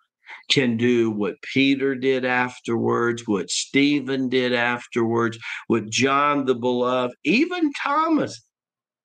can 0.50 0.76
do 0.76 1.10
what 1.10 1.40
Peter 1.42 1.94
did 1.94 2.24
afterwards, 2.24 3.22
what 3.26 3.50
Stephen 3.50 4.28
did 4.28 4.52
afterwards, 4.52 5.38
what 5.66 5.88
John 5.88 6.44
the 6.44 6.54
Beloved, 6.54 7.14
even 7.24 7.72
Thomas, 7.72 8.42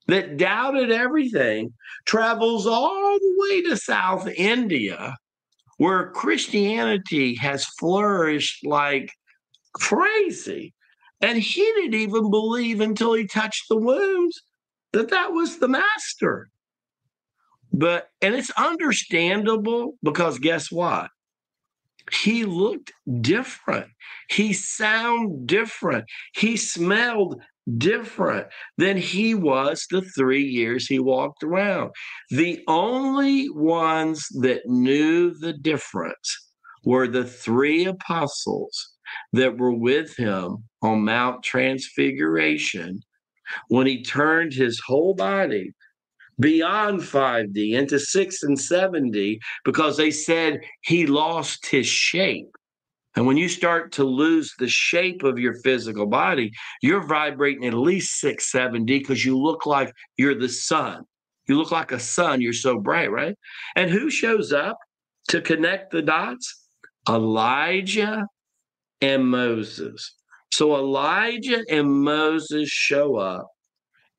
that 0.07 0.37
doubted 0.37 0.91
everything, 0.91 1.73
travels 2.05 2.67
all 2.67 3.17
the 3.17 3.35
way 3.37 3.61
to 3.63 3.77
South 3.77 4.27
India, 4.27 5.15
where 5.77 6.11
Christianity 6.11 7.35
has 7.35 7.65
flourished 7.79 8.65
like 8.65 9.11
crazy. 9.73 10.73
And 11.21 11.39
he 11.39 11.61
didn't 11.61 11.95
even 11.95 12.29
believe 12.29 12.81
until 12.81 13.13
he 13.13 13.25
touched 13.25 13.65
the 13.69 13.77
wounds 13.77 14.41
that 14.93 15.09
that 15.09 15.31
was 15.31 15.57
the 15.57 15.67
master. 15.67 16.49
But, 17.71 18.09
and 18.21 18.35
it's 18.35 18.51
understandable 18.51 19.95
because 20.03 20.39
guess 20.39 20.71
what? 20.71 21.09
He 22.11 22.45
looked 22.45 22.91
different. 23.21 23.87
He 24.29 24.53
sounded 24.53 25.47
different. 25.47 26.05
He 26.35 26.57
smelled 26.57 27.41
different 27.77 28.47
than 28.77 28.97
he 28.97 29.33
was 29.33 29.87
the 29.89 30.01
three 30.01 30.43
years 30.43 30.85
he 30.85 30.99
walked 30.99 31.43
around. 31.43 31.91
The 32.29 32.63
only 32.67 33.49
ones 33.49 34.27
that 34.41 34.67
knew 34.67 35.33
the 35.33 35.53
difference 35.53 36.51
were 36.83 37.07
the 37.07 37.25
three 37.25 37.85
apostles 37.85 38.93
that 39.33 39.57
were 39.57 39.73
with 39.73 40.15
him 40.15 40.63
on 40.81 41.05
Mount 41.05 41.43
Transfiguration 41.43 42.99
when 43.69 43.87
he 43.87 44.03
turned 44.03 44.53
his 44.53 44.81
whole 44.85 45.15
body 45.15 45.73
beyond 46.39 47.01
5D 47.01 47.73
into 47.73 47.99
6 47.99 48.43
and 48.43 48.57
7D 48.57 49.39
because 49.63 49.97
they 49.97 50.11
said 50.11 50.59
he 50.81 51.05
lost 51.05 51.65
his 51.65 51.87
shape. 51.87 52.49
And 53.15 53.25
when 53.25 53.37
you 53.37 53.47
start 53.47 53.93
to 53.93 54.03
lose 54.03 54.53
the 54.59 54.67
shape 54.67 55.23
of 55.23 55.39
your 55.39 55.53
physical 55.63 56.05
body, 56.05 56.51
you're 56.81 57.05
vibrating 57.05 57.65
at 57.65 57.73
least 57.73 58.19
6, 58.19 58.51
7D 58.51 58.85
because 58.85 59.23
you 59.23 59.37
look 59.37 59.65
like 59.65 59.93
you're 60.17 60.37
the 60.37 60.49
sun. 60.49 61.03
You 61.47 61.57
look 61.57 61.71
like 61.71 61.91
a 61.91 61.99
sun. 61.99 62.41
You're 62.41 62.53
so 62.53 62.77
bright, 62.77 63.11
right? 63.11 63.35
And 63.75 63.89
who 63.89 64.09
shows 64.09 64.51
up 64.51 64.77
to 65.29 65.39
connect 65.41 65.91
the 65.91 66.01
dots? 66.01 66.67
Elijah 67.07 68.25
and 69.01 69.29
Moses. 69.29 70.13
So 70.51 70.75
Elijah 70.75 71.63
and 71.69 71.89
Moses 71.89 72.69
show 72.69 73.17
up, 73.17 73.47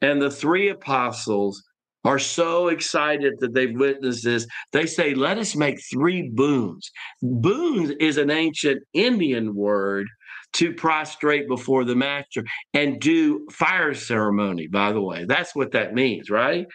and 0.02 0.20
the 0.20 0.30
three 0.30 0.68
apostles 0.68 1.62
are 2.06 2.20
so 2.20 2.68
excited 2.68 3.34
that 3.40 3.52
they've 3.52 3.76
witnessed 3.76 4.24
this. 4.24 4.46
They 4.72 4.86
say, 4.86 5.14
Let 5.14 5.38
us 5.38 5.56
make 5.56 5.78
three 5.92 6.30
boons. 6.32 6.90
Boons 7.20 7.90
is 8.00 8.16
an 8.16 8.30
ancient 8.30 8.82
Indian 8.94 9.54
word 9.54 10.06
to 10.54 10.72
prostrate 10.72 11.48
before 11.48 11.84
the 11.84 11.96
master 11.96 12.44
and 12.72 13.00
do 13.00 13.46
fire 13.50 13.92
ceremony, 13.92 14.68
by 14.68 14.92
the 14.92 15.02
way. 15.02 15.24
That's 15.26 15.54
what 15.54 15.72
that 15.72 15.94
means, 15.94 16.30
right? 16.30 16.66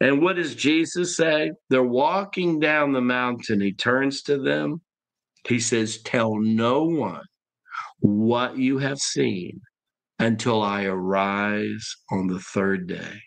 And 0.00 0.20
what 0.20 0.36
does 0.36 0.56
Jesus 0.56 1.16
say? 1.16 1.52
They're 1.70 1.82
walking 1.82 2.58
down 2.58 2.92
the 2.92 3.00
mountain. 3.00 3.60
He 3.60 3.72
turns 3.72 4.22
to 4.22 4.42
them. 4.42 4.80
He 5.46 5.60
says, 5.60 6.02
Tell 6.02 6.36
no 6.36 6.84
one 6.84 7.22
what 8.00 8.58
you 8.58 8.78
have 8.78 8.98
seen 8.98 9.60
until 10.18 10.62
I 10.62 10.84
arise 10.84 11.94
on 12.10 12.26
the 12.26 12.40
third 12.40 12.88
day. 12.88 13.20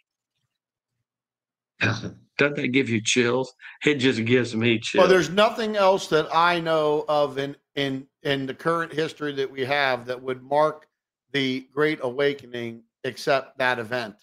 Doesn't 2.38 2.56
that 2.56 2.68
give 2.68 2.90
you 2.90 3.02
chills? 3.02 3.54
It 3.86 3.96
just 3.96 4.24
gives 4.26 4.56
me 4.56 4.80
chills. 4.80 5.02
Well, 5.02 5.10
there's 5.10 5.30
nothing 5.30 5.76
else 5.76 6.08
that 6.10 6.28
I 6.34 6.60
know 6.60 7.06
of 7.08 7.38
in 7.38 7.56
in 7.76 8.08
in 8.24 8.46
the 8.46 8.54
current 8.54 8.94
history 8.94 9.34
that 9.34 9.50
we 9.50 9.66
have 9.66 10.06
that 10.06 10.22
would 10.22 10.44
mark 10.44 10.88
the 11.32 11.68
Great 11.74 12.00
Awakening 12.02 12.84
except 13.04 13.58
that 13.58 13.80
event. 13.80 14.16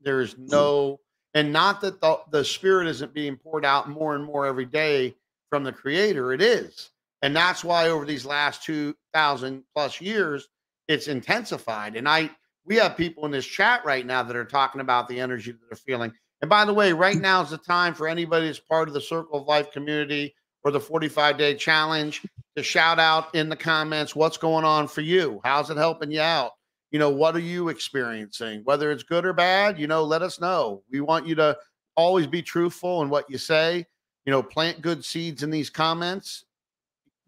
There's 0.00 0.32
hmm. 0.34 0.46
no, 0.46 1.00
and 1.34 1.52
not 1.52 1.80
that 1.80 2.00
the, 2.00 2.20
the 2.30 2.44
Spirit 2.44 2.86
isn't 2.88 3.14
being 3.14 3.36
poured 3.36 3.64
out 3.64 3.88
more 3.88 4.14
and 4.14 4.24
more 4.24 4.46
every 4.46 4.66
day 4.66 5.16
from 5.50 5.64
the 5.64 5.72
Creator. 5.72 6.32
It 6.32 6.42
is, 6.42 6.90
and 7.22 7.34
that's 7.34 7.64
why 7.64 7.88
over 7.88 8.04
these 8.04 8.24
last 8.24 8.62
two 8.62 8.94
thousand 9.12 9.64
plus 9.74 10.00
years, 10.00 10.48
it's 10.86 11.08
intensified. 11.08 11.96
And 11.96 12.08
I, 12.08 12.30
we 12.64 12.76
have 12.76 12.96
people 12.96 13.24
in 13.26 13.32
this 13.32 13.46
chat 13.46 13.84
right 13.84 14.06
now 14.06 14.22
that 14.22 14.36
are 14.36 14.44
talking 14.44 14.80
about 14.80 15.08
the 15.08 15.20
energy 15.20 15.52
that 15.52 15.60
they're 15.68 15.76
feeling 15.76 16.12
and 16.42 16.48
by 16.50 16.64
the 16.64 16.74
way, 16.74 16.92
right 16.92 17.16
now 17.16 17.42
is 17.42 17.50
the 17.50 17.58
time 17.58 17.94
for 17.94 18.06
anybody 18.06 18.46
that's 18.46 18.60
part 18.60 18.88
of 18.88 18.94
the 18.94 19.00
Circle 19.00 19.40
of 19.40 19.46
Life 19.46 19.72
community 19.72 20.34
or 20.64 20.70
the 20.70 20.80
45 20.80 21.38
day 21.38 21.54
challenge 21.54 22.22
to 22.56 22.62
shout 22.62 22.98
out 22.98 23.34
in 23.34 23.48
the 23.48 23.56
comments 23.56 24.14
what's 24.14 24.36
going 24.36 24.64
on 24.64 24.88
for 24.88 25.00
you. 25.00 25.40
How's 25.44 25.70
it 25.70 25.76
helping 25.76 26.10
you 26.10 26.20
out? 26.20 26.52
You 26.90 26.98
know, 26.98 27.10
what 27.10 27.36
are 27.36 27.40
you 27.40 27.68
experiencing? 27.68 28.62
Whether 28.64 28.90
it's 28.90 29.02
good 29.02 29.24
or 29.24 29.32
bad, 29.32 29.78
you 29.78 29.86
know, 29.86 30.04
let 30.04 30.22
us 30.22 30.40
know. 30.40 30.82
We 30.90 31.00
want 31.00 31.26
you 31.26 31.34
to 31.36 31.56
always 31.96 32.26
be 32.26 32.42
truthful 32.42 33.02
in 33.02 33.08
what 33.08 33.30
you 33.30 33.38
say. 33.38 33.86
You 34.24 34.32
know, 34.32 34.42
plant 34.42 34.82
good 34.82 35.04
seeds 35.04 35.42
in 35.42 35.50
these 35.50 35.70
comments, 35.70 36.44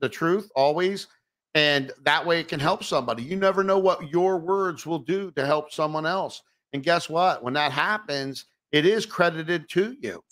the 0.00 0.08
truth 0.08 0.50
always. 0.56 1.06
And 1.54 1.92
that 2.02 2.26
way 2.26 2.40
it 2.40 2.48
can 2.48 2.60
help 2.60 2.84
somebody. 2.84 3.22
You 3.22 3.36
never 3.36 3.64
know 3.64 3.78
what 3.78 4.10
your 4.10 4.38
words 4.38 4.84
will 4.84 4.98
do 4.98 5.30
to 5.32 5.46
help 5.46 5.72
someone 5.72 6.06
else. 6.06 6.42
And 6.72 6.82
guess 6.82 7.08
what? 7.08 7.42
When 7.42 7.54
that 7.54 7.72
happens, 7.72 8.44
it 8.72 8.86
is 8.86 9.06
credited 9.06 9.68
to 9.70 9.96
you. 10.00 10.22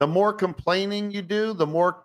The 0.00 0.06
more 0.06 0.32
complaining 0.32 1.10
you 1.10 1.22
do, 1.22 1.52
the 1.52 1.66
more 1.66 2.04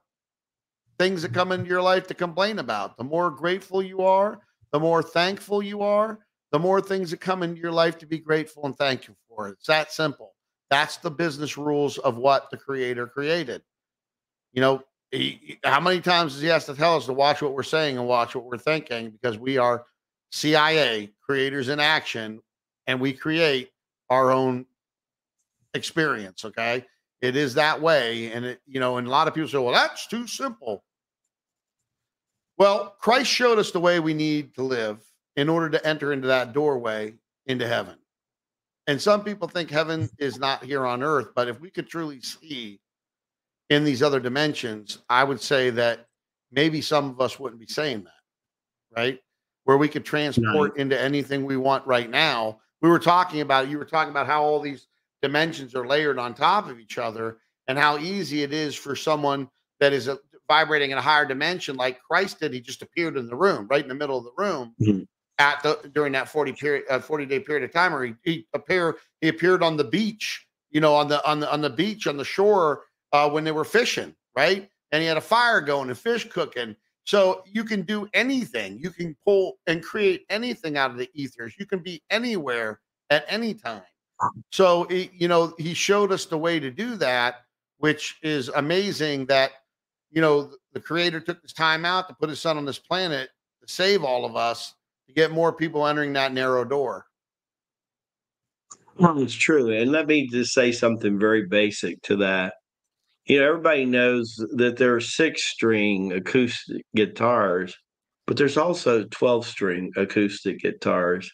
things 1.00 1.22
that 1.22 1.34
come 1.34 1.52
into 1.52 1.70
your 1.70 1.82
life 1.82 2.06
to 2.08 2.14
complain 2.14 2.60
about. 2.60 2.98
The 2.98 3.04
more 3.04 3.32
grateful 3.32 3.82
you 3.82 4.02
are, 4.02 4.42
the 4.72 4.80
more 4.80 5.02
thankful 5.02 5.64
you 5.64 5.82
are, 5.82 6.20
the 6.52 6.60
more 6.60 6.82
things 6.82 7.12
that 7.12 7.22
come 7.22 7.42
into 7.42 7.60
your 7.60 7.72
life 7.72 7.98
to 8.00 8.06
be 8.06 8.20
grateful 8.20 8.66
and 8.66 8.78
thankful 8.78 9.16
for. 9.28 9.48
It's 9.48 9.68
that 9.68 9.92
simple. 9.92 10.36
That's 10.70 10.98
the 10.98 11.10
business 11.10 11.58
rules 11.58 11.98
of 12.00 12.18
what 12.18 12.52
the 12.52 12.58
creator 12.58 13.08
created. 13.08 13.62
You 14.52 14.62
know, 14.62 14.84
he, 15.12 15.58
how 15.64 15.80
many 15.80 16.02
times 16.02 16.34
does 16.34 16.42
he 16.42 16.50
have 16.50 16.66
to 16.66 16.76
tell 16.76 16.98
us 16.98 17.06
to 17.06 17.14
watch 17.14 17.42
what 17.42 17.54
we're 17.54 17.64
saying 17.64 17.98
and 17.98 18.06
watch 18.06 18.36
what 18.36 18.46
we're 18.46 18.58
thinking 18.58 19.10
because 19.10 19.40
we 19.40 19.58
are 19.58 19.86
CIA 20.32 21.12
creators 21.22 21.70
in 21.70 21.80
action 21.80 22.42
and 22.86 23.00
we 23.00 23.14
create 23.14 23.72
our 24.10 24.32
own 24.32 24.66
experience. 25.74 26.46
Okay. 26.46 26.86
It 27.22 27.36
is 27.36 27.54
that 27.56 27.82
way. 27.82 28.32
And 28.32 28.46
it, 28.46 28.62
you 28.66 28.80
know, 28.80 28.98
and 28.98 29.08
a 29.08 29.10
lot 29.10 29.28
of 29.28 29.34
people 29.34 29.50
say, 29.50 29.58
well, 29.58 29.74
that's 29.74 30.08
too 30.08 30.26
simple. 30.26 30.84
Well, 32.58 32.96
Christ 33.00 33.30
showed 33.30 33.60
us 33.60 33.72
the 33.72 33.80
way 33.80 34.00
we 34.00 34.14
need 34.14 34.54
to 34.56 34.64
live 34.64 35.00
in 35.36 35.50
order 35.50 35.70
to 35.70 35.88
enter 35.88 36.12
into 36.12 36.28
that 36.28 36.54
doorway 36.54 37.14
into 37.46 37.68
heaven. 37.68 37.96
And 38.88 39.02
some 39.02 39.24
people 39.24 39.48
think 39.48 39.70
heaven 39.70 40.10
is 40.18 40.40
not 40.40 40.64
here 40.64 40.86
on 40.86 41.04
earth, 41.04 41.30
but 41.36 41.48
if 41.48 41.60
we 41.62 41.70
could 41.70 41.88
truly 41.88 42.22
see 42.22 42.80
in 43.70 43.84
these 43.84 44.02
other 44.02 44.20
dimensions, 44.20 45.00
I 45.10 45.24
would 45.24 45.40
say 45.40 45.70
that 45.72 46.08
maybe 46.52 46.82
some 46.82 47.10
of 47.10 47.22
us 47.22 47.40
wouldn't 47.40 47.62
be 47.62 47.68
saying 47.68 48.04
that, 48.04 49.00
right? 49.00 49.20
Where 49.66 49.78
we 49.78 49.88
could 49.88 50.04
transport 50.04 50.78
into 50.78 51.00
anything 51.00 51.46
we 51.46 51.56
want 51.56 51.86
right 51.86 52.10
now. 52.10 52.60
We 52.82 52.90
were 52.90 53.00
talking 53.00 53.42
about, 53.42 53.70
you 53.70 53.78
were 53.78 53.86
talking 53.86 54.12
about 54.12 54.26
how 54.26 54.44
all 54.44 54.60
these 54.60 54.88
dimensions 55.22 55.76
are 55.76 55.88
layered 55.88 56.20
on 56.20 56.34
top 56.34 56.70
of 56.70 56.80
each 56.80 56.98
other 56.98 57.38
and 57.68 57.78
how 57.78 57.98
easy 57.98 58.44
it 58.44 58.54
is 58.54 58.76
for 58.76 58.96
someone 58.96 59.50
that 59.80 59.94
is 59.94 60.08
a, 60.08 60.18
vibrating 60.50 60.92
in 60.92 60.98
a 60.98 61.02
higher 61.02 61.26
dimension 61.26 61.78
like 61.78 62.02
Christ 62.02 62.40
did. 62.40 62.54
He 62.54 62.60
just 62.60 62.82
appeared 62.82 63.18
in 63.18 63.28
the 63.28 63.36
room, 63.36 63.68
right 63.70 63.84
in 63.84 63.88
the 63.88 63.96
middle 63.96 64.18
of 64.18 64.26
the 64.26 64.34
room 64.38 64.74
mm-hmm. 64.82 65.04
at 65.38 65.62
the 65.64 65.90
during 65.94 66.12
that 66.14 66.28
40 66.28 66.54
period 66.54 66.86
uh, 66.90 67.00
40 67.00 67.26
day 67.26 67.40
period 67.40 67.64
of 67.64 67.72
time, 67.72 67.94
or 67.94 68.04
he, 68.04 68.14
he 68.24 68.48
appeared 68.54 68.96
he 69.22 69.30
appeared 69.30 69.64
on 69.64 69.78
the 69.78 69.84
beach, 69.84 70.46
you 70.72 70.82
know, 70.82 70.96
on 70.96 71.08
the 71.08 71.26
on 71.30 71.40
the 71.40 71.52
on 71.52 71.62
the 71.62 71.70
beach 71.70 72.08
on 72.08 72.18
the 72.18 72.26
shore 72.26 72.82
uh, 73.14 73.30
when 73.30 73.44
they 73.44 73.52
were 73.52 73.66
fishing, 73.66 74.16
right? 74.36 74.70
And 74.92 75.02
he 75.02 75.08
had 75.08 75.18
a 75.18 75.22
fire 75.22 75.62
going 75.62 75.90
and 75.90 75.98
fish 75.98 76.28
cooking. 76.28 76.76
So 77.06 77.44
you 77.46 77.64
can 77.64 77.84
do 77.84 78.08
anything. 78.14 78.80
You 78.80 78.92
can 78.92 79.16
pull 79.26 79.58
and 79.68 79.84
create 79.84 80.26
anything 80.30 80.78
out 80.78 80.92
of 80.92 80.98
the 80.98 81.10
ethers. 81.14 81.56
You 81.58 81.66
can 81.66 81.80
be 81.80 82.04
anywhere 82.10 82.82
at 83.10 83.26
any 83.28 83.54
time. 83.54 83.82
So, 84.52 84.90
you 84.90 85.28
know, 85.28 85.54
he 85.58 85.74
showed 85.74 86.12
us 86.12 86.26
the 86.26 86.38
way 86.38 86.60
to 86.60 86.72
do 86.72 86.96
that, 86.98 87.36
which 87.78 88.18
is 88.22 88.50
amazing 88.50 89.26
that, 89.28 89.52
you 90.12 90.22
know, 90.22 90.52
the 90.74 90.80
creator 90.80 91.20
took 91.20 91.42
this 91.42 91.54
time 91.54 91.86
out 91.86 92.08
to 92.10 92.16
put 92.16 92.30
his 92.30 92.42
son 92.42 92.58
on 92.58 92.66
this 92.66 92.80
planet 92.80 93.30
to 93.62 93.72
save 93.72 94.04
all 94.04 94.26
of 94.26 94.36
us, 94.36 94.74
to 95.08 95.14
get 95.14 95.32
more 95.32 95.54
people 95.54 95.88
entering 95.88 96.14
that 96.14 96.34
narrow 96.34 96.66
door. 96.66 97.06
Well, 98.98 99.22
it's 99.22 99.34
true. 99.34 99.72
And 99.72 99.92
let 99.92 100.08
me 100.08 100.28
just 100.28 100.54
say 100.54 100.74
something 100.74 101.18
very 101.18 101.46
basic 101.48 102.02
to 102.04 102.18
that. 102.18 102.56
You 103.26 103.40
know, 103.40 103.48
everybody 103.48 103.86
knows 103.86 104.36
that 104.56 104.76
there 104.78 104.96
are 104.96 105.02
six 105.02 105.46
string 105.46 106.12
acoustic 106.12 106.86
guitars, 106.96 107.78
but 108.28 108.36
there's 108.36 108.58
also 108.58 109.06
12 109.06 109.46
string 109.46 109.92
acoustic 109.96 110.60
guitars. 110.60 111.32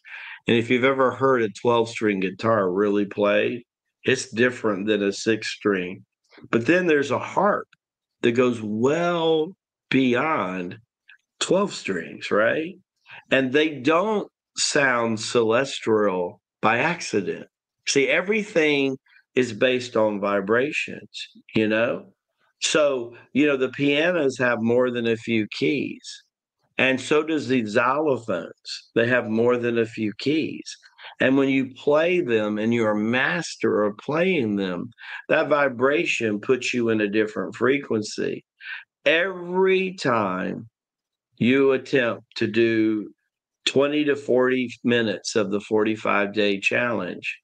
And 0.47 0.57
if 0.57 0.69
you've 0.69 0.83
ever 0.83 1.11
heard 1.11 1.41
a 1.41 1.49
12 1.49 1.89
string 1.89 2.19
guitar 2.19 2.71
really 2.71 3.05
play, 3.05 3.65
it's 4.03 4.31
different 4.31 4.85
than 4.87 5.01
a 5.01 5.11
six 5.11 5.47
string. 5.47 6.05
But 6.51 6.65
then 6.65 6.85
there's 6.87 7.11
a 7.11 7.19
harp 7.19 7.67
that 8.21 8.33
goes 8.33 8.61
well 8.61 9.55
beyond 9.89 10.77
12 11.39 11.73
strings, 11.73 12.31
right? 12.31 12.75
And 13.31 13.53
they 13.53 13.69
don't 13.79 14.29
sound 14.57 15.19
celestial 15.19 16.41
by 16.61 16.79
accident. 16.79 17.47
See, 17.87 18.07
everything 18.07 18.97
is 19.35 19.53
based 19.53 19.95
on 19.95 20.19
vibrations, 20.19 21.27
you 21.55 21.67
know? 21.67 22.13
So, 22.61 23.15
you 23.33 23.45
know, 23.45 23.57
the 23.57 23.69
pianos 23.69 24.37
have 24.39 24.61
more 24.61 24.89
than 24.89 25.07
a 25.07 25.17
few 25.17 25.47
keys. 25.51 26.23
And 26.77 26.99
so 26.99 27.23
does 27.23 27.47
the 27.47 27.63
xylophones. 27.63 28.51
They 28.95 29.07
have 29.07 29.29
more 29.29 29.57
than 29.57 29.77
a 29.77 29.85
few 29.85 30.11
keys. 30.17 30.77
And 31.21 31.37
when 31.37 31.49
you 31.49 31.73
play 31.73 32.19
them 32.19 32.57
and 32.57 32.73
you're 32.73 32.91
a 32.91 32.99
master 32.99 33.83
of 33.83 33.97
playing 33.97 34.57
them, 34.57 34.89
that 35.29 35.47
vibration 35.47 36.41
puts 36.41 36.73
you 36.73 36.89
in 36.89 37.01
a 37.01 37.07
different 37.07 37.55
frequency. 37.55 38.43
Every 39.05 39.93
time 39.93 40.67
you 41.37 41.71
attempt 41.73 42.23
to 42.37 42.47
do 42.47 43.09
20 43.65 44.05
to 44.05 44.15
40 44.15 44.69
minutes 44.83 45.35
of 45.35 45.51
the 45.51 45.61
45 45.61 46.33
day 46.33 46.59
challenge, 46.59 47.37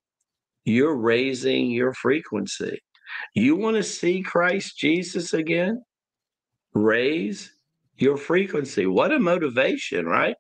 you're 0.66 0.95
raising 0.95 1.72
your 1.72 1.94
frequency. 1.94 2.80
You 3.34 3.56
want 3.56 3.78
to 3.78 3.84
see 3.84 4.22
Christ 4.22 4.78
Jesus 4.78 5.34
again? 5.34 5.84
Raise 6.74 7.52
your 7.97 8.18
frequency. 8.18 8.85
What 8.85 9.11
a 9.11 9.19
motivation, 9.19 10.05
right? 10.05 10.35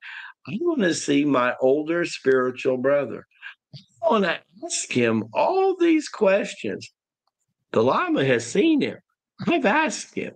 I 0.47 0.57
want 0.61 0.81
to 0.81 0.93
see 0.93 1.23
my 1.25 1.53
older 1.61 2.05
spiritual 2.05 2.77
brother. 2.77 3.25
I 4.03 4.09
want 4.09 4.23
to 4.25 4.39
ask 4.65 4.91
him 4.91 5.25
all 5.33 5.75
these 5.79 6.09
questions. 6.09 6.89
The 7.71 7.83
Lama 7.83 8.25
has 8.25 8.45
seen 8.45 8.81
him. 8.81 8.97
I've 9.47 9.65
asked 9.65 10.15
him. 10.15 10.33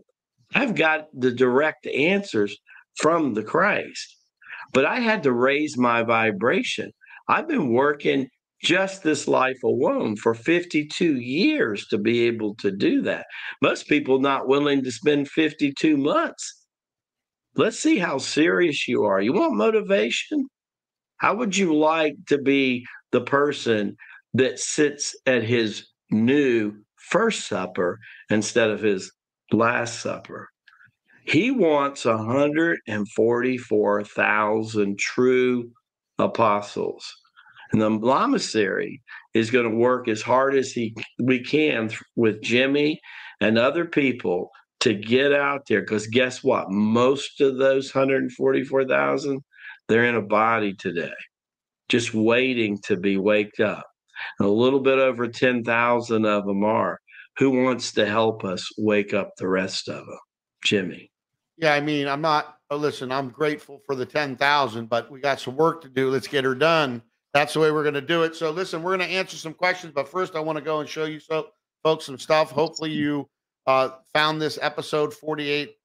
I've 0.54 0.76
got 0.76 1.08
the 1.14 1.32
direct 1.32 1.88
answers 1.88 2.56
from 2.98 3.34
the 3.34 3.44
Christ, 3.44 4.16
but 4.74 4.86
I 4.86 5.00
had 5.00 5.24
to 5.24 5.32
raise 5.32 5.78
my 5.78 6.04
vibration. 6.04 6.92
I've 7.28 7.48
been 7.48 7.74
working 7.74 8.30
just 8.64 9.04
this 9.04 9.28
life 9.28 9.62
alone 9.64 10.16
for 10.16 10.34
52 10.34 11.18
years 11.18 11.86
to 11.88 11.98
be 11.98 12.22
able 12.22 12.56
to 12.56 12.72
do 12.72 13.02
that. 13.02 13.26
Most 13.62 13.88
people 13.88 14.20
not 14.20 14.48
willing 14.48 14.84
to 14.84 14.92
spend 14.92 15.30
52 15.30 15.98
months. 15.98 16.65
Let's 17.58 17.80
see 17.80 17.98
how 17.98 18.18
serious 18.18 18.86
you 18.88 19.06
are. 19.06 19.22
You 19.22 19.34
want 19.34 19.56
motivation? 19.56 20.48
How 21.18 21.36
would 21.36 21.56
you 21.56 21.76
like 21.76 22.16
to 22.28 22.38
be 22.38 22.86
the 23.12 23.22
person 23.22 23.96
that 24.34 24.60
sits 24.60 25.16
at 25.26 25.44
his 25.44 25.88
new 26.12 26.74
first 26.98 27.48
supper 27.48 28.00
instead 28.30 28.70
of 28.70 28.82
his 28.82 29.12
last 29.52 30.02
supper? 30.02 30.50
He 31.24 31.50
wants 31.50 32.06
144,000 32.06 35.00
true 35.00 35.72
apostles. 36.20 37.12
And 37.72 37.82
the 37.82 37.90
Lamasery 37.90 39.02
is 39.34 39.50
going 39.50 39.68
to 39.70 39.76
work 39.76 40.08
as 40.08 40.22
hard 40.22 40.56
as 40.56 40.72
he 40.72 40.96
we 41.20 41.44
can 41.44 41.90
with 42.16 42.42
Jimmie 42.42 43.02
and 43.42 43.58
other 43.58 43.86
people 43.86 44.52
to 44.86 44.94
get 44.94 45.34
out 45.34 45.66
there. 45.68 45.82
Because 45.82 46.08
guess 46.08 46.44
what? 46.44 46.70
Most 46.70 47.42
of 47.42 47.58
those 47.58 47.94
144,000, 47.94 49.42
they're 49.88 50.06
in 50.06 50.16
a 50.16 50.22
body 50.22 50.74
today, 50.74 51.14
just 51.90 52.14
waiting 52.14 52.80
to 52.86 52.96
be 52.96 53.18
waked 53.18 53.60
up. 53.60 53.86
And 54.40 54.48
a 54.48 54.52
little 54.52 54.80
bit 54.80 54.98
over 54.98 55.28
10,000 55.28 56.26
of 56.26 56.46
them 56.46 56.64
are. 56.64 57.00
Who 57.38 57.64
wants 57.64 57.92
to 57.94 58.06
help 58.06 58.46
us 58.46 58.66
wake 58.78 59.14
up 59.14 59.32
the 59.38 59.48
rest 59.48 59.90
of 59.90 60.06
them? 60.06 60.20
Jimmie. 60.64 61.12
Yeah, 61.58 61.74
I 61.74 61.82
mean, 61.82 62.08
I'm 62.08 62.22
not, 62.22 62.58
oh, 62.70 62.78
listen, 62.78 63.12
I'm 63.12 63.30
grateful 63.30 63.82
for 63.86 63.96
the 63.96 64.06
10,000, 64.06 64.88
but 64.88 65.12
we 65.12 65.20
got 65.20 65.42
some 65.42 65.58
work 65.58 65.82
to 65.82 65.90
do. 65.90 66.10
Let's 66.10 66.28
get 66.28 66.46
her 66.46 66.56
done 66.56 67.02
that's 67.36 67.54
the 67.54 67.60
way 67.60 67.70
we're 67.70 67.84
going 67.84 67.96
to 67.96 68.02
do 68.02 68.24
it. 68.24 68.34
So 68.34 68.50
listen, 68.50 68.82
we're 68.82 68.96
going 68.96 69.10
to 69.10 69.14
answer 69.14 69.36
some 69.36 69.54
questions, 69.54 69.92
but 69.94 70.08
first 70.08 70.38
I 70.38 70.40
want 70.40 70.58
to 70.58 70.64
go 70.64 70.80
and 70.80 70.88
show 70.88 71.04
you 71.04 71.20
so 71.20 71.50
folks 71.84 72.06
some 72.06 72.18
stuff. 72.18 72.50
Hopefully 72.50 72.92
mm-hmm. 72.92 73.00
you 73.00 73.30
uh, 73.68 73.90
found 74.14 74.42
this 74.42 74.60
episode 74.62 75.14
48, 75.14 75.76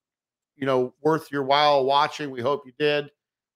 you 0.56 0.66
know, 0.66 0.94
worth 1.00 1.30
your 1.30 1.42
while 1.44 1.84
watching. 1.84 2.30
We 2.30 2.40
hope 2.40 2.64
you 2.66 2.72
did. 2.78 3.10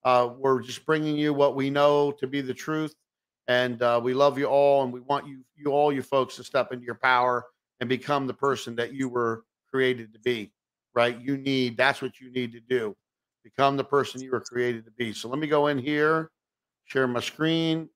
Uh, 0.05 0.31
we're 0.37 0.61
just 0.61 0.85
bringing 0.85 1.17
you 1.17 1.33
what 1.33 1.55
we 1.55 1.71
know 1.71 2.13
to 2.13 2.27
be 2.27 2.41
the 2.41 2.55
truth, 2.55 2.95
and 3.49 3.81
uh, 3.83 4.01
we 4.03 4.13
love 4.13 4.39
you 4.39 4.47
all, 4.47 4.83
and 4.83 4.93
we 4.93 5.01
want 5.01 5.27
you, 5.27 5.41
you 5.57 5.73
all, 5.73 5.93
you 5.93 6.03
folks, 6.03 6.37
to 6.37 6.45
step 6.45 6.73
into 6.73 6.85
your 6.85 6.95
power 6.97 7.47
and 7.81 7.89
become 7.89 8.27
the 8.27 8.35
person 8.35 8.77
that 8.77 8.93
you 8.93 9.09
were 9.09 9.45
created 9.71 10.13
to 10.13 10.19
be. 10.19 10.53
Right? 10.95 11.19
You 11.21 11.37
need 11.37 11.77
that's 11.77 12.01
what 12.03 12.21
you 12.21 12.31
need 12.31 12.53
to 12.53 12.61
do. 12.61 12.95
Become 13.43 13.77
the 13.77 13.85
person 13.85 14.23
you 14.23 14.31
were 14.31 14.41
created 14.41 14.85
to 14.85 14.91
be. 14.93 15.13
So 15.13 15.29
let 15.29 15.39
me 15.39 15.47
go 15.47 15.67
in 15.67 15.79
here 15.79 16.31
share 16.85 17.07
my 17.07 17.21
screen. 17.21 17.89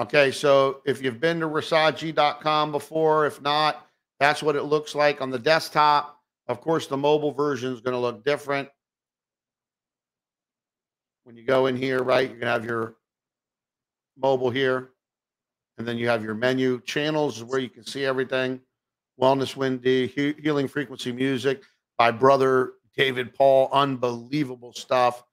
Okay, 0.00 0.30
so 0.30 0.80
if 0.86 1.02
you've 1.02 1.20
been 1.20 1.40
to 1.40 1.46
rasaji.com 1.46 2.72
before, 2.72 3.26
if 3.26 3.42
not, 3.42 3.86
that's 4.18 4.42
what 4.42 4.56
it 4.56 4.62
looks 4.62 4.94
like 4.94 5.20
on 5.20 5.28
the 5.28 5.38
desktop. 5.38 6.18
Of 6.48 6.62
course, 6.62 6.86
the 6.86 6.96
mobile 6.96 7.32
version 7.32 7.70
is 7.72 7.82
going 7.82 7.92
to 7.92 8.00
look 8.00 8.24
different. 8.24 8.70
When 11.24 11.36
you 11.36 11.44
go 11.44 11.66
in 11.66 11.76
here, 11.76 12.02
right, 12.02 12.30
you're 12.30 12.38
going 12.38 12.46
to 12.46 12.52
have 12.52 12.64
your 12.64 12.96
mobile 14.16 14.48
here. 14.48 14.90
And 15.76 15.86
then 15.86 15.98
you 15.98 16.08
have 16.08 16.24
your 16.24 16.34
menu 16.34 16.80
channels 16.82 17.36
is 17.36 17.44
where 17.44 17.60
you 17.60 17.68
can 17.68 17.84
see 17.84 18.06
everything. 18.06 18.60
Wellness 19.20 19.54
Wendy, 19.54 20.06
Healing 20.06 20.66
Frequency 20.66 21.12
Music 21.12 21.62
by 21.98 22.10
brother 22.10 22.72
David 22.96 23.34
Paul. 23.34 23.68
Unbelievable 23.72 24.72
stuff. 24.72 25.24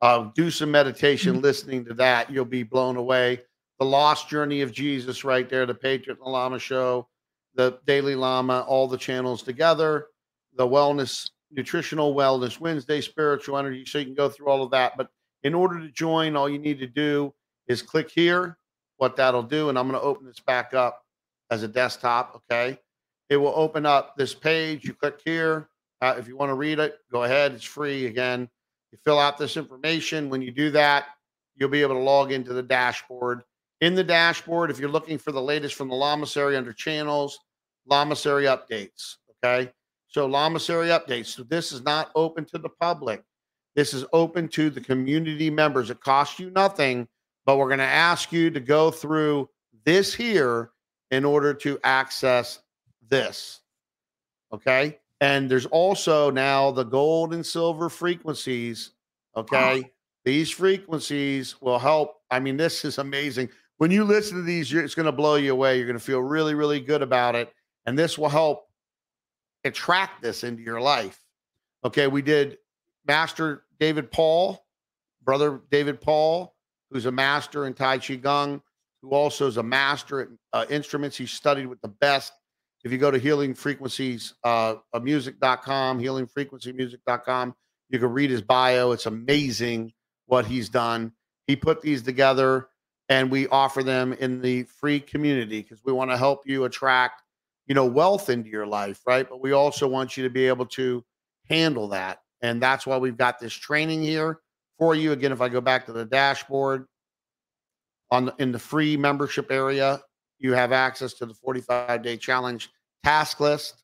Uh, 0.00 0.30
do 0.34 0.50
some 0.50 0.70
meditation, 0.70 1.34
mm-hmm. 1.34 1.42
listening 1.42 1.84
to 1.84 1.94
that. 1.94 2.30
You'll 2.30 2.46
be 2.46 2.62
blown 2.62 2.96
away. 2.96 3.42
The 3.78 3.84
Lost 3.84 4.28
Journey 4.28 4.60
of 4.62 4.72
Jesus, 4.72 5.24
right 5.24 5.48
there. 5.48 5.66
The 5.66 5.74
Patriot 5.74 6.18
and 6.22 6.32
Lama 6.32 6.58
Show, 6.58 7.08
the 7.54 7.78
Daily 7.86 8.14
Lama, 8.14 8.64
all 8.68 8.86
the 8.86 8.98
channels 8.98 9.42
together. 9.42 10.06
The 10.56 10.66
Wellness, 10.66 11.30
Nutritional 11.50 12.14
Wellness 12.14 12.60
Wednesday, 12.60 13.00
Spiritual 13.00 13.58
Energy. 13.58 13.84
So 13.84 13.98
you 13.98 14.04
can 14.04 14.14
go 14.14 14.28
through 14.28 14.46
all 14.46 14.62
of 14.62 14.70
that. 14.70 14.96
But 14.96 15.08
in 15.42 15.54
order 15.54 15.80
to 15.80 15.90
join, 15.90 16.36
all 16.36 16.48
you 16.48 16.58
need 16.58 16.78
to 16.78 16.86
do 16.86 17.34
is 17.68 17.82
click 17.82 18.10
here. 18.10 18.58
What 18.96 19.16
that'll 19.16 19.42
do, 19.42 19.68
and 19.68 19.78
I'm 19.78 19.88
going 19.88 20.00
to 20.00 20.06
open 20.06 20.26
this 20.26 20.38
back 20.38 20.72
up 20.72 21.02
as 21.50 21.64
a 21.64 21.68
desktop. 21.68 22.36
Okay, 22.36 22.78
it 23.28 23.36
will 23.36 23.52
open 23.56 23.84
up 23.84 24.16
this 24.16 24.34
page. 24.34 24.84
You 24.84 24.94
click 24.94 25.20
here. 25.24 25.68
Uh, 26.00 26.14
if 26.16 26.28
you 26.28 26.36
want 26.36 26.50
to 26.50 26.54
read 26.54 26.78
it, 26.78 26.98
go 27.10 27.24
ahead. 27.24 27.52
It's 27.52 27.64
free 27.64 28.06
again. 28.06 28.48
You 28.92 28.98
fill 29.04 29.18
out 29.18 29.36
this 29.36 29.56
information. 29.56 30.30
When 30.30 30.42
you 30.42 30.52
do 30.52 30.70
that, 30.70 31.06
you'll 31.56 31.70
be 31.70 31.82
able 31.82 31.96
to 31.96 32.00
log 32.00 32.30
into 32.30 32.52
the 32.52 32.62
dashboard. 32.62 33.42
In 33.80 33.94
the 33.94 34.04
dashboard, 34.04 34.70
if 34.70 34.78
you're 34.78 34.88
looking 34.88 35.18
for 35.18 35.32
the 35.32 35.42
latest 35.42 35.74
from 35.74 35.88
the 35.88 35.94
Lamasery 35.94 36.56
under 36.56 36.72
channels, 36.72 37.38
Lamasery 37.90 38.44
updates. 38.44 39.16
Okay. 39.44 39.70
So 40.08 40.28
Lamasery 40.28 40.88
updates. 40.96 41.26
So 41.26 41.42
this 41.42 41.72
is 41.72 41.82
not 41.82 42.10
open 42.14 42.44
to 42.46 42.58
the 42.58 42.68
public. 42.68 43.22
This 43.74 43.92
is 43.92 44.04
open 44.12 44.48
to 44.48 44.70
the 44.70 44.80
community 44.80 45.50
members. 45.50 45.90
It 45.90 46.00
costs 46.00 46.38
you 46.38 46.50
nothing, 46.50 47.08
but 47.44 47.58
we're 47.58 47.68
going 47.68 47.78
to 47.78 47.84
ask 47.84 48.32
you 48.32 48.48
to 48.50 48.60
go 48.60 48.90
through 48.90 49.50
this 49.84 50.14
here 50.14 50.70
in 51.10 51.24
order 51.24 51.52
to 51.52 51.78
access 51.82 52.60
this. 53.08 53.60
Okay. 54.52 54.98
And 55.20 55.50
there's 55.50 55.66
also 55.66 56.30
now 56.30 56.70
the 56.70 56.84
gold 56.84 57.34
and 57.34 57.44
silver 57.44 57.88
frequencies. 57.88 58.92
Okay. 59.36 59.90
These 60.24 60.50
frequencies 60.50 61.60
will 61.60 61.78
help. 61.78 62.20
I 62.30 62.40
mean, 62.40 62.56
this 62.56 62.84
is 62.84 62.98
amazing. 62.98 63.50
When 63.78 63.90
you 63.90 64.04
listen 64.04 64.36
to 64.36 64.42
these, 64.42 64.72
it's 64.72 64.94
going 64.94 65.06
to 65.06 65.12
blow 65.12 65.34
you 65.34 65.52
away. 65.52 65.76
You're 65.76 65.86
going 65.86 65.98
to 65.98 66.04
feel 66.04 66.20
really, 66.20 66.54
really 66.54 66.80
good 66.80 67.02
about 67.02 67.34
it. 67.34 67.52
And 67.86 67.98
this 67.98 68.16
will 68.16 68.28
help 68.28 68.66
attract 69.64 70.22
this 70.22 70.44
into 70.44 70.62
your 70.62 70.80
life. 70.80 71.20
Okay. 71.84 72.06
We 72.06 72.22
did 72.22 72.58
Master 73.06 73.64
David 73.78 74.10
Paul, 74.10 74.64
brother 75.22 75.60
David 75.70 76.00
Paul, 76.00 76.54
who's 76.90 77.06
a 77.06 77.12
master 77.12 77.66
in 77.66 77.74
Tai 77.74 77.98
Chi 77.98 78.16
Gong, 78.16 78.62
who 79.02 79.10
also 79.10 79.46
is 79.46 79.56
a 79.56 79.62
master 79.62 80.20
at 80.20 80.28
uh, 80.52 80.64
instruments. 80.70 81.16
He 81.16 81.26
studied 81.26 81.66
with 81.66 81.80
the 81.80 81.88
best 81.88 82.32
if 82.84 82.92
you 82.92 82.98
go 82.98 83.10
to 83.10 83.18
healing 83.18 83.54
frequencies 83.54 84.34
uh, 84.44 84.76
music.com 85.02 85.98
healingfrequencymusic.com 85.98 87.54
You 87.88 87.98
can 87.98 88.10
read 88.10 88.30
his 88.30 88.42
bio. 88.42 88.92
It's 88.92 89.06
amazing 89.06 89.92
what 90.26 90.46
he's 90.46 90.68
done. 90.68 91.12
He 91.46 91.56
put 91.56 91.80
these 91.80 92.02
together 92.02 92.68
and 93.08 93.30
we 93.30 93.46
offer 93.48 93.82
them 93.82 94.12
in 94.14 94.40
the 94.40 94.64
free 94.64 95.00
community 95.00 95.62
because 95.62 95.82
we 95.84 95.92
want 95.92 96.10
to 96.10 96.16
help 96.16 96.42
you 96.46 96.64
attract, 96.64 97.22
you 97.66 97.74
know, 97.74 97.84
wealth 97.84 98.30
into 98.30 98.48
your 98.48 98.66
life, 98.66 99.00
right? 99.06 99.28
But 99.28 99.40
we 99.40 99.52
also 99.52 99.86
want 99.86 100.16
you 100.16 100.24
to 100.24 100.30
be 100.30 100.46
able 100.48 100.66
to 100.66 101.04
handle 101.48 101.88
that. 101.88 102.20
And 102.42 102.62
that's 102.62 102.86
why 102.86 102.96
we've 102.96 103.16
got 103.16 103.38
this 103.38 103.52
training 103.52 104.02
here 104.02 104.40
for 104.78 104.94
you. 104.94 105.12
Again, 105.12 105.32
if 105.32 105.40
I 105.40 105.48
go 105.48 105.60
back 105.60 105.86
to 105.86 105.92
the 105.92 106.04
dashboard 106.04 106.86
on 108.10 108.26
the, 108.26 108.34
in 108.38 108.52
the 108.52 108.58
free 108.58 108.96
membership 108.96 109.50
area, 109.50 110.00
you 110.38 110.52
have 110.52 110.72
access 110.72 111.14
to 111.14 111.26
the 111.26 111.34
45 111.34 112.02
day 112.02 112.16
challenge 112.16 112.70
task 113.02 113.40
list. 113.40 113.82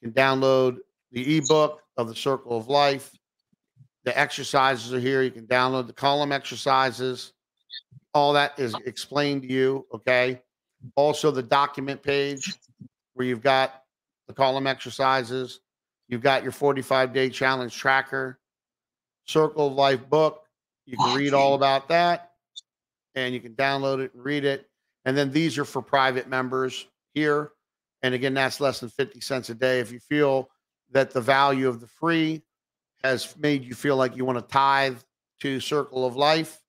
You 0.00 0.10
can 0.10 0.14
download 0.14 0.78
the 1.10 1.38
ebook 1.38 1.82
of 1.96 2.08
the 2.08 2.14
circle 2.14 2.56
of 2.56 2.68
life. 2.68 3.10
The 4.04 4.18
exercises 4.18 4.92
are 4.92 5.00
here. 5.00 5.22
You 5.22 5.30
can 5.30 5.46
download 5.46 5.86
the 5.86 5.92
column 5.92 6.32
exercises. 6.32 7.32
All 8.14 8.34
that 8.34 8.58
is 8.58 8.74
uh 8.74 8.78
explained 8.84 9.42
to 9.42 9.48
you. 9.48 9.86
Okay. 9.92 10.42
Also, 10.96 11.30
the 11.30 11.42
document 11.42 12.02
page 12.02 12.54
where 13.14 13.26
you've 13.26 13.42
got 13.42 13.82
the 14.26 14.34
column 14.34 14.66
exercises. 14.66 15.60
You've 16.08 16.22
got 16.22 16.42
your 16.42 16.52
45 16.52 17.12
day 17.12 17.30
challenge 17.30 17.76
tracker, 17.76 18.38
Circle 19.26 19.68
of 19.68 19.72
Life 19.74 20.08
book. 20.08 20.44
You 20.86 20.96
can 20.96 21.16
read 21.16 21.32
all 21.32 21.54
about 21.54 21.88
that 21.88 22.32
and 23.14 23.34
you 23.34 23.40
can 23.40 23.54
download 23.54 24.00
it 24.00 24.14
and 24.14 24.24
read 24.24 24.44
it. 24.44 24.68
And 25.04 25.16
then 25.16 25.32
these 25.32 25.58
are 25.58 25.64
for 25.64 25.82
private 25.82 26.28
members 26.28 26.86
here. 27.14 27.52
And 28.02 28.14
again, 28.14 28.34
that's 28.34 28.60
less 28.60 28.80
than 28.80 28.88
50 28.88 29.20
cents 29.20 29.48
a 29.50 29.54
day. 29.54 29.80
If 29.80 29.92
you 29.92 30.00
feel 30.00 30.50
that 30.90 31.12
the 31.12 31.20
value 31.20 31.68
of 31.68 31.80
the 31.80 31.86
free 31.86 32.42
has 33.02 33.34
made 33.36 33.64
you 33.64 33.74
feel 33.74 33.96
like 33.96 34.16
you 34.16 34.24
want 34.24 34.38
to 34.38 34.52
tithe 34.52 34.98
to 35.40 35.60
Circle 35.60 36.06
of 36.06 36.16
Life, 36.16 36.61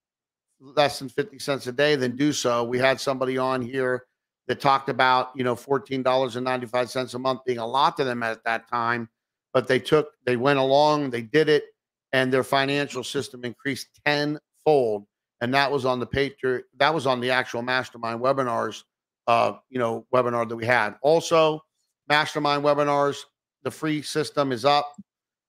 less 0.64 0.99
than 0.99 1.10
50 1.10 1.40
cents 1.40 1.68
a 1.68 1.72
day, 1.72 1.95
then 1.95 2.15
do 2.15 2.31
so. 2.31 2.64
We 2.64 2.80
had 2.80 2.99
somebody 2.99 3.38
on 3.38 3.61
here 3.61 4.06
that 4.48 4.60
talked 4.60 4.90
about, 4.90 5.31
you 5.35 5.44
know, 5.44 5.56
$14.95 5.56 7.14
a 7.14 7.19
month 7.19 7.41
being 7.45 7.60
a 7.60 7.68
lot 7.68 7.98
to 7.98 8.03
them 8.03 8.23
at 8.23 8.44
that 8.45 8.69
time, 8.69 9.10
but 9.53 9.68
they 9.68 9.80
took, 9.80 10.11
they 10.26 10.38
went 10.38 10.60
along, 10.60 11.10
they 11.10 11.22
did 11.22 11.49
it, 11.49 11.65
and 12.14 12.31
their 12.31 12.44
financial 12.44 13.03
system 13.03 13.44
increased 13.44 13.88
tenfold. 14.06 15.06
And 15.41 15.53
that 15.53 15.72
was 15.72 15.85
on 15.85 15.99
the 15.99 16.06
Patriot, 16.06 16.65
that 16.77 16.94
was 16.94 17.06
on 17.06 17.19
the 17.19 17.31
actual 17.31 17.61
mastermind 17.61 18.22
webinars, 18.22 18.84
uh, 19.27 19.53
you 19.69 19.80
know, 19.80 20.06
webinar 20.14 20.48
that 20.48 20.56
we 20.56 20.65
had. 20.65 20.95
Also, 21.02 21.61
mastermind 22.07 22.64
webinars, 22.64 23.18
the 23.64 23.72
free 23.72 24.02
system 24.02 24.52
is 24.52 24.65
up. 24.65 24.94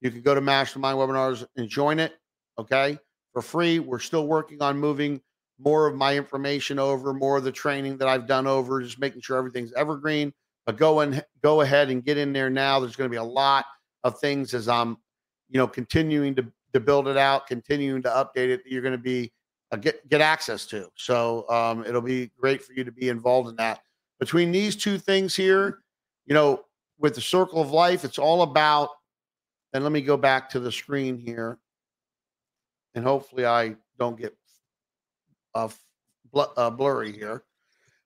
You 0.01 0.11
can 0.11 0.21
go 0.21 0.35
to 0.35 0.41
mastermind 0.41 0.97
webinars 0.97 1.45
and 1.55 1.69
join 1.69 1.99
it. 1.99 2.13
Okay 2.57 2.97
for 3.35 3.41
free. 3.41 3.79
We're 3.79 3.99
still 3.99 4.27
working 4.27 4.61
on 4.61 4.77
moving 4.77 5.19
more 5.59 5.87
of 5.87 5.95
my 5.95 6.15
information 6.15 6.79
over, 6.79 7.13
more 7.13 7.37
of 7.37 7.43
the 7.43 7.51
training 7.51 7.97
that 7.97 8.07
I've 8.07 8.27
done 8.27 8.47
over, 8.47 8.81
just 8.81 8.97
making 8.97 9.21
sure 9.21 9.37
everything's 9.37 9.73
evergreen. 9.73 10.33
But 10.65 10.77
go 10.77 11.01
and 11.01 11.23
go 11.43 11.59
ahead 11.59 11.89
and 11.89 12.03
get 12.03 12.17
in 12.17 12.31
there 12.31 12.49
now. 12.49 12.79
There's 12.79 12.95
going 12.95 13.09
to 13.09 13.13
be 13.13 13.17
a 13.17 13.23
lot 13.23 13.65
of 14.05 14.17
things 14.19 14.53
as 14.53 14.69
I'm, 14.69 14.97
you 15.49 15.57
know, 15.57 15.67
continuing 15.67 16.33
to 16.35 16.45
to 16.71 16.79
build 16.79 17.07
it 17.09 17.17
out, 17.17 17.45
continuing 17.45 18.01
to 18.03 18.09
update 18.09 18.49
it. 18.49 18.63
That 18.63 18.71
you're 18.71 18.81
going 18.81 18.93
to 18.93 18.97
be 18.97 19.33
uh, 19.73 19.75
get 19.75 20.07
get 20.07 20.21
access 20.21 20.65
to. 20.67 20.87
So 20.95 21.47
um, 21.49 21.85
it'll 21.85 22.01
be 22.01 22.31
great 22.39 22.63
for 22.63 22.71
you 22.71 22.85
to 22.85 22.91
be 22.91 23.09
involved 23.09 23.49
in 23.49 23.57
that. 23.57 23.81
Between 24.17 24.53
these 24.53 24.77
two 24.77 24.97
things 24.97 25.35
here, 25.35 25.79
you 26.25 26.33
know, 26.33 26.61
with 26.99 27.15
the 27.15 27.21
circle 27.21 27.61
of 27.61 27.71
life, 27.71 28.05
it's 28.05 28.17
all 28.17 28.43
about. 28.43 28.89
And 29.73 29.83
let 29.83 29.91
me 29.91 30.01
go 30.01 30.15
back 30.15 30.49
to 30.51 30.59
the 30.61 30.71
screen 30.71 31.17
here 31.17 31.59
and 32.95 33.03
hopefully 33.03 33.45
I 33.45 33.75
don't 33.99 34.17
get 34.17 34.35
uh, 35.53 35.69
bl- 36.31 36.41
uh, 36.57 36.69
blurry 36.69 37.11
here. 37.11 37.43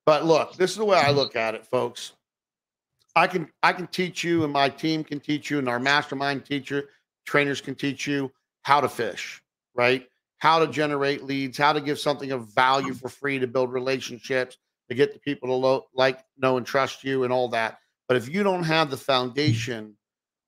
But 0.06 0.26
look, 0.26 0.56
this 0.56 0.72
is 0.72 0.78
the 0.78 0.86
way 0.86 0.98
I 0.98 1.11
look 1.11 1.36
at 1.36 1.56
it, 1.56 1.66
folks. 1.66 2.14
I 3.16 3.28
can 3.28 3.49
I 3.64 3.74
can 3.74 3.88
teach 3.88 4.24
you, 4.24 4.44
and 4.44 4.52
my 4.52 4.70
team 4.70 5.03
can 5.03 5.20
teach 5.20 5.49
you, 5.49 5.60
and 5.60 5.70
our 5.70 5.80
mastermind 5.80 6.45
teacher 6.45 6.90
trainers 7.26 7.61
can 7.61 7.76
teach 7.76 8.07
you 8.07 8.32
how 8.64 8.82
to 8.82 8.90
fish, 8.90 9.41
right? 9.76 10.07
How 10.40 10.60
to 10.60 10.68
generate 10.68 11.24
leads, 11.24 11.57
how 11.57 11.74
to 11.74 11.82
give 11.82 11.99
something 11.99 12.32
of 12.32 12.48
value 12.53 12.94
for 12.94 13.10
free 13.10 13.40
to 13.40 13.48
build 13.48 13.72
relationships, 13.72 14.57
to 14.90 14.95
get 14.95 15.14
the 15.14 15.20
people 15.20 15.49
to 15.49 15.53
lo- 15.53 15.88
like, 15.94 16.24
know, 16.38 16.57
and 16.57 16.66
trust 16.66 17.03
you, 17.03 17.24
and 17.24 17.34
all 17.34 17.49
that. 17.49 17.80
But 18.07 18.18
if 18.18 18.30
you 18.30 18.41
don't 18.41 18.64
have 18.64 18.90
the 18.90 18.98
foundation 18.98 19.95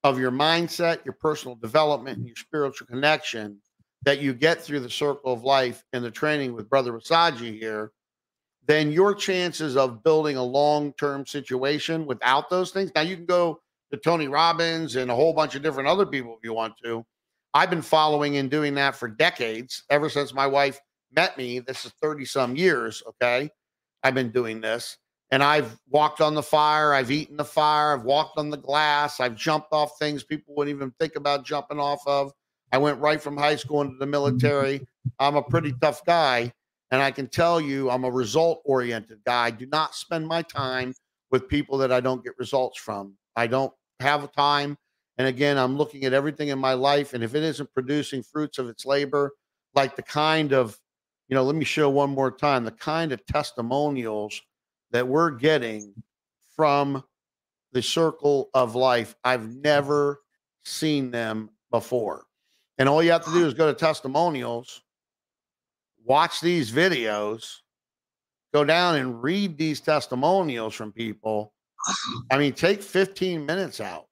of 0.03 0.18
your 0.18 0.31
mindset, 0.31 1.03
your 1.05 1.13
personal 1.13 1.55
development, 1.55 2.18
and 2.18 2.27
your 2.27 2.35
spiritual 2.35 2.88
connection, 2.88 3.59
that 4.03 4.19
you 4.19 4.34
get 4.34 4.61
through 4.61 4.80
the 4.80 4.90
circle 4.90 5.34
of 5.34 5.44
life 5.44 5.84
and 5.94 6.03
the 6.03 6.11
training 6.11 6.53
with 6.53 6.69
Brother 6.69 6.91
Rasaji 6.91 7.57
here, 7.60 7.91
then 8.65 8.91
your 8.91 9.14
chances 9.14 9.78
of 9.78 10.03
building 10.03 10.38
a 10.38 10.44
long 10.44 10.94
term 10.94 11.26
situation 11.26 12.06
without 12.06 12.49
those 12.49 12.72
things. 12.72 12.91
Now, 12.95 13.02
you 13.02 13.15
can 13.15 13.26
go 13.26 13.61
to 13.91 13.98
Tony 13.98 14.28
Robbins 14.28 14.95
and 14.95 15.11
a 15.11 15.15
whole 15.15 15.34
bunch 15.34 15.56
of 15.56 15.61
different 15.61 15.90
other 15.90 16.06
people 16.06 16.34
if 16.34 16.44
you 16.44 16.53
want 16.53 16.73
to. 16.84 17.06
I've 17.53 17.69
been 17.69 17.82
following 17.82 18.38
and 18.38 18.49
doing 18.49 18.76
that 18.76 18.95
for 18.95 19.07
decades, 19.07 19.84
ever 19.90 20.10
since 20.10 20.34
my 20.34 20.48
wife 20.48 20.80
met 21.11 21.38
me. 21.38 21.60
This 21.60 21.86
is 21.86 21.91
30 22.02 22.26
some 22.26 22.56
years. 22.56 23.03
Okay. 23.07 23.49
I've 24.03 24.15
been 24.15 24.32
doing 24.32 24.61
this 24.61 24.98
and 25.32 25.41
I've 25.41 25.78
walked 25.90 26.22
on 26.22 26.36
the 26.36 26.44
fire. 26.44 26.94
I've 26.94 27.10
eaten 27.10 27.38
the 27.38 27.45
fire. 27.45 27.94
I've 27.94 28.03
walked 28.03 28.38
on 28.38 28.49
the 28.49 28.57
glass. 28.57 29.19
I've 29.19 29.36
jumped 29.36 29.72
off 29.72 29.98
things 29.98 30.23
people 30.23 30.53
wouldn't 30.56 30.76
even 30.76 30.91
think 30.99 31.15
about 31.15 31.45
jumping 31.45 31.80
off 31.80 32.02
of. 32.06 32.32
I 32.72 32.77
went 32.77 32.99
right 32.99 33.22
from 33.22 33.38
high 33.38 33.56
school 33.57 33.81
into 33.81 33.98
the 33.98 34.06
military. 34.06 34.88
I'm 35.19 35.35
a 35.35 35.43
pretty 35.43 35.73
tough 35.81 36.06
guy. 36.06 36.53
And 36.91 37.02
I 37.02 37.11
can 37.11 37.27
tell 37.27 37.61
you, 37.61 37.89
I'm 37.89 38.03
a 38.03 38.11
result 38.11 38.61
oriented 38.65 39.19
guy. 39.26 39.45
I 39.45 39.52
do 39.52 39.65
not 39.65 39.95
spend 39.95 40.27
my 40.27 40.41
time 40.41 40.93
with 41.31 41.48
people 41.48 41.77
that 41.80 41.91
I 41.91 42.02
don't 42.02 42.23
get 42.23 42.38
results 42.38 42.77
from. 42.77 43.15
I 43.35 43.48
don't 43.48 43.73
have 43.99 44.31
time. 44.34 44.77
And 45.18 45.27
again, 45.27 45.57
I'm 45.57 45.77
looking 45.77 46.06
at 46.06 46.14
everything 46.14 46.49
in 46.49 46.60
my 46.60 46.73
life. 46.73 47.14
And 47.14 47.23
if 47.23 47.35
it 47.35 47.43
isn't 47.43 47.73
producing 47.73 48.23
fruits 48.23 48.57
of 48.57 48.68
its 48.68 48.85
labor, 48.85 49.31
like 49.73 49.95
the 49.95 50.03
kind 50.03 50.52
of, 50.52 50.77
you 51.30 51.35
know, 51.35 51.43
let 51.43 51.56
me 51.56 51.64
show 51.64 51.89
one 51.89 52.10
more 52.10 52.31
time 52.31 52.65
the 52.65 52.72
kind 52.72 53.11
of 53.11 53.26
testimonials 53.26 54.41
that 54.91 55.07
we're 55.07 55.31
getting 55.31 55.93
from 56.56 57.03
the 57.72 57.81
circle 57.81 58.49
of 58.53 58.76
life, 58.76 59.15
I've 59.23 59.48
never 59.48 60.22
seen 60.65 61.11
them 61.11 61.49
before. 61.72 62.26
And 62.81 62.89
all 62.89 63.03
you 63.03 63.11
have 63.11 63.23
to 63.25 63.31
do 63.31 63.45
is 63.45 63.53
go 63.53 63.71
to 63.71 63.77
testimonials, 63.77 64.81
watch 66.03 66.41
these 66.41 66.71
videos, 66.71 67.57
go 68.55 68.63
down 68.65 68.95
and 68.95 69.21
read 69.21 69.55
these 69.55 69.79
testimonials 69.79 70.73
from 70.73 70.91
people. 70.91 71.53
I 72.31 72.39
mean, 72.39 72.53
take 72.53 72.81
15 72.81 73.45
minutes 73.45 73.81
out 73.81 74.07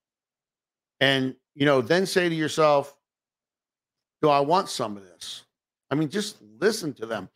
and, 0.99 1.33
you 1.55 1.65
know, 1.65 1.81
then 1.81 2.05
say 2.05 2.29
to 2.29 2.35
yourself, 2.35 2.95
do 4.21 4.29
I 4.29 4.39
want 4.39 4.69
some 4.69 4.97
of 4.97 5.01
this? 5.01 5.45
I 5.89 5.95
mean, 5.95 6.09
just 6.09 6.37
listen 6.59 6.93
to 6.93 7.07
them. 7.07 7.27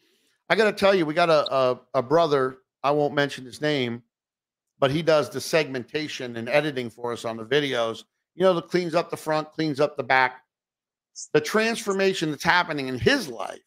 I 0.50 0.56
got 0.56 0.66
to 0.66 0.72
tell 0.72 0.94
you, 0.94 1.04
we 1.04 1.16
got 1.16 1.32
a, 1.32 1.52
a, 1.52 1.80
a 1.96 2.04
brother, 2.04 2.60
I 2.84 2.92
won't 2.92 3.16
mention 3.16 3.44
his 3.44 3.60
name, 3.60 4.04
but 4.78 4.92
he 4.92 5.02
does 5.02 5.32
the 5.32 5.42
segmentation 5.42 6.38
and 6.38 6.48
editing 6.48 6.92
for 6.92 7.12
us 7.12 7.26
on 7.26 7.38
the 7.38 7.46
videos. 7.46 8.04
You 8.36 8.44
know, 8.44 8.54
that 8.54 8.68
cleans 8.68 8.94
up 8.94 9.10
the 9.10 9.18
front, 9.18 9.52
cleans 9.52 9.80
up 9.80 9.98
the 9.98 10.04
back 10.04 10.44
the 11.34 11.42
transformation 11.42 12.32
that's 12.32 12.44
happening 12.44 12.88
in 12.88 12.98
his 12.98 13.28
life 13.28 13.62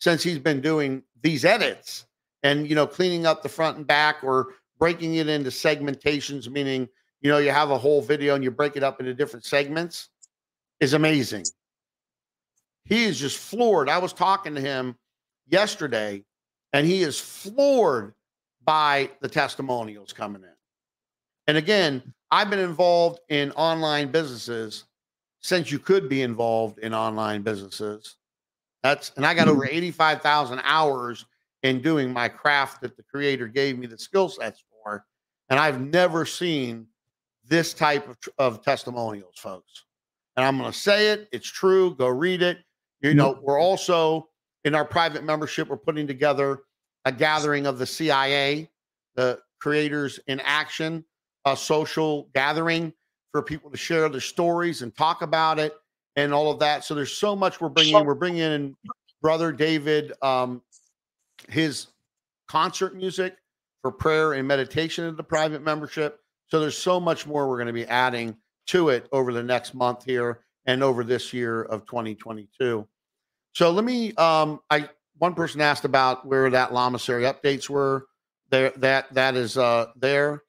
since 0.00 0.22
he's 0.22 0.38
been 0.38 0.60
doing 0.60 1.02
these 1.22 1.44
edits 1.44 2.06
and 2.42 2.68
you 2.68 2.74
know 2.74 2.86
cleaning 2.86 3.26
up 3.26 3.42
the 3.42 3.48
front 3.48 3.76
and 3.76 3.86
back 3.86 4.22
or 4.22 4.54
breaking 4.78 5.16
it 5.16 5.28
into 5.28 5.50
segmentations 5.50 6.48
meaning 6.48 6.88
you 7.20 7.30
know 7.30 7.38
you 7.38 7.50
have 7.50 7.70
a 7.70 7.78
whole 7.78 8.00
video 8.00 8.34
and 8.34 8.44
you 8.44 8.50
break 8.50 8.76
it 8.76 8.82
up 8.82 9.00
into 9.00 9.14
different 9.14 9.44
segments 9.44 10.10
is 10.80 10.92
amazing. 10.92 11.44
He 12.84 13.04
is 13.04 13.18
just 13.18 13.36
floored. 13.36 13.88
I 13.88 13.98
was 13.98 14.12
talking 14.12 14.54
to 14.54 14.60
him 14.60 14.96
yesterday 15.48 16.24
and 16.72 16.86
he 16.86 17.02
is 17.02 17.18
floored 17.18 18.14
by 18.64 19.10
the 19.20 19.28
testimonials 19.28 20.12
coming 20.12 20.42
in. 20.42 20.54
And 21.46 21.56
again 21.56 22.14
i've 22.30 22.50
been 22.50 22.58
involved 22.58 23.20
in 23.28 23.50
online 23.52 24.10
businesses 24.10 24.84
since 25.40 25.70
you 25.70 25.78
could 25.78 26.08
be 26.08 26.22
involved 26.22 26.78
in 26.78 26.94
online 26.94 27.42
businesses. 27.42 28.16
That's 28.82 29.12
and 29.16 29.26
I 29.26 29.34
got 29.34 29.48
over 29.48 29.64
mm-hmm. 29.64 29.76
85,000 29.76 30.60
hours 30.64 31.26
in 31.62 31.80
doing 31.80 32.12
my 32.12 32.28
craft 32.28 32.80
that 32.82 32.96
the 32.96 33.02
creator 33.02 33.48
gave 33.48 33.78
me 33.78 33.86
the 33.86 33.98
skill 33.98 34.28
sets 34.28 34.62
for. 34.70 35.04
And 35.50 35.58
I've 35.58 35.80
never 35.80 36.24
seen 36.24 36.86
this 37.44 37.74
type 37.74 38.08
of, 38.08 38.18
of 38.38 38.62
testimonials, 38.62 39.38
folks. 39.38 39.84
And 40.36 40.44
I'm 40.46 40.58
going 40.58 40.70
to 40.70 40.78
say 40.78 41.08
it, 41.08 41.28
it's 41.32 41.48
true. 41.48 41.94
Go 41.96 42.08
read 42.08 42.42
it. 42.42 42.58
You 43.00 43.14
know, 43.14 43.38
we're 43.42 43.60
also 43.60 44.28
in 44.64 44.74
our 44.74 44.84
private 44.84 45.24
membership, 45.24 45.68
we're 45.68 45.76
putting 45.76 46.06
together 46.06 46.60
a 47.04 47.12
gathering 47.12 47.66
of 47.66 47.78
the 47.78 47.86
CIA, 47.86 48.70
the 49.14 49.38
Creators 49.60 50.20
in 50.26 50.40
Action, 50.40 51.04
a 51.44 51.56
social 51.56 52.28
gathering 52.34 52.92
for 53.32 53.42
people 53.42 53.70
to 53.70 53.76
share 53.76 54.08
their 54.08 54.20
stories 54.20 54.82
and 54.82 54.94
talk 54.96 55.22
about 55.22 55.58
it 55.58 55.74
and 56.16 56.32
all 56.32 56.50
of 56.50 56.58
that. 56.60 56.84
So 56.84 56.94
there's 56.94 57.16
so 57.16 57.36
much 57.36 57.60
we're 57.60 57.68
bringing. 57.68 58.04
We're 58.04 58.14
bringing 58.14 58.40
in 58.40 58.76
brother 59.20 59.52
David, 59.52 60.12
um, 60.22 60.62
his 61.48 61.88
concert 62.48 62.96
music 62.96 63.36
for 63.82 63.92
prayer 63.92 64.32
and 64.34 64.46
meditation 64.46 65.04
in 65.04 65.16
the 65.16 65.22
private 65.22 65.62
membership. 65.62 66.20
So 66.48 66.60
there's 66.60 66.78
so 66.78 66.98
much 66.98 67.26
more 67.26 67.48
we're 67.48 67.56
going 67.56 67.66
to 67.68 67.72
be 67.72 67.86
adding 67.86 68.36
to 68.68 68.88
it 68.88 69.08
over 69.12 69.32
the 69.32 69.42
next 69.42 69.74
month 69.74 70.04
here 70.04 70.40
and 70.66 70.82
over 70.82 71.04
this 71.04 71.32
year 71.32 71.62
of 71.62 71.86
2022. 71.86 72.86
So 73.54 73.70
let 73.70 73.84
me 73.84 74.14
um 74.14 74.60
I 74.70 74.88
one 75.18 75.34
person 75.34 75.60
asked 75.60 75.84
about 75.84 76.26
where 76.26 76.48
that 76.50 76.70
lamasery 76.70 77.32
updates 77.32 77.68
were. 77.68 78.06
There 78.50 78.70
that 78.76 79.12
that 79.14 79.36
is 79.36 79.58
uh 79.58 79.86
there. 79.96 80.42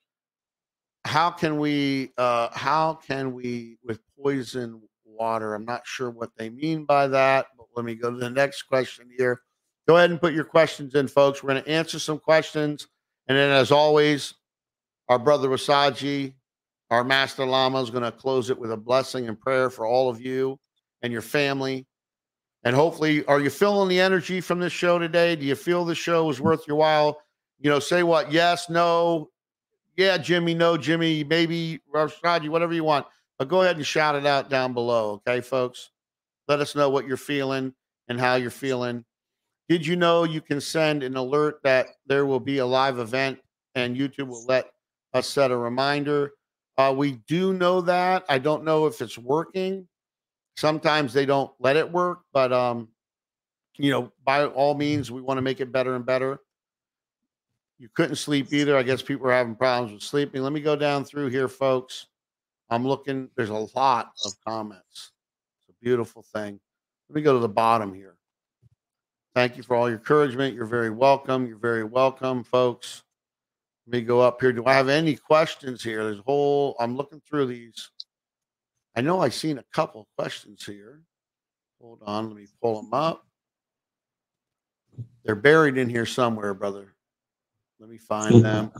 How 1.05 1.31
can 1.31 1.57
we 1.57 2.11
uh 2.17 2.49
how 2.53 2.93
can 2.93 3.33
we 3.33 3.77
with 3.83 3.99
poison 4.21 4.81
water? 5.05 5.53
I'm 5.53 5.65
not 5.65 5.81
sure 5.85 6.09
what 6.09 6.31
they 6.37 6.49
mean 6.49 6.85
by 6.85 7.07
that, 7.07 7.47
but 7.57 7.67
let 7.75 7.85
me 7.85 7.95
go 7.95 8.11
to 8.11 8.17
the 8.17 8.29
next 8.29 8.63
question 8.63 9.09
here. 9.17 9.41
Go 9.87 9.97
ahead 9.97 10.11
and 10.11 10.21
put 10.21 10.33
your 10.33 10.43
questions 10.43 10.93
in, 10.95 11.07
folks. 11.07 11.41
We're 11.41 11.49
going 11.49 11.63
to 11.63 11.69
answer 11.69 11.97
some 11.97 12.19
questions. 12.19 12.87
And 13.27 13.37
then, 13.37 13.51
as 13.51 13.71
always, 13.71 14.35
our 15.07 15.17
brother 15.17 15.49
Rasaji, 15.49 16.33
our 16.91 17.03
master 17.03 17.45
lama, 17.45 17.81
is 17.81 17.89
going 17.89 18.03
to 18.03 18.11
close 18.11 18.49
it 18.49 18.59
with 18.59 18.71
a 18.71 18.77
blessing 18.77 19.27
and 19.27 19.39
prayer 19.39 19.69
for 19.69 19.87
all 19.87 20.09
of 20.09 20.21
you 20.21 20.59
and 21.01 21.11
your 21.11 21.21
family. 21.21 21.87
And 22.63 22.75
hopefully, 22.75 23.25
are 23.25 23.39
you 23.39 23.49
feeling 23.49 23.89
the 23.89 23.99
energy 23.99 24.41
from 24.41 24.59
this 24.59 24.73
show 24.73 24.99
today? 24.99 25.35
Do 25.35 25.45
you 25.45 25.55
feel 25.55 25.85
the 25.85 25.95
show 25.95 26.25
was 26.25 26.41
worth 26.41 26.67
your 26.67 26.77
while? 26.77 27.21
You 27.59 27.69
know, 27.69 27.79
say 27.79 28.03
what? 28.03 28.31
Yes, 28.31 28.69
no, 28.69 29.29
yeah, 29.99 30.17
Jimmie, 30.17 30.53
no, 30.53 30.77
Jimmie, 30.77 31.25
maybe, 31.25 31.81
Rasaji, 31.93 32.47
whatever 32.47 32.73
you 32.73 32.85
want. 32.85 33.05
But 33.37 33.49
go 33.49 33.63
ahead 33.63 33.75
and 33.75 33.85
shout 33.85 34.15
it 34.15 34.25
out 34.25 34.49
down 34.49 34.73
below, 34.73 35.21
okay, 35.27 35.41
folks? 35.41 35.91
Let 36.47 36.61
us 36.61 36.73
know 36.73 36.89
what 36.89 37.05
you're 37.05 37.17
feeling 37.17 37.73
and 38.07 38.17
how 38.17 38.35
you're 38.35 38.49
feeling. 38.49 39.03
Did 39.67 39.85
you 39.85 39.97
know 39.97 40.23
you 40.23 40.39
can 40.39 40.61
send 40.61 41.03
an 41.03 41.17
alert 41.17 41.59
that 41.63 41.87
there 42.07 42.25
will 42.25 42.39
be 42.39 42.59
a 42.59 42.65
live 42.65 42.97
event 42.97 43.39
and 43.75 43.97
YouTube 43.97 44.27
will 44.27 44.45
let 44.45 44.71
us 45.13 45.27
set 45.27 45.51
a 45.51 45.57
reminder? 45.57 46.31
Uh, 46.77 46.93
we 46.95 47.19
do 47.27 47.53
know 47.53 47.81
that. 47.81 48.23
I 48.29 48.39
don't 48.39 48.63
know 48.63 48.85
if 48.85 49.01
it's 49.01 49.17
working. 49.17 49.85
Sometimes 50.55 51.11
they 51.11 51.25
don't 51.25 51.51
let 51.59 51.75
it 51.75 51.91
work, 51.91 52.19
but 52.31 52.53
um, 52.53 52.87
you 53.77 53.91
know, 53.91 54.13
by 54.23 54.45
all 54.45 54.75
means, 54.75 55.11
we 55.11 55.19
want 55.19 55.37
to 55.37 55.41
make 55.41 55.59
it 55.59 55.73
better 55.73 55.95
and 55.95 56.05
better. 56.05 56.39
You 57.79 57.87
couldn't 57.95 58.17
sleep 58.17 58.51
either. 58.51 58.77
I 58.77 58.83
guess 58.83 59.01
people 59.01 59.27
are 59.27 59.31
having 59.31 59.55
problems 59.55 59.93
with 59.93 60.03
sleeping. 60.03 60.43
Let 60.43 60.51
me 60.51 60.59
go 60.59 60.75
down 60.75 61.05
through 61.05 61.29
here, 61.29 61.47
folks. 61.47 62.07
I'm 62.69 62.85
looking. 62.85 63.29
There's 63.35 63.49
a 63.49 63.67
lot 63.75 64.11
of 64.25 64.33
comments. 64.45 65.13
It's 65.67 65.69
a 65.69 65.83
beautiful 65.83 66.23
thing. 66.33 66.59
Let 67.09 67.15
me 67.15 67.21
go 67.21 67.33
to 67.33 67.39
the 67.39 67.47
bottom 67.47 67.93
here. 67.93 68.17
Thank 69.33 69.55
you 69.55 69.63
for 69.63 69.75
all 69.77 69.87
your 69.87 69.97
encouragement. 69.97 70.53
You're 70.55 70.65
very 70.65 70.89
welcome. 70.89 71.47
You're 71.47 71.57
very 71.57 71.85
welcome, 71.85 72.43
folks. 72.43 73.03
Let 73.87 73.99
me 73.99 74.05
go 74.05 74.19
up 74.19 74.41
here. 74.41 74.51
Do 74.51 74.65
I 74.65 74.73
have 74.73 74.89
any 74.89 75.15
questions 75.15 75.81
here? 75.81 76.03
There's 76.03 76.19
a 76.19 76.23
whole, 76.23 76.75
I'm 76.79 76.97
looking 76.97 77.21
through 77.27 77.47
these. 77.47 77.89
I 78.95 79.01
know 79.01 79.21
I've 79.21 79.33
seen 79.33 79.57
a 79.57 79.63
couple 79.73 80.07
questions 80.17 80.65
here. 80.65 81.01
Hold 81.81 82.01
on. 82.05 82.27
Let 82.27 82.35
me 82.35 82.47
pull 82.61 82.81
them 82.81 82.93
up. 82.93 83.25
They're 85.23 85.35
buried 85.35 85.77
in 85.77 85.89
here 85.89 86.05
somewhere, 86.05 86.53
brother. 86.53 86.95
Let 87.79 87.89
me 87.89 87.97
find 87.97 88.43
them. 88.43 88.71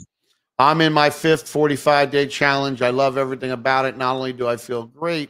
I'm 0.57 0.81
in 0.81 0.91
my 0.91 1.09
fifth 1.09 1.47
45 1.47 2.11
day 2.11 2.27
challenge. 2.27 2.81
I 2.81 2.89
love 2.89 3.17
everything 3.17 3.51
about 3.51 3.85
it. 3.85 3.95
Not 3.95 4.15
only 4.15 4.33
do 4.33 4.47
I 4.47 4.57
feel 4.57 4.85
great, 4.85 5.29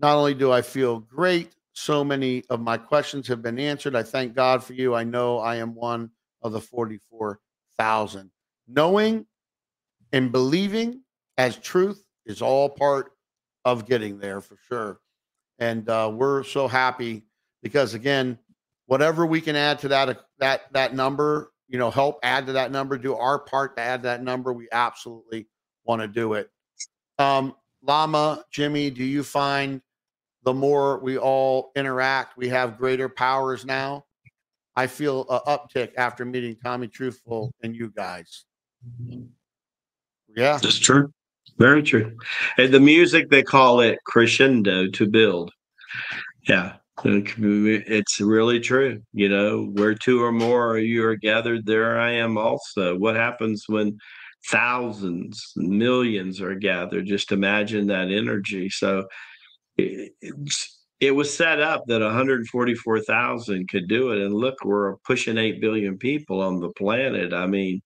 not 0.00 0.16
only 0.16 0.34
do 0.34 0.50
I 0.50 0.62
feel 0.62 0.98
great, 0.98 1.54
so 1.72 2.02
many 2.02 2.42
of 2.50 2.60
my 2.60 2.76
questions 2.76 3.28
have 3.28 3.40
been 3.40 3.58
answered. 3.58 3.94
I 3.94 4.02
thank 4.02 4.34
God 4.34 4.64
for 4.64 4.72
you. 4.72 4.94
I 4.94 5.04
know 5.04 5.38
I 5.38 5.56
am 5.56 5.74
one 5.74 6.10
of 6.42 6.50
the 6.52 6.60
44,000. 6.60 8.30
Knowing 8.66 9.26
and 10.12 10.32
believing 10.32 11.02
as 11.38 11.56
truth 11.56 12.04
is 12.26 12.42
all 12.42 12.68
part 12.68 13.12
of 13.64 13.86
getting 13.86 14.18
there 14.18 14.40
for 14.40 14.56
sure. 14.68 15.00
And 15.58 15.88
uh, 15.88 16.10
we're 16.12 16.42
so 16.42 16.66
happy 16.66 17.24
because 17.62 17.94
again, 17.94 18.38
whatever 18.86 19.24
we 19.24 19.40
can 19.40 19.54
add 19.54 19.78
to 19.80 19.88
that 19.88 20.20
that 20.38 20.72
that 20.72 20.94
number, 20.94 21.52
you 21.70 21.78
know, 21.78 21.90
help 21.90 22.18
add 22.24 22.46
to 22.46 22.52
that 22.52 22.72
number, 22.72 22.98
do 22.98 23.14
our 23.14 23.38
part 23.38 23.76
to 23.76 23.82
add 23.82 24.02
that 24.02 24.22
number. 24.22 24.52
We 24.52 24.68
absolutely 24.72 25.46
want 25.84 26.02
to 26.02 26.08
do 26.08 26.34
it. 26.34 26.50
Um, 27.18 27.54
Lama, 27.82 28.44
Jimmie, 28.50 28.90
do 28.90 29.04
you 29.04 29.22
find 29.22 29.80
the 30.42 30.52
more 30.52 30.98
we 30.98 31.16
all 31.16 31.70
interact, 31.76 32.36
we 32.36 32.48
have 32.48 32.76
greater 32.76 33.08
powers 33.08 33.64
now. 33.64 34.04
I 34.74 34.86
feel 34.86 35.26
a 35.28 35.40
uptick 35.42 35.92
after 35.96 36.24
meeting 36.24 36.56
Tommy 36.62 36.88
Truthful 36.88 37.52
and 37.62 37.74
you 37.74 37.90
guys. 37.90 38.44
Yeah, 40.34 40.58
that's 40.62 40.78
true. 40.78 41.12
Very 41.58 41.82
true. 41.82 42.16
And 42.56 42.72
the 42.72 42.80
music 42.80 43.28
they 43.28 43.42
call 43.42 43.80
it 43.80 43.98
crescendo 44.06 44.88
to 44.88 45.06
build. 45.06 45.52
Yeah, 46.48 46.76
it's 47.04 48.20
really 48.20 48.60
true. 48.60 49.02
You 49.12 49.28
know, 49.28 49.64
where 49.74 49.94
two 49.94 50.22
or 50.22 50.32
more 50.32 50.78
you 50.78 51.04
are 51.04 51.16
gathered, 51.16 51.66
there 51.66 51.98
I 51.98 52.12
am 52.12 52.36
also. 52.36 52.96
What 52.96 53.16
happens 53.16 53.64
when 53.66 53.98
thousands, 54.48 55.52
millions 55.56 56.40
are 56.40 56.54
gathered? 56.54 57.06
Just 57.06 57.32
imagine 57.32 57.86
that 57.88 58.10
energy. 58.10 58.68
So 58.68 59.06
it 59.76 61.14
was 61.14 61.34
set 61.34 61.60
up 61.60 61.84
that 61.86 62.02
144,000 62.02 63.68
could 63.68 63.88
do 63.88 64.12
it. 64.12 64.20
And 64.20 64.34
look, 64.34 64.56
we're 64.64 64.96
pushing 64.98 65.38
8 65.38 65.60
billion 65.60 65.96
people 65.96 66.42
on 66.42 66.60
the 66.60 66.70
planet. 66.70 67.32
I 67.32 67.46
mean, 67.46 67.80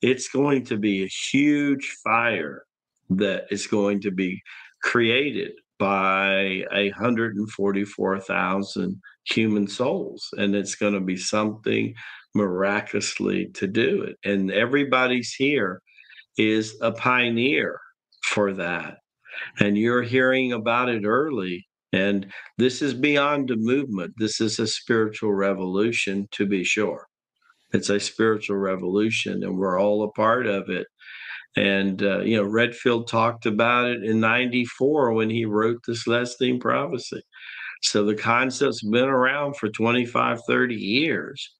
it's 0.00 0.28
going 0.28 0.64
to 0.66 0.76
be 0.76 1.02
a 1.02 1.10
huge 1.30 1.96
fire 2.02 2.64
that 3.10 3.46
is 3.50 3.66
going 3.66 4.00
to 4.02 4.10
be 4.10 4.42
created 4.82 5.52
by 5.78 6.64
144,000 6.70 9.02
human 9.24 9.68
souls. 9.68 10.28
And 10.36 10.54
it's 10.54 10.74
going 10.74 10.94
to 10.94 11.00
be 11.00 11.16
something 11.16 11.94
miraculously 12.34 13.46
to 13.54 13.66
do 13.66 14.02
it. 14.02 14.16
And 14.28 14.50
everybody's 14.50 15.32
here 15.34 15.80
is 16.38 16.76
a 16.80 16.92
pioneer 16.92 17.80
for 18.22 18.52
that 18.54 18.98
and 19.60 19.76
you're 19.76 20.02
hearing 20.02 20.52
about 20.52 20.88
it 20.88 21.04
early. 21.04 21.66
And 21.92 22.32
this 22.58 22.82
is 22.82 22.94
beyond 22.94 23.50
a 23.50 23.56
movement. 23.56 24.14
This 24.18 24.40
is 24.40 24.58
a 24.58 24.66
spiritual 24.66 25.32
revolution, 25.32 26.28
to 26.32 26.46
be 26.46 26.64
sure. 26.64 27.06
It's 27.72 27.90
a 27.90 28.00
spiritual 28.00 28.56
revolution, 28.56 29.42
and 29.42 29.56
we're 29.56 29.80
all 29.80 30.02
a 30.02 30.12
part 30.12 30.46
of 30.46 30.68
it. 30.68 30.86
And, 31.56 32.02
uh, 32.02 32.20
you 32.20 32.36
know, 32.36 32.44
Redfield 32.44 33.08
talked 33.08 33.46
about 33.46 33.86
it 33.86 34.04
in 34.04 34.20
94 34.20 35.12
when 35.12 35.30
he 35.30 35.46
wrote 35.46 35.80
the 35.86 35.94
Celestine 35.94 36.60
Prophecy. 36.60 37.22
So 37.82 38.04
the 38.04 38.14
concept's 38.14 38.82
been 38.82 39.08
around 39.08 39.56
for 39.56 39.68
25, 39.68 40.40
30 40.46 40.74
years. 40.74 41.54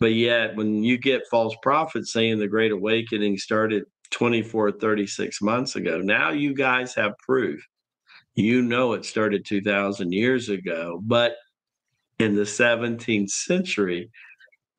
But 0.00 0.14
yet, 0.14 0.56
when 0.56 0.82
you 0.82 0.98
get 0.98 1.22
false 1.30 1.54
prophets 1.62 2.12
saying 2.12 2.38
the 2.38 2.48
Great 2.48 2.72
Awakening 2.72 3.38
started 3.38 3.84
24, 4.10 4.72
36 4.72 5.42
months 5.42 5.76
ago. 5.76 5.98
Now 5.98 6.30
you 6.30 6.54
guys 6.54 6.94
have 6.94 7.18
proof. 7.18 7.64
You 8.34 8.62
know 8.62 8.92
it 8.92 9.04
started 9.04 9.44
2,000 9.44 10.12
years 10.12 10.48
ago, 10.48 11.00
but 11.04 11.36
in 12.18 12.34
the 12.34 12.42
17th 12.42 13.30
century, 13.30 14.10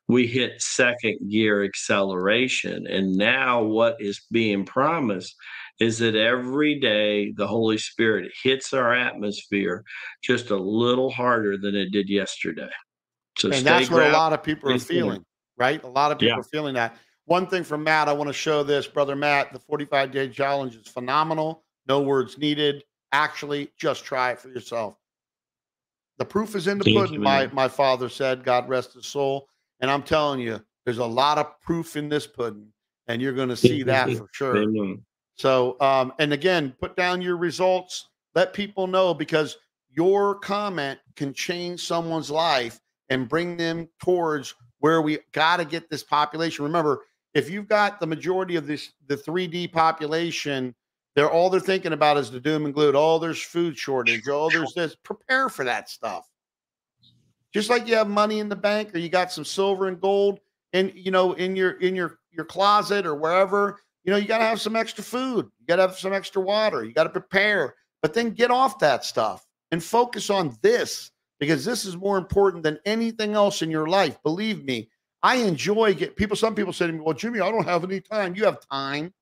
we 0.10 0.26
hit 0.26 0.60
second 0.60 1.20
gear 1.30 1.64
acceleration. 1.64 2.88
And 2.88 3.16
now, 3.16 3.62
what 3.64 3.96
is 4.02 4.26
being 4.32 4.66
promised 4.66 5.36
is 5.80 6.00
that 6.00 6.16
every 6.16 6.80
day 6.80 7.32
the 7.32 7.48
Holy 7.48 7.78
Spirit 7.78 8.32
hits 8.44 8.74
our 8.74 8.94
atmosphere 8.94 9.84
just 10.24 10.50
a 10.50 10.58
little 10.58 11.12
harder 11.12 11.58
than 11.58 11.76
it 11.76 11.92
did 11.92 12.10
yesterday. 12.10 12.72
So 13.38 13.52
and 13.52 13.66
that's 13.66 13.90
what 13.90 14.08
a 14.08 14.12
lot 14.12 14.34
of 14.34 14.44
people 14.44 14.72
are 14.72 14.80
feeling, 14.80 15.24
right? 15.58 15.82
A 15.84 15.88
lot 15.88 16.12
of 16.12 16.18
people 16.18 16.36
yeah. 16.36 16.40
are 16.40 16.44
feeling 16.44 16.74
that. 16.74 16.98
One 17.26 17.46
thing 17.46 17.64
from 17.64 17.84
Matt, 17.84 18.10
I 18.10 18.14
want 18.14 18.28
to 18.28 18.34
show 18.34 18.64
this, 18.64 18.88
brother 18.88 19.16
Matt. 19.16 19.54
The 19.54 19.60
45 19.60 20.12
day 20.12 20.28
challenge 20.30 20.76
is 20.76 20.88
phenomenal. 20.88 21.64
No 21.88 22.02
words 22.02 22.40
needed. 22.40 22.84
Actually, 23.12 23.70
just 23.80 24.04
try 24.04 24.32
it 24.32 24.40
for 24.40 24.50
yourself. 24.50 24.96
The 26.18 26.26
proof 26.26 26.56
is 26.56 26.66
in 26.66 26.80
the 26.80 26.84
Thank 26.84 26.98
pudding, 26.98 27.14
you, 27.14 27.20
my, 27.20 27.48
my 27.54 27.68
father 27.68 28.10
said, 28.10 28.44
God 28.44 28.68
rest 28.68 28.94
his 28.94 29.06
soul. 29.06 29.48
And 29.82 29.90
I'm 29.90 30.04
telling 30.04 30.40
you, 30.40 30.60
there's 30.86 30.98
a 30.98 31.06
lot 31.06 31.38
of 31.38 31.60
proof 31.62 31.96
in 31.96 32.10
this 32.10 32.28
pudding, 32.28 32.68
and 33.08 33.22
you're 33.22 33.34
going 33.34 33.50
to 33.50 33.56
see 33.58 33.84
that 33.84 34.10
for 34.18 34.28
sure. 34.32 34.54
So, 35.36 35.78
um, 35.80 36.14
and 36.20 36.34
again, 36.34 36.76
put 36.80 36.96
down 36.96 37.22
your 37.22 37.38
results. 37.38 38.10
Let 38.36 38.54
people 38.54 38.88
know 38.88 39.14
because 39.14 39.58
your 39.92 40.36
comment 40.36 41.00
can 41.16 41.34
change 41.34 41.86
someone's 41.86 42.30
life 42.30 42.80
and 43.10 43.28
bring 43.30 43.58
them 43.58 43.88
towards 44.02 44.54
where 44.80 45.02
we 45.02 45.20
got 45.32 45.58
to 45.58 45.66
get 45.66 45.90
this 45.90 46.04
population. 46.04 46.64
Remember, 46.66 47.04
if 47.34 47.50
you've 47.50 47.68
got 47.68 48.00
the 48.00 48.08
majority 48.08 48.56
of 48.56 48.68
this 48.68 48.92
the 49.08 49.16
3D 49.16 49.72
population 49.72 50.76
They're 51.16 51.30
all 51.30 51.50
they're 51.50 51.60
thinking 51.60 51.94
about 51.94 52.18
is 52.18 52.32
the 52.32 52.40
doom 52.40 52.66
and 52.66 52.74
gloom. 52.74 52.96
Oh, 52.96 53.20
there's 53.20 53.42
food 53.42 53.78
shortage. 53.78 54.28
Oh, 54.30 54.50
there's 54.50 54.74
this. 54.74 54.96
Prepare 54.96 55.50
for 55.50 55.66
that 55.66 55.90
stuff. 55.90 56.28
Just 57.54 57.70
like 57.70 57.88
you 57.88 57.96
have 57.96 58.08
money 58.08 58.40
in 58.40 58.50
the 58.50 58.56
bank 58.56 58.94
or 58.94 59.00
you 59.00 59.10
got 59.10 59.32
some 59.32 59.46
silver 59.46 59.88
and 59.88 60.00
gold 60.00 60.40
and 60.74 60.92
you 60.96 61.12
know 61.12 61.34
in 61.34 61.56
your 61.56 61.72
in 61.72 61.96
your 61.96 62.20
your 62.32 62.46
closet 62.46 63.06
or 63.06 63.16
wherever, 63.16 63.80
you 64.04 64.12
know, 64.12 64.18
you 64.18 64.28
got 64.28 64.38
to 64.38 64.46
have 64.46 64.62
some 64.62 64.76
extra 64.76 65.04
food. 65.04 65.50
You 65.60 65.66
got 65.68 65.78
to 65.78 65.84
have 65.84 65.98
some 65.98 66.14
extra 66.14 66.42
water. 66.42 66.84
You 66.84 66.94
got 66.94 67.04
to 67.04 67.10
prepare. 67.10 67.76
But 68.02 68.14
then 68.14 68.32
get 68.32 68.52
off 68.52 68.80
that 68.80 69.04
stuff 69.04 69.46
and 69.72 69.84
focus 69.84 70.30
on 70.30 70.58
this 70.62 71.12
because 71.40 71.66
this 71.66 71.86
is 71.86 71.98
more 71.98 72.18
important 72.18 72.64
than 72.64 72.80
anything 72.86 73.34
else 73.34 73.62
in 73.62 73.70
your 73.70 73.88
life. 73.88 74.22
Believe 74.24 74.64
me, 74.64 74.90
I 75.22 75.38
enjoy 75.38 75.94
get 75.96 76.16
people. 76.16 76.36
Some 76.36 76.56
people 76.56 76.74
say 76.74 76.88
to 76.88 76.94
me, 76.94 77.00
"Well, 77.00 77.14
Jimmie, 77.14 77.42
I 77.42 77.52
don't 77.52 77.66
have 77.66 77.84
any 77.84 78.00
time." 78.00 78.36
You 78.36 78.46
have 78.46 78.60
time. 78.70 79.14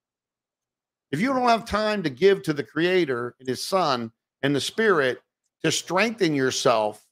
If 1.11 1.21
you 1.21 1.29
don't 1.29 1.47
have 1.47 1.65
time 1.65 2.03
to 2.03 2.09
give 2.09 2.43
to 2.43 2.53
the 2.53 2.63
Creator 2.63 3.35
and 3.39 3.47
His 3.47 3.65
Son 3.65 4.11
and 4.43 4.55
the 4.55 4.61
Spirit 4.61 5.21
to 5.63 5.71
strengthen 5.71 6.35
yourself 6.35 7.06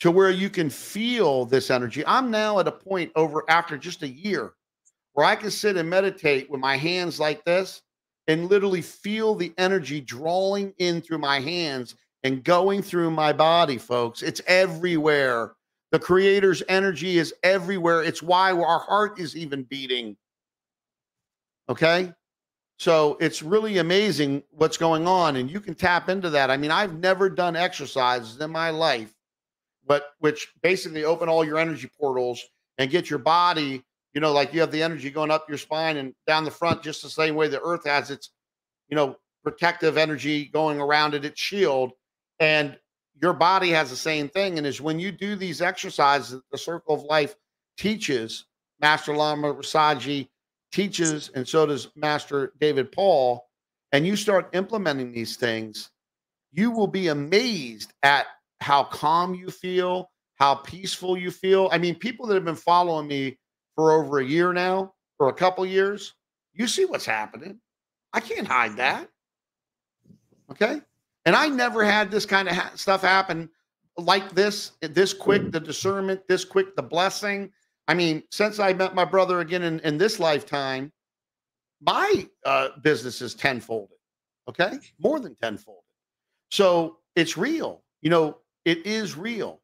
to 0.00 0.10
where 0.10 0.30
you 0.30 0.50
can 0.50 0.70
feel 0.70 1.44
this 1.44 1.70
energy, 1.70 2.04
I'm 2.06 2.30
now 2.30 2.58
at 2.58 2.68
a 2.68 2.72
point 2.72 3.12
over 3.16 3.44
after 3.48 3.76
just 3.76 4.02
a 4.02 4.08
year 4.08 4.52
where 5.12 5.26
I 5.26 5.36
can 5.36 5.50
sit 5.50 5.76
and 5.76 5.88
meditate 5.88 6.50
with 6.50 6.60
my 6.60 6.76
hands 6.76 7.20
like 7.20 7.44
this 7.44 7.82
and 8.28 8.48
literally 8.48 8.82
feel 8.82 9.34
the 9.34 9.52
energy 9.58 10.00
drawing 10.00 10.72
in 10.78 11.00
through 11.00 11.18
my 11.18 11.40
hands 11.40 11.96
and 12.22 12.44
going 12.44 12.82
through 12.82 13.10
my 13.10 13.32
body, 13.32 13.78
folks. 13.78 14.22
It's 14.22 14.40
everywhere. 14.46 15.52
The 15.90 15.98
creator's 15.98 16.62
energy 16.68 17.18
is 17.18 17.34
everywhere. 17.42 18.02
It's 18.02 18.22
why 18.22 18.52
our 18.52 18.78
heart 18.78 19.18
is 19.18 19.36
even 19.36 19.64
beating. 19.64 20.16
Okay. 21.68 22.12
So 22.78 23.18
it's 23.20 23.42
really 23.42 23.78
amazing 23.78 24.42
what's 24.52 24.78
going 24.78 25.06
on, 25.06 25.36
and 25.36 25.50
you 25.50 25.60
can 25.60 25.74
tap 25.74 26.08
into 26.08 26.30
that. 26.30 26.50
I 26.50 26.56
mean, 26.56 26.70
I've 26.70 26.94
never 26.94 27.28
done 27.28 27.54
exercises 27.54 28.40
in 28.40 28.50
my 28.50 28.70
life, 28.70 29.12
but 29.86 30.10
which 30.18 30.48
basically 30.62 31.04
open 31.04 31.28
all 31.28 31.44
your 31.44 31.58
energy 31.58 31.90
portals 31.98 32.42
and 32.78 32.90
get 32.90 33.10
your 33.10 33.18
body, 33.18 33.82
you 34.14 34.20
know, 34.20 34.32
like 34.32 34.52
you 34.52 34.60
have 34.60 34.72
the 34.72 34.82
energy 34.82 35.10
going 35.10 35.30
up 35.30 35.48
your 35.48 35.58
spine 35.58 35.96
and 35.96 36.14
down 36.26 36.44
the 36.44 36.50
front, 36.50 36.82
just 36.82 37.02
the 37.02 37.10
same 37.10 37.34
way 37.34 37.48
the 37.48 37.62
earth 37.62 37.86
has 37.86 38.10
its, 38.10 38.30
you 38.88 38.96
know, 38.96 39.16
protective 39.42 39.96
energy 39.96 40.46
going 40.46 40.80
around 40.80 41.14
it, 41.14 41.24
its 41.24 41.40
shield. 41.40 41.92
And 42.38 42.78
your 43.22 43.32
body 43.32 43.70
has 43.70 43.90
the 43.90 43.96
same 43.96 44.28
thing. 44.28 44.58
And 44.58 44.66
is 44.66 44.80
when 44.80 44.98
you 44.98 45.12
do 45.12 45.36
these 45.36 45.60
exercises, 45.62 46.40
the 46.50 46.58
circle 46.58 46.94
of 46.94 47.02
life 47.04 47.34
teaches 47.76 48.46
Master 48.80 49.14
Lama 49.14 49.52
Rasaji 49.54 50.28
teaches, 50.72 51.30
and 51.34 51.46
so 51.46 51.66
does 51.66 51.88
Master 51.96 52.52
David 52.58 52.92
Paul, 52.92 53.46
and 53.92 54.06
you 54.06 54.16
start 54.16 54.54
implementing 54.54 55.12
these 55.12 55.36
things, 55.36 55.90
you 56.52 56.70
will 56.70 56.86
be 56.86 57.08
amazed 57.08 57.92
at 58.02 58.26
how 58.60 58.84
calm 58.84 59.34
you 59.34 59.50
feel, 59.50 60.10
how 60.36 60.54
peaceful 60.54 61.16
you 61.16 61.30
feel. 61.30 61.68
I 61.72 61.78
mean, 61.78 61.94
people 61.94 62.26
that 62.26 62.34
have 62.34 62.44
been 62.44 62.54
following 62.54 63.06
me 63.06 63.38
for 63.74 63.92
over 63.92 64.18
a 64.18 64.24
year 64.24 64.52
now, 64.52 64.94
for 65.16 65.28
a 65.28 65.32
couple 65.32 65.64
years, 65.66 66.14
you 66.52 66.66
see 66.66 66.84
what's 66.84 67.06
happening. 67.06 67.60
I 68.12 68.20
can't 68.20 68.46
hide 68.46 68.76
that. 68.76 69.08
Okay. 70.50 70.80
And 71.24 71.36
I 71.36 71.48
never 71.48 71.84
had 71.84 72.10
this 72.10 72.26
kind 72.26 72.48
of 72.48 72.54
ha- 72.54 72.72
stuff 72.74 73.02
happen 73.02 73.48
like 73.96 74.34
this, 74.34 74.72
this 74.80 75.12
quick, 75.12 75.52
the 75.52 75.60
discernment, 75.60 76.26
this 76.28 76.44
quick, 76.44 76.74
the 76.74 76.82
blessing. 76.82 77.50
I 77.88 77.94
mean, 77.94 78.22
since 78.30 78.58
I 78.58 78.72
met 78.72 78.94
my 78.94 79.04
brother 79.04 79.40
again 79.40 79.62
in, 79.62 79.80
in 79.80 79.98
this 79.98 80.18
lifetime, 80.18 80.92
my 81.80 82.26
uh, 82.44 82.68
business 82.82 83.20
is 83.20 83.34
tenfolded. 83.34 83.96
Okay, 84.48 84.78
more 84.98 85.20
than 85.20 85.36
tenfolded. 85.36 85.84
So 86.50 86.98
it's 87.14 87.36
real. 87.36 87.82
You 88.02 88.10
know, 88.10 88.38
it 88.64 88.86
is 88.86 89.16
real, 89.16 89.60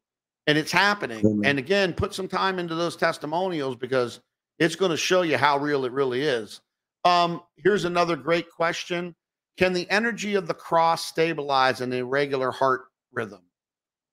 and 0.47 0.57
it's 0.57 0.71
happening. 0.71 1.25
Amen. 1.25 1.41
And 1.45 1.59
again, 1.59 1.93
put 1.93 2.13
some 2.13 2.27
time 2.27 2.59
into 2.59 2.75
those 2.75 2.95
testimonials 2.95 3.75
because 3.75 4.19
it's 4.59 4.75
going 4.75 4.91
to 4.91 4.97
show 4.97 5.21
you 5.21 5.37
how 5.37 5.57
real 5.57 5.85
it 5.85 5.91
really 5.91 6.21
is. 6.21 6.61
Um, 7.03 7.41
here's 7.57 7.85
another 7.85 8.15
great 8.15 8.49
question: 8.51 9.15
Can 9.57 9.73
the 9.73 9.89
energy 9.89 10.35
of 10.35 10.47
the 10.47 10.53
cross 10.53 11.05
stabilize 11.05 11.81
an 11.81 11.93
irregular 11.93 12.51
heart 12.51 12.85
rhythm? 13.11 13.41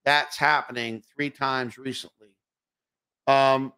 That's 0.04 0.36
happening 0.36 1.02
three 1.14 1.30
times 1.30 1.78
recently. 1.78 2.28
Um, 3.26 3.72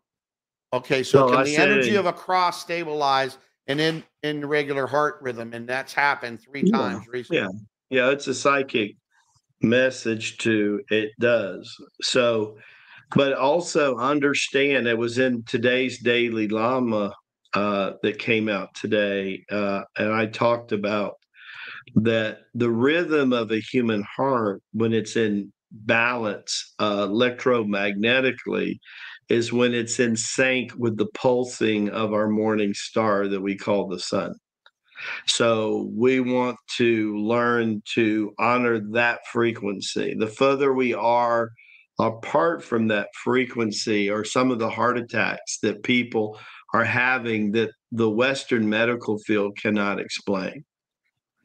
Okay, 0.72 1.02
so, 1.02 1.28
can 1.28 1.38
I 1.38 1.44
the 1.44 1.56
energy 1.56 1.94
of 1.94 2.06
a 2.06 2.12
cross 2.12 2.60
stabilize 2.60 3.38
an 3.66 3.80
in, 3.80 4.02
in 4.22 4.44
regular 4.44 4.86
heart 4.86 5.18
rhythm? 5.22 5.52
And 5.52 5.68
that's 5.68 5.94
happened 5.94 6.40
three 6.40 6.64
yeah, 6.64 6.76
times 6.76 7.06
recently. 7.08 7.42
Yeah, 7.42 7.48
yeah, 8.06 8.10
it's 8.10 8.26
a 8.26 8.34
psychic 8.34 8.96
message 9.62 10.38
to 10.38 10.80
it 10.90 11.10
does. 11.20 11.74
So, 12.02 12.56
but 13.14 13.32
also 13.34 13.96
understand 13.96 14.86
it 14.86 14.98
was 14.98 15.18
in 15.18 15.42
today's 15.44 16.02
Daily 16.02 16.48
Lama 16.48 17.12
uh, 17.54 17.92
that 18.02 18.18
came 18.18 18.48
out 18.48 18.74
today, 18.74 19.44
uh, 19.50 19.82
and 19.96 20.12
I 20.12 20.26
talked 20.26 20.72
about 20.72 21.14
that 21.94 22.40
the 22.54 22.70
rhythm 22.70 23.32
of 23.32 23.50
a 23.50 23.60
human 23.60 24.04
heart 24.16 24.62
when 24.72 24.92
it's 24.92 25.16
in 25.16 25.52
balance 25.70 26.74
uh, 26.78 27.06
electromagnetically 27.06 28.78
is 29.28 29.52
when 29.52 29.74
it's 29.74 29.98
in 29.98 30.16
sync 30.16 30.72
with 30.76 30.96
the 30.96 31.08
pulsing 31.14 31.88
of 31.90 32.12
our 32.12 32.28
morning 32.28 32.72
star 32.74 33.28
that 33.28 33.40
we 33.40 33.56
call 33.56 33.88
the 33.88 33.98
sun. 33.98 34.32
So 35.26 35.90
we 35.94 36.20
want 36.20 36.58
to 36.76 37.16
learn 37.18 37.82
to 37.94 38.32
honor 38.38 38.80
that 38.92 39.20
frequency. 39.32 40.14
The 40.18 40.26
further 40.26 40.72
we 40.72 40.94
are 40.94 41.50
apart 41.98 42.62
from 42.62 42.88
that 42.88 43.08
frequency, 43.24 44.10
or 44.10 44.24
some 44.24 44.50
of 44.50 44.58
the 44.58 44.68
heart 44.68 44.98
attacks 44.98 45.58
that 45.62 45.82
people 45.82 46.38
are 46.74 46.84
having 46.84 47.52
that 47.52 47.70
the 47.92 48.10
Western 48.10 48.68
medical 48.68 49.18
field 49.18 49.56
cannot 49.56 49.98
explain 49.98 50.64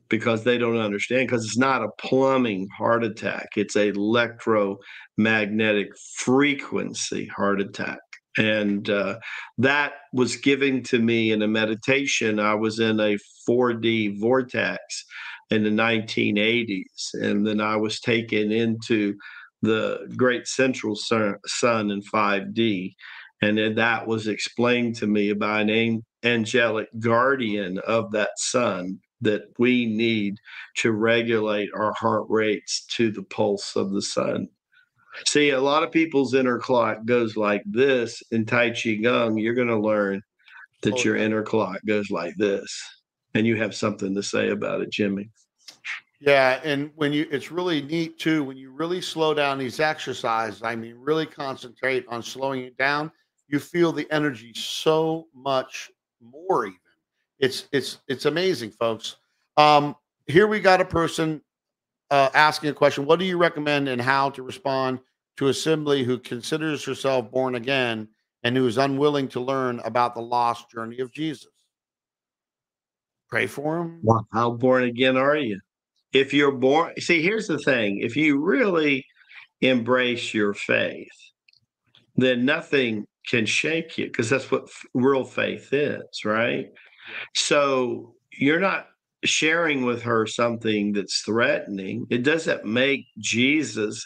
because 0.09 0.43
they 0.43 0.57
don't 0.57 0.77
understand 0.77 1.27
because 1.27 1.45
it's 1.45 1.57
not 1.57 1.81
a 1.81 1.87
plumbing 1.97 2.67
heart 2.77 3.03
attack 3.03 3.47
it's 3.55 3.77
electromagnetic 3.77 5.87
frequency 6.17 7.27
heart 7.27 7.61
attack 7.61 7.99
and 8.37 8.89
uh, 8.89 9.17
that 9.57 9.93
was 10.13 10.35
given 10.37 10.83
to 10.83 10.99
me 10.99 11.31
in 11.31 11.41
a 11.41 11.47
meditation 11.47 12.39
i 12.39 12.53
was 12.53 12.79
in 12.79 12.99
a 12.99 13.17
4d 13.49 14.19
vortex 14.19 15.05
in 15.49 15.63
the 15.63 15.69
1980s 15.69 17.13
and 17.13 17.45
then 17.45 17.59
i 17.59 17.75
was 17.75 17.99
taken 17.99 18.51
into 18.51 19.15
the 19.63 20.11
great 20.17 20.47
central 20.47 20.95
sun, 20.95 21.91
in 21.91 22.01
5d 22.01 22.93
and 23.41 23.57
then 23.57 23.75
that 23.75 24.07
was 24.07 24.27
explained 24.27 24.95
to 24.95 25.07
me 25.07 25.33
by 25.33 25.61
an 25.61 26.03
angelic 26.23 26.87
guardian 26.99 27.79
of 27.79 28.11
that 28.11 28.31
sun 28.37 28.99
that 29.21 29.43
we 29.59 29.85
need 29.85 30.35
to 30.77 30.91
regulate 30.91 31.69
our 31.75 31.93
heart 31.93 32.25
rates 32.29 32.85
to 32.87 33.11
the 33.11 33.23
pulse 33.23 33.75
of 33.75 33.91
the 33.91 34.01
sun. 34.01 34.47
See, 35.27 35.49
a 35.51 35.59
lot 35.59 35.83
of 35.83 35.91
people's 35.91 36.33
inner 36.33 36.57
clock 36.57 37.05
goes 37.05 37.35
like 37.35 37.63
this 37.65 38.21
in 38.31 38.45
Tai 38.45 38.71
Chi 38.71 38.95
Gong. 38.95 39.37
You're 39.37 39.53
going 39.53 39.67
to 39.67 39.77
learn 39.77 40.21
that 40.81 40.93
oh, 40.93 41.03
your 41.03 41.17
yeah. 41.17 41.25
inner 41.25 41.43
clock 41.43 41.79
goes 41.85 42.09
like 42.09 42.35
this. 42.37 42.81
And 43.33 43.47
you 43.47 43.55
have 43.57 43.75
something 43.75 44.13
to 44.15 44.23
say 44.23 44.49
about 44.49 44.81
it, 44.81 44.89
Jimmie. 44.91 45.29
Yeah, 46.19 46.59
and 46.63 46.91
when 46.95 47.13
you 47.13 47.27
it's 47.31 47.49
really 47.49 47.81
neat 47.81 48.19
too 48.19 48.43
when 48.43 48.55
you 48.55 48.71
really 48.71 49.01
slow 49.01 49.33
down 49.33 49.57
these 49.57 49.79
exercises, 49.79 50.61
I 50.61 50.75
mean 50.75 50.95
really 50.99 51.25
concentrate 51.25 52.05
on 52.07 52.21
slowing 52.21 52.61
it 52.61 52.77
down, 52.77 53.11
you 53.47 53.59
feel 53.59 53.91
the 53.91 54.07
energy 54.11 54.53
so 54.53 55.27
much 55.33 55.89
more 56.21 56.67
even. 56.67 56.77
It's 57.39 57.67
it's 57.71 57.99
it's 58.07 58.25
amazing, 58.25 58.69
folks. 58.71 59.15
Um, 59.57 59.95
here 60.27 60.45
we 60.45 60.59
got 60.59 60.79
a 60.79 60.85
person 60.85 61.41
uh, 62.11 62.29
asking 62.33 62.69
a 62.69 62.73
question. 62.73 63.05
What 63.05 63.19
do 63.19 63.25
you 63.25 63.37
recommend 63.37 63.87
and 63.87 64.01
how 64.01 64.29
to 64.31 64.43
respond 64.43 64.99
to 65.37 65.47
a 65.47 65.49
assembly 65.49 66.03
who 66.03 66.19
considers 66.19 66.83
herself 66.83 67.31
born 67.31 67.55
again 67.55 68.07
and 68.43 68.55
who 68.55 68.67
is 68.67 68.77
unwilling 68.77 69.29
to 69.29 69.39
learn 69.39 69.79
about 69.85 70.13
the 70.13 70.21
lost 70.21 70.69
journey 70.69 70.99
of 70.99 71.11
Jesus? 71.11 71.47
Pray 73.29 73.47
for 73.47 73.79
him. 73.79 74.01
Well, 74.03 74.27
how 74.33 74.51
born 74.51 74.83
again 74.83 75.15
are 75.15 75.37
you? 75.37 75.59
If 76.11 76.33
you're 76.33 76.51
born, 76.51 76.93
see, 76.99 77.21
here's 77.21 77.47
the 77.47 77.57
thing: 77.59 77.99
if 78.01 78.17
you 78.17 78.43
really 78.43 79.05
embrace 79.61 80.33
your 80.33 80.53
faith, 80.53 81.07
then 82.17 82.43
nothing 82.43 83.07
can 83.25 83.45
shake 83.45 83.97
you 83.97 84.07
because 84.07 84.29
that's 84.29 84.51
what 84.51 84.67
real 84.93 85.23
faith 85.23 85.71
is, 85.71 86.25
right? 86.25 86.71
So 87.35 88.15
you're 88.33 88.59
not 88.59 88.87
sharing 89.23 89.85
with 89.85 90.01
her 90.03 90.25
something 90.25 90.93
that's 90.93 91.21
threatening. 91.21 92.05
It 92.09 92.23
doesn't 92.23 92.65
make 92.65 93.05
Jesus 93.19 94.05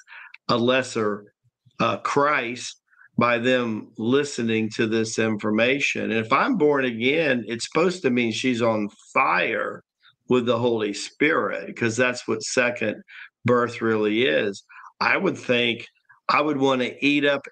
a 0.49 0.57
lesser 0.57 1.33
uh, 1.79 1.97
Christ 1.97 2.81
by 3.17 3.37
them 3.37 3.91
listening 3.97 4.69
to 4.71 4.87
this 4.87 5.17
information. 5.19 6.11
And 6.11 6.25
if 6.25 6.33
I'm 6.33 6.57
born 6.57 6.85
again, 6.85 7.45
it's 7.47 7.65
supposed 7.65 8.01
to 8.01 8.09
mean 8.09 8.31
she's 8.31 8.61
on 8.61 8.89
fire 9.13 9.83
with 10.27 10.45
the 10.45 10.57
Holy 10.57 10.93
Spirit, 10.93 11.67
because 11.67 11.95
that's 11.95 12.27
what 12.27 12.43
second 12.43 13.01
birth 13.45 13.81
really 13.81 14.25
is. 14.25 14.63
I 14.99 15.17
would 15.17 15.37
think 15.37 15.85
I 16.29 16.41
would 16.41 16.57
want 16.57 16.81
to 16.81 17.05
eat 17.05 17.25
up 17.25 17.45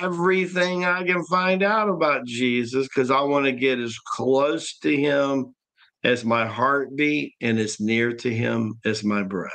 everything 0.00 0.84
I 0.84 1.02
can 1.04 1.24
find 1.24 1.62
out 1.62 1.88
about 1.88 2.26
Jesus 2.26 2.86
because 2.86 3.10
I 3.10 3.22
want 3.22 3.46
to 3.46 3.52
get 3.52 3.78
as 3.78 3.96
close 3.98 4.76
to 4.80 4.94
him 4.94 5.54
as 6.04 6.24
my 6.24 6.46
heartbeat 6.46 7.34
and 7.40 7.58
as 7.58 7.80
near 7.80 8.12
to 8.12 8.32
him 8.32 8.78
as 8.84 9.04
my 9.04 9.22
breath. 9.22 9.52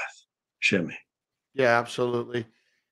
Jimmie. 0.62 0.98
Yeah, 1.54 1.78
absolutely. 1.78 2.46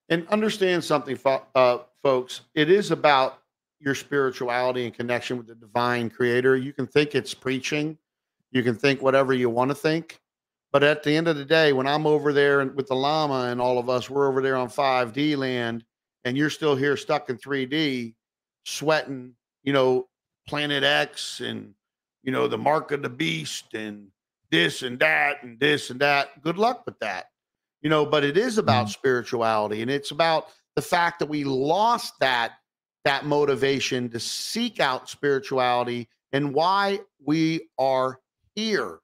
And 0.09 0.27
understand 0.27 0.83
something, 0.83 1.17
uh, 1.55 1.79
folks. 2.03 2.41
It 2.53 2.69
is 2.69 2.91
about 2.91 3.41
your 3.79 3.95
spirituality 3.95 4.85
and 4.85 4.93
connection 4.93 5.37
with 5.37 5.47
the 5.47 5.55
divine 5.55 6.09
creator. 6.09 6.55
You 6.55 6.73
can 6.73 6.87
think 6.87 7.15
it's 7.15 7.33
preaching, 7.33 7.97
you 8.51 8.63
can 8.63 8.75
think 8.75 9.01
whatever 9.01 9.33
you 9.33 9.49
want 9.49 9.69
to 9.69 9.75
think. 9.75 10.19
But 10.71 10.83
at 10.83 11.03
the 11.03 11.15
end 11.15 11.27
of 11.27 11.37
the 11.37 11.45
day, 11.45 11.71
when 11.71 11.87
I'm 11.87 12.05
over 12.05 12.33
there 12.33 12.65
with 12.65 12.87
the 12.87 12.95
Lama 12.95 13.49
and 13.49 13.61
all 13.61 13.77
of 13.77 13.89
us, 13.89 14.09
we're 14.09 14.27
over 14.27 14.41
there 14.41 14.57
on 14.57 14.67
5D 14.67 15.37
land, 15.37 15.85
and 16.25 16.35
you're 16.35 16.49
still 16.49 16.75
here 16.75 16.97
stuck 16.97 17.29
in 17.29 17.37
3D, 17.37 18.13
sweating, 18.65 19.35
you 19.63 19.71
know, 19.71 20.07
Planet 20.47 20.83
X 20.83 21.39
and, 21.39 21.73
you 22.25 22.31
know, 22.31 22.47
the 22.47 22.57
mark 22.57 22.91
of 22.91 23.03
the 23.03 23.09
beast 23.09 23.73
and 23.73 24.07
this 24.51 24.81
and 24.81 24.99
that 24.99 25.43
and 25.43 25.59
this 25.59 25.91
and 25.91 25.99
that. 26.01 26.41
Good 26.41 26.57
luck 26.57 26.85
with 26.85 26.99
that. 26.99 27.27
You 27.81 27.89
know, 27.89 28.05
but 28.05 28.23
it 28.23 28.35
is 28.35 28.57
about 28.57 28.87
mm-hmm. 28.87 28.91
spirituality 28.91 29.81
and 29.81 29.91
it's 29.91 30.11
about 30.11 30.47
the 30.75 30.81
fact 30.81 31.19
that 31.19 31.29
we 31.29 31.43
lost 31.43 32.15
that 32.19 32.53
that 33.05 33.25
motivation 33.25 34.09
to 34.09 34.19
seek 34.19 34.79
out 34.79 35.07
spirituality 35.07 36.09
and 36.33 36.53
why 36.53 36.99
we 37.23 37.69
are 37.77 38.19
here. 38.55 38.99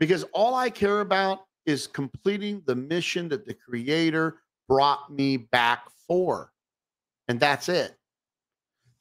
Because 0.00 0.24
all 0.32 0.54
I 0.54 0.70
care 0.70 1.00
about 1.00 1.40
is 1.66 1.86
completing 1.86 2.62
the 2.66 2.74
mission 2.74 3.28
that 3.28 3.44
the 3.44 3.52
creator 3.54 4.38
brought 4.66 5.12
me 5.12 5.36
back 5.36 5.84
for. 6.08 6.50
And 7.28 7.38
that's 7.38 7.68
it. 7.68 7.96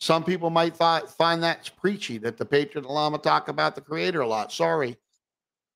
Some 0.04 0.26
people 0.26 0.50
might 0.50 0.76
find 0.76 1.42
that 1.44 1.72
preachy 1.80 2.18
that 2.18 2.36
the 2.36 2.44
Patriot 2.44 2.86
Lama 2.86 3.18
talk 3.18 3.48
about 3.48 3.74
the 3.74 3.80
creator 3.80 4.20
a 4.20 4.28
lot. 4.28 4.52
Sorry. 4.52 4.98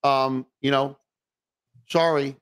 Um, 0.03 0.45
you 0.59 0.69
know, 0.69 0.97
sorry. 1.87 2.35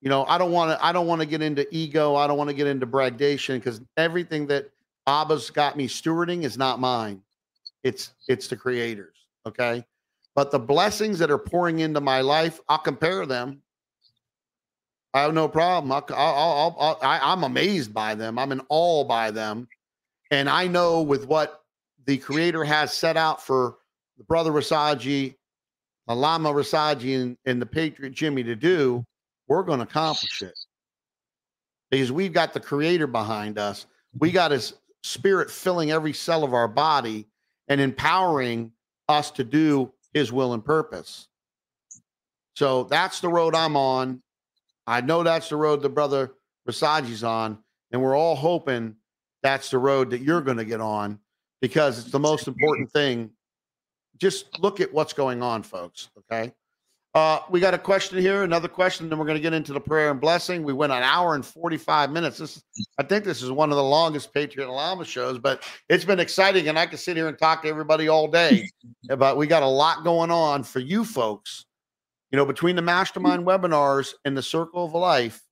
You 0.00 0.08
know, 0.08 0.24
I 0.24 0.38
don't 0.38 0.52
want 0.52 0.70
to 0.70 0.82
I 0.82 0.90
don't 0.90 1.06
want 1.06 1.20
to 1.20 1.26
get 1.26 1.42
into 1.42 1.66
ego. 1.70 2.14
I 2.14 2.26
don't 2.26 2.38
want 2.38 2.48
to 2.48 2.56
get 2.56 2.66
into 2.66 2.86
bragdation 2.86 3.56
because 3.56 3.82
everything 3.98 4.46
that 4.46 4.70
Abba's 5.06 5.50
got 5.50 5.76
me 5.76 5.86
stewarding 5.86 6.44
is 6.44 6.56
not 6.56 6.80
mine. 6.80 7.20
It's 7.84 8.14
it's 8.26 8.48
the 8.48 8.56
creators. 8.56 9.26
Okay. 9.44 9.84
But 10.34 10.50
the 10.50 10.60
blessings 10.60 11.18
that 11.18 11.30
are 11.30 11.36
pouring 11.36 11.80
into 11.80 12.00
my 12.00 12.22
life, 12.22 12.58
I'll 12.70 12.78
compare 12.78 13.26
them. 13.26 13.60
I 15.12 15.20
have 15.20 15.34
no 15.34 15.46
problem. 15.46 15.92
I'll, 15.92 16.06
I'll, 16.08 16.76
I'll, 16.80 16.98
I, 17.02 17.34
am 17.34 17.44
amazed 17.44 17.92
by 17.92 18.14
them. 18.14 18.38
I'm 18.38 18.50
in 18.50 18.62
awe 18.70 19.04
by 19.04 19.30
them. 19.30 19.68
And 20.32 20.48
I 20.48 20.66
know 20.66 21.02
with 21.02 21.26
what 21.26 21.62
the 22.06 22.16
creator 22.16 22.64
has 22.64 22.94
set 22.94 23.18
out 23.18 23.44
for 23.44 23.76
the 24.16 24.24
brother 24.24 24.50
Rasaji, 24.50 25.36
Alama 26.08 26.50
Rasaji, 26.50 27.20
and, 27.20 27.36
and 27.44 27.60
the 27.60 27.66
Patriot 27.66 28.14
Jimmie 28.14 28.42
to 28.44 28.56
do, 28.56 29.04
we're 29.46 29.62
going 29.62 29.80
to 29.80 29.84
accomplish 29.84 30.40
it. 30.40 30.58
Because 31.90 32.10
we've 32.10 32.32
got 32.32 32.54
the 32.54 32.60
creator 32.60 33.06
behind 33.06 33.58
us. 33.58 33.84
We 34.18 34.30
got 34.30 34.52
his 34.52 34.72
spirit 35.02 35.50
filling 35.50 35.90
every 35.90 36.14
cell 36.14 36.44
of 36.44 36.54
our 36.54 36.68
body 36.68 37.28
and 37.68 37.78
empowering 37.78 38.72
us 39.10 39.30
to 39.32 39.44
do 39.44 39.92
his 40.14 40.32
will 40.32 40.54
and 40.54 40.64
purpose. 40.64 41.28
So 42.56 42.84
that's 42.84 43.20
the 43.20 43.28
road 43.28 43.54
I'm 43.54 43.76
on. 43.76 44.22
I 44.86 45.02
know 45.02 45.22
that's 45.22 45.50
the 45.50 45.56
road 45.56 45.82
the 45.82 45.90
brother 45.90 46.32
Rasaji's 46.66 47.22
on, 47.22 47.58
and 47.90 48.00
we're 48.00 48.16
all 48.16 48.34
hoping 48.34 48.96
that's 49.42 49.70
the 49.70 49.78
road 49.78 50.10
that 50.10 50.20
you're 50.20 50.40
going 50.40 50.56
to 50.56 50.64
get 50.64 50.80
on 50.80 51.18
because 51.60 51.98
it's 51.98 52.10
the 52.10 52.20
most 52.20 52.48
important 52.48 52.90
thing. 52.90 53.30
Just 54.18 54.58
look 54.60 54.80
at 54.80 54.92
what's 54.92 55.12
going 55.12 55.42
on, 55.42 55.62
folks. 55.62 56.10
Okay. 56.18 56.52
Uh, 57.14 57.40
we 57.50 57.60
got 57.60 57.74
a 57.74 57.78
question 57.78 58.18
here, 58.18 58.42
another 58.42 58.68
question, 58.68 59.10
then 59.10 59.18
we're 59.18 59.26
going 59.26 59.36
to 59.36 59.42
get 59.42 59.52
into 59.52 59.74
the 59.74 59.80
prayer 59.80 60.10
and 60.10 60.18
blessing. 60.18 60.62
We 60.62 60.72
went 60.72 60.92
an 60.92 61.02
hour 61.02 61.34
and 61.34 61.44
45 61.44 62.10
minutes. 62.10 62.38
This, 62.38 62.62
I 62.96 63.02
think 63.02 63.24
this 63.24 63.42
is 63.42 63.50
one 63.50 63.70
of 63.70 63.76
the 63.76 63.82
longest 63.82 64.32
Patriot 64.32 64.70
Lama 64.70 65.04
shows, 65.04 65.38
but 65.38 65.62
it's 65.90 66.06
been 66.06 66.20
exciting, 66.20 66.68
and 66.68 66.78
I 66.78 66.86
can 66.86 66.96
sit 66.96 67.18
here 67.18 67.28
and 67.28 67.38
talk 67.38 67.62
to 67.62 67.68
everybody 67.68 68.08
all 68.08 68.28
day. 68.28 68.66
but 69.18 69.36
we 69.36 69.46
got 69.46 69.62
a 69.62 69.68
lot 69.68 70.04
going 70.04 70.30
on 70.30 70.62
for 70.62 70.78
you 70.78 71.04
folks. 71.04 71.66
You 72.30 72.38
know, 72.38 72.46
between 72.46 72.76
the 72.76 72.82
mastermind 72.82 73.44
webinars 73.44 74.14
and 74.24 74.34
the 74.34 74.42
circle 74.42 74.86
of 74.86 74.94
life, 74.94 75.42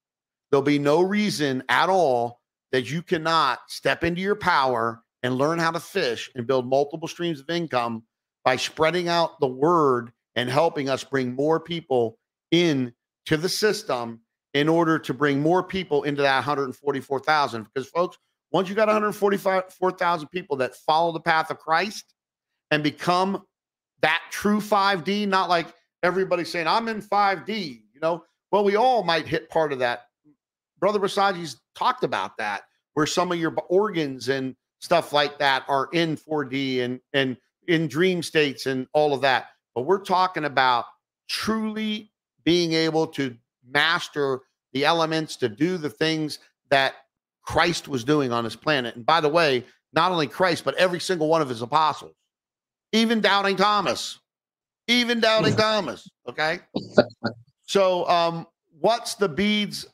there'll 0.51 0.63
be 0.63 0.79
no 0.79 1.03
reason 1.03 1.63
at 1.69 1.91
all 1.91 2.40
that 2.73 2.91
you 2.91 3.03
cannot 3.03 3.61
step 3.69 4.05
into 4.05 4.21
your 4.21 4.37
power 4.37 5.03
and 5.23 5.37
learn 5.37 5.59
how 5.59 5.71
to 5.71 5.81
fish 5.81 6.31
and 6.35 6.47
build 6.47 6.67
multiple 6.67 7.09
streams 7.09 7.41
of 7.41 7.51
income 7.51 8.03
by 8.45 8.57
spreading 8.57 9.09
out 9.09 9.39
the 9.41 9.47
word 9.47 10.13
and 10.37 10.49
helping 10.49 10.89
us 10.89 11.05
bring 11.05 11.35
more 11.35 11.61
people 11.61 12.19
in 12.51 12.93
to 13.27 13.37
the 13.37 13.49
system 13.49 14.21
in 14.55 14.69
order 14.69 14.99
to 14.99 15.15
bring 15.15 15.41
more 15.41 15.63
people 15.63 16.05
into 16.05 16.23
that 16.23 16.37
144,000. 16.37 17.65
Because, 17.65 17.89
folks, 17.89 18.17
once 18.53 18.69
you 18.69 18.75
got 18.75 18.89
144,000 18.89 20.29
people 20.29 20.57
that 20.57 20.75
follow 20.75 21.13
the 21.13 21.21
path 21.21 21.51
of 21.51 21.59
Christ 21.59 22.15
and 22.71 22.83
become 22.83 23.45
that 24.03 24.23
true 24.31 24.61
5D, 24.61 25.29
not 25.29 25.49
like 25.49 25.67
everybody 26.03 26.45
saying, 26.45 26.67
I'm 26.67 26.89
in 26.89 27.03
5D, 27.03 27.83
you 27.93 28.01
know, 28.01 28.25
well, 28.51 28.65
we 28.65 28.77
all 28.77 29.05
might 29.05 29.27
hit 29.27 29.51
part 29.51 29.73
of 29.73 29.79
that. 29.81 30.07
Brother 30.81 30.99
Rasaji's 30.99 31.61
talked 31.75 32.05
about 32.05 32.37
that, 32.39 32.63
where 32.95 33.07
some 33.07 33.31
of 33.31 33.39
your 33.39 33.55
organs 33.69 34.29
and 34.29 34.57
stuff 34.81 35.13
like 35.13 35.39
that 35.39 35.65
are 35.69 35.89
in 35.93 36.17
4D 36.17 36.81
and, 36.81 37.01
and 37.13 37.37
in 37.69 37.87
dream 37.87 38.23
states 38.23 38.67
and 38.67 38.87
all 38.95 39.13
of 39.13 39.21
that 39.21 39.49
but 39.75 39.83
we're 39.83 40.01
talking 40.03 40.45
about 40.45 40.87
truly 41.29 42.13
being 42.45 42.73
able 42.73 43.07
to 43.07 43.37
master 43.67 44.41
the 44.73 44.85
elements 44.85 45.37
to 45.37 45.49
do 45.49 45.77
the 45.77 45.91
things 45.91 46.39
that 46.71 46.95
Christ 47.43 47.89
was 47.89 48.05
doing 48.05 48.33
on 48.33 48.45
this 48.45 48.57
planet. 48.57 48.97
And 48.97 49.05
by 49.05 49.21
the 49.21 49.29
way, 49.29 49.65
not 49.93 50.13
only 50.13 50.27
Christ, 50.27 50.65
but 50.65 50.75
every 50.77 51.01
single 51.01 51.29
one 51.29 51.43
of 51.43 51.49
his 51.49 51.63
apostles, 51.63 52.15
even 52.93 53.21
doubting 53.21 53.57
Thomas, 53.57 54.19
even 54.87 55.21
doubting 55.21 55.57
Thomas. 55.57 56.09
Okay. 56.29 56.61
So, 57.63 58.09
um, 58.09 58.47
what's 58.81 59.15
the 59.15 59.29
beads? 59.29 59.87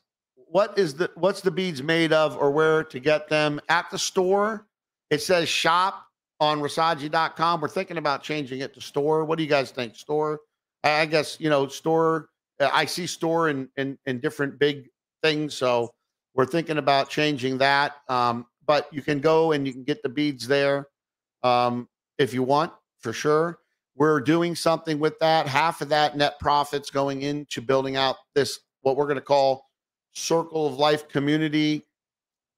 What 0.49 0.77
is 0.77 0.95
the 0.95 1.11
what's 1.15 1.41
the 1.41 1.51
beads 1.51 1.83
made 1.83 2.13
of, 2.13 2.37
or 2.37 2.51
where 2.51 2.83
to 2.85 2.99
get 2.99 3.27
them 3.27 3.59
at 3.69 3.89
the 3.91 3.99
store? 3.99 4.67
It 5.09 5.21
says 5.21 5.49
shop 5.49 6.05
on 6.39 6.59
Rasaji.com. 6.59 7.61
We're 7.61 7.67
thinking 7.67 7.97
about 7.97 8.23
changing 8.23 8.61
it 8.61 8.73
to 8.73 8.81
store. 8.81 9.25
What 9.25 9.37
do 9.37 9.43
you 9.43 9.49
guys 9.49 9.71
think? 9.71 9.95
Store? 9.95 10.39
I 10.83 11.05
guess, 11.05 11.39
you 11.39 11.49
know, 11.49 11.67
store. 11.67 12.29
I 12.59 12.85
see 12.85 13.07
store 13.07 13.49
in, 13.49 13.69
in, 13.77 13.97
in 14.05 14.19
different 14.19 14.59
big 14.59 14.89
things. 15.21 15.53
So 15.53 15.91
we're 16.33 16.45
thinking 16.45 16.77
about 16.77 17.09
changing 17.09 17.57
that. 17.59 17.95
Um, 18.09 18.45
but 18.65 18.87
you 18.91 19.01
can 19.01 19.19
go 19.19 19.51
and 19.51 19.65
you 19.65 19.73
can 19.73 19.83
get 19.83 20.03
the 20.03 20.09
beads 20.09 20.47
there 20.47 20.87
um, 21.43 21.87
if 22.17 22.33
you 22.33 22.43
want, 22.43 22.73
for 22.99 23.13
sure. 23.13 23.59
We're 23.95 24.21
doing 24.21 24.55
something 24.55 24.99
with 24.99 25.17
that. 25.19 25.47
Half 25.47 25.81
of 25.81 25.89
that 25.89 26.15
net 26.15 26.39
profits 26.39 26.91
going 26.91 27.23
into 27.23 27.61
building 27.61 27.95
out 27.95 28.17
this, 28.35 28.59
what 28.81 28.95
we're 28.95 29.05
going 29.05 29.15
to 29.15 29.21
call 29.21 29.66
Circle 30.17 30.67
of 30.67 30.77
Life 30.77 31.07
community, 31.07 31.85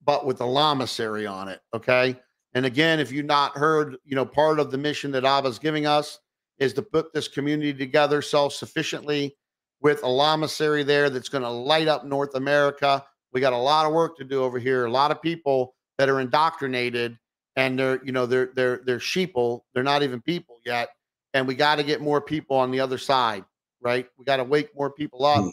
but 0.05 0.25
with 0.25 0.37
the 0.37 0.45
Lamasery 0.45 1.29
on 1.29 1.47
it. 1.47 1.61
Okay. 1.73 2.15
And 2.53 2.65
again, 2.65 2.99
if 2.99 3.11
you've 3.11 3.25
not 3.25 3.55
heard, 3.55 3.97
you 4.03 4.15
know, 4.15 4.25
part 4.25 4.59
of 4.59 4.71
the 4.71 4.77
mission 4.77 5.11
that 5.11 5.23
Abba's 5.23 5.59
giving 5.59 5.85
us 5.85 6.19
is 6.57 6.73
to 6.73 6.81
put 6.81 7.13
this 7.13 7.27
community 7.27 7.73
together 7.73 8.21
self 8.21 8.53
sufficiently 8.53 9.35
with 9.81 9.99
a 10.03 10.07
lamasery 10.07 10.85
there 10.85 11.09
that's 11.09 11.29
going 11.29 11.43
to 11.43 11.49
light 11.49 11.87
up 11.87 12.05
North 12.05 12.35
America. 12.35 13.05
We 13.31 13.41
got 13.41 13.53
a 13.53 13.57
lot 13.57 13.85
of 13.85 13.93
work 13.93 14.17
to 14.17 14.23
do 14.23 14.43
over 14.43 14.59
here. 14.59 14.85
A 14.85 14.91
lot 14.91 15.11
of 15.11 15.21
people 15.21 15.75
that 15.97 16.09
are 16.09 16.19
indoctrinated 16.19 17.17
and 17.55 17.77
they're, 17.77 18.03
you 18.03 18.11
know, 18.11 18.25
they're 18.25 18.49
they're 18.55 18.81
they're 18.85 18.99
sheeple. 18.99 19.61
They're 19.73 19.83
not 19.83 20.03
even 20.03 20.21
people 20.21 20.59
yet. 20.65 20.89
And 21.33 21.47
we 21.47 21.55
got 21.55 21.75
to 21.75 21.83
get 21.83 22.01
more 22.01 22.21
people 22.21 22.57
on 22.57 22.71
the 22.71 22.79
other 22.79 22.97
side, 22.97 23.45
right? 23.81 24.07
We 24.17 24.25
got 24.25 24.37
to 24.37 24.43
wake 24.43 24.75
more 24.75 24.91
people 24.91 25.25
up. 25.25 25.43
Mm. 25.43 25.51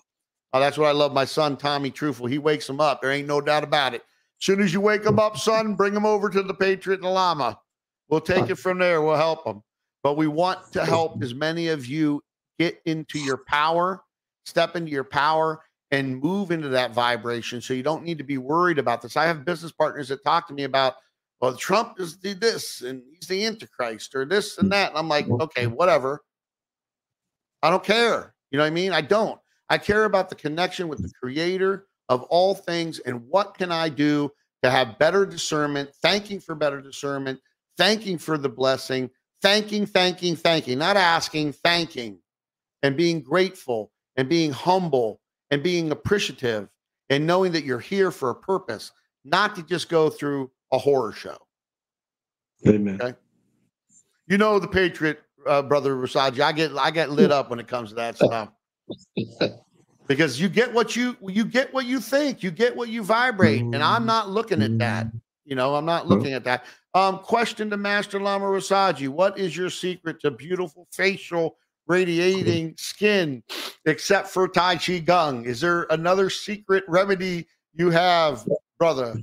Oh, 0.57 0.61
that's 0.61 0.79
what 0.79 0.89
I 0.89 0.93
love. 0.93 1.13
My 1.13 1.27
son 1.27 1.59
Tommy 1.59 1.91
Truthful, 1.91 2.25
he 2.25 2.39
wakes 2.39 2.67
him 2.67 2.81
up. 2.81 3.03
There 3.03 3.13
ain't 3.13 3.29
no 3.29 3.43
doubt 3.43 3.63
about 3.63 3.93
it. 3.93 4.01
As 4.01 4.47
soon 4.47 4.63
as 4.63 4.73
you 4.73 4.81
wake 4.81 5.05
him 5.05 5.19
up, 5.19 5.37
son, 5.37 5.75
bring 5.75 5.95
him 5.95 6.07
over 6.07 6.31
to 6.31 6.43
the 6.43 6.55
Patriot 6.55 6.95
and 6.95 7.05
the 7.05 7.11
Lama. 7.11 7.59
We'll 8.09 8.23
take 8.23 8.49
it 8.49 8.55
from 8.55 8.79
there. 8.79 9.03
We'll 9.03 9.17
help 9.17 9.47
him. 9.47 9.63
But 10.03 10.17
we 10.17 10.29
want 10.29 10.73
to 10.73 10.87
help 10.87 11.23
as 11.23 11.35
many 11.35 11.69
of 11.69 11.85
you 11.85 12.23
get 12.59 12.81
into 12.87 13.19
your 13.19 13.37
power, 13.37 14.03
step 14.47 14.77
into 14.77 14.91
your 14.91 15.05
power, 15.05 15.61
and 15.91 16.23
move 16.23 16.51
into 16.51 16.71
that 16.71 16.95
vibration. 16.95 17.61
So 17.61 17.75
you 17.75 17.83
don't 17.83 18.03
need 18.03 18.17
to 18.17 18.25
be 18.25 18.39
worried 18.39 18.79
about 18.79 19.03
this. 19.03 19.15
I 19.15 19.27
have 19.27 19.45
business 19.45 19.73
partners 19.73 20.09
that 20.09 20.25
talk 20.25 20.49
to 20.49 20.55
me 20.55 20.65
about, 20.65 20.95
well, 21.43 21.55
Trump 21.55 22.01
is 22.01 22.17
the 22.17 22.33
this 22.33 22.81
and 22.81 23.03
he's 23.13 23.29
the 23.29 23.45
Antichrist 23.45 24.15
or 24.15 24.25
this 24.25 24.57
and 24.57 24.73
that. 24.73 24.89
And 24.89 24.99
I'm 24.99 25.09
like, 25.09 25.29
okay, 25.29 25.67
whatever. 25.67 26.23
I 27.63 27.69
don't 27.69 27.85
care. 27.85 28.33
You 28.51 28.57
know 28.57 28.65
what 28.65 28.69
I 28.69 28.71
mean? 28.71 28.93
I 28.93 29.03
don't. 29.03 29.39
I 29.69 29.79
care 29.79 30.05
about 30.05 30.29
the 30.29 30.35
connection 30.35 30.89
with 30.89 31.03
the 31.03 31.11
creator 31.21 31.87
of 32.09 32.23
all 32.25 32.55
things 32.55 32.99
and 33.01 33.27
what 33.29 33.57
can 33.57 33.73
I 33.73 33.89
do 33.89 34.31
to 34.63 34.71
have 34.71 34.99
better 34.99 35.27
discernment, 35.27 35.91
thanking 36.03 36.41
for 36.41 36.55
better 36.55 36.81
discernment, 36.81 37.41
thanking 37.77 38.19
for 38.19 38.39
the 38.39 38.49
blessing, 38.49 39.11
thanking, 39.43 39.87
thanking, 39.87 40.37
thanking, 40.37 40.79
not 40.79 40.97
asking, 40.97 41.53
thanking, 41.53 42.19
and 42.83 42.97
being 42.97 43.21
grateful 43.21 43.93
and 44.17 44.29
being 44.29 44.53
humble 44.53 45.21
and 45.51 45.63
being 45.63 45.91
appreciative 45.91 46.69
and 47.11 47.27
knowing 47.27 47.53
that 47.53 47.65
you're 47.65 47.79
here 47.79 48.11
for 48.11 48.31
a 48.31 48.35
purpose, 48.35 48.93
not 49.25 49.55
to 49.57 49.63
just 49.63 49.89
go 49.89 50.11
through 50.11 50.51
a 50.73 50.79
horror 50.79 51.13
show. 51.13 51.37
Amen. 52.67 53.01
Okay? 53.01 53.17
You 54.27 54.39
know 54.39 54.59
the 54.59 54.69
Patriot, 54.69 55.21
uh, 55.47 55.63
brother 55.63 55.95
Rasaji. 55.95 56.41
I 56.41 56.53
get 56.53 56.73
I 56.77 56.91
get 56.91 57.11
lit 57.11 57.31
up 57.33 57.51
when 57.51 57.61
it 57.61 57.69
comes 57.69 57.91
to 57.91 57.95
that 57.97 58.17
stuff. 58.17 58.51
Because 60.07 60.41
you 60.41 60.49
get 60.49 60.73
what 60.73 60.95
you 60.95 61.17
you 61.27 61.45
get 61.45 61.73
what 61.75 61.87
you 61.87 62.01
think 62.01 62.43
you 62.43 62.51
get 62.51 62.77
what 62.77 62.89
you 62.89 63.03
vibrate 63.03 63.61
and 63.61 63.83
i'm 63.83 64.07
not 64.07 64.31
looking 64.31 64.63
at 64.63 64.79
that. 64.79 65.09
You 65.45 65.57
know 65.57 65.75
i'm 65.75 65.85
not 65.85 66.07
looking 66.07 66.33
at 66.33 66.45
that. 66.45 66.65
Um 66.95 67.19
question 67.19 67.71
to 67.71 67.77
master 67.77 68.21
lama 68.21 68.47
Rasaji 68.47 69.09
what 69.09 69.39
is 69.39 69.57
your 69.57 69.71
secret 69.71 70.21
to 70.21 70.31
beautiful 70.31 70.87
facial 70.93 71.57
radiating 71.89 72.75
skin 72.79 73.43
except 73.85 74.29
for 74.29 74.49
tai 74.49 74.77
chi 74.77 74.99
gong 74.99 75.45
is 75.45 75.61
there 75.61 75.87
another 75.91 76.31
secret 76.31 76.85
remedy 76.89 77.47
you 77.75 77.91
have 77.91 78.47
brother? 78.79 79.17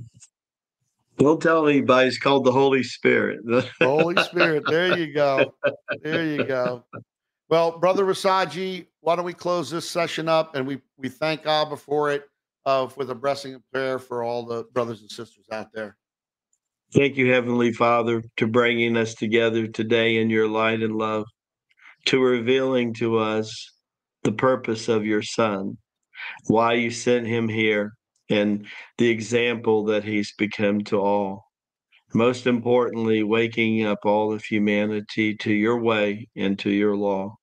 Don't 1.16 1.40
tell 1.40 1.68
anybody. 1.68 2.08
It's 2.08 2.18
called 2.18 2.44
the 2.44 2.50
holy 2.50 2.82
spirit. 2.82 3.40
The 3.44 3.68
holy 3.80 4.20
spirit. 4.24 4.64
There 4.66 4.98
you 4.98 5.14
go. 5.14 5.54
There 6.02 6.26
you 6.26 6.42
go 6.42 6.84
well, 7.54 7.78
Brother 7.78 8.04
Rasaji, 8.04 8.84
why 9.00 9.14
don't 9.14 9.24
we 9.24 9.32
close 9.32 9.70
this 9.70 9.88
session 9.88 10.28
up 10.28 10.56
and 10.56 10.66
we, 10.66 10.80
we 10.98 11.08
thank 11.08 11.46
Abba 11.46 11.76
for 11.76 12.10
it 12.10 12.24
uh, 12.66 12.88
with 12.96 13.10
a 13.10 13.14
blessing 13.14 13.54
and 13.54 13.62
prayer 13.72 14.00
for 14.00 14.24
all 14.24 14.44
the 14.44 14.64
brothers 14.72 15.02
and 15.02 15.08
sisters 15.08 15.44
out 15.52 15.68
there. 15.72 15.96
Thank 16.92 17.16
you, 17.16 17.30
Heavenly 17.30 17.72
Father, 17.72 18.24
to 18.38 18.48
bringing 18.48 18.96
us 18.96 19.14
together 19.14 19.68
today 19.68 20.16
in 20.16 20.30
your 20.30 20.48
light 20.48 20.82
and 20.82 20.96
love, 20.96 21.26
to 22.06 22.20
revealing 22.20 22.92
to 22.94 23.18
us 23.18 23.70
the 24.24 24.32
purpose 24.32 24.88
of 24.88 25.06
your 25.06 25.22
Son, 25.22 25.78
why 26.48 26.72
you 26.72 26.90
sent 26.90 27.24
him 27.24 27.48
here, 27.48 27.92
and 28.28 28.66
the 28.98 29.10
example 29.10 29.84
that 29.84 30.02
he's 30.02 30.34
become 30.36 30.82
to 30.86 30.98
all. 30.98 31.44
Most 32.14 32.48
importantly, 32.48 33.22
waking 33.22 33.86
up 33.86 34.00
all 34.04 34.32
of 34.32 34.42
humanity 34.42 35.36
to 35.36 35.52
your 35.52 35.80
way 35.80 36.26
and 36.34 36.58
to 36.58 36.70
your 36.70 36.96
law. 36.96 37.36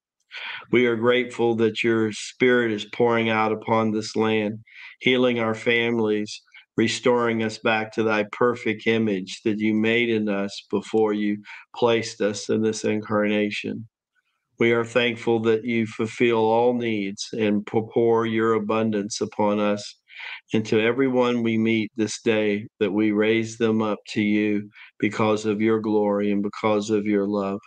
We 0.72 0.86
are 0.86 0.96
grateful 0.96 1.56
that 1.56 1.84
your 1.84 2.12
spirit 2.12 2.72
is 2.72 2.86
pouring 2.86 3.30
out 3.30 3.52
upon 3.52 3.92
this 3.92 4.16
land, 4.16 4.60
healing 5.00 5.40
our 5.40 5.56
families, 5.56 6.42
restoring 6.78 7.44
us 7.44 7.58
back 7.58 7.92
to 7.94 8.04
thy 8.04 8.26
perfect 8.32 8.88
image 8.88 9.42
that 9.44 9.60
you 9.60 9.74
made 9.74 10.10
in 10.10 10.30
us 10.30 10.66
before 10.70 11.14
you 11.14 11.38
placed 11.76 12.22
us 12.22 12.50
in 12.50 12.62
this 12.62 12.84
incarnation. 12.84 13.88
We 14.60 14.72
are 14.72 14.86
thankful 14.86 15.40
that 15.42 15.66
you 15.66 15.88
fulfill 15.88 16.38
all 16.38 16.74
needs 16.74 17.30
and 17.34 17.66
pour 17.66 18.26
your 18.26 18.54
abundance 18.54 19.20
upon 19.20 19.60
us 19.60 19.96
and 20.54 20.66
to 20.68 20.80
everyone 20.80 21.44
we 21.44 21.58
meet 21.58 21.92
this 21.96 22.22
day, 22.22 22.68
that 22.80 22.92
we 22.92 23.12
raise 23.12 23.58
them 23.58 23.82
up 23.82 24.00
to 24.10 24.22
you 24.22 24.70
because 25.00 25.46
of 25.46 25.62
your 25.62 25.80
glory 25.80 26.32
and 26.32 26.44
because 26.44 26.90
of 26.90 27.06
your 27.06 27.28
love. 27.28 27.60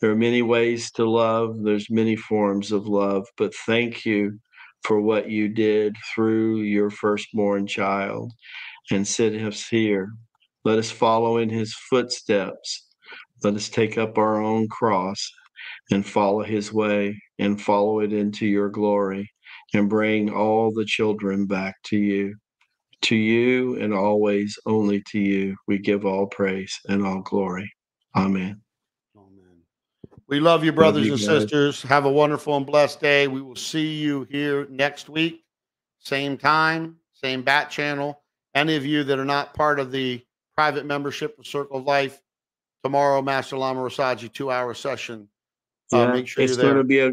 There 0.00 0.10
are 0.10 0.16
many 0.16 0.42
ways 0.42 0.90
to 0.92 1.08
love, 1.08 1.62
there's 1.62 1.90
many 1.90 2.16
forms 2.16 2.72
of 2.72 2.86
love, 2.86 3.26
but 3.36 3.54
thank 3.66 4.04
you 4.04 4.38
for 4.82 5.00
what 5.00 5.30
you 5.30 5.48
did 5.48 5.96
through 6.14 6.60
your 6.60 6.90
firstborn 6.90 7.66
child 7.66 8.32
and 8.90 9.06
set 9.06 9.32
us 9.34 9.66
here. 9.68 10.10
Let 10.64 10.78
us 10.78 10.90
follow 10.90 11.38
in 11.38 11.48
his 11.48 11.74
footsteps. 11.90 12.86
Let 13.42 13.54
us 13.54 13.68
take 13.68 13.98
up 13.98 14.18
our 14.18 14.42
own 14.42 14.68
cross 14.68 15.30
and 15.90 16.06
follow 16.06 16.42
his 16.42 16.72
way 16.72 17.20
and 17.38 17.60
follow 17.60 18.00
it 18.00 18.12
into 18.12 18.46
your 18.46 18.68
glory 18.68 19.30
and 19.74 19.88
bring 19.88 20.30
all 20.30 20.72
the 20.72 20.84
children 20.84 21.46
back 21.46 21.74
to 21.84 21.96
you. 21.96 22.34
To 23.02 23.16
you 23.16 23.76
and 23.80 23.94
always 23.94 24.58
only 24.66 25.02
to 25.12 25.18
you, 25.20 25.56
we 25.68 25.78
give 25.78 26.04
all 26.04 26.26
praise 26.26 26.76
and 26.88 27.06
all 27.06 27.20
glory. 27.20 27.70
Amen. 28.16 28.65
We 30.28 30.40
love 30.40 30.64
you, 30.64 30.72
brothers 30.72 31.02
love 31.02 31.06
you 31.06 31.12
and 31.12 31.22
sisters. 31.42 31.82
Have 31.82 32.04
a 32.04 32.10
wonderful 32.10 32.56
and 32.56 32.66
blessed 32.66 33.00
day. 33.00 33.28
We 33.28 33.40
will 33.40 33.56
see 33.56 33.94
you 33.94 34.26
here 34.30 34.66
next 34.68 35.08
week, 35.08 35.44
same 36.00 36.36
time, 36.36 36.96
same 37.12 37.42
bat 37.42 37.70
channel. 37.70 38.22
Any 38.54 38.76
of 38.76 38.84
you 38.84 39.04
that 39.04 39.18
are 39.18 39.24
not 39.24 39.54
part 39.54 39.78
of 39.78 39.92
the 39.92 40.24
private 40.56 40.86
membership 40.86 41.38
of 41.38 41.46
Circle 41.46 41.78
of 41.78 41.84
Life, 41.84 42.20
tomorrow, 42.82 43.20
Master 43.20 43.56
Lama 43.56 43.80
Rasaji, 43.80 44.32
two 44.32 44.50
hour 44.50 44.72
session. 44.74 45.28
Uh, 45.92 45.98
yeah, 45.98 46.12
make 46.12 46.28
sure 46.28 46.42
it's 46.42 46.56
going 46.56 46.76
to 46.76 46.84
be 46.84 47.00
a, 47.00 47.12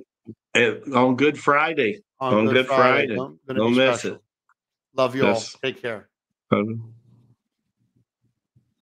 a, 0.55 0.81
on 0.95 1.15
Good 1.15 1.37
Friday 1.37 2.01
on, 2.19 2.33
on 2.33 2.45
Good, 2.45 2.53
Good, 2.53 2.67
Friday. 2.67 3.07
Friday. 3.07 3.15
Don't, 3.15 3.39
Don't 3.47 3.75
miss 3.75 4.05
it. 4.05 4.19
Love 4.95 5.15
you 5.15 5.23
yes. 5.23 5.55
all. 5.55 5.59
Take 5.63 5.81
care. 5.81 6.09